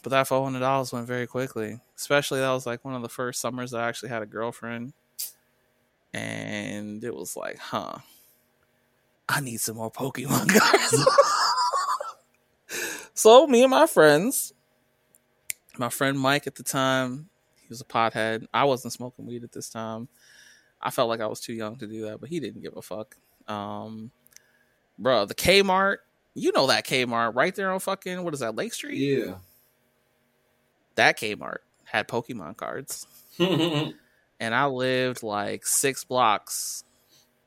But 0.03 0.09
that 0.09 0.27
four 0.27 0.43
hundred 0.43 0.59
dollars 0.61 0.91
went 0.91 1.07
very 1.07 1.27
quickly. 1.27 1.79
Especially 1.95 2.39
that 2.39 2.51
was 2.51 2.65
like 2.65 2.83
one 2.83 2.95
of 2.95 3.03
the 3.03 3.09
first 3.09 3.39
summers 3.39 3.73
I 3.73 3.87
actually 3.87 4.09
had 4.09 4.23
a 4.23 4.25
girlfriend, 4.25 4.93
and 6.13 7.03
it 7.03 7.15
was 7.15 7.37
like, 7.37 7.57
huh, 7.57 7.97
I 9.31 9.39
need 9.39 9.61
some 9.61 9.77
more 9.77 9.91
Pokemon 9.91 10.49
cards. 10.59 11.05
so 13.13 13.47
me 13.47 13.63
and 13.63 13.71
my 13.71 13.87
friends, 13.87 14.53
my 15.77 15.89
friend 15.89 16.19
Mike 16.19 16.47
at 16.47 16.55
the 16.55 16.63
time, 16.63 17.29
he 17.61 17.67
was 17.69 17.81
a 17.81 17.85
pothead. 17.85 18.45
I 18.53 18.65
wasn't 18.65 18.93
smoking 18.93 19.25
weed 19.25 19.43
at 19.43 19.51
this 19.51 19.69
time. 19.69 20.07
I 20.81 20.89
felt 20.89 21.09
like 21.09 21.21
I 21.21 21.27
was 21.27 21.39
too 21.39 21.53
young 21.53 21.77
to 21.77 21.87
do 21.87 22.05
that, 22.05 22.19
but 22.19 22.29
he 22.29 22.39
didn't 22.39 22.61
give 22.61 22.75
a 22.75 22.81
fuck. 22.81 23.15
Um, 23.47 24.11
bro, 24.97 25.25
the 25.25 25.35
Kmart 25.35 25.97
you 26.33 26.51
know 26.53 26.67
that 26.67 26.85
Kmart 26.85 27.35
right 27.35 27.53
there 27.53 27.71
on 27.71 27.79
fucking 27.79 28.23
what 28.23 28.33
is 28.33 28.39
that 28.39 28.55
Lake 28.55 28.73
Street? 28.73 28.97
Yeah. 28.97 29.35
That 30.95 31.17
Kmart 31.17 31.57
had 31.83 32.07
Pokemon 32.07 32.57
cards, 32.57 33.07
and 33.39 33.95
I 34.39 34.65
lived 34.65 35.23
like 35.23 35.65
six 35.65 36.03
blocks 36.03 36.83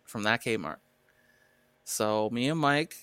from 0.04 0.24
that 0.24 0.42
Kmart. 0.42 0.76
So 1.84 2.30
me 2.32 2.48
and 2.48 2.58
Mike, 2.58 2.96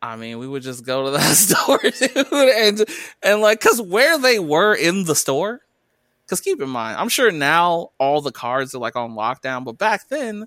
I 0.00 0.16
mean, 0.16 0.38
we 0.38 0.46
would 0.46 0.62
just 0.62 0.86
go 0.86 1.04
to 1.04 1.10
that 1.10 1.34
store, 1.34 1.78
dude, 1.78 2.32
and 2.32 2.84
and 3.22 3.40
like, 3.40 3.60
cause 3.60 3.82
where 3.82 4.18
they 4.18 4.38
were 4.38 4.74
in 4.74 5.04
the 5.04 5.14
store, 5.14 5.60
cause 6.28 6.40
keep 6.40 6.60
in 6.62 6.68
mind, 6.68 6.96
I'm 6.98 7.08
sure 7.08 7.30
now 7.30 7.90
all 7.98 8.20
the 8.20 8.32
cards 8.32 8.74
are 8.74 8.78
like 8.78 8.96
on 8.96 9.12
lockdown, 9.12 9.64
but 9.64 9.78
back 9.78 10.08
then. 10.08 10.46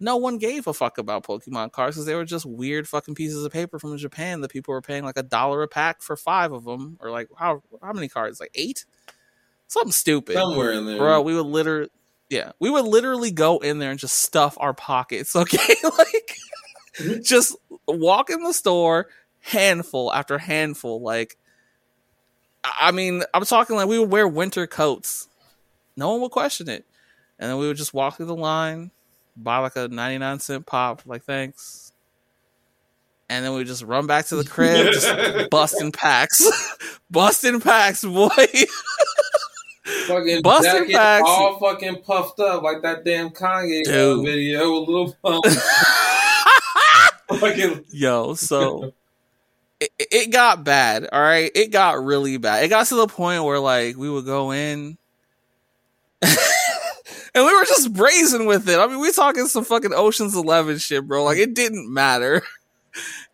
No 0.00 0.16
one 0.16 0.38
gave 0.38 0.66
a 0.66 0.74
fuck 0.74 0.98
about 0.98 1.22
Pokemon 1.22 1.70
cards 1.70 1.94
because 1.94 2.04
they 2.04 2.16
were 2.16 2.24
just 2.24 2.44
weird 2.44 2.88
fucking 2.88 3.14
pieces 3.14 3.44
of 3.44 3.52
paper 3.52 3.78
from 3.78 3.96
Japan 3.96 4.40
that 4.40 4.50
people 4.50 4.74
were 4.74 4.82
paying 4.82 5.04
like 5.04 5.16
a 5.16 5.22
dollar 5.22 5.62
a 5.62 5.68
pack 5.68 6.02
for 6.02 6.16
five 6.16 6.52
of 6.52 6.64
them, 6.64 6.98
or 7.00 7.10
like 7.10 7.28
how 7.38 7.62
how 7.80 7.92
many 7.92 8.08
cards? 8.08 8.40
Like 8.40 8.50
eight, 8.56 8.84
something 9.68 9.92
stupid 9.92 10.34
Somewhere 10.34 10.72
in 10.72 10.84
there. 10.84 10.98
bro 10.98 11.22
we 11.22 11.32
would 11.34 11.46
literally 11.46 11.90
yeah. 12.34 12.52
We 12.58 12.68
would 12.68 12.84
literally 12.84 13.30
go 13.30 13.58
in 13.58 13.78
there 13.78 13.90
and 13.90 13.98
just 13.98 14.16
stuff 14.16 14.56
our 14.58 14.74
pockets 14.74 15.36
okay? 15.36 15.74
Like 15.84 16.36
mm-hmm. 16.98 17.22
just 17.22 17.56
walk 17.86 18.28
in 18.28 18.42
the 18.42 18.52
store 18.52 19.06
handful 19.40 20.10
after 20.10 20.38
handful 20.38 21.02
like 21.02 21.36
i 22.64 22.90
mean 22.92 23.22
i'm 23.34 23.44
talking 23.44 23.76
like 23.76 23.86
we 23.86 23.98
would 23.98 24.10
wear 24.10 24.26
winter 24.26 24.66
coats. 24.66 25.28
No 25.96 26.10
one 26.10 26.22
would 26.22 26.30
question 26.30 26.68
it. 26.68 26.84
And 27.38 27.50
then 27.50 27.58
we 27.58 27.68
would 27.68 27.76
just 27.76 27.94
walk 27.94 28.16
through 28.16 28.26
the 28.26 28.34
line 28.34 28.90
buy 29.36 29.58
like 29.58 29.76
a 29.76 29.88
99 29.88 30.40
cent 30.40 30.66
pop 30.66 31.02
like 31.06 31.24
thanks. 31.24 31.92
And 33.28 33.44
then 33.44 33.52
we 33.52 33.58
would 33.58 33.66
just 33.66 33.82
run 33.82 34.06
back 34.06 34.26
to 34.26 34.36
the 34.36 34.44
crib 34.44 34.92
just 34.92 35.50
busting 35.50 35.92
packs. 35.92 36.40
Busting 37.10 37.60
packs 37.60 38.02
boy 38.02 38.28
fucking 39.84 40.42
Busting 40.42 40.72
jacket 40.72 40.94
packs. 40.94 41.22
all 41.26 41.58
fucking 41.58 42.02
puffed 42.02 42.40
up 42.40 42.62
like 42.62 42.82
that 42.82 43.04
damn 43.04 43.30
Kanye 43.30 43.84
Dude. 43.84 44.24
video 44.24 44.80
with 44.80 44.88
Lil 44.88 45.16
Pump. 45.22 45.44
fucking 47.40 47.84
Yo, 47.90 48.34
so 48.34 48.92
it, 49.80 49.90
it 49.98 50.30
got 50.32 50.64
bad. 50.64 51.06
All 51.12 51.20
right, 51.20 51.50
it 51.54 51.70
got 51.70 52.02
really 52.02 52.36
bad. 52.38 52.64
It 52.64 52.68
got 52.68 52.86
to 52.86 52.94
the 52.94 53.06
point 53.06 53.44
where 53.44 53.58
like 53.60 53.96
we 53.96 54.08
would 54.10 54.24
go 54.24 54.52
in, 54.52 54.96
and 56.22 56.36
we 57.34 57.42
were 57.54 57.64
just 57.64 57.92
brazen 57.92 58.46
with 58.46 58.68
it. 58.68 58.78
I 58.78 58.86
mean, 58.86 59.00
we 59.00 59.12
talking 59.12 59.46
some 59.46 59.64
fucking 59.64 59.92
Ocean's 59.94 60.34
Eleven 60.34 60.78
shit, 60.78 61.06
bro. 61.06 61.24
Like 61.24 61.38
it 61.38 61.54
didn't 61.54 61.92
matter. 61.92 62.42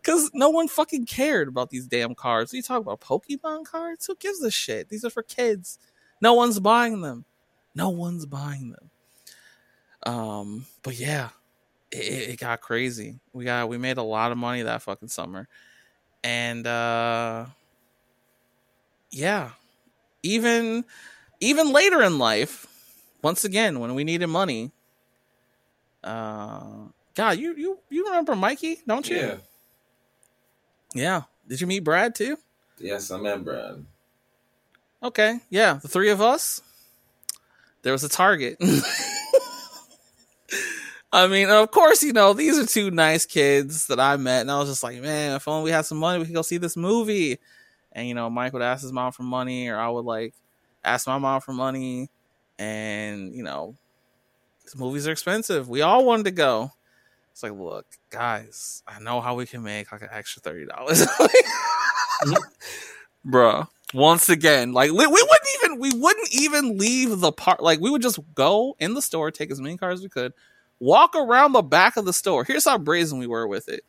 Because 0.03 0.31
no 0.33 0.49
one 0.49 0.67
fucking 0.67 1.05
cared 1.05 1.47
about 1.47 1.69
these 1.69 1.87
damn 1.87 2.15
cards. 2.15 2.55
You 2.55 2.63
talk 2.63 2.81
about 2.81 3.03
Pokemon 3.03 3.67
cards? 3.67 4.07
Who 4.07 4.17
gives 4.17 4.43
a 4.43 4.51
shit? 4.51 4.89
These 4.89 5.05
are 5.05 5.11
for 5.11 5.23
kids. 5.23 5.79
No 6.21 6.35
one's 6.35 6.61
buying 6.61 7.01
them. 7.01 7.25
No 7.75 7.91
one's 7.91 8.27
buying 8.27 8.71
them. 8.71 8.91
Um, 10.13 10.67
but 10.83 10.99
yeah, 10.99 11.31
it, 11.91 12.31
it 12.31 12.41
got 12.41 12.61
crazy. 12.61 13.21
We 13.33 13.45
got 13.45 13.69
we 13.69 13.79
made 13.79 13.99
a 13.99 14.03
lot 14.03 14.33
of 14.33 14.39
money 14.39 14.63
that 14.63 14.83
fucking 14.83 15.09
summer, 15.09 15.49
and 16.25 16.67
uh, 16.67 17.47
yeah, 19.11 19.51
even 20.23 20.85
even 21.41 21.73
later 21.73 22.03
in 22.03 22.19
life, 22.19 22.67
once 23.23 23.45
again 23.45 23.81
when 23.81 23.95
we 23.95 24.05
needed 24.05 24.29
money, 24.29 24.73
uh, 26.03 26.89
God, 27.15 27.39
you 27.39 27.55
you 27.57 27.79
you 27.91 28.07
remember 28.07 28.35
Mikey, 28.35 28.79
don't 28.87 29.09
you? 29.09 29.17
Yeah. 29.17 29.37
Yeah. 30.95 31.23
Did 31.47 31.61
you 31.61 31.67
meet 31.67 31.85
Brad 31.85 32.15
too? 32.15 32.37
Yes, 32.79 33.11
I 33.11 33.19
met 33.19 33.45
Brad. 33.45 33.85
Okay. 35.03 35.41
Yeah, 35.49 35.75
the 35.75 35.89
three 35.89 36.11
of 36.11 36.21
us. 36.21 36.63
There 37.83 37.93
was 37.93 38.05
a 38.05 38.09
target. 38.09 38.59
I 41.13 41.27
mean, 41.27 41.49
of 41.49 41.71
course, 41.71 42.03
you 42.03 42.13
know, 42.13 42.35
these 42.35 42.59
are 42.59 42.67
two 42.67 42.91
nice 42.91 43.27
kids 43.27 43.87
that 43.89 43.99
I 43.99 44.17
met, 44.17 44.43
and 44.43 44.51
I 44.51 44.59
was 44.59 44.69
just 44.69 44.83
like, 44.83 45.01
man, 45.01 45.35
if 45.35 45.49
only 45.49 45.65
we 45.65 45.71
had 45.71 45.87
some 45.87 45.99
money, 45.99 46.19
we 46.19 46.27
could 46.27 46.35
go 46.35 46.43
see 46.43 46.59
this 46.59 46.77
movie. 46.77 47.39
And, 47.93 48.07
you 48.07 48.15
know, 48.15 48.31
Mike 48.31 48.53
would 48.53 48.63
ask 48.63 48.83
his 48.83 48.93
mom 48.93 49.11
for 49.13 49.25
money, 49.25 49.69
or 49.69 49.79
I 49.79 49.89
would 49.89 50.05
like 50.05 50.35
ask 50.85 51.07
my 51.09 51.19
mom 51.19 51.41
for 51.41 51.53
money. 51.53 52.11
And, 52.59 53.35
you 53.35 53.43
know, 53.43 53.75
these 54.63 54.77
movies 54.77 55.09
are 55.09 55.13
expensive. 55.13 55.69
We 55.69 55.81
all 55.81 56.05
wanted 56.05 56.27
to 56.27 56.31
go. 56.31 56.71
It's 57.33 57.43
like, 57.43 57.53
look, 57.53 57.87
guys, 58.11 58.83
I 58.87 59.01
know 59.01 59.21
how 59.21 59.35
we 59.35 59.47
can 59.47 59.63
make 59.63 59.91
like 59.91 60.03
an 60.03 60.11
extra 60.13 60.43
thirty 60.43 60.67
dollars, 60.67 61.07
mm-hmm. 61.07 62.35
bruh. 63.27 63.67
Once 63.93 64.29
again, 64.29 64.73
like 64.73 64.91
we 64.91 65.07
wouldn't 65.07 65.49
even 65.57 65.81
we 65.81 65.91
wouldn't 65.93 66.29
even 66.33 66.79
leave 66.79 67.21
the 67.21 67.33
part. 67.33 67.61
Like 67.63 67.81
we 67.81 67.91
would 67.91 68.03
just 68.03 68.21
go 68.35 68.77
in 68.79 68.95
the 68.95 69.03
store, 69.03 69.31
take 69.31 69.51
as 69.51 69.61
many 69.61 69.77
cars 69.77 69.99
as 69.99 70.03
we 70.03 70.09
could, 70.09 70.33
walk 70.79 71.17
around 71.17 71.53
the 71.53 71.63
back 71.63 71.97
of 71.97 72.05
the 72.05 72.13
store. 72.13 72.45
Here's 72.45 72.65
how 72.65 72.79
brazen 72.79 73.19
we 73.19 73.27
were 73.27 73.49
with 73.49 73.69
it. 73.69 73.85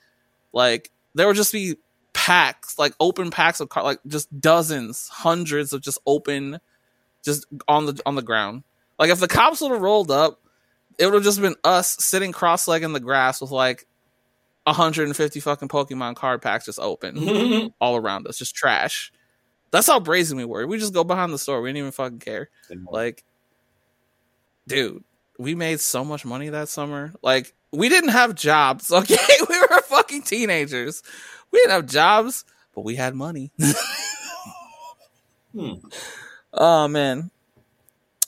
Like 0.53 0.89
there 1.13 1.27
would 1.27 1.35
just 1.35 1.53
be 1.53 1.75
packs, 2.13 2.79
like 2.79 2.93
open 2.99 3.29
packs 3.31 3.59
of 3.59 3.69
cars, 3.69 3.83
like 3.83 3.99
just 4.07 4.39
dozens, 4.41 5.07
hundreds 5.07 5.71
of 5.73 5.81
just 5.81 5.99
open, 6.07 6.59
just 7.23 7.45
on 7.67 7.85
the 7.85 8.01
on 8.05 8.15
the 8.15 8.21
ground. 8.21 8.63
Like 8.97 9.11
if 9.11 9.19
the 9.19 9.27
cops 9.27 9.61
would 9.61 9.71
have 9.71 9.81
rolled 9.81 10.11
up, 10.11 10.41
it 10.97 11.05
would 11.05 11.13
have 11.13 11.23
just 11.23 11.41
been 11.41 11.55
us 11.63 11.95
sitting 12.03 12.31
cross-legged 12.31 12.85
in 12.85 12.93
the 12.93 12.99
grass 12.99 13.41
with 13.41 13.51
like 13.51 13.87
150 14.63 15.39
fucking 15.39 15.67
Pokemon 15.67 16.15
card 16.15 16.41
packs 16.41 16.65
just 16.65 16.79
open 16.79 17.71
all 17.81 17.95
around 17.95 18.27
us, 18.27 18.37
just 18.37 18.55
trash. 18.55 19.11
That's 19.71 19.87
how 19.87 19.99
brazen 19.99 20.37
we 20.37 20.45
were. 20.45 20.67
We 20.67 20.77
just 20.77 20.93
go 20.93 21.03
behind 21.03 21.33
the 21.33 21.37
store. 21.39 21.61
We 21.61 21.69
didn't 21.69 21.79
even 21.79 21.91
fucking 21.91 22.19
care. 22.19 22.49
Like, 22.91 23.23
dude, 24.67 25.03
we 25.39 25.55
made 25.55 25.79
so 25.79 26.03
much 26.05 26.25
money 26.25 26.49
that 26.49 26.69
summer. 26.69 27.13
Like, 27.21 27.53
we 27.71 27.89
didn't 27.89 28.09
have 28.09 28.35
jobs, 28.35 28.91
okay? 28.91 29.17
We 29.49 29.59
were 29.59 29.81
fucking 29.83 30.23
teenagers. 30.23 31.01
We 31.51 31.59
didn't 31.59 31.71
have 31.71 31.85
jobs, 31.87 32.45
but 32.75 32.81
we 32.81 32.95
had 32.95 33.15
money. 33.15 33.51
Hmm. 35.53 35.73
Oh 36.53 36.87
man. 36.87 37.29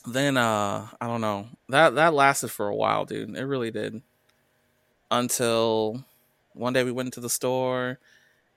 Then 0.05 0.35
uh 0.35 0.87
I 0.99 1.07
don't 1.07 1.21
know. 1.21 1.47
That 1.69 1.95
that 1.95 2.13
lasted 2.13 2.49
for 2.49 2.67
a 2.67 2.75
while, 2.75 3.05
dude. 3.05 3.35
It 3.37 3.45
really 3.45 3.71
did. 3.71 4.01
Until 5.09 6.03
one 6.53 6.73
day 6.73 6.83
we 6.83 6.91
went 6.91 7.07
into 7.07 7.21
the 7.21 7.29
store 7.29 7.97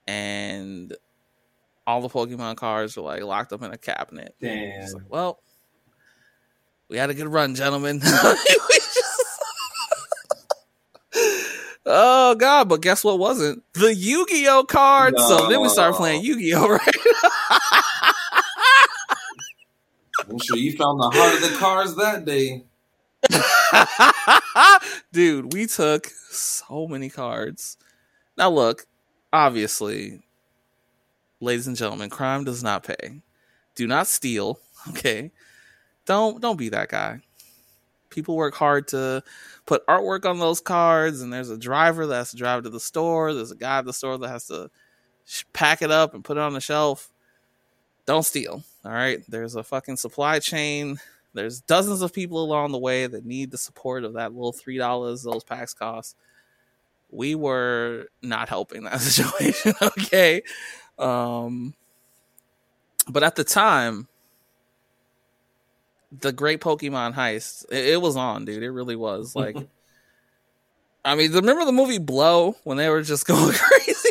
and 0.05 0.93
all 1.87 2.01
the 2.01 2.09
Pokemon 2.09 2.57
cards 2.57 2.95
were 2.97 3.03
like 3.03 3.23
locked 3.23 3.53
up 3.53 3.63
in 3.63 3.71
a 3.71 3.77
cabinet. 3.77 4.35
Damn. 4.41 4.81
Like, 4.91 5.03
well, 5.09 5.39
we 6.89 6.97
had 6.97 7.09
a 7.09 7.13
good 7.13 7.27
run, 7.29 7.55
gentlemen. 7.55 7.99
Just- 8.03 8.47
oh 11.85 12.35
god, 12.35 12.67
but 12.69 12.81
guess 12.81 13.03
what 13.05 13.17
wasn't? 13.17 13.63
The 13.73 13.95
Yu-Gi-Oh 13.95 14.65
cards. 14.65 15.25
So 15.27 15.47
then 15.47 15.61
we 15.61 15.69
started 15.69 15.95
playing 15.95 16.23
Yu-Gi-Oh, 16.23 16.67
right? 16.71 16.81
I'm 20.29 20.37
sure 20.39 20.57
you 20.57 20.73
found 20.75 20.99
the 20.99 21.09
heart 21.09 21.35
of 21.35 21.41
the 21.41 21.55
cards 21.57 21.95
that 21.95 22.25
day. 22.25 22.65
Dude, 25.13 25.53
we 25.53 25.67
took 25.67 26.07
so 26.07 26.85
many 26.87 27.09
cards. 27.09 27.77
Now 28.37 28.49
look, 28.49 28.85
obviously, 29.31 30.21
ladies 31.39 31.67
and 31.67 31.75
gentlemen, 31.75 32.09
crime 32.09 32.43
does 32.43 32.63
not 32.63 32.83
pay. 32.83 33.21
Do 33.75 33.87
not 33.87 34.07
steal, 34.07 34.59
okay? 34.89 35.31
Don't 36.05 36.41
don't 36.41 36.57
be 36.57 36.69
that 36.69 36.89
guy. 36.89 37.21
People 38.09 38.35
work 38.35 38.55
hard 38.55 38.87
to 38.89 39.23
put 39.65 39.85
artwork 39.87 40.25
on 40.25 40.39
those 40.39 40.61
cards 40.61 41.21
and 41.21 41.31
there's 41.31 41.49
a 41.49 41.57
driver 41.57 42.07
that 42.07 42.15
has 42.15 42.31
to 42.31 42.37
drive 42.37 42.63
to 42.63 42.69
the 42.69 42.79
store, 42.79 43.33
there's 43.33 43.51
a 43.51 43.55
guy 43.55 43.79
at 43.79 43.85
the 43.85 43.93
store 43.93 44.17
that 44.17 44.29
has 44.29 44.47
to 44.47 44.71
pack 45.53 45.81
it 45.81 45.91
up 45.91 46.13
and 46.13 46.23
put 46.23 46.37
it 46.37 46.41
on 46.41 46.53
the 46.53 46.61
shelf. 46.61 47.09
Don't 48.05 48.23
steal, 48.23 48.63
all 48.85 48.91
right? 48.91 49.19
There's 49.27 49.55
a 49.55 49.63
fucking 49.63 49.97
supply 49.97 50.39
chain 50.39 50.97
there's 51.37 51.61
dozens 51.61 52.01
of 52.01 52.13
people 52.13 52.41
along 52.43 52.71
the 52.71 52.79
way 52.79 53.05
that 53.05 53.25
need 53.25 53.51
the 53.51 53.57
support 53.57 54.03
of 54.03 54.13
that 54.13 54.33
little 54.33 54.51
three 54.51 54.77
dollars 54.77 55.23
those 55.23 55.43
packs 55.43 55.73
cost. 55.73 56.15
We 57.09 57.35
were 57.35 58.07
not 58.21 58.49
helping 58.49 58.83
that 58.83 58.99
situation, 59.01 59.73
okay? 59.81 60.41
Um, 60.99 61.73
but 63.07 63.23
at 63.23 63.35
the 63.35 63.43
time, 63.43 64.07
the 66.11 66.31
Great 66.31 66.61
Pokemon 66.61 67.13
Heist, 67.13 67.65
it, 67.71 67.85
it 67.85 68.01
was 68.01 68.15
on, 68.15 68.45
dude. 68.45 68.63
It 68.63 68.71
really 68.71 68.95
was. 68.95 69.35
Like, 69.35 69.57
I 71.05 71.15
mean, 71.15 71.31
remember 71.31 71.63
the 71.63 71.71
movie 71.71 71.99
Blow 71.99 72.57
when 72.63 72.77
they 72.77 72.89
were 72.89 73.01
just 73.01 73.25
going 73.27 73.53
crazy? 73.53 74.09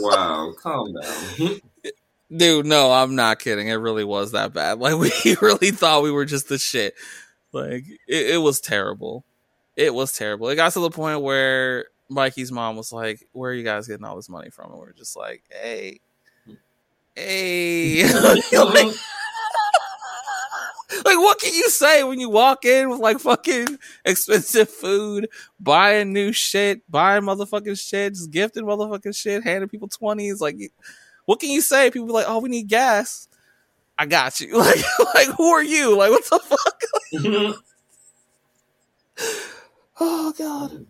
Wow, 0.00 0.52
calm 0.60 0.92
down. 0.92 1.60
Dude, 2.34 2.66
no, 2.66 2.92
I'm 2.92 3.14
not 3.14 3.38
kidding. 3.38 3.68
It 3.68 3.74
really 3.74 4.02
was 4.04 4.32
that 4.32 4.52
bad. 4.52 4.80
Like 4.80 4.98
we 4.98 5.36
really 5.40 5.70
thought 5.70 6.02
we 6.02 6.10
were 6.10 6.24
just 6.24 6.48
the 6.48 6.58
shit. 6.58 6.94
Like 7.52 7.84
it, 8.08 8.30
it 8.30 8.42
was 8.42 8.60
terrible. 8.60 9.24
It 9.76 9.94
was 9.94 10.12
terrible. 10.12 10.48
It 10.48 10.56
got 10.56 10.72
to 10.72 10.80
the 10.80 10.90
point 10.90 11.20
where 11.20 11.86
Mikey's 12.08 12.52
mom 12.52 12.76
was 12.76 12.92
like, 12.92 13.26
"Where 13.32 13.50
are 13.50 13.54
you 13.54 13.64
guys 13.64 13.88
getting 13.88 14.04
all 14.04 14.16
this 14.16 14.28
money 14.28 14.50
from?" 14.50 14.70
And 14.70 14.80
we 14.80 14.86
are 14.86 14.92
just 14.92 15.16
like, 15.16 15.42
"Hey, 15.50 16.00
hey." 17.14 18.04
like, 18.22 18.52
like, 18.52 18.94
what 21.18 21.40
can 21.40 21.52
you 21.52 21.68
say 21.68 22.04
when 22.04 22.20
you 22.20 22.30
walk 22.30 22.64
in 22.64 22.88
with 22.90 23.00
like 23.00 23.18
fucking 23.18 23.78
expensive 24.04 24.70
food, 24.70 25.28
buying 25.58 26.12
new 26.12 26.32
shit, 26.32 26.88
buying 26.90 27.24
motherfucking 27.24 27.78
shit, 27.78 28.14
just 28.14 28.30
gifting 28.30 28.64
motherfucking 28.64 29.16
shit, 29.16 29.42
handing 29.44 29.68
people 29.68 29.88
twenties? 29.88 30.40
Like, 30.40 30.56
what 31.24 31.40
can 31.40 31.50
you 31.50 31.60
say? 31.60 31.90
People 31.90 32.06
be 32.06 32.12
like, 32.12 32.26
"Oh, 32.28 32.38
we 32.40 32.48
need 32.48 32.68
gas." 32.68 33.28
I 33.98 34.06
got 34.06 34.40
you. 34.40 34.58
Like, 34.58 34.84
like 35.14 35.28
who 35.36 35.46
are 35.48 35.62
you? 35.62 35.96
Like, 35.96 36.10
what 36.10 36.24
the 36.24 36.38
fuck? 36.38 36.82
Oh 39.98 40.32
god, 40.36 40.86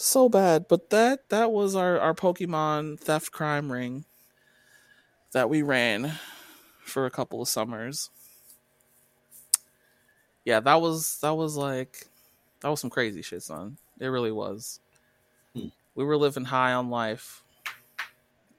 so 0.00 0.28
bad. 0.28 0.66
But 0.68 0.90
that 0.90 1.28
that 1.28 1.52
was 1.52 1.76
our 1.76 1.98
our 1.98 2.14
Pokemon 2.14 3.00
theft 3.00 3.32
crime 3.32 3.70
ring 3.70 4.04
that 5.32 5.50
we 5.50 5.62
ran 5.62 6.18
for 6.84 7.06
a 7.06 7.10
couple 7.10 7.40
of 7.40 7.48
summers. 7.48 8.10
Yeah, 10.44 10.60
that 10.60 10.80
was 10.80 11.18
that 11.20 11.34
was 11.34 11.56
like 11.56 12.06
that 12.60 12.68
was 12.68 12.80
some 12.80 12.90
crazy 12.90 13.22
shit, 13.22 13.42
son. 13.42 13.78
It 13.98 14.06
really 14.06 14.32
was. 14.32 14.80
Hmm. 15.54 15.68
We 15.94 16.04
were 16.04 16.16
living 16.16 16.44
high 16.44 16.72
on 16.72 16.90
life, 16.90 17.42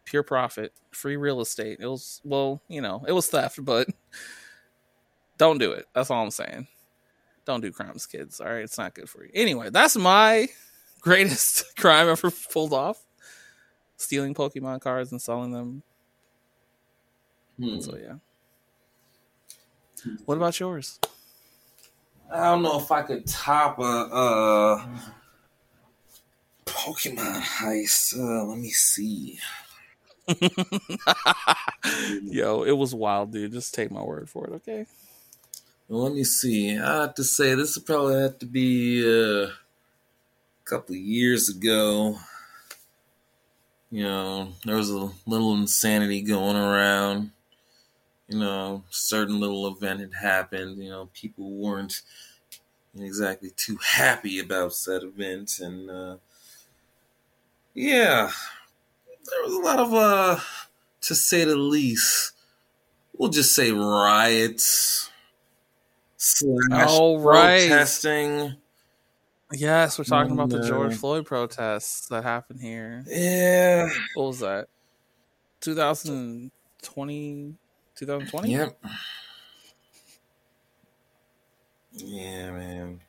pure 0.05 0.23
profit, 0.23 0.73
free 0.91 1.17
real 1.17 1.41
estate. 1.41 1.79
It 1.79 1.87
was 1.87 2.21
well, 2.23 2.61
you 2.67 2.81
know, 2.81 3.03
it 3.07 3.13
was 3.13 3.27
theft, 3.27 3.63
but 3.63 3.87
don't 5.37 5.57
do 5.57 5.71
it. 5.71 5.87
That's 5.93 6.11
all 6.11 6.23
I'm 6.23 6.31
saying. 6.31 6.67
Don't 7.43 7.61
do 7.61 7.71
crimes, 7.71 8.05
kids. 8.05 8.39
All 8.39 8.47
right, 8.47 8.63
it's 8.63 8.77
not 8.77 8.93
good 8.93 9.09
for 9.09 9.23
you. 9.23 9.31
Anyway, 9.33 9.71
that's 9.71 9.97
my 9.97 10.47
greatest 11.01 11.75
crime 11.77 12.07
ever 12.07 12.31
pulled 12.31 12.73
off: 12.73 13.03
stealing 13.97 14.33
Pokemon 14.33 14.81
cards 14.81 15.11
and 15.11 15.21
selling 15.21 15.51
them. 15.51 15.83
Hmm. 17.59 17.79
So 17.79 17.97
yeah. 17.97 18.15
What 20.25 20.37
about 20.37 20.59
yours? 20.59 20.99
I 22.31 22.45
don't 22.45 22.63
know 22.63 22.79
if 22.79 22.91
I 22.91 23.01
could 23.01 23.27
top 23.27 23.77
a 23.77 23.83
uh, 23.83 24.85
Pokemon 26.65 27.41
heist. 27.41 28.17
Uh, 28.17 28.45
let 28.45 28.57
me 28.57 28.69
see. 28.69 29.37
Yo, 32.23 32.63
it 32.63 32.71
was 32.71 32.95
wild, 32.95 33.33
dude. 33.33 33.51
Just 33.51 33.73
take 33.73 33.91
my 33.91 34.01
word 34.01 34.29
for 34.29 34.47
it, 34.47 34.53
okay? 34.53 34.85
Well, 35.89 36.03
let 36.03 36.13
me 36.13 36.23
see. 36.23 36.77
I 36.77 37.01
have 37.01 37.15
to 37.15 37.23
say 37.23 37.53
this 37.53 37.75
would 37.75 37.85
probably 37.85 38.21
have 38.21 38.39
to 38.39 38.45
be 38.45 39.03
uh, 39.03 39.49
couple 40.71 40.95
of 40.95 41.01
years 41.01 41.49
ago. 41.49 42.17
You 43.89 44.03
know, 44.03 44.53
there 44.63 44.77
was 44.77 44.89
a 44.89 45.11
little 45.27 45.53
insanity 45.53 46.21
going 46.21 46.55
around. 46.55 47.31
You 48.27 48.39
know, 48.39 48.83
certain 48.89 49.39
little 49.39 49.67
event 49.67 50.01
had 50.01 50.13
happened. 50.15 50.83
You 50.83 50.89
know, 50.89 51.09
people 51.13 51.51
weren't 51.51 52.01
exactly 52.97 53.51
too 53.51 53.77
happy 53.77 54.39
about 54.39 54.73
said 54.73 55.03
event, 55.03 55.59
and 55.59 55.89
uh, 55.89 56.17
yeah, 57.73 58.31
there 59.29 59.43
was 59.43 59.53
a 59.53 59.59
lot 59.59 59.79
of, 59.79 59.93
uh, 59.93 60.39
to 61.01 61.15
say 61.15 61.43
the 61.45 61.55
least, 61.55 62.33
we'll 63.17 63.29
just 63.29 63.55
say 63.55 63.71
riots, 63.71 65.11
slash 66.17 67.01
Oh, 67.01 67.19
right. 67.19 67.69
protesting. 67.69 68.60
Yes, 69.53 69.97
we're 69.97 70.05
talking 70.05 70.33
about 70.33 70.49
the 70.49 70.67
George 70.67 70.95
Floyd 70.95 71.25
protests 71.25 72.07
that 72.07 72.23
happened 72.23 72.61
here. 72.61 73.03
Yeah. 73.07 73.89
What 74.15 74.27
was 74.27 74.39
that? 74.39 74.67
2020? 75.61 77.55
2020? 77.95 78.51
Yep. 78.51 78.83
Yeah, 81.93 82.51
man. 82.51 83.01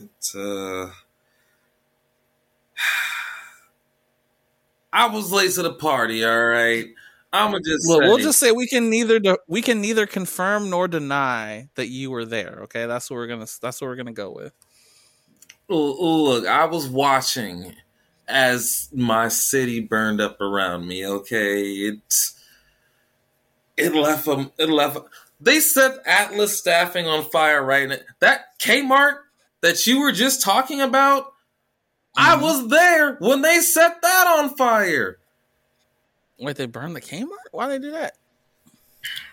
It's 0.00 0.34
uh 0.34 0.90
I 4.92 5.08
was 5.08 5.32
late 5.32 5.50
to 5.52 5.62
the 5.62 5.74
party, 5.74 6.24
all 6.24 6.46
right. 6.46 6.86
I'ma 7.32 7.58
just 7.64 7.88
Well, 7.88 8.00
we'll 8.00 8.18
just 8.18 8.38
say 8.38 8.52
we 8.52 8.68
can 8.68 8.90
neither 8.90 9.18
de- 9.18 9.38
we 9.48 9.62
can 9.62 9.80
neither 9.80 10.06
confirm 10.06 10.68
nor 10.68 10.86
deny 10.86 11.70
that 11.76 11.88
you 11.88 12.10
were 12.10 12.26
there. 12.26 12.60
Okay, 12.64 12.84
that's 12.86 13.10
what 13.10 13.16
we're 13.16 13.26
gonna 13.26 13.46
that's 13.60 13.80
what 13.80 13.88
we're 13.88 13.96
gonna 13.96 14.12
go 14.12 14.30
with. 14.30 14.52
Look, 15.76 16.46
I 16.46 16.64
was 16.66 16.88
watching 16.88 17.74
as 18.28 18.88
my 18.94 19.28
city 19.28 19.80
burned 19.80 20.20
up 20.20 20.40
around 20.40 20.86
me. 20.86 21.06
Okay, 21.06 21.62
it 21.62 22.14
it 23.76 23.94
left 23.94 24.26
them. 24.26 24.50
It 24.58 24.68
left. 24.68 24.94
Them. 24.94 25.04
They 25.40 25.60
set 25.60 25.98
Atlas 26.06 26.56
staffing 26.56 27.06
on 27.06 27.24
fire 27.30 27.64
right 27.64 27.88
now. 27.88 27.96
That 28.20 28.58
Kmart 28.60 29.18
that 29.62 29.86
you 29.86 30.00
were 30.00 30.12
just 30.12 30.42
talking 30.42 30.80
about, 30.80 31.32
I 32.16 32.36
Mhm. 32.36 32.42
was 32.42 32.68
there 32.68 33.14
when 33.16 33.42
they 33.42 33.60
set 33.60 34.02
that 34.02 34.26
on 34.38 34.56
fire, 34.56 35.18
Wait, 36.38 36.56
they 36.56 36.66
burned 36.66 36.96
the 36.96 37.00
Kmart? 37.00 37.28
Why 37.52 37.68
they 37.68 37.78
do 37.78 37.92
that? 37.92 38.16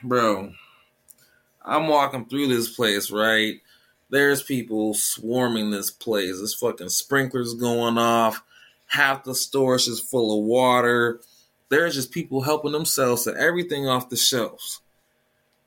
bro. 0.04 0.54
I'm 1.66 1.88
walking 1.88 2.26
through 2.26 2.48
this 2.48 2.70
place, 2.76 3.12
right? 3.12 3.60
There's 4.10 4.42
people 4.42 4.94
swarming 4.94 5.72
this 5.72 5.92
place. 5.92 6.40
This 6.40 6.54
fucking 6.56 6.90
sprinklers 6.90 7.54
going 7.54 7.98
off. 7.98 8.42
Half 8.88 9.24
the 9.24 9.36
store's 9.36 9.86
just 9.86 10.10
full 10.10 10.40
of 10.40 10.46
water. 10.46 11.20
There's 11.70 11.94
just 11.94 12.12
people 12.12 12.42
helping 12.42 12.72
themselves 12.72 13.24
to 13.26 13.36
everything 13.36 13.88
off 13.88 14.10
the 14.10 14.18
shelves. 14.18 14.82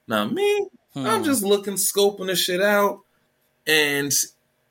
Now, 0.08 0.24
me, 0.24 0.66
I'm 0.96 1.20
Hmm. 1.20 1.24
just 1.24 1.42
looking, 1.44 1.74
scoping 1.74 2.26
the 2.26 2.34
shit 2.34 2.60
out. 2.60 3.00
And 3.66 4.12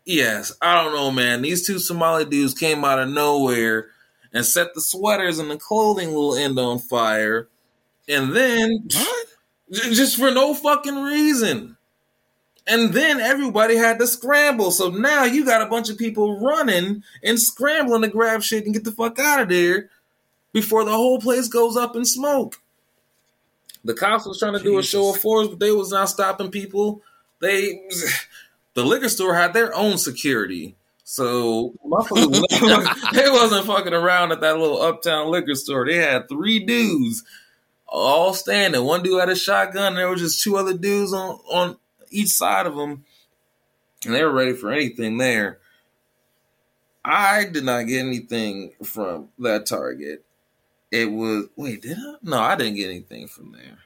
yes, 0.06 0.52
I 0.62 0.84
don't 0.84 0.94
know, 0.94 1.10
man. 1.12 1.42
These 1.42 1.66
two 1.66 1.80
Somali 1.80 2.26
dudes 2.26 2.54
came 2.54 2.84
out 2.84 3.00
of 3.00 3.08
nowhere 3.10 3.90
and 4.34 4.46
set 4.46 4.74
the 4.74 4.82
sweaters 4.82 5.40
and 5.40 5.50
the 5.50 5.58
clothing 5.58 6.10
little 6.10 6.36
end 6.36 6.60
on 6.60 6.80
fire. 6.80 7.48
And 8.10 8.36
then 8.36 8.84
what? 8.94 9.28
J- 9.72 9.94
just 9.94 10.18
for 10.18 10.30
no 10.32 10.54
fucking 10.54 11.02
reason. 11.02 11.78
And 12.72 12.94
then 12.94 13.20
everybody 13.20 13.76
had 13.76 14.00
to 14.00 14.08
scramble. 14.08 14.72
So 14.72 14.90
now 14.90 15.26
you 15.26 15.44
got 15.44 15.62
a 15.62 15.66
bunch 15.66 15.90
of 15.90 15.98
people 15.98 16.40
running 16.40 17.04
and 17.22 17.38
scrambling 17.38 18.04
to 18.04 18.08
grab 18.08 18.44
shit 18.44 18.64
and 18.64 18.74
get 18.74 18.86
the 18.86 18.94
fuck 18.94 19.20
out 19.20 19.42
of 19.42 19.50
there 19.50 19.90
before 20.54 20.86
the 20.86 20.92
whole 20.92 21.20
place 21.20 21.50
goes 21.50 21.76
up 21.76 21.98
in 21.98 22.06
smoke. 22.06 22.62
The 23.84 23.94
cops 23.94 24.26
was 24.26 24.40
trying 24.40 24.58
to 24.58 24.64
do 24.64 24.80
a 24.80 24.84
show 24.84 25.10
of 25.10 25.18
force, 25.18 25.50
but 25.50 25.60
they 25.60 25.72
was 25.72 25.92
not 25.92 26.08
stopping 26.08 26.50
people. 26.50 27.02
They 27.42 27.82
the 28.74 28.86
liquor 28.86 29.10
store 29.10 29.36
had 29.36 29.54
their 29.54 29.76
own 29.76 29.98
security. 29.98 30.76
So 31.04 31.74
they 31.84 33.30
wasn't 33.30 33.66
fucking 33.66 33.94
around 33.94 34.32
at 34.32 34.40
that 34.40 34.58
little 34.58 34.82
uptown 34.82 35.30
liquor 35.30 35.56
store. 35.56 35.86
They 35.86 35.98
had 35.98 36.30
three 36.30 36.60
dudes 36.60 37.26
all 37.86 38.34
standing. 38.34 38.86
One 38.86 39.04
dude 39.04 39.20
had 39.20 39.28
a 39.28 39.36
shotgun. 39.36 39.96
There 39.96 40.08
was 40.08 40.22
just 40.22 40.42
two 40.42 40.56
other 40.56 40.74
dudes 40.74 41.12
on 41.12 41.38
on 41.52 41.78
each 42.12 42.30
side 42.30 42.66
of 42.68 42.76
them, 42.76 43.04
and 44.06 44.14
they 44.14 44.24
were 44.24 44.32
ready 44.32 44.54
for 44.54 44.72
anything 44.72 45.18
there. 45.18 45.60
I 47.04 47.46
did 47.46 47.64
not 47.64 47.88
get 47.88 48.06
anything 48.06 48.74
from 48.84 49.30
that 49.40 49.66
target. 49.66 50.24
It 50.92 51.06
was 51.12 51.46
wait, 51.56 51.82
did 51.82 51.98
I? 51.98 52.16
No, 52.22 52.40
I 52.40 52.56
didn't 52.56 52.76
get 52.76 52.90
anything 52.90 53.28
from 53.28 53.54
there. 53.54 53.80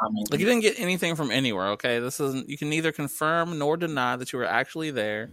I 0.00 0.08
mean, 0.10 0.24
Like 0.30 0.40
you 0.40 0.46
didn't 0.46 0.62
get 0.62 0.78
anything 0.78 1.16
from 1.16 1.30
anywhere. 1.30 1.68
Okay, 1.68 1.98
this 1.98 2.20
isn't. 2.20 2.48
You 2.48 2.56
can 2.56 2.70
neither 2.70 2.92
confirm 2.92 3.58
nor 3.58 3.76
deny 3.76 4.16
that 4.16 4.32
you 4.32 4.38
were 4.38 4.44
actually 4.44 4.90
there. 4.90 5.30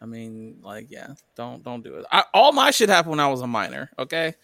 I 0.00 0.06
mean, 0.06 0.58
like, 0.62 0.90
yeah, 0.90 1.14
don't 1.34 1.62
don't 1.62 1.82
do 1.82 1.94
it. 1.96 2.04
I, 2.12 2.24
all 2.34 2.52
my 2.52 2.70
shit 2.70 2.88
happened 2.90 3.12
when 3.12 3.20
I 3.20 3.28
was 3.28 3.40
a 3.40 3.46
minor. 3.46 3.90
Okay, 3.98 4.34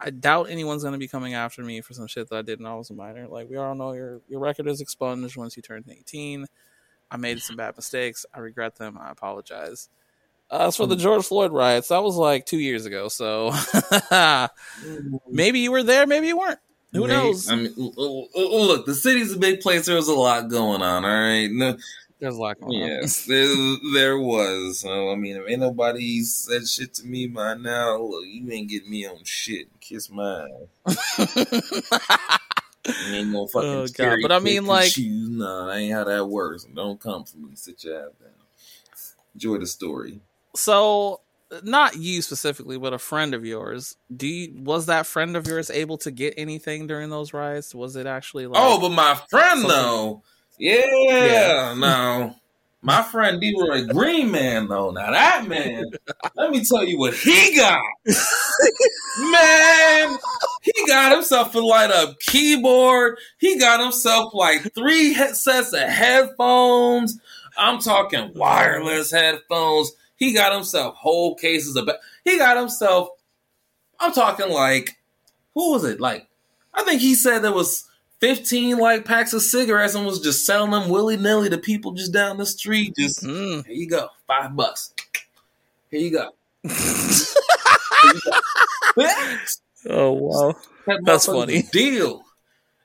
I 0.00 0.10
doubt 0.10 0.50
anyone's 0.50 0.84
gonna 0.84 0.98
be 0.98 1.08
coming 1.08 1.34
after 1.34 1.62
me 1.62 1.80
for 1.80 1.94
some 1.94 2.06
shit 2.06 2.28
that 2.28 2.36
I 2.36 2.42
did 2.42 2.60
when 2.60 2.70
I 2.70 2.74
was 2.74 2.90
a 2.90 2.94
minor. 2.94 3.26
Like 3.26 3.48
we 3.50 3.56
all 3.56 3.74
know, 3.74 3.92
your 3.92 4.20
your 4.28 4.40
record 4.40 4.68
is 4.68 4.80
expunged 4.80 5.36
once 5.36 5.56
you 5.56 5.62
turn 5.62 5.84
eighteen. 5.90 6.46
I 7.10 7.16
made 7.16 7.40
some 7.40 7.56
bad 7.56 7.74
mistakes. 7.76 8.26
I 8.34 8.40
regret 8.40 8.76
them. 8.76 8.98
I 9.00 9.10
apologize. 9.10 9.88
Uh, 10.50 10.68
as 10.68 10.76
for 10.76 10.86
the 10.86 10.96
George 10.96 11.24
Floyd 11.24 11.52
riots, 11.52 11.88
that 11.88 12.02
was 12.02 12.16
like 12.16 12.46
two 12.46 12.58
years 12.58 12.86
ago. 12.86 13.08
So 13.08 13.52
maybe 15.28 15.60
you 15.60 15.70
were 15.70 15.82
there, 15.82 16.06
maybe 16.06 16.28
you 16.28 16.38
weren't. 16.38 16.58
Who 16.92 17.06
knows? 17.06 17.50
I 17.50 17.56
mean, 17.56 17.74
look, 17.76 18.86
the 18.86 18.94
city's 18.94 19.34
a 19.34 19.38
big 19.38 19.60
place. 19.60 19.84
There 19.84 19.96
was 19.96 20.08
a 20.08 20.14
lot 20.14 20.48
going 20.48 20.80
on. 20.80 21.04
All 21.04 21.10
right, 21.10 21.48
no, 21.50 21.76
There's 22.20 22.36
a 22.36 22.40
lot 22.40 22.60
going 22.60 22.82
on. 22.82 22.88
Yes, 22.88 23.24
there, 23.26 23.46
there 23.94 24.18
was. 24.18 24.80
So 24.80 25.10
I 25.10 25.14
mean, 25.14 25.36
if 25.36 25.48
ain't 25.48 25.60
nobody 25.60 26.20
said 26.22 26.66
shit 26.66 26.94
to 26.94 27.06
me 27.06 27.26
by 27.28 27.54
now, 27.54 27.98
look, 27.98 28.24
you 28.26 28.50
ain't 28.50 28.68
getting 28.68 28.90
me 28.90 29.06
on 29.06 29.22
shit. 29.24 29.68
Kiss 29.80 30.10
my 30.10 30.48
ass. 30.86 31.58
You 32.86 33.14
ain't 33.14 33.32
gonna 33.32 33.38
oh, 33.42 33.46
fucking 33.46 33.68
Oh, 33.70 33.86
God, 33.94 34.18
but 34.22 34.32
I 34.32 34.38
mean, 34.38 34.66
like- 34.66 34.92
choose. 34.92 35.28
Nah, 35.28 35.66
that 35.66 35.76
ain't 35.76 35.92
how 35.92 36.04
that 36.04 36.26
works. 36.26 36.64
Don't 36.64 36.98
come 37.00 37.24
for 37.24 37.36
me. 37.36 37.50
Sit 37.54 37.84
your 37.84 37.98
ass 38.00 38.12
down. 38.20 38.30
Enjoy 39.34 39.58
the 39.58 39.66
story. 39.66 40.20
so 40.56 41.20
not 41.62 41.96
you 41.96 42.20
specifically 42.20 42.76
but 42.76 42.92
a 42.92 42.98
friend 42.98 43.32
of 43.32 43.42
yours 43.42 43.96
do 44.14 44.26
you 44.26 44.52
was 44.62 44.84
that 44.84 45.06
friend 45.06 45.34
of 45.34 45.46
yours 45.46 45.70
able 45.70 45.96
to 45.96 46.10
get 46.10 46.34
anything 46.36 46.86
during 46.86 47.08
those 47.08 47.32
riots 47.32 47.74
was 47.74 47.96
it 47.96 48.06
actually 48.06 48.46
like 48.46 48.60
oh, 48.62 48.78
but 48.78 48.90
my 48.90 49.14
friend 49.30 49.60
something- 49.62 49.68
though, 49.70 50.22
yeah, 50.58 50.84
Yeah. 51.24 51.74
no. 51.78 52.34
My 52.80 53.02
friend 53.02 53.40
D-Roy 53.40 53.86
Green 53.86 54.30
Man 54.30 54.68
though, 54.68 54.92
now 54.92 55.10
that 55.10 55.48
man, 55.48 55.84
let 56.36 56.50
me 56.50 56.64
tell 56.64 56.84
you 56.84 56.96
what 56.98 57.12
he 57.12 57.56
got. 57.56 57.82
man, 59.18 60.16
he 60.62 60.86
got 60.86 61.12
himself 61.12 61.54
a 61.54 61.58
light 61.58 61.90
up 61.90 62.18
keyboard. 62.20 63.18
He 63.38 63.58
got 63.58 63.80
himself 63.80 64.32
like 64.34 64.72
three 64.74 65.14
sets 65.14 65.72
of 65.72 65.80
headphones. 65.88 67.18
I'm 67.56 67.80
talking 67.80 68.32
wireless 68.34 69.10
headphones. 69.10 69.92
He 70.16 70.32
got 70.32 70.52
himself 70.52 70.94
whole 70.96 71.34
cases 71.34 71.74
of. 71.76 71.86
ba- 71.86 71.98
He 72.24 72.38
got 72.38 72.56
himself. 72.56 73.08
I'm 74.00 74.12
talking 74.12 74.50
like, 74.50 74.96
who 75.54 75.72
was 75.72 75.84
it? 75.84 76.00
Like, 76.00 76.28
I 76.72 76.84
think 76.84 77.00
he 77.00 77.14
said 77.16 77.40
there 77.40 77.52
was 77.52 77.87
15 78.20 78.78
like 78.78 79.04
packs 79.04 79.32
of 79.32 79.42
cigarettes 79.42 79.94
and 79.94 80.04
was 80.06 80.20
just 80.20 80.44
selling 80.44 80.70
them 80.72 80.88
willy 80.88 81.16
nilly 81.16 81.48
to 81.50 81.58
people 81.58 81.92
just 81.92 82.12
down 82.12 82.36
the 82.38 82.46
street. 82.46 82.94
Just 82.96 83.22
Mm. 83.22 83.64
here 83.66 83.74
you 83.74 83.88
go, 83.88 84.08
five 84.26 84.54
bucks. 84.56 84.92
Here 85.90 86.00
you 86.00 86.10
go. 86.10 86.30
oh 89.88 90.12
wow 90.12 90.54
That 90.86 91.00
That's 91.04 91.26
funny. 91.26 91.62
Deal. 91.72 92.22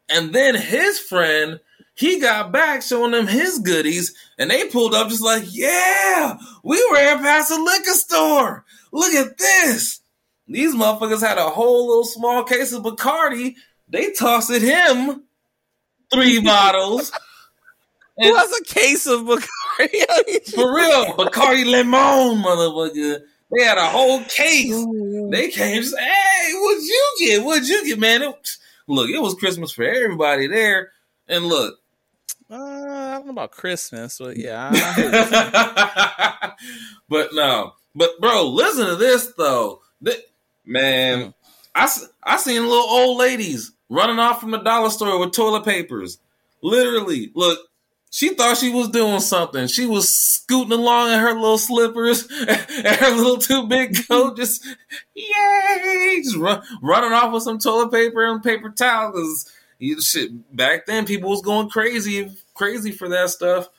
And 0.10 0.34
then 0.34 0.56
his 0.56 1.00
friend, 1.00 1.60
he 1.96 2.20
got 2.20 2.52
back 2.52 2.82
showing 2.82 3.12
them 3.12 3.26
his 3.28 3.60
goodies, 3.60 4.14
and 4.38 4.50
they 4.52 4.68
pulled 4.68 4.94
up 4.94 5.10
just 5.10 5.24
like, 5.24 5.44
yeah, 5.48 6.38
we 6.64 6.78
ran 6.94 7.20
past 7.20 7.52
a 7.52 7.56
liquor 7.56 7.94
store. 7.94 8.66
Look 8.92 9.14
at 9.14 9.38
this. 9.38 10.02
These 10.48 10.76
motherfuckers 10.76 11.26
had 11.26 11.38
a 11.38 11.50
whole 11.50 11.88
little 11.88 12.04
small 12.04 12.44
case 12.44 12.74
of 12.74 12.84
Bacardi. 12.84 13.56
They 13.90 14.12
tossed 14.12 14.50
at 14.50 14.62
him 14.62 15.24
three 16.12 16.40
bottles. 16.42 17.12
who 18.18 18.28
And 18.28 18.38
has 18.38 18.60
a 18.60 18.64
case 18.64 19.06
of 19.08 19.22
Bacardi? 19.22 20.54
for 20.56 20.76
real, 20.76 21.14
Bacardi 21.14 21.66
Lemon, 21.70 22.44
motherfucker. 22.44 23.22
They 23.56 23.64
had 23.64 23.78
a 23.78 23.88
whole 23.88 24.22
case. 24.24 24.74
They 25.30 25.50
came 25.50 25.84
said, 25.84 26.00
Hey, 26.00 26.52
what'd 26.56 26.84
you 26.84 27.16
get? 27.20 27.44
What'd 27.44 27.68
you 27.68 27.86
get, 27.86 28.00
man? 28.00 28.24
It, 28.24 28.50
look, 28.88 29.10
it 29.10 29.22
was 29.22 29.36
Christmas 29.36 29.72
for 29.72 29.84
everybody 29.84 30.48
there. 30.48 30.92
And 31.28 31.46
look, 31.46 31.76
uh, 32.50 32.56
I 32.56 33.12
don't 33.14 33.26
know 33.26 33.32
about 33.32 33.52
Christmas, 33.52 34.18
but 34.18 34.38
yeah. 34.38 34.72
But 37.10 37.30
no. 37.34 37.74
But 37.96 38.20
bro, 38.20 38.50
listen 38.50 38.88
to 38.88 38.96
this 38.96 39.34
though. 39.38 39.82
Th- 40.04 40.20
Man, 40.66 41.34
I, 41.76 41.90
I 42.24 42.38
seen 42.38 42.62
little 42.62 42.78
old 42.78 43.18
ladies 43.18 43.72
running 43.90 44.20
off 44.20 44.40
from 44.40 44.52
the 44.52 44.60
dollar 44.60 44.90
store 44.90 45.20
with 45.20 45.34
toilet 45.34 45.66
papers. 45.66 46.20
Literally, 46.62 47.32
look, 47.36 47.60
she 48.10 48.36
thought 48.36 48.58
she 48.58 48.72
was 48.72 48.90
doing 48.90 49.20
something. 49.20 49.68
She 49.68 49.86
was 49.86 50.08
scooting 50.08 50.72
along 50.72 51.12
in 51.12 51.20
her 51.20 51.34
little 51.34 51.58
slippers 51.58 52.28
and 52.48 52.96
her 52.96 53.16
little 53.16 53.38
too 53.38 53.68
big 53.68 54.08
coat, 54.08 54.38
just 54.38 54.64
yay, 55.16 56.22
just 56.24 56.38
run, 56.38 56.62
running 56.82 57.12
off 57.12 57.34
with 57.34 57.44
some 57.44 57.58
toilet 57.58 57.92
paper 57.92 58.24
and 58.24 58.44
paper 58.44 58.70
towel. 58.70 59.12
Because 59.12 59.52
shit, 60.02 60.56
back 60.56 60.86
then 60.86 61.06
people 61.06 61.30
was 61.30 61.42
going 61.42 61.70
crazy, 61.70 62.32
crazy 62.54 62.92
for 62.92 63.10
that 63.10 63.32
stuff. 63.32 63.70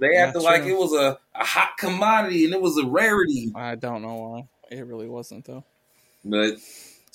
They 0.00 0.16
acted 0.16 0.42
like 0.42 0.62
it 0.62 0.76
was 0.76 0.92
a, 0.92 1.18
a 1.34 1.44
hot 1.44 1.76
commodity 1.76 2.44
and 2.44 2.54
it 2.54 2.62
was 2.62 2.78
a 2.78 2.86
rarity. 2.86 3.52
I 3.54 3.74
don't 3.74 4.02
know 4.02 4.14
why. 4.14 4.48
It 4.70 4.86
really 4.86 5.08
wasn't 5.08 5.44
though. 5.44 5.64
But 6.24 6.54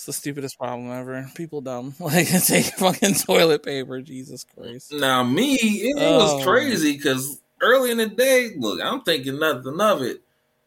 it's 0.02 0.08
the 0.08 0.14
stupidest 0.14 0.58
problem 0.58 0.90
ever. 0.92 1.30
People 1.36 1.62
dumb. 1.62 1.94
Like 2.00 2.28
take 2.46 2.66
fucking 2.66 3.14
toilet 3.14 3.62
paper. 3.62 4.02
Jesus 4.02 4.44
Christ. 4.44 4.92
Now 4.92 5.24
me, 5.24 5.54
it 5.54 5.96
oh. 6.00 6.18
was 6.18 6.44
crazy 6.44 6.98
because 6.98 7.40
early 7.62 7.92
in 7.92 7.98
the 7.98 8.08
day, 8.08 8.50
look, 8.58 8.82
I'm 8.84 9.02
thinking 9.02 9.38
nothing 9.38 9.80
of 9.80 10.02
it. 10.02 10.24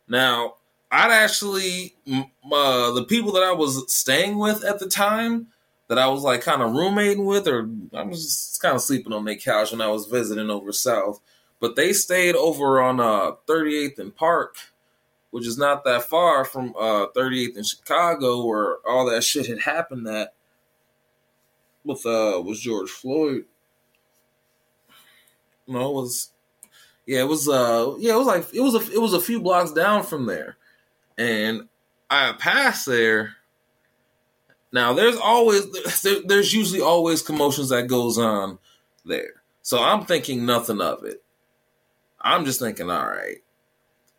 Now 0.07 0.55
I'd 0.89 1.11
actually 1.11 1.97
uh, 2.09 2.93
the 2.93 3.05
people 3.09 3.33
that 3.33 3.43
I 3.43 3.51
was 3.51 3.93
staying 3.93 4.39
with 4.39 4.65
at 4.65 4.79
the 4.79 4.89
time 4.89 5.49
that 5.89 5.99
I 5.99 6.07
was 6.07 6.23
like 6.23 6.43
kind 6.43 6.63
of 6.63 6.71
roommating 6.71 7.25
with, 7.25 7.49
or 7.49 7.69
I 7.93 8.05
was 8.05 8.23
just 8.23 8.63
kind 8.63 8.77
of 8.77 8.83
sleeping 8.83 9.13
on 9.13 9.25
their 9.25 9.35
couch 9.35 9.73
when 9.73 9.81
I 9.81 9.89
was 9.89 10.07
visiting 10.07 10.49
over 10.49 10.71
south. 10.71 11.21
But 11.59 11.75
they 11.75 11.93
stayed 11.93 12.37
over 12.37 12.81
on 12.81 13.01
uh, 13.01 13.33
38th 13.49 13.99
and 13.99 14.15
Park 14.15 14.59
which 15.35 15.49
is 15.49 15.59
not 15.59 15.83
that 15.83 16.05
far 16.05 16.45
from 16.45 16.73
uh, 16.79 17.07
38th 17.09 17.57
in 17.57 17.65
Chicago, 17.65 18.47
where 18.47 18.77
all 18.89 19.05
that 19.11 19.25
shit 19.25 19.47
had 19.47 19.59
happened. 19.59 20.07
That 20.07 20.33
with 21.85 22.07
uh 22.07 22.41
was 22.41 22.61
George 22.61 22.89
Floyd. 22.89 23.45
No, 25.67 25.91
it 25.91 25.95
was 25.95 26.31
yeah, 27.05 27.19
it 27.19 27.29
was 27.29 27.49
uh 27.49 27.97
yeah, 27.99 28.15
it 28.15 28.17
was 28.17 28.29
like 28.29 28.47
it 28.55 28.61
was 28.61 28.77
a 28.77 28.93
it 28.93 29.01
was 29.01 29.13
a 29.13 29.21
few 29.21 29.41
blocks 29.41 29.73
down 29.73 30.05
from 30.05 30.27
there, 30.27 30.57
and 31.19 31.69
I 32.09 32.35
passed 32.39 32.87
there. 32.87 33.35
Now 34.71 34.93
there's 34.93 35.17
always 35.17 35.69
there, 36.03 36.21
there's 36.25 36.55
usually 36.55 36.81
always 36.81 37.23
commotions 37.23 37.71
that 37.71 37.89
goes 37.89 38.19
on 38.19 38.61
there, 39.05 39.43
so 39.63 39.83
I'm 39.83 40.05
thinking 40.05 40.47
nothing 40.47 40.81
of 40.81 41.03
it. 41.03 41.25
I'm 42.21 42.45
just 42.45 42.61
thinking, 42.61 42.89
all 42.89 43.09
right, 43.09 43.39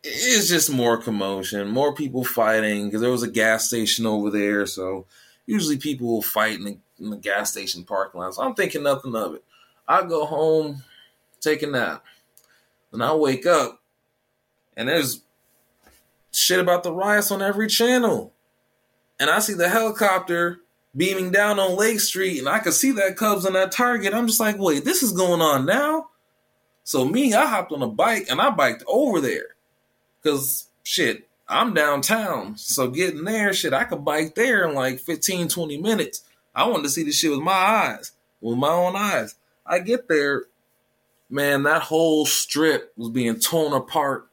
it's 0.08 0.48
just 0.48 0.70
more 0.70 0.96
commotion, 0.96 1.68
more 1.68 1.94
people 1.94 2.24
fighting 2.24 2.86
because 2.86 3.00
there 3.00 3.10
was 3.10 3.22
a 3.22 3.30
gas 3.30 3.68
station 3.68 4.06
over 4.06 4.30
there. 4.30 4.66
So 4.66 5.06
usually 5.46 5.76
people 5.76 6.06
will 6.06 6.22
fight 6.22 6.58
in 6.58 6.64
the, 6.64 6.78
in 7.00 7.10
the 7.10 7.16
gas 7.16 7.50
station 7.50 7.84
parking 7.84 8.20
lot. 8.20 8.34
So 8.34 8.42
I'm 8.42 8.54
thinking 8.54 8.82
nothing 8.82 9.14
of 9.14 9.34
it. 9.34 9.44
I 9.88 10.02
go 10.02 10.24
home, 10.26 10.82
take 11.40 11.62
a 11.62 11.66
nap, 11.66 12.04
and 12.92 13.02
I 13.02 13.14
wake 13.14 13.46
up, 13.46 13.80
and 14.76 14.88
there's 14.88 15.22
shit 16.32 16.60
about 16.60 16.82
the 16.82 16.92
riots 16.92 17.30
on 17.30 17.42
every 17.42 17.68
channel. 17.68 18.32
And 19.18 19.30
I 19.30 19.38
see 19.38 19.54
the 19.54 19.68
helicopter 19.68 20.60
beaming 20.96 21.30
down 21.30 21.58
on 21.58 21.76
Lake 21.76 22.00
Street, 22.00 22.38
and 22.38 22.48
I 22.48 22.58
can 22.58 22.72
see 22.72 22.90
that 22.92 23.16
Cubs 23.16 23.46
on 23.46 23.52
that 23.54 23.72
target. 23.72 24.14
I'm 24.14 24.26
just 24.26 24.40
like, 24.40 24.58
wait, 24.58 24.84
this 24.84 25.02
is 25.02 25.12
going 25.12 25.40
on 25.40 25.66
now? 25.66 26.08
So 26.84 27.04
me, 27.04 27.34
I 27.34 27.46
hopped 27.46 27.72
on 27.72 27.82
a 27.82 27.88
bike 27.88 28.26
and 28.30 28.40
I 28.40 28.50
biked 28.50 28.84
over 28.86 29.20
there. 29.20 29.55
Cause 30.26 30.68
shit, 30.82 31.28
I'm 31.48 31.72
downtown. 31.72 32.56
So 32.56 32.88
getting 32.88 33.24
there, 33.24 33.52
shit, 33.52 33.72
I 33.72 33.84
could 33.84 34.04
bike 34.04 34.34
there 34.34 34.68
in 34.68 34.74
like 34.74 34.98
15, 34.98 35.46
20 35.46 35.78
minutes. 35.80 36.22
I 36.52 36.66
wanted 36.66 36.82
to 36.82 36.88
see 36.88 37.04
the 37.04 37.12
shit 37.12 37.30
with 37.30 37.40
my 37.40 37.52
eyes, 37.52 38.10
with 38.40 38.58
my 38.58 38.70
own 38.70 38.96
eyes. 38.96 39.36
I 39.64 39.78
get 39.78 40.08
there, 40.08 40.46
man, 41.30 41.62
that 41.62 41.82
whole 41.82 42.26
strip 42.26 42.92
was 42.96 43.10
being 43.10 43.38
torn 43.38 43.72
apart 43.72 44.26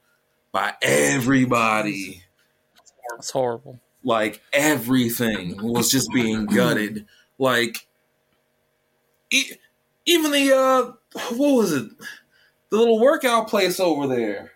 by 0.51 0.73
everybody. 0.81 2.23
It's 3.19 3.29
horrible. 3.29 3.79
Like 4.03 4.41
everything 4.51 5.61
was 5.61 5.91
just 5.91 6.09
being 6.11 6.47
gutted. 6.47 7.05
Like 7.37 7.85
even 10.05 10.31
the 10.31 10.53
uh 10.53 10.91
what 11.35 11.55
was 11.55 11.71
it? 11.71 11.87
The 12.71 12.77
little 12.77 12.99
workout 12.99 13.47
place 13.47 13.79
over 13.79 14.07
there. 14.07 14.52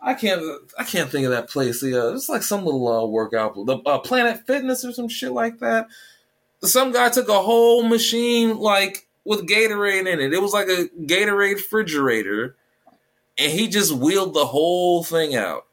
I 0.00 0.14
can't 0.14 0.42
I 0.78 0.84
can't 0.84 1.10
think 1.10 1.24
of 1.24 1.32
that 1.32 1.50
place. 1.50 1.82
Yeah, 1.82 2.12
it's 2.14 2.28
like 2.28 2.42
some 2.42 2.64
little 2.64 2.86
uh, 2.86 3.04
workout, 3.06 3.54
the 3.54 3.78
uh, 3.84 3.98
Planet 3.98 4.46
Fitness 4.46 4.84
or 4.84 4.92
some 4.92 5.08
shit 5.08 5.32
like 5.32 5.58
that. 5.58 5.88
Some 6.62 6.92
guy 6.92 7.08
took 7.08 7.28
a 7.28 7.40
whole 7.40 7.82
machine 7.82 8.58
like 8.58 9.06
with 9.24 9.48
Gatorade 9.48 10.12
in 10.12 10.20
it. 10.20 10.32
It 10.32 10.42
was 10.42 10.52
like 10.52 10.68
a 10.68 10.88
Gatorade 11.00 11.54
refrigerator, 11.54 12.56
and 13.36 13.52
he 13.52 13.68
just 13.68 13.92
wheeled 13.92 14.34
the 14.34 14.46
whole 14.46 15.02
thing 15.02 15.34
out. 15.34 15.66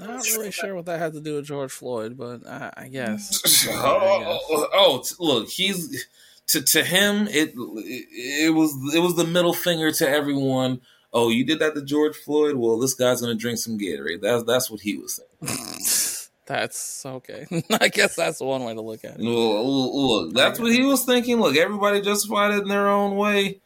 I'm 0.00 0.08
not 0.08 0.24
really 0.24 0.50
sure 0.50 0.74
what 0.74 0.86
that 0.86 0.98
had 0.98 1.12
to 1.14 1.20
do 1.20 1.36
with 1.36 1.46
George 1.46 1.70
Floyd, 1.70 2.16
but 2.16 2.46
I, 2.46 2.72
I 2.76 2.88
guess. 2.88 3.66
oh, 3.70 4.40
oh, 4.50 4.68
oh, 4.72 5.04
look, 5.18 5.48
he's 5.48 6.06
to 6.48 6.60
to 6.60 6.84
him 6.84 7.28
it 7.28 7.54
it 7.56 8.52
was 8.52 8.74
it 8.94 8.98
was 8.98 9.14
the 9.14 9.24
middle 9.24 9.54
finger 9.54 9.90
to 9.92 10.08
everyone 10.08 10.80
oh, 11.12 11.28
you 11.28 11.44
did 11.44 11.58
that 11.60 11.74
to 11.74 11.82
George 11.82 12.16
Floyd? 12.16 12.56
Well, 12.56 12.78
this 12.78 12.94
guy's 12.94 13.20
gonna 13.20 13.34
drink 13.34 13.58
some 13.58 13.78
Gatorade. 13.78 14.20
That's 14.20 14.44
that's 14.44 14.70
what 14.70 14.80
he 14.80 14.96
was 14.96 15.14
saying. 15.14 16.28
that's 16.46 17.06
okay. 17.06 17.46
I 17.80 17.88
guess 17.88 18.16
that's 18.16 18.40
one 18.40 18.64
way 18.64 18.74
to 18.74 18.80
look 18.80 19.04
at 19.04 19.18
it. 19.18 19.20
Look, 19.20 20.34
that's 20.34 20.58
what 20.58 20.72
he 20.72 20.82
was 20.82 21.04
thinking. 21.04 21.40
Look, 21.40 21.56
everybody 21.56 22.00
justified 22.00 22.52
it 22.52 22.62
in 22.62 22.68
their 22.68 22.88
own 22.88 23.16
way. 23.16 23.60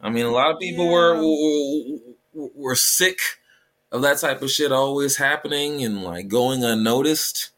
I 0.00 0.10
mean, 0.10 0.24
a 0.24 0.30
lot 0.30 0.52
of 0.52 0.58
people 0.58 0.86
yeah. 0.86 0.92
were, 0.92 1.16
were 2.34 2.48
were 2.54 2.74
sick 2.74 3.18
of 3.92 4.02
that 4.02 4.18
type 4.18 4.40
of 4.40 4.50
shit 4.50 4.72
always 4.72 5.16
happening 5.16 5.84
and 5.84 6.02
like 6.02 6.28
going 6.28 6.64
unnoticed, 6.64 7.50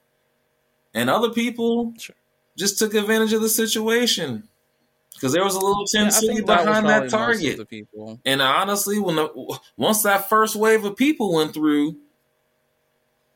and 0.94 1.08
other 1.10 1.30
people 1.30 1.94
sure. 1.98 2.16
just 2.56 2.78
took 2.78 2.94
advantage 2.94 3.32
of 3.32 3.42
the 3.42 3.48
situation 3.48 4.48
because 5.22 5.32
there 5.34 5.44
was 5.44 5.54
a 5.54 5.60
little 5.60 5.84
Tin 5.86 6.10
City 6.10 6.40
behind 6.42 6.88
that 6.88 7.08
target. 7.08 7.60
And 8.24 8.42
honestly, 8.42 8.98
when 8.98 9.14
the, 9.14 9.60
once 9.76 10.02
that 10.02 10.28
first 10.28 10.56
wave 10.56 10.84
of 10.84 10.96
people 10.96 11.32
went 11.32 11.54
through, 11.54 11.96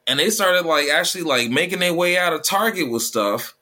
and 0.08 0.18
they 0.18 0.30
started 0.30 0.66
like 0.66 0.88
actually 0.88 1.22
like 1.22 1.48
making 1.48 1.78
their 1.78 1.94
way 1.94 2.18
out 2.18 2.32
of 2.32 2.42
Target 2.42 2.90
with 2.90 3.02
stuff, 3.02 3.54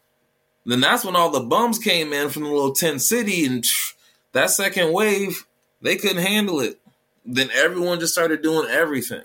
then 0.64 0.80
that's 0.80 1.04
when 1.04 1.16
all 1.16 1.28
the 1.28 1.40
bums 1.40 1.78
came 1.78 2.14
in 2.14 2.30
from 2.30 2.44
the 2.44 2.48
little 2.48 2.72
Tin 2.72 2.98
City, 2.98 3.44
and 3.44 3.62
that 4.32 4.48
second 4.48 4.94
wave 4.94 5.44
they 5.82 5.96
couldn't 5.96 6.24
handle 6.24 6.60
it. 6.60 6.80
Then 7.26 7.50
everyone 7.54 8.00
just 8.00 8.14
started 8.14 8.40
doing 8.40 8.70
everything. 8.70 9.24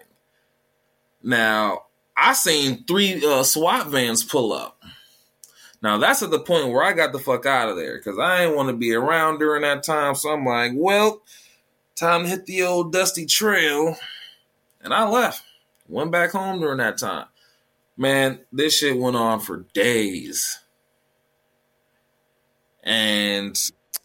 Now 1.23 1.83
I 2.17 2.33
seen 2.33 2.83
three 2.83 3.25
uh, 3.25 3.43
SWAT 3.43 3.87
vans 3.87 4.25
pull 4.25 4.51
up. 4.51 4.78
Now 5.81 5.97
that's 5.97 6.21
at 6.21 6.31
the 6.31 6.39
point 6.39 6.69
where 6.69 6.83
I 6.83 6.93
got 6.93 7.11
the 7.11 7.19
fuck 7.19 7.45
out 7.45 7.69
of 7.69 7.77
there 7.77 7.97
because 7.97 8.19
I 8.19 8.39
didn't 8.39 8.55
want 8.55 8.69
to 8.69 8.75
be 8.75 8.93
around 8.93 9.39
during 9.39 9.61
that 9.61 9.83
time. 9.83 10.15
So 10.15 10.29
I'm 10.29 10.45
like, 10.45 10.73
well, 10.75 11.21
time 11.95 12.23
to 12.23 12.29
hit 12.29 12.45
the 12.45 12.63
old 12.63 12.91
dusty 12.91 13.25
trail. 13.25 13.95
And 14.81 14.93
I 14.93 15.07
left. 15.07 15.43
Went 15.87 16.11
back 16.11 16.31
home 16.31 16.59
during 16.59 16.77
that 16.77 16.97
time. 16.97 17.25
Man, 17.97 18.39
this 18.51 18.77
shit 18.77 18.97
went 18.97 19.15
on 19.15 19.39
for 19.39 19.65
days. 19.73 20.59
And 22.83 23.57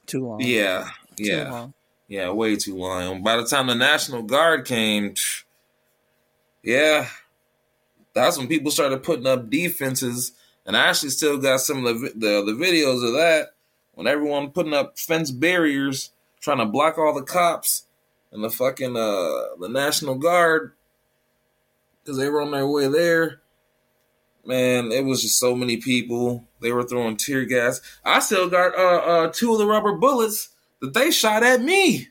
too 0.06 0.26
long. 0.26 0.40
Yeah. 0.40 0.88
Yeah. 1.16 1.50
Long. 1.50 1.74
Yeah, 2.08 2.30
way 2.30 2.56
too 2.56 2.76
long. 2.76 3.22
By 3.22 3.36
the 3.36 3.46
time 3.46 3.66
the 3.66 3.74
National 3.74 4.22
Guard 4.22 4.66
came, 4.66 5.14
yeah, 6.62 7.08
that's 8.14 8.36
when 8.36 8.46
people 8.46 8.70
started 8.70 9.02
putting 9.02 9.26
up 9.26 9.48
defenses 9.48 10.32
and 10.66 10.76
I 10.76 10.88
actually 10.88 11.10
still 11.10 11.38
got 11.38 11.60
some 11.60 11.84
of 11.84 12.00
the, 12.00 12.08
the, 12.10 12.44
the 12.44 12.52
videos 12.52 13.06
of 13.06 13.12
that 13.14 13.54
when 13.94 14.06
everyone 14.06 14.50
putting 14.50 14.74
up 14.74 14.98
fence 14.98 15.30
barriers, 15.30 16.10
trying 16.40 16.58
to 16.58 16.66
block 16.66 16.98
all 16.98 17.14
the 17.14 17.22
cops 17.22 17.86
and 18.32 18.42
the 18.42 18.50
fucking 18.50 18.96
uh 18.96 19.56
the 19.60 19.68
National 19.70 20.16
Guard 20.16 20.72
because 22.02 22.18
they 22.18 22.28
were 22.28 22.42
on 22.42 22.50
their 22.50 22.66
way 22.66 22.88
there. 22.88 23.40
Man, 24.46 24.92
it 24.92 25.04
was 25.04 25.22
just 25.22 25.38
so 25.38 25.54
many 25.54 25.78
people. 25.78 26.46
They 26.60 26.70
were 26.70 26.82
throwing 26.82 27.16
tear 27.16 27.46
gas. 27.46 27.80
I 28.04 28.18
still 28.18 28.50
got 28.50 28.76
uh, 28.76 28.80
uh 28.80 29.32
two 29.32 29.52
of 29.52 29.58
the 29.58 29.66
rubber 29.66 29.94
bullets 29.94 30.50
that 30.80 30.92
they 30.92 31.10
shot 31.10 31.42
at 31.42 31.62
me. 31.62 32.08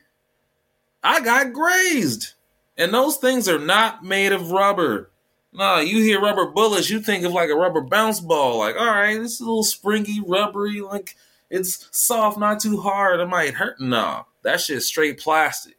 I 1.02 1.20
got 1.20 1.52
grazed. 1.52 2.32
And 2.76 2.92
those 2.92 3.18
things 3.18 3.48
are 3.48 3.58
not 3.58 4.02
made 4.02 4.32
of 4.32 4.50
rubber. 4.50 5.10
Nah, 5.54 5.78
you 5.78 6.02
hear 6.02 6.20
rubber 6.20 6.46
bullets, 6.46 6.90
you 6.90 7.00
think 7.00 7.24
of 7.24 7.32
like 7.32 7.48
a 7.48 7.54
rubber 7.54 7.80
bounce 7.80 8.18
ball. 8.20 8.58
Like, 8.58 8.76
all 8.76 8.86
right, 8.86 9.16
it's 9.20 9.40
a 9.40 9.44
little 9.44 9.62
springy, 9.62 10.20
rubbery, 10.26 10.80
like 10.80 11.16
it's 11.48 11.88
soft, 11.92 12.38
not 12.38 12.60
too 12.60 12.80
hard. 12.80 13.20
It 13.20 13.26
might 13.26 13.54
hurt. 13.54 13.80
Nah, 13.80 14.24
that 14.42 14.60
shit's 14.60 14.86
straight 14.86 15.18
plastic. 15.20 15.76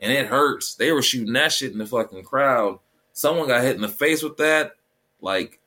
And 0.00 0.12
it 0.12 0.26
hurts. 0.26 0.74
They 0.74 0.90
were 0.90 1.02
shooting 1.02 1.32
that 1.34 1.52
shit 1.52 1.70
in 1.70 1.78
the 1.78 1.86
fucking 1.86 2.24
crowd. 2.24 2.80
Someone 3.12 3.46
got 3.46 3.62
hit 3.62 3.76
in 3.76 3.82
the 3.82 3.88
face 3.88 4.22
with 4.22 4.36
that. 4.38 4.72
like 5.20 5.60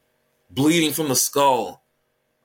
bleeding 0.50 0.92
from 0.92 1.08
the 1.08 1.16
skull. 1.16 1.82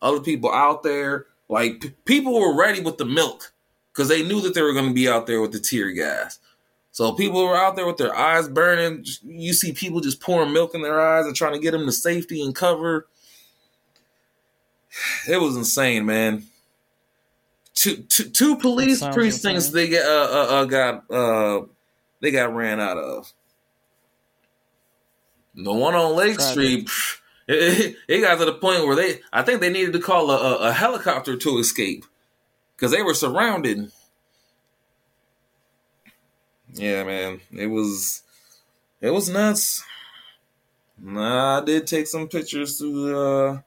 Other 0.00 0.20
people 0.20 0.52
out 0.52 0.82
there, 0.82 1.26
like 1.48 1.80
p- 1.80 1.94
people 2.04 2.38
were 2.38 2.56
ready 2.56 2.80
with 2.80 2.96
the 2.96 3.04
milk 3.04 3.52
because 3.92 4.08
they 4.08 4.22
knew 4.22 4.40
that 4.42 4.54
they 4.54 4.62
were 4.62 4.72
going 4.72 4.88
to 4.88 4.94
be 4.94 5.08
out 5.08 5.26
there 5.26 5.40
with 5.40 5.52
the 5.52 5.58
tear 5.58 5.90
gas. 5.90 6.38
So 6.92 7.12
people 7.12 7.44
were 7.44 7.56
out 7.56 7.76
there 7.76 7.86
with 7.86 7.98
their 7.98 8.14
eyes 8.14 8.48
burning. 8.48 9.04
You 9.22 9.52
see 9.52 9.72
people 9.72 10.00
just 10.00 10.20
pouring 10.20 10.52
milk 10.52 10.74
in 10.74 10.82
their 10.82 11.00
eyes 11.00 11.26
and 11.26 11.36
trying 11.36 11.52
to 11.52 11.60
get 11.60 11.70
them 11.70 11.86
to 11.86 11.92
safety 11.92 12.42
and 12.42 12.54
cover. 12.54 13.06
It 15.28 15.40
was 15.40 15.56
insane, 15.56 16.04
man. 16.04 16.46
Two, 17.74 17.98
two, 17.98 18.24
two 18.24 18.56
police 18.56 19.00
precincts 19.00 19.68
insane. 19.68 19.72
they 19.72 19.88
get 19.88 20.04
uh, 20.04 20.28
uh, 20.30 20.46
uh, 20.50 20.64
got 20.64 21.10
uh, 21.10 21.60
they 22.20 22.32
got 22.32 22.54
ran 22.54 22.80
out 22.80 22.98
of. 22.98 23.32
The 25.54 25.72
one 25.72 25.94
on 25.94 26.16
Lake 26.16 26.40
Street, 26.40 26.90
it, 27.48 27.96
it, 28.08 28.20
got 28.20 28.38
to 28.38 28.44
the 28.44 28.52
point 28.52 28.86
where 28.86 28.96
they, 28.96 29.20
I 29.32 29.42
think 29.42 29.60
they 29.60 29.70
needed 29.70 29.92
to 29.94 30.00
call 30.00 30.30
a, 30.30 30.36
a, 30.36 30.56
a 30.68 30.72
helicopter 30.72 31.36
to 31.36 31.58
escape 31.58 32.04
because 32.76 32.90
they 32.90 33.02
were 33.02 33.14
surrounded. 33.14 33.90
Yeah, 36.74 37.04
man, 37.04 37.40
it 37.52 37.66
was, 37.66 38.22
it 39.00 39.10
was 39.10 39.28
nuts. 39.28 39.84
Nah, 40.98 41.60
I 41.60 41.64
did 41.64 41.86
take 41.86 42.06
some 42.06 42.28
pictures 42.28 42.78
through 42.78 43.16
uh, 43.16 43.60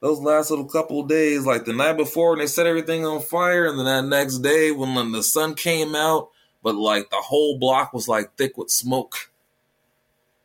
those 0.00 0.20
last 0.20 0.50
little 0.50 0.66
couple 0.66 1.02
days, 1.04 1.46
like 1.46 1.64
the 1.64 1.72
night 1.72 1.96
before 1.96 2.30
when 2.30 2.38
they 2.38 2.46
set 2.46 2.66
everything 2.66 3.06
on 3.06 3.20
fire, 3.20 3.66
and 3.66 3.78
then 3.78 3.86
that 3.86 4.04
next 4.04 4.38
day 4.38 4.70
when 4.70 5.12
the 5.12 5.22
sun 5.22 5.54
came 5.54 5.94
out, 5.94 6.30
but 6.62 6.74
like 6.74 7.10
the 7.10 7.16
whole 7.16 7.58
block 7.58 7.92
was 7.92 8.08
like 8.08 8.36
thick 8.36 8.56
with 8.56 8.70
smoke. 8.70 9.30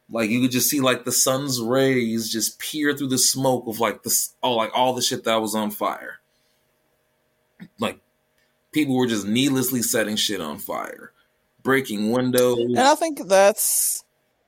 Like 0.10 0.30
you 0.30 0.42
could 0.42 0.52
just 0.52 0.70
see 0.70 0.82
like 0.82 1.04
the 1.04 1.12
sun's 1.12 1.62
rays 1.62 2.32
just 2.32 2.60
peer 2.60 2.96
through 2.96 3.08
the 3.08 3.18
smoke 3.18 3.66
of 3.68 3.80
like 3.80 4.04
this 4.04 4.36
oh 4.44 4.54
like 4.54 4.72
all 4.76 4.94
the 4.94 5.02
shit 5.02 5.24
that 5.24 5.42
was 5.42 5.56
on 5.56 5.72
fire. 5.72 6.20
Like 7.80 8.00
people 8.72 8.96
were 8.96 9.08
just 9.08 9.26
needlessly 9.26 9.82
setting 9.82 10.16
shit 10.16 10.42
on 10.42 10.60
fire, 10.60 11.12
breaking 11.66 12.12
windows. 12.12 12.60
And 12.60 12.80
I 12.80 12.96
think 12.96 13.28
that's 13.28 14.06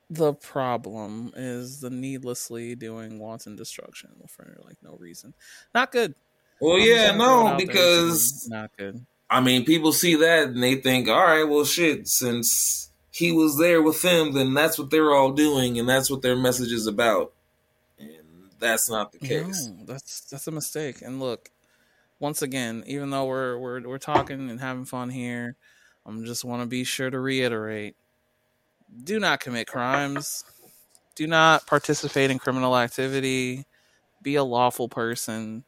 the 0.08 0.32
problem 0.32 1.32
is 1.36 1.80
the 1.80 1.90
needlessly 1.90 2.74
doing 2.74 3.18
wanton 3.18 3.56
destruction 3.56 4.10
for 4.26 4.56
like 4.64 4.76
no 4.82 4.96
reason. 4.98 5.34
Not 5.74 5.92
good. 5.92 6.14
Well, 6.60 6.76
I'm 6.76 6.82
yeah, 6.82 7.14
no, 7.14 7.56
because 7.58 8.48
not 8.50 8.70
good. 8.78 9.04
I 9.28 9.40
mean, 9.42 9.66
people 9.66 9.92
see 9.92 10.14
that 10.14 10.48
and 10.48 10.62
they 10.62 10.76
think, 10.76 11.08
all 11.08 11.22
right, 11.22 11.44
well, 11.44 11.64
shit, 11.64 12.08
since 12.08 12.90
he 13.10 13.30
was 13.32 13.58
there 13.58 13.82
with 13.82 14.00
them, 14.00 14.32
then 14.32 14.54
that's 14.54 14.78
what 14.78 14.88
they're 14.90 15.12
all 15.12 15.32
doing, 15.32 15.78
and 15.78 15.86
that's 15.88 16.10
what 16.10 16.22
their 16.22 16.36
message 16.36 16.72
is 16.72 16.86
about. 16.86 17.32
And 17.98 18.50
that's 18.58 18.88
not 18.88 19.12
the 19.12 19.18
case. 19.18 19.66
No, 19.66 19.84
that's 19.84 20.22
that's 20.22 20.46
a 20.46 20.52
mistake. 20.52 21.02
And 21.02 21.20
look, 21.20 21.50
once 22.18 22.42
again, 22.42 22.84
even 22.86 23.10
though 23.10 23.26
we're 23.26 23.58
we're 23.58 23.86
we're 23.86 23.98
talking 23.98 24.48
and 24.48 24.60
having 24.60 24.86
fun 24.86 25.10
here, 25.10 25.56
I'm 26.08 26.24
just 26.24 26.44
want 26.44 26.62
to 26.62 26.66
be 26.66 26.84
sure 26.84 27.10
to 27.10 27.20
reiterate: 27.20 27.94
do 29.04 29.20
not 29.20 29.40
commit 29.40 29.66
crimes. 29.66 30.44
Do 31.14 31.26
not 31.26 31.66
participate 31.66 32.30
in 32.30 32.38
criminal 32.38 32.76
activity. 32.76 33.66
Be 34.22 34.36
a 34.36 34.44
lawful 34.44 34.88
person. 34.88 35.64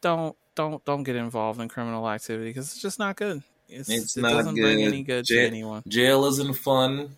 Don't 0.00 0.36
don't 0.54 0.82
don't 0.84 1.02
get 1.02 1.16
involved 1.16 1.60
in 1.60 1.68
criminal 1.68 2.08
activity 2.08 2.50
because 2.50 2.72
it's 2.72 2.80
just 2.80 2.98
not 2.98 3.16
good. 3.16 3.42
It's, 3.68 3.90
it's 3.90 4.16
it 4.16 4.22
not 4.22 4.32
doesn't 4.32 4.54
good. 4.54 4.62
bring 4.62 4.82
any 4.82 5.02
good 5.02 5.24
jail, 5.26 5.42
to 5.42 5.46
anyone. 5.46 5.82
Jail 5.86 6.24
isn't 6.26 6.54
fun. 6.54 7.10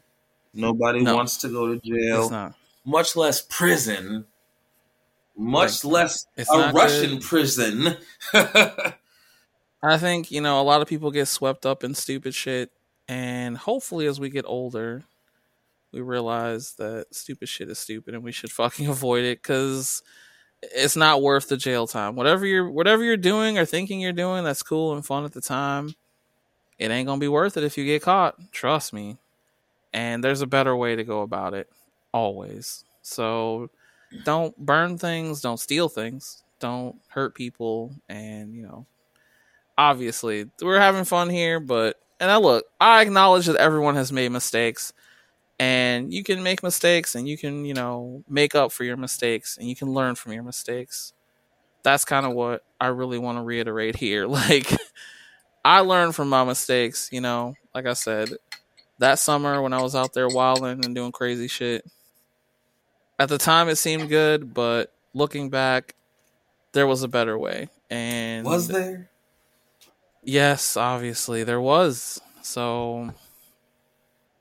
Nobody 0.55 1.03
no, 1.03 1.15
wants 1.15 1.37
to 1.39 1.49
go 1.49 1.75
to 1.75 1.81
jail. 1.81 2.55
Much 2.85 3.17
less 3.17 3.43
prison. 3.43 4.25
Much 5.37 5.85
like, 5.85 5.93
less 5.93 6.27
a 6.39 6.73
Russian 6.73 7.19
good. 7.19 7.23
prison. 7.23 7.97
I 9.83 9.97
think, 9.99 10.31
you 10.31 10.41
know, 10.41 10.61
a 10.61 10.65
lot 10.65 10.83
of 10.83 10.89
people 10.89 11.11
get 11.11 11.27
swept 11.27 11.65
up 11.65 11.85
in 11.85 11.95
stupid 11.95 12.35
shit. 12.35 12.71
And 13.07 13.57
hopefully, 13.57 14.07
as 14.07 14.21
we 14.21 14.29
get 14.29 14.45
older, 14.47 15.05
we 15.93 16.01
realize 16.01 16.75
that 16.75 17.07
stupid 17.13 17.49
shit 17.49 17.71
is 17.71 17.79
stupid 17.79 18.15
and 18.15 18.23
we 18.23 18.33
should 18.33 18.53
fucking 18.53 18.89
avoid 18.89 19.25
it 19.25 19.43
because 19.43 20.03
it's 20.63 20.97
not 20.97 21.23
worth 21.23 21.49
the 21.49 21.57
jail 21.57 21.87
time. 21.87 22.17
Whatever 22.17 22.45
you're 22.47 22.69
whatever 22.69 23.05
you're 23.05 23.17
doing 23.17 23.59
or 23.59 23.65
thinking 23.65 24.01
you're 24.01 24.13
doing 24.13 24.45
that's 24.45 24.63
cool 24.63 24.93
and 24.95 25.07
fun 25.07 25.25
at 25.25 25.33
the 25.33 25.41
time, 25.41 25.95
it 26.79 26.91
ain't 26.91 27.07
gonna 27.07 27.21
be 27.21 27.29
worth 27.29 27.57
it 27.57 27.65
if 27.65 27.79
you 27.79 27.85
get 27.85 28.03
caught. 28.03 28.37
Trust 28.53 28.93
me. 28.93 29.19
And 29.93 30.23
there's 30.23 30.43
a 30.43 30.47
better 30.47 30.77
way 30.77 30.97
to 30.97 31.05
go 31.05 31.23
about 31.23 31.55
it, 31.55 31.71
always. 32.13 32.85
So 33.03 33.71
don't 34.25 34.57
burn 34.59 34.99
things, 34.99 35.41
don't 35.41 35.61
steal 35.61 35.89
things, 35.89 36.43
don't 36.61 36.97
hurt 37.09 37.35
people, 37.35 37.95
and 38.09 38.55
you 38.55 38.63
know, 38.63 38.87
obviously 39.79 40.47
we're 40.61 40.81
having 40.81 41.05
fun 41.05 41.31
here, 41.31 41.61
but 41.61 41.97
and 42.21 42.31
I 42.31 42.37
look, 42.37 42.67
I 42.81 43.01
acknowledge 43.01 43.47
that 43.47 43.57
everyone 43.57 43.95
has 43.95 44.13
made 44.13 44.31
mistakes, 44.31 44.93
and 45.59 46.13
you 46.13 46.25
can 46.25 46.43
make 46.43 46.63
mistakes, 46.63 47.15
and 47.15 47.29
you 47.29 47.39
can 47.39 47.65
you 47.65 47.75
know 47.75 48.25
make 48.29 48.55
up 48.55 48.73
for 48.73 48.85
your 48.85 48.97
mistakes, 48.99 49.57
and 49.57 49.69
you 49.69 49.77
can 49.77 49.89
learn 49.89 50.17
from 50.17 50.33
your 50.33 50.43
mistakes. 50.43 51.15
That's 51.85 52.05
kind 52.05 52.27
of 52.27 52.33
what 52.35 52.65
I 52.81 52.89
really 52.89 53.19
want 53.19 53.39
to 53.39 53.43
reiterate 53.43 53.97
here, 53.97 54.27
like. 54.29 54.71
I 55.65 55.81
learned 55.81 56.15
from 56.15 56.31
my 56.31 56.45
mistakes, 56.45 57.11
you 57.13 57.21
know. 57.21 57.55
Like 57.75 57.85
I 57.85 57.93
said, 57.93 58.31
that 58.99 59.19
summer 59.19 59.61
when 59.61 59.73
I 59.73 59.83
was 59.83 59.95
out 59.95 60.15
there 60.15 60.29
wilding 60.29 60.85
and 60.85 60.95
doing 60.95 61.13
crazy 61.13 61.49
shit. 61.49 61.85
At 63.19 63.29
the 63.29 63.39
time, 63.39 63.69
it 63.69 63.77
seemed 63.77 64.09
good, 64.09 64.55
but 64.55 64.95
looking 65.13 65.51
back, 65.51 65.95
there 66.73 66.87
was 66.87 67.03
a 67.03 67.09
better 67.09 67.37
way. 67.37 67.69
And 67.91 68.47
was 68.47 68.69
there? 68.69 69.11
Yes, 70.23 70.77
obviously 70.77 71.45
there 71.45 71.61
was. 71.61 72.21
So, 72.43 73.11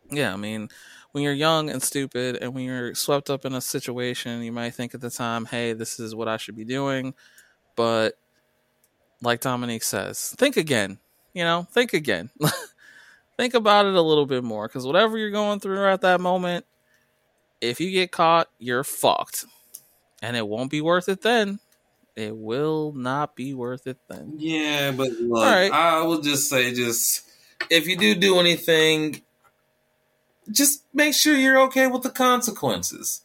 yeah, 0.10 0.34
I 0.34 0.38
mean, 0.38 0.70
when 1.12 1.24
you're 1.24 1.34
young 1.34 1.70
and 1.70 1.82
stupid, 1.82 2.38
and 2.42 2.54
when 2.54 2.64
you're 2.64 2.96
swept 2.96 3.30
up 3.30 3.46
in 3.46 3.54
a 3.54 3.62
situation, 3.62 4.42
you 4.44 4.52
might 4.52 4.74
think 4.74 4.94
at 4.96 5.02
the 5.02 5.10
time, 5.10 5.46
"Hey, 5.46 5.74
this 5.74 6.00
is 6.00 6.16
what 6.16 6.28
I 6.28 6.38
should 6.38 6.56
be 6.56 6.66
doing," 6.66 7.14
but 7.76 8.16
like 9.22 9.42
Dominique 9.42 9.84
says, 9.84 10.36
think 10.38 10.58
again 10.58 11.00
you 11.34 11.44
know, 11.44 11.68
think 11.72 11.94
again. 11.94 12.32
think 13.38 13.54
about 13.54 13.86
it 13.86 13.94
a 13.94 14.02
little 14.02 14.26
bit 14.26 14.44
more 14.44 14.68
because 14.68 14.88
whatever 14.88 15.20
you're 15.20 15.30
going 15.30 15.60
through 15.60 15.86
at 15.88 16.02
that 16.02 16.20
moment, 16.20 16.66
if 17.62 17.80
you 17.80 17.92
get 17.92 18.12
caught, 18.12 18.50
you're 18.60 18.84
fucked. 18.84 19.46
And 20.22 20.38
it 20.38 20.48
won't 20.48 20.72
be 20.72 20.82
worth 20.82 21.10
it 21.10 21.22
then. 21.22 21.60
It 22.18 22.36
will 22.36 22.94
not 22.94 23.36
be 23.36 23.54
worth 23.54 23.86
it 23.86 24.00
then. 24.08 24.34
Yeah, 24.38 24.92
but 24.92 25.12
look, 25.12 25.46
right. 25.46 25.72
I 25.72 26.02
will 26.02 26.20
just 26.20 26.50
say, 26.50 26.74
just 26.74 27.30
if 27.70 27.88
you 27.88 27.96
do 27.96 28.16
do 28.16 28.40
anything, 28.40 29.22
just 30.52 30.84
make 30.96 31.14
sure 31.14 31.36
you're 31.36 31.62
okay 31.62 31.86
with 31.86 32.02
the 32.02 32.10
consequences. 32.10 33.22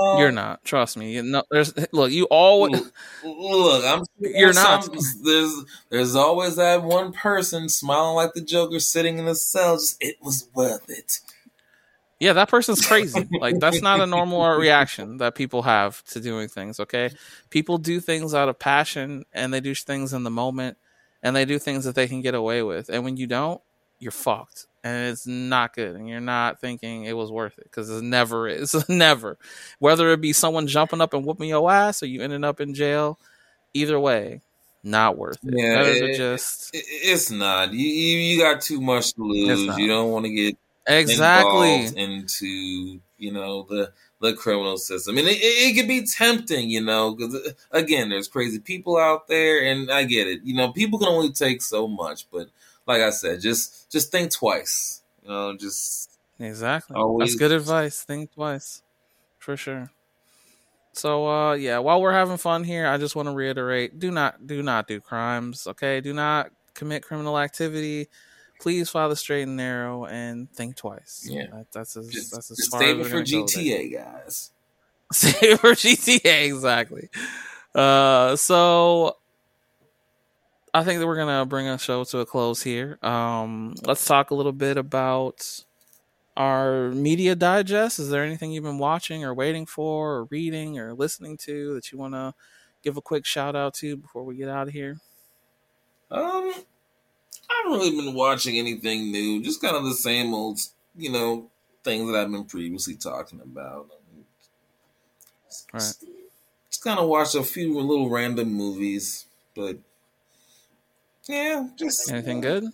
Um, 0.00 0.18
you're 0.18 0.30
not. 0.30 0.64
Trust 0.64 0.96
me. 0.96 1.12
You 1.12 1.24
know, 1.24 1.42
there's 1.50 1.74
look. 1.92 2.12
You 2.12 2.26
always 2.26 2.80
look. 3.24 3.84
I'm. 3.84 4.04
You're 4.20 4.52
not. 4.52 4.84
Some, 4.84 5.24
there's 5.24 5.64
there's 5.88 6.14
always 6.14 6.56
that 6.56 6.84
one 6.84 7.12
person 7.12 7.68
smiling 7.68 8.14
like 8.14 8.34
the 8.34 8.40
Joker 8.40 8.78
sitting 8.78 9.18
in 9.18 9.24
the 9.24 9.34
cell. 9.34 9.74
Just 9.74 9.96
it 10.00 10.16
was 10.22 10.48
worth 10.54 10.88
it. 10.88 11.18
Yeah, 12.20 12.34
that 12.34 12.48
person's 12.48 12.84
crazy. 12.86 13.26
like 13.40 13.58
that's 13.58 13.80
not 13.80 14.00
a 14.00 14.06
normal 14.06 14.46
reaction 14.50 15.16
that 15.16 15.34
people 15.34 15.62
have 15.62 16.04
to 16.04 16.20
doing 16.20 16.48
things. 16.48 16.78
Okay, 16.78 17.10
people 17.48 17.78
do 17.78 17.98
things 17.98 18.34
out 18.34 18.48
of 18.48 18.58
passion 18.58 19.24
and 19.32 19.52
they 19.52 19.60
do 19.60 19.74
things 19.74 20.12
in 20.12 20.22
the 20.22 20.30
moment 20.30 20.76
and 21.22 21.34
they 21.34 21.44
do 21.44 21.58
things 21.58 21.84
that 21.84 21.94
they 21.94 22.06
can 22.06 22.20
get 22.20 22.34
away 22.34 22.62
with. 22.62 22.88
And 22.90 23.04
when 23.04 23.16
you 23.16 23.26
don't, 23.26 23.60
you're 23.98 24.12
fucked 24.12 24.66
and 24.82 25.08
it's 25.08 25.26
not 25.26 25.74
good 25.74 25.94
and 25.94 26.08
you're 26.08 26.20
not 26.20 26.60
thinking 26.60 27.04
it 27.04 27.12
was 27.12 27.30
worth 27.30 27.58
it 27.58 27.64
because 27.64 27.90
it 27.90 28.02
never 28.02 28.48
is 28.48 28.74
never 28.88 29.36
whether 29.78 30.10
it 30.10 30.20
be 30.20 30.32
someone 30.32 30.66
jumping 30.66 31.00
up 31.00 31.12
and 31.12 31.24
whooping 31.24 31.48
your 31.48 31.70
ass 31.70 32.02
or 32.02 32.06
you 32.06 32.22
ending 32.22 32.44
up 32.44 32.60
in 32.60 32.74
jail 32.74 33.18
either 33.74 34.00
way 34.00 34.40
not 34.82 35.18
worth 35.18 35.38
it 35.44 35.54
yeah 35.54 35.82
it, 35.82 36.16
just 36.16 36.74
it, 36.74 36.84
it's 36.88 37.30
not 37.30 37.72
you, 37.72 37.86
you 37.86 38.40
got 38.40 38.62
too 38.62 38.80
much 38.80 39.12
to 39.12 39.22
lose 39.22 39.76
you 39.76 39.86
don't 39.86 40.10
want 40.10 40.24
to 40.24 40.32
get 40.32 40.56
exactly 40.86 41.86
into 41.96 43.00
you 43.18 43.32
know 43.32 43.64
the 43.68 43.92
the 44.20 44.32
criminal 44.32 44.76
system 44.76 45.16
and 45.18 45.28
it, 45.28 45.36
it, 45.36 45.70
it 45.70 45.74
could 45.74 45.88
be 45.88 46.06
tempting 46.06 46.70
you 46.70 46.80
know 46.80 47.14
because 47.14 47.34
uh, 47.34 47.50
again 47.70 48.08
there's 48.08 48.28
crazy 48.28 48.58
people 48.58 48.96
out 48.96 49.28
there 49.28 49.62
and 49.62 49.90
i 49.90 50.04
get 50.04 50.26
it 50.26 50.40
you 50.42 50.54
know 50.54 50.72
people 50.72 50.98
can 50.98 51.08
only 51.08 51.30
take 51.30 51.62
so 51.62 51.86
much 51.86 52.30
but 52.30 52.48
like 52.90 53.02
I 53.02 53.10
said, 53.10 53.40
just 53.40 53.90
just 53.90 54.10
think 54.10 54.32
twice. 54.32 55.02
You 55.22 55.28
know, 55.30 55.56
just 55.56 56.18
exactly. 56.38 56.96
Always. 56.96 57.30
That's 57.30 57.38
good 57.38 57.52
advice. 57.52 58.02
Think 58.02 58.32
twice, 58.32 58.82
for 59.38 59.56
sure. 59.56 59.90
So 60.92 61.26
uh 61.28 61.54
yeah, 61.54 61.78
while 61.78 62.02
we're 62.02 62.12
having 62.12 62.36
fun 62.36 62.64
here, 62.64 62.86
I 62.86 62.98
just 62.98 63.14
want 63.14 63.28
to 63.28 63.34
reiterate: 63.34 63.98
do 63.98 64.10
not 64.10 64.46
do 64.46 64.62
not 64.62 64.88
do 64.88 65.00
crimes. 65.00 65.66
Okay, 65.68 66.00
do 66.00 66.12
not 66.12 66.50
commit 66.74 67.02
criminal 67.02 67.38
activity. 67.38 68.08
Please 68.60 68.90
follow 68.90 69.08
the 69.08 69.16
straight 69.16 69.44
and 69.44 69.56
narrow 69.56 70.04
and 70.04 70.50
think 70.52 70.76
twice. 70.76 71.26
Yeah, 71.28 71.46
that, 71.52 71.66
that's 71.72 71.96
as 71.96 72.08
just, 72.08 72.32
that's 72.32 72.50
as 72.50 72.58
just 72.58 72.70
far 72.70 72.82
as 72.82 73.08
for 73.08 73.22
GTA, 73.22 73.92
guys. 73.92 74.50
Save 75.12 75.60
for 75.60 75.72
GTA, 75.72 76.46
exactly. 76.46 77.08
Uh, 77.74 78.36
so 78.36 79.16
I 80.72 80.84
think 80.84 81.00
that 81.00 81.06
we're 81.06 81.16
gonna 81.16 81.46
bring 81.46 81.68
a 81.68 81.78
show 81.78 82.04
to 82.04 82.18
a 82.18 82.26
close 82.26 82.62
here. 82.62 82.98
Um, 83.02 83.74
let's 83.84 84.04
talk 84.04 84.30
a 84.30 84.34
little 84.34 84.52
bit 84.52 84.76
about 84.76 85.64
our 86.36 86.90
media 86.90 87.34
digest. 87.34 87.98
Is 87.98 88.10
there 88.10 88.24
anything 88.24 88.52
you've 88.52 88.64
been 88.64 88.78
watching 88.78 89.24
or 89.24 89.34
waiting 89.34 89.66
for, 89.66 90.16
or 90.16 90.24
reading 90.24 90.78
or 90.78 90.94
listening 90.94 91.36
to 91.38 91.74
that 91.74 91.90
you 91.90 91.98
want 91.98 92.14
to 92.14 92.34
give 92.82 92.96
a 92.96 93.02
quick 93.02 93.26
shout 93.26 93.56
out 93.56 93.74
to 93.74 93.96
before 93.96 94.24
we 94.24 94.36
get 94.36 94.48
out 94.48 94.68
of 94.68 94.72
here? 94.72 94.98
Um, 96.10 96.52
I 97.50 97.62
haven't 97.64 97.78
really 97.78 97.96
been 97.96 98.14
watching 98.14 98.58
anything 98.58 99.10
new. 99.10 99.42
Just 99.42 99.60
kind 99.60 99.76
of 99.76 99.84
the 99.84 99.94
same 99.94 100.32
old, 100.32 100.60
you 100.96 101.10
know, 101.10 101.50
things 101.84 102.10
that 102.10 102.18
I've 102.18 102.30
been 102.30 102.44
previously 102.44 102.94
talking 102.94 103.40
about. 103.40 103.88
Right. 105.72 105.80
Just, 105.80 106.04
just 106.70 106.84
kind 106.84 106.98
of 106.98 107.08
watched 107.08 107.34
a 107.34 107.42
few 107.42 107.78
little 107.80 108.08
random 108.08 108.52
movies, 108.52 109.26
but 109.54 109.78
yeah, 111.28 111.68
just 111.76 112.10
Anything 112.10 112.40
good? 112.40 112.64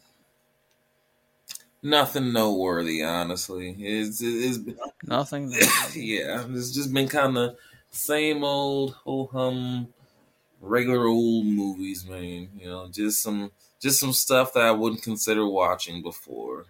nothing 1.82 2.32
noteworthy. 2.32 3.02
Honestly, 3.02 3.76
it's 3.78 4.20
it's 4.22 4.58
Nothing. 5.04 5.50
yeah, 5.94 6.44
it's 6.50 6.72
just 6.72 6.92
been 6.92 7.08
kind 7.08 7.36
of 7.38 7.56
same 7.90 8.44
old 8.44 8.92
ho 9.04 9.28
hum, 9.32 9.88
regular 10.60 11.06
old 11.06 11.46
movies, 11.46 12.04
man. 12.06 12.48
You 12.58 12.66
know, 12.66 12.88
just 12.88 13.22
some 13.22 13.50
just 13.80 14.00
some 14.00 14.12
stuff 14.12 14.52
that 14.54 14.64
I 14.64 14.70
wouldn't 14.72 15.02
consider 15.02 15.46
watching 15.46 16.02
before. 16.02 16.64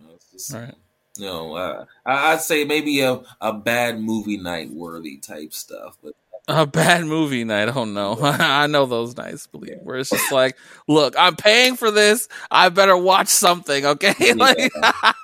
You 0.00 0.08
know, 0.08 0.14
just, 0.32 0.52
Right. 0.52 0.74
You 1.18 1.24
know, 1.26 1.54
uh, 1.54 1.84
I- 2.04 2.32
I'd 2.32 2.42
say 2.42 2.64
maybe 2.64 3.00
a, 3.00 3.22
a 3.40 3.52
bad 3.52 4.00
movie 4.00 4.36
night 4.36 4.70
worthy 4.70 5.16
type 5.16 5.54
stuff, 5.54 5.96
but 6.02 6.14
A 6.48 6.64
bad 6.64 7.06
movie 7.06 7.42
night. 7.42 7.74
Oh 7.74 7.84
no, 7.84 8.16
I 8.22 8.68
know 8.68 8.86
those 8.86 9.16
nights. 9.16 9.48
Believe 9.48 9.78
where 9.82 9.96
it's 9.98 10.10
just 10.10 10.30
like, 10.30 10.56
look, 10.86 11.14
I'm 11.18 11.34
paying 11.34 11.74
for 11.74 11.90
this. 11.90 12.28
I 12.52 12.68
better 12.68 12.96
watch 12.96 13.26
something. 13.26 13.84
Okay, 13.84 14.32
like, 14.34 14.70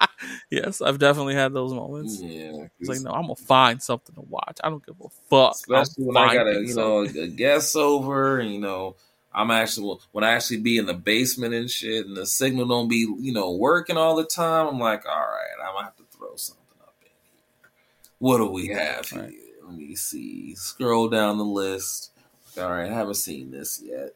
yes, 0.50 0.82
I've 0.82 0.98
definitely 0.98 1.34
had 1.34 1.52
those 1.52 1.72
moments. 1.72 2.20
yeah, 2.20 2.66
It's 2.80 2.88
like, 2.88 3.00
no, 3.02 3.12
I'm 3.12 3.22
gonna 3.22 3.36
find 3.36 3.80
something 3.80 4.16
to 4.16 4.20
watch. 4.22 4.58
I 4.64 4.68
don't 4.68 4.84
give 4.84 4.96
a 5.00 5.08
fuck. 5.30 5.54
especially 5.54 6.06
I'm 6.06 6.08
when 6.08 6.16
I 6.16 6.34
got 6.34 6.48
a 6.48 6.60
you 6.60 6.74
know 6.74 7.02
a 7.02 7.28
guest 7.28 7.76
over, 7.76 8.40
and 8.40 8.52
you 8.52 8.58
know 8.58 8.96
I'm 9.32 9.52
actually 9.52 9.96
when 10.10 10.24
I 10.24 10.32
actually 10.32 10.58
be 10.58 10.76
in 10.76 10.86
the 10.86 10.94
basement 10.94 11.54
and 11.54 11.70
shit, 11.70 12.04
and 12.04 12.16
the 12.16 12.26
signal 12.26 12.66
don't 12.66 12.88
be 12.88 13.06
you 13.20 13.32
know 13.32 13.52
working 13.52 13.96
all 13.96 14.16
the 14.16 14.24
time. 14.24 14.66
I'm 14.66 14.80
like, 14.80 15.06
all 15.06 15.12
right, 15.20 15.66
I'm 15.68 15.74
gonna 15.74 15.84
have 15.84 15.96
to 15.98 16.04
throw 16.18 16.34
something 16.34 16.64
up 16.80 16.96
in 17.02 17.06
here. 17.22 17.70
What 18.18 18.38
do 18.38 18.46
we 18.50 18.68
have 18.70 19.08
here? 19.08 19.30
Let 19.64 19.76
me 19.76 19.94
see. 19.94 20.54
Scroll 20.54 21.08
down 21.08 21.38
the 21.38 21.44
list. 21.44 22.10
All 22.58 22.70
right, 22.70 22.90
I 22.90 22.94
haven't 22.94 23.14
seen 23.14 23.50
this 23.50 23.80
yet. 23.84 24.14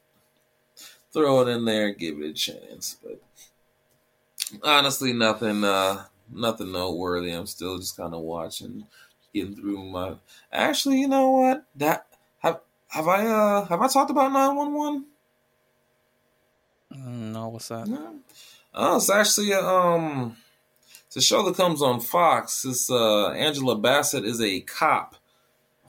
Throw 1.12 1.40
it 1.42 1.48
in 1.48 1.64
there, 1.64 1.92
give 1.92 2.20
it 2.20 2.28
a 2.30 2.32
chance. 2.32 2.96
But 3.02 3.20
honestly, 4.62 5.12
nothing, 5.12 5.64
uh, 5.64 6.04
nothing 6.30 6.72
noteworthy. 6.72 7.30
I'm 7.30 7.46
still 7.46 7.78
just 7.78 7.96
kind 7.96 8.12
of 8.14 8.20
watching, 8.20 8.86
getting 9.32 9.56
through 9.56 9.82
my. 9.84 10.14
Actually, 10.52 11.00
you 11.00 11.08
know 11.08 11.30
what? 11.30 11.64
That 11.76 12.06
have 12.40 12.60
have 12.88 13.08
I 13.08 13.26
uh 13.26 13.64
have 13.66 13.80
I 13.80 13.88
talked 13.88 14.10
about 14.10 14.32
nine 14.32 14.54
one 14.54 14.74
one? 14.74 15.04
Mm, 16.92 17.32
No, 17.32 17.48
what's 17.48 17.68
that? 17.68 17.88
No. 17.88 18.16
Oh, 18.74 18.96
it's 18.96 19.08
actually 19.10 19.52
a 19.52 19.60
um, 19.60 20.36
it's 21.06 21.16
a 21.16 21.22
show 21.22 21.42
that 21.44 21.56
comes 21.56 21.80
on 21.80 22.00
Fox. 22.00 22.64
It's 22.64 22.90
uh, 22.90 23.30
Angela 23.30 23.76
Bassett 23.76 24.24
is 24.24 24.40
a 24.40 24.60
cop, 24.60 25.15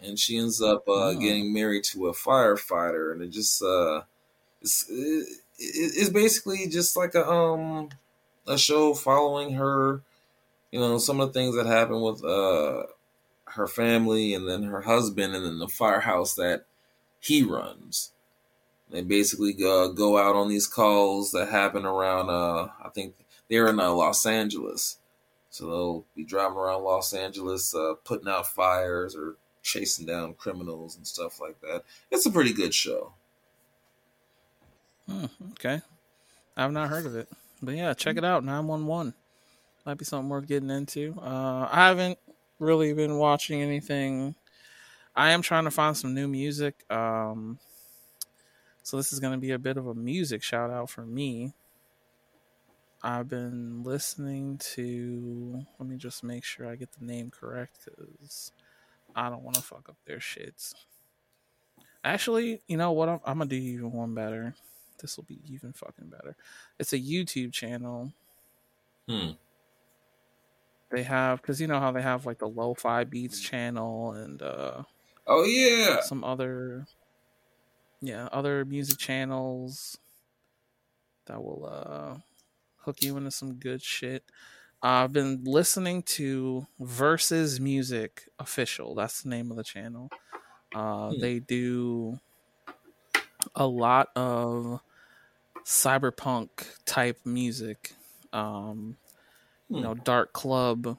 and 0.03 0.18
she 0.19 0.38
ends 0.38 0.61
up 0.61 0.88
uh, 0.88 1.10
Oh. 1.10 1.19
getting 1.19 1.53
married 1.53 1.84
to 1.86 2.07
a 2.07 2.14
firefighter, 2.14 3.11
and 3.11 3.22
it 3.22 3.30
just 3.30 3.61
uh, 3.61 4.02
it's 4.61 4.86
it, 4.90 5.28
it's 5.60 6.10
basically 6.10 6.68
just 6.68 6.95
like 6.98 7.15
a 7.15 7.28
um 7.30 7.90
a 8.48 8.57
show 8.57 8.94
following 8.94 9.53
her, 9.56 10.02
you 10.72 10.80
know, 10.80 10.98
some 10.98 11.19
of 11.22 11.34
the 11.34 11.40
things 11.40 11.56
that 11.56 11.65
happen 11.65 12.02
with 12.02 12.24
uh 12.24 12.84
her 13.52 13.68
family, 13.68 14.34
and 14.34 14.48
then 14.48 14.64
her 14.64 14.82
husband, 14.82 15.36
and 15.36 15.45
then 15.45 15.60
the 15.60 15.68
firehouse 15.68 16.36
that 16.36 16.65
he 17.19 17.44
runs. 17.44 18.11
They 18.90 19.02
basically 19.02 19.53
go, 19.53 19.91
go 19.91 20.18
out 20.18 20.36
on 20.36 20.48
these 20.49 20.68
calls 20.68 21.32
that 21.32 21.49
happen 21.49 21.86
around. 21.86 22.30
Uh, 22.30 22.69
I 22.84 22.90
think 22.94 23.15
they're 23.49 23.68
in 23.68 23.80
uh, 23.80 23.91
Los 23.91 24.26
Angeles, 24.26 24.98
so 25.49 25.65
they'll 25.68 26.06
be 26.15 26.24
driving 26.24 26.57
around 26.57 26.84
Los 26.84 27.14
Angeles, 27.14 27.74
uh, 27.76 27.95
putting 28.06 28.30
out 28.30 28.48
fires 28.48 29.15
or 29.15 29.36
chasing 29.68 30.06
down 30.06 30.34
criminals 30.34 30.95
and 30.95 31.06
stuff 31.06 31.41
like 31.41 31.60
that. 31.60 31.84
It's 32.10 32.26
a 32.26 32.31
pretty 32.31 32.53
good 32.53 32.73
show. 32.73 33.11
Hmm, 35.07 35.26
okay, 35.52 35.81
I've 36.56 36.72
not 36.72 36.89
heard 36.89 37.06
of 37.06 37.15
it, 37.15 37.30
but 37.61 37.76
yeah, 37.76 37.94
check 37.94 38.18
it 38.18 38.23
out. 38.23 38.44
Nine 38.44 38.68
one 38.68 38.88
one 38.88 39.14
might 39.85 39.98
be 39.98 40.06
something 40.06 40.30
worth 40.30 40.48
getting 40.48 40.69
into. 40.69 41.15
Uh, 41.22 41.68
I 41.72 41.88
haven't 41.88 42.18
really 42.60 42.94
been 42.94 43.18
watching 43.18 43.61
anything. 43.61 44.35
I 45.15 45.31
am 45.31 45.41
trying 45.41 45.65
to 45.65 45.72
find 45.72 45.95
some 45.95 46.14
new 46.14 46.27
music. 46.27 46.89
Um, 46.91 47.60
so 48.84 48.98
this 48.98 49.11
is 49.11 49.19
going 49.19 49.34
to 49.34 49.39
be 49.39 49.52
a 49.52 49.60
bit 49.60 49.77
of 49.77 49.88
a 49.88 49.94
music 49.94 50.44
shout 50.44 50.69
out 50.69 50.89
for 50.89 51.06
me. 51.06 51.53
I've 53.03 53.30
been 53.30 53.84
listening 53.84 54.57
to. 54.76 55.64
Let 55.80 55.89
me 55.89 55.98
just 55.98 56.23
make 56.23 56.44
sure 56.44 56.69
I 56.69 56.76
get 56.76 56.89
the 56.94 57.06
name 57.06 57.31
correct 57.31 57.80
because 57.85 58.52
I 59.18 59.30
don't 59.30 59.44
want 59.44 59.56
to 59.57 59.64
fuck 59.64 59.89
up 59.89 59.98
their 60.06 60.19
shits. 60.19 60.76
Actually, 62.03 62.61
you 62.68 62.77
know 62.77 62.91
what? 62.91 63.10
I'm, 63.10 63.19
I'm 63.26 63.38
gonna 63.39 63.49
do 63.49 63.56
even 63.56 63.91
one 63.91 64.14
better. 64.14 64.56
This 64.99 65.18
will 65.18 65.26
be 65.26 65.41
even 65.52 65.73
fucking 65.73 66.10
better. 66.10 66.35
It's 66.80 66.94
a 66.94 66.99
YouTube 66.99 67.53
channel. 67.53 68.14
Hmm. 69.07 69.31
They 70.89 71.03
have 71.03 71.41
because 71.41 71.60
you 71.61 71.68
know 71.68 71.80
how 71.80 71.91
they 71.91 72.02
have 72.02 72.26
like 72.26 72.39
the 72.39 72.48
lo-fi 72.48 73.03
beats 73.03 73.39
channel 73.41 74.11
and 74.14 74.41
uh 74.41 74.84
Oh 75.27 75.44
yeah, 75.45 76.02
some 76.02 76.23
other 76.23 76.88
yeah 78.02 78.27
other 78.31 78.65
music 78.65 78.98
channels 78.98 79.98
that 81.26 81.44
will 81.44 81.65
uh 81.65 82.19
hook 82.77 83.02
you 83.02 83.18
into 83.18 83.31
some 83.31 83.56
good 83.56 83.81
shit 83.81 84.23
i've 84.82 85.12
been 85.14 85.44
listening 85.44 86.04
to 86.04 86.68
versus 86.80 87.60
music 87.60 88.30
official 88.40 88.95
that's 88.95 89.24
the 89.24 89.30
name 89.30 89.52
of 89.52 89.58
the 89.58 89.64
channel 89.64 90.12
uh 90.74 91.14
Hmm. 91.14 91.20
they 91.20 91.40
do 91.40 92.20
a 93.56 93.68
lot 93.68 94.10
of 94.16 94.82
cyberpunk 95.66 96.68
type 96.86 97.20
music 97.26 97.94
um 98.34 98.98
you 99.74 99.82
Hmm. 99.82 99.84
know 99.84 99.95
dark 99.95 100.34
club 100.34 100.98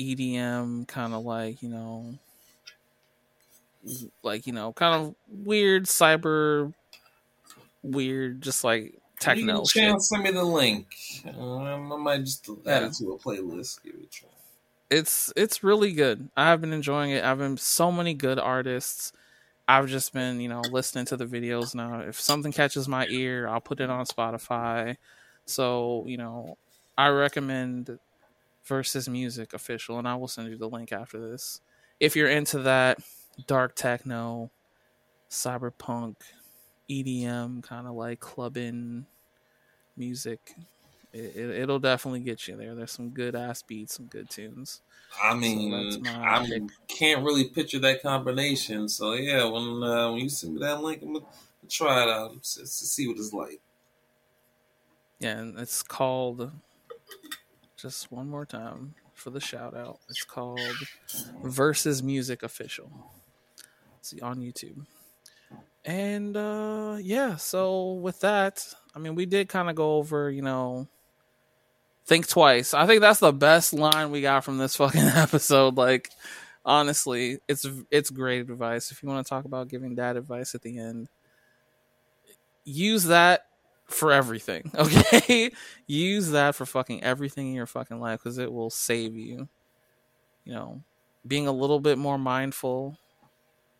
edm 0.00 0.86
kind 0.88 1.12
of 1.14 1.22
like 1.24 1.62
you 1.62 1.68
know 1.68 2.18
like 4.22 4.46
you 4.46 4.52
know 4.52 4.72
kind 4.72 4.94
of 5.02 5.14
weird 5.28 5.84
cyber 5.84 6.72
weird 7.82 8.42
just 8.42 8.64
like 8.64 8.94
You 8.94 8.99
techno 9.20 9.64
shit. 9.64 10.00
send 10.00 10.22
me 10.24 10.30
the 10.32 10.42
link. 10.42 10.86
Um, 11.38 11.92
I 11.92 11.96
might 11.96 12.20
just 12.24 12.48
add 12.66 12.82
it 12.84 12.94
to 12.94 13.12
a 13.12 13.18
playlist. 13.18 13.82
Give 13.84 13.94
it 13.94 14.04
a 14.04 14.06
try. 14.08 14.28
it's 14.90 15.32
it's 15.36 15.62
really 15.62 15.92
good 15.92 16.28
i've 16.36 16.60
been 16.60 16.72
enjoying 16.72 17.12
it 17.12 17.22
i've 17.24 17.38
been 17.38 17.56
so 17.56 17.92
many 17.92 18.12
good 18.12 18.38
artists 18.40 19.12
i've 19.68 19.86
just 19.86 20.12
been 20.12 20.40
you 20.40 20.48
know 20.48 20.62
listening 20.72 21.04
to 21.04 21.16
the 21.16 21.26
videos 21.26 21.74
now 21.76 22.00
if 22.00 22.20
something 22.20 22.50
catches 22.50 22.88
my 22.88 23.06
ear 23.08 23.46
i'll 23.48 23.60
put 23.60 23.80
it 23.80 23.88
on 23.88 24.04
spotify 24.04 24.96
so 25.44 26.04
you 26.08 26.16
know 26.16 26.58
i 26.98 27.06
recommend 27.08 27.98
versus 28.64 29.08
music 29.08 29.52
official 29.54 29.98
and 29.98 30.08
i 30.08 30.14
will 30.16 30.26
send 30.28 30.48
you 30.48 30.56
the 30.56 30.68
link 30.68 30.90
after 30.92 31.20
this 31.20 31.60
if 32.00 32.16
you're 32.16 32.28
into 32.28 32.58
that 32.58 32.98
dark 33.46 33.76
techno 33.76 34.50
cyberpunk 35.30 36.16
edm 36.90 37.62
kind 37.62 37.86
of 37.86 37.94
like 37.94 38.20
clubbing 38.20 39.06
music 39.96 40.54
it, 41.12 41.36
it, 41.36 41.50
it'll 41.62 41.80
definitely 41.80 42.20
get 42.20 42.48
you 42.48 42.56
there 42.56 42.74
there's 42.74 42.92
some 42.92 43.10
good 43.10 43.34
ass 43.36 43.62
beats 43.62 43.94
some 43.94 44.06
good 44.06 44.30
tunes 44.30 44.82
I 45.22 45.34
mean, 45.34 46.02
my 46.02 46.20
I 46.22 46.40
pick. 46.46 46.62
can't 46.88 47.24
really 47.24 47.48
picture 47.48 47.78
that 47.80 48.02
combination. 48.02 48.88
So 48.88 49.12
yeah, 49.14 49.44
when 49.44 49.82
uh, 49.82 50.10
when 50.12 50.20
you 50.20 50.28
send 50.28 50.54
me 50.54 50.60
that 50.60 50.82
link, 50.82 51.02
I'm 51.02 51.14
gonna 51.14 51.26
try 51.68 52.02
it 52.02 52.08
out 52.08 52.42
to 52.42 52.66
see 52.66 53.08
what 53.08 53.16
it's 53.18 53.32
like. 53.32 53.60
Yeah, 55.18 55.38
and 55.38 55.58
it's 55.58 55.82
called 55.82 56.50
just 57.76 58.10
one 58.12 58.28
more 58.28 58.46
time 58.46 58.94
for 59.14 59.30
the 59.30 59.40
shout 59.40 59.74
out. 59.76 60.00
It's 60.08 60.24
called 60.24 60.88
Versus 61.42 62.02
Music 62.02 62.42
Official. 62.42 63.12
See 64.02 64.20
on 64.20 64.38
YouTube. 64.40 64.86
And 65.84 66.36
uh 66.36 66.98
yeah, 67.00 67.36
so 67.36 67.94
with 67.94 68.20
that, 68.20 68.66
I 68.94 68.98
mean 68.98 69.14
we 69.14 69.26
did 69.26 69.48
kind 69.48 69.70
of 69.70 69.76
go 69.76 69.96
over, 69.96 70.30
you 70.30 70.42
know, 70.42 70.88
think 72.06 72.28
twice. 72.28 72.74
I 72.74 72.86
think 72.86 73.00
that's 73.00 73.20
the 73.20 73.32
best 73.32 73.72
line 73.72 74.10
we 74.10 74.20
got 74.20 74.44
from 74.44 74.58
this 74.58 74.76
fucking 74.76 75.00
episode. 75.00 75.76
Like 75.76 76.10
honestly, 76.64 77.38
it's 77.48 77.66
it's 77.90 78.10
great 78.10 78.40
advice. 78.50 78.90
If 78.90 79.02
you 79.02 79.08
want 79.08 79.24
to 79.26 79.28
talk 79.30 79.44
about 79.44 79.68
giving 79.68 79.94
dad 79.94 80.16
advice 80.16 80.54
at 80.54 80.62
the 80.62 80.78
end, 80.78 81.08
use 82.64 83.04
that 83.04 83.46
for 83.86 84.12
everything. 84.12 84.70
Okay, 84.78 85.50
use 85.86 86.30
that 86.30 86.54
for 86.54 86.66
fucking 86.66 87.02
everything 87.02 87.48
in 87.48 87.54
your 87.54 87.66
fucking 87.66 88.00
life 88.00 88.20
because 88.22 88.38
it 88.38 88.52
will 88.52 88.70
save 88.70 89.16
you. 89.16 89.48
You 90.44 90.54
know, 90.54 90.82
being 91.26 91.46
a 91.46 91.52
little 91.52 91.80
bit 91.80 91.98
more 91.98 92.18
mindful 92.18 92.96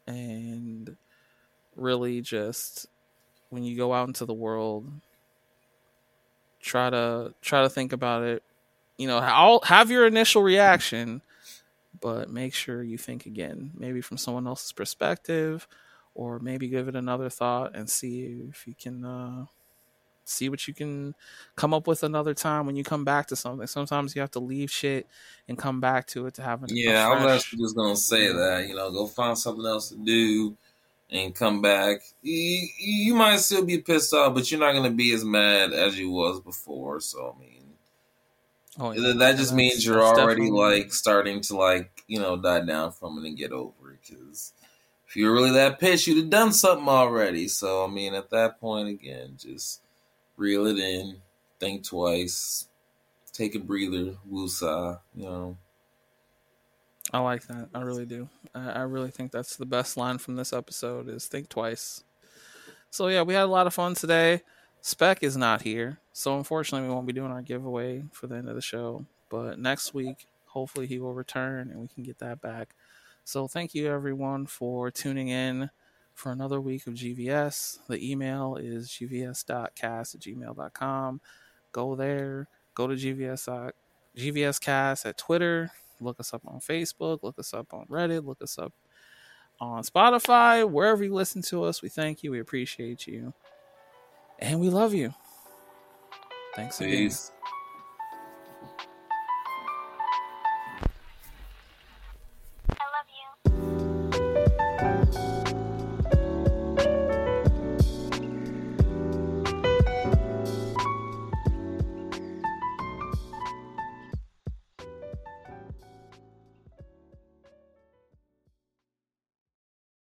and 0.06 0.96
really 1.80 2.20
just 2.20 2.86
when 3.48 3.64
you 3.64 3.76
go 3.76 3.92
out 3.92 4.08
into 4.08 4.24
the 4.24 4.34
world 4.34 4.86
try 6.60 6.90
to 6.90 7.34
try 7.40 7.62
to 7.62 7.70
think 7.70 7.92
about 7.92 8.22
it 8.22 8.42
you 8.98 9.08
know 9.08 9.18
I'll 9.18 9.60
have 9.64 9.90
your 9.90 10.06
initial 10.06 10.42
reaction 10.42 11.22
but 12.00 12.30
make 12.30 12.54
sure 12.54 12.82
you 12.82 12.98
think 12.98 13.26
again 13.26 13.72
maybe 13.76 14.00
from 14.00 14.18
someone 14.18 14.46
else's 14.46 14.72
perspective 14.72 15.66
or 16.14 16.38
maybe 16.38 16.68
give 16.68 16.88
it 16.88 16.96
another 16.96 17.30
thought 17.30 17.74
and 17.74 17.88
see 17.88 18.44
if 18.50 18.66
you 18.66 18.74
can 18.74 19.04
uh, 19.04 19.46
see 20.30 20.48
what 20.48 20.66
you 20.66 20.74
can 20.74 21.14
come 21.56 21.74
up 21.74 21.86
with 21.86 22.02
another 22.02 22.34
time 22.34 22.66
when 22.66 22.76
you 22.76 22.84
come 22.84 23.04
back 23.04 23.26
to 23.26 23.36
something. 23.36 23.66
Sometimes 23.66 24.14
you 24.14 24.20
have 24.20 24.30
to 24.32 24.40
leave 24.40 24.70
shit 24.70 25.06
and 25.48 25.58
come 25.58 25.80
back 25.80 26.06
to 26.08 26.26
it 26.26 26.34
to 26.34 26.42
have 26.42 26.62
an 26.62 26.70
yeah. 26.72 27.08
I 27.08 27.22
was 27.22 27.32
actually 27.32 27.62
just 27.62 27.76
gonna 27.76 27.96
say 27.96 28.32
that 28.32 28.66
you 28.68 28.74
know 28.74 28.90
go 28.90 29.06
find 29.06 29.36
something 29.36 29.66
else 29.66 29.90
to 29.90 29.96
do 29.96 30.56
and 31.10 31.34
come 31.34 31.60
back. 31.60 32.00
You, 32.22 32.68
you 32.78 33.14
might 33.14 33.40
still 33.40 33.64
be 33.64 33.78
pissed 33.78 34.14
off, 34.14 34.34
but 34.34 34.50
you're 34.50 34.60
not 34.60 34.72
gonna 34.72 34.90
be 34.90 35.12
as 35.12 35.24
mad 35.24 35.72
as 35.72 35.98
you 35.98 36.10
was 36.10 36.40
before. 36.40 37.00
So 37.00 37.34
I 37.36 37.40
mean. 37.40 37.56
Oh, 38.78 38.92
yeah. 38.92 39.14
That 39.18 39.36
just 39.36 39.52
means 39.52 39.84
you're 39.84 40.02
already 40.02 40.42
definitely... 40.42 40.80
like 40.80 40.92
starting 40.92 41.40
to 41.42 41.56
like 41.56 42.04
you 42.06 42.20
know 42.20 42.36
die 42.36 42.60
down 42.60 42.92
from 42.92 43.18
it 43.18 43.26
and 43.26 43.36
get 43.36 43.52
over 43.52 43.92
it 43.92 43.98
because 44.08 44.52
if 45.06 45.16
you're 45.16 45.32
really 45.32 45.50
that 45.52 45.80
pissed, 45.80 46.06
you'd 46.06 46.18
have 46.18 46.30
done 46.30 46.52
something 46.52 46.88
already. 46.88 47.48
So 47.48 47.84
I 47.84 47.88
mean, 47.88 48.14
at 48.14 48.30
that 48.30 48.60
point, 48.60 48.88
again, 48.88 49.34
just 49.36 49.80
reel 50.36 50.66
it 50.66 50.78
in, 50.78 51.16
think 51.58 51.84
twice, 51.84 52.68
take 53.32 53.56
a 53.56 53.58
breather, 53.58 54.14
woosah, 54.30 55.00
you 55.14 55.24
know. 55.24 55.56
I 57.12 57.18
like 57.18 57.46
that. 57.48 57.68
I 57.74 57.80
really 57.80 58.06
do. 58.06 58.28
I, 58.54 58.70
I 58.70 58.82
really 58.82 59.10
think 59.10 59.32
that's 59.32 59.56
the 59.56 59.66
best 59.66 59.96
line 59.96 60.18
from 60.18 60.36
this 60.36 60.52
episode 60.52 61.08
is 61.08 61.26
think 61.26 61.48
twice. 61.48 62.04
So 62.90 63.08
yeah, 63.08 63.22
we 63.22 63.34
had 63.34 63.44
a 63.44 63.46
lot 63.46 63.66
of 63.66 63.74
fun 63.74 63.94
today. 63.94 64.42
Spec 64.80 65.22
is 65.22 65.36
not 65.36 65.62
here, 65.62 65.98
so 66.12 66.36
unfortunately 66.38 66.88
we 66.88 66.94
won't 66.94 67.06
be 67.06 67.12
doing 67.12 67.30
our 67.30 67.42
giveaway 67.42 68.04
for 68.12 68.26
the 68.26 68.36
end 68.36 68.48
of 68.48 68.54
the 68.54 68.62
show. 68.62 69.04
But 69.28 69.58
next 69.58 69.92
week, 69.92 70.26
hopefully 70.46 70.86
he 70.86 70.98
will 70.98 71.14
return 71.14 71.70
and 71.70 71.80
we 71.80 71.88
can 71.88 72.02
get 72.02 72.18
that 72.18 72.40
back. 72.40 72.74
So 73.24 73.46
thank 73.46 73.74
you 73.74 73.88
everyone 73.88 74.46
for 74.46 74.90
tuning 74.90 75.28
in 75.28 75.70
for 76.14 76.32
another 76.32 76.60
week 76.60 76.86
of 76.86 76.94
GVS. 76.94 77.78
The 77.88 78.10
email 78.10 78.56
is 78.56 78.88
gvs.cast 78.88 80.14
at 80.14 80.20
gmail.com. 80.20 81.20
Go 81.72 81.94
there. 81.94 82.48
Go 82.74 82.86
to 82.86 82.94
GVS, 82.94 83.72
GVScast 84.16 85.06
at 85.06 85.18
Twitter. 85.18 85.70
Look 86.00 86.20
us 86.20 86.34
up 86.34 86.42
on 86.46 86.60
Facebook. 86.60 87.22
Look 87.22 87.38
us 87.38 87.54
up 87.54 87.72
on 87.72 87.86
Reddit. 87.86 88.24
Look 88.24 88.42
us 88.42 88.58
up 88.58 88.72
on 89.60 89.82
Spotify. 89.82 90.68
Wherever 90.68 91.04
you 91.04 91.14
listen 91.14 91.42
to 91.42 91.64
us, 91.64 91.82
we 91.82 91.88
thank 91.88 92.22
you. 92.22 92.30
We 92.30 92.40
appreciate 92.40 93.06
you. 93.06 93.34
And 94.38 94.60
we 94.60 94.70
love 94.70 94.94
you. 94.94 95.14
Thanks 96.56 96.78
Peace. 96.78 97.30
again. 97.30 97.59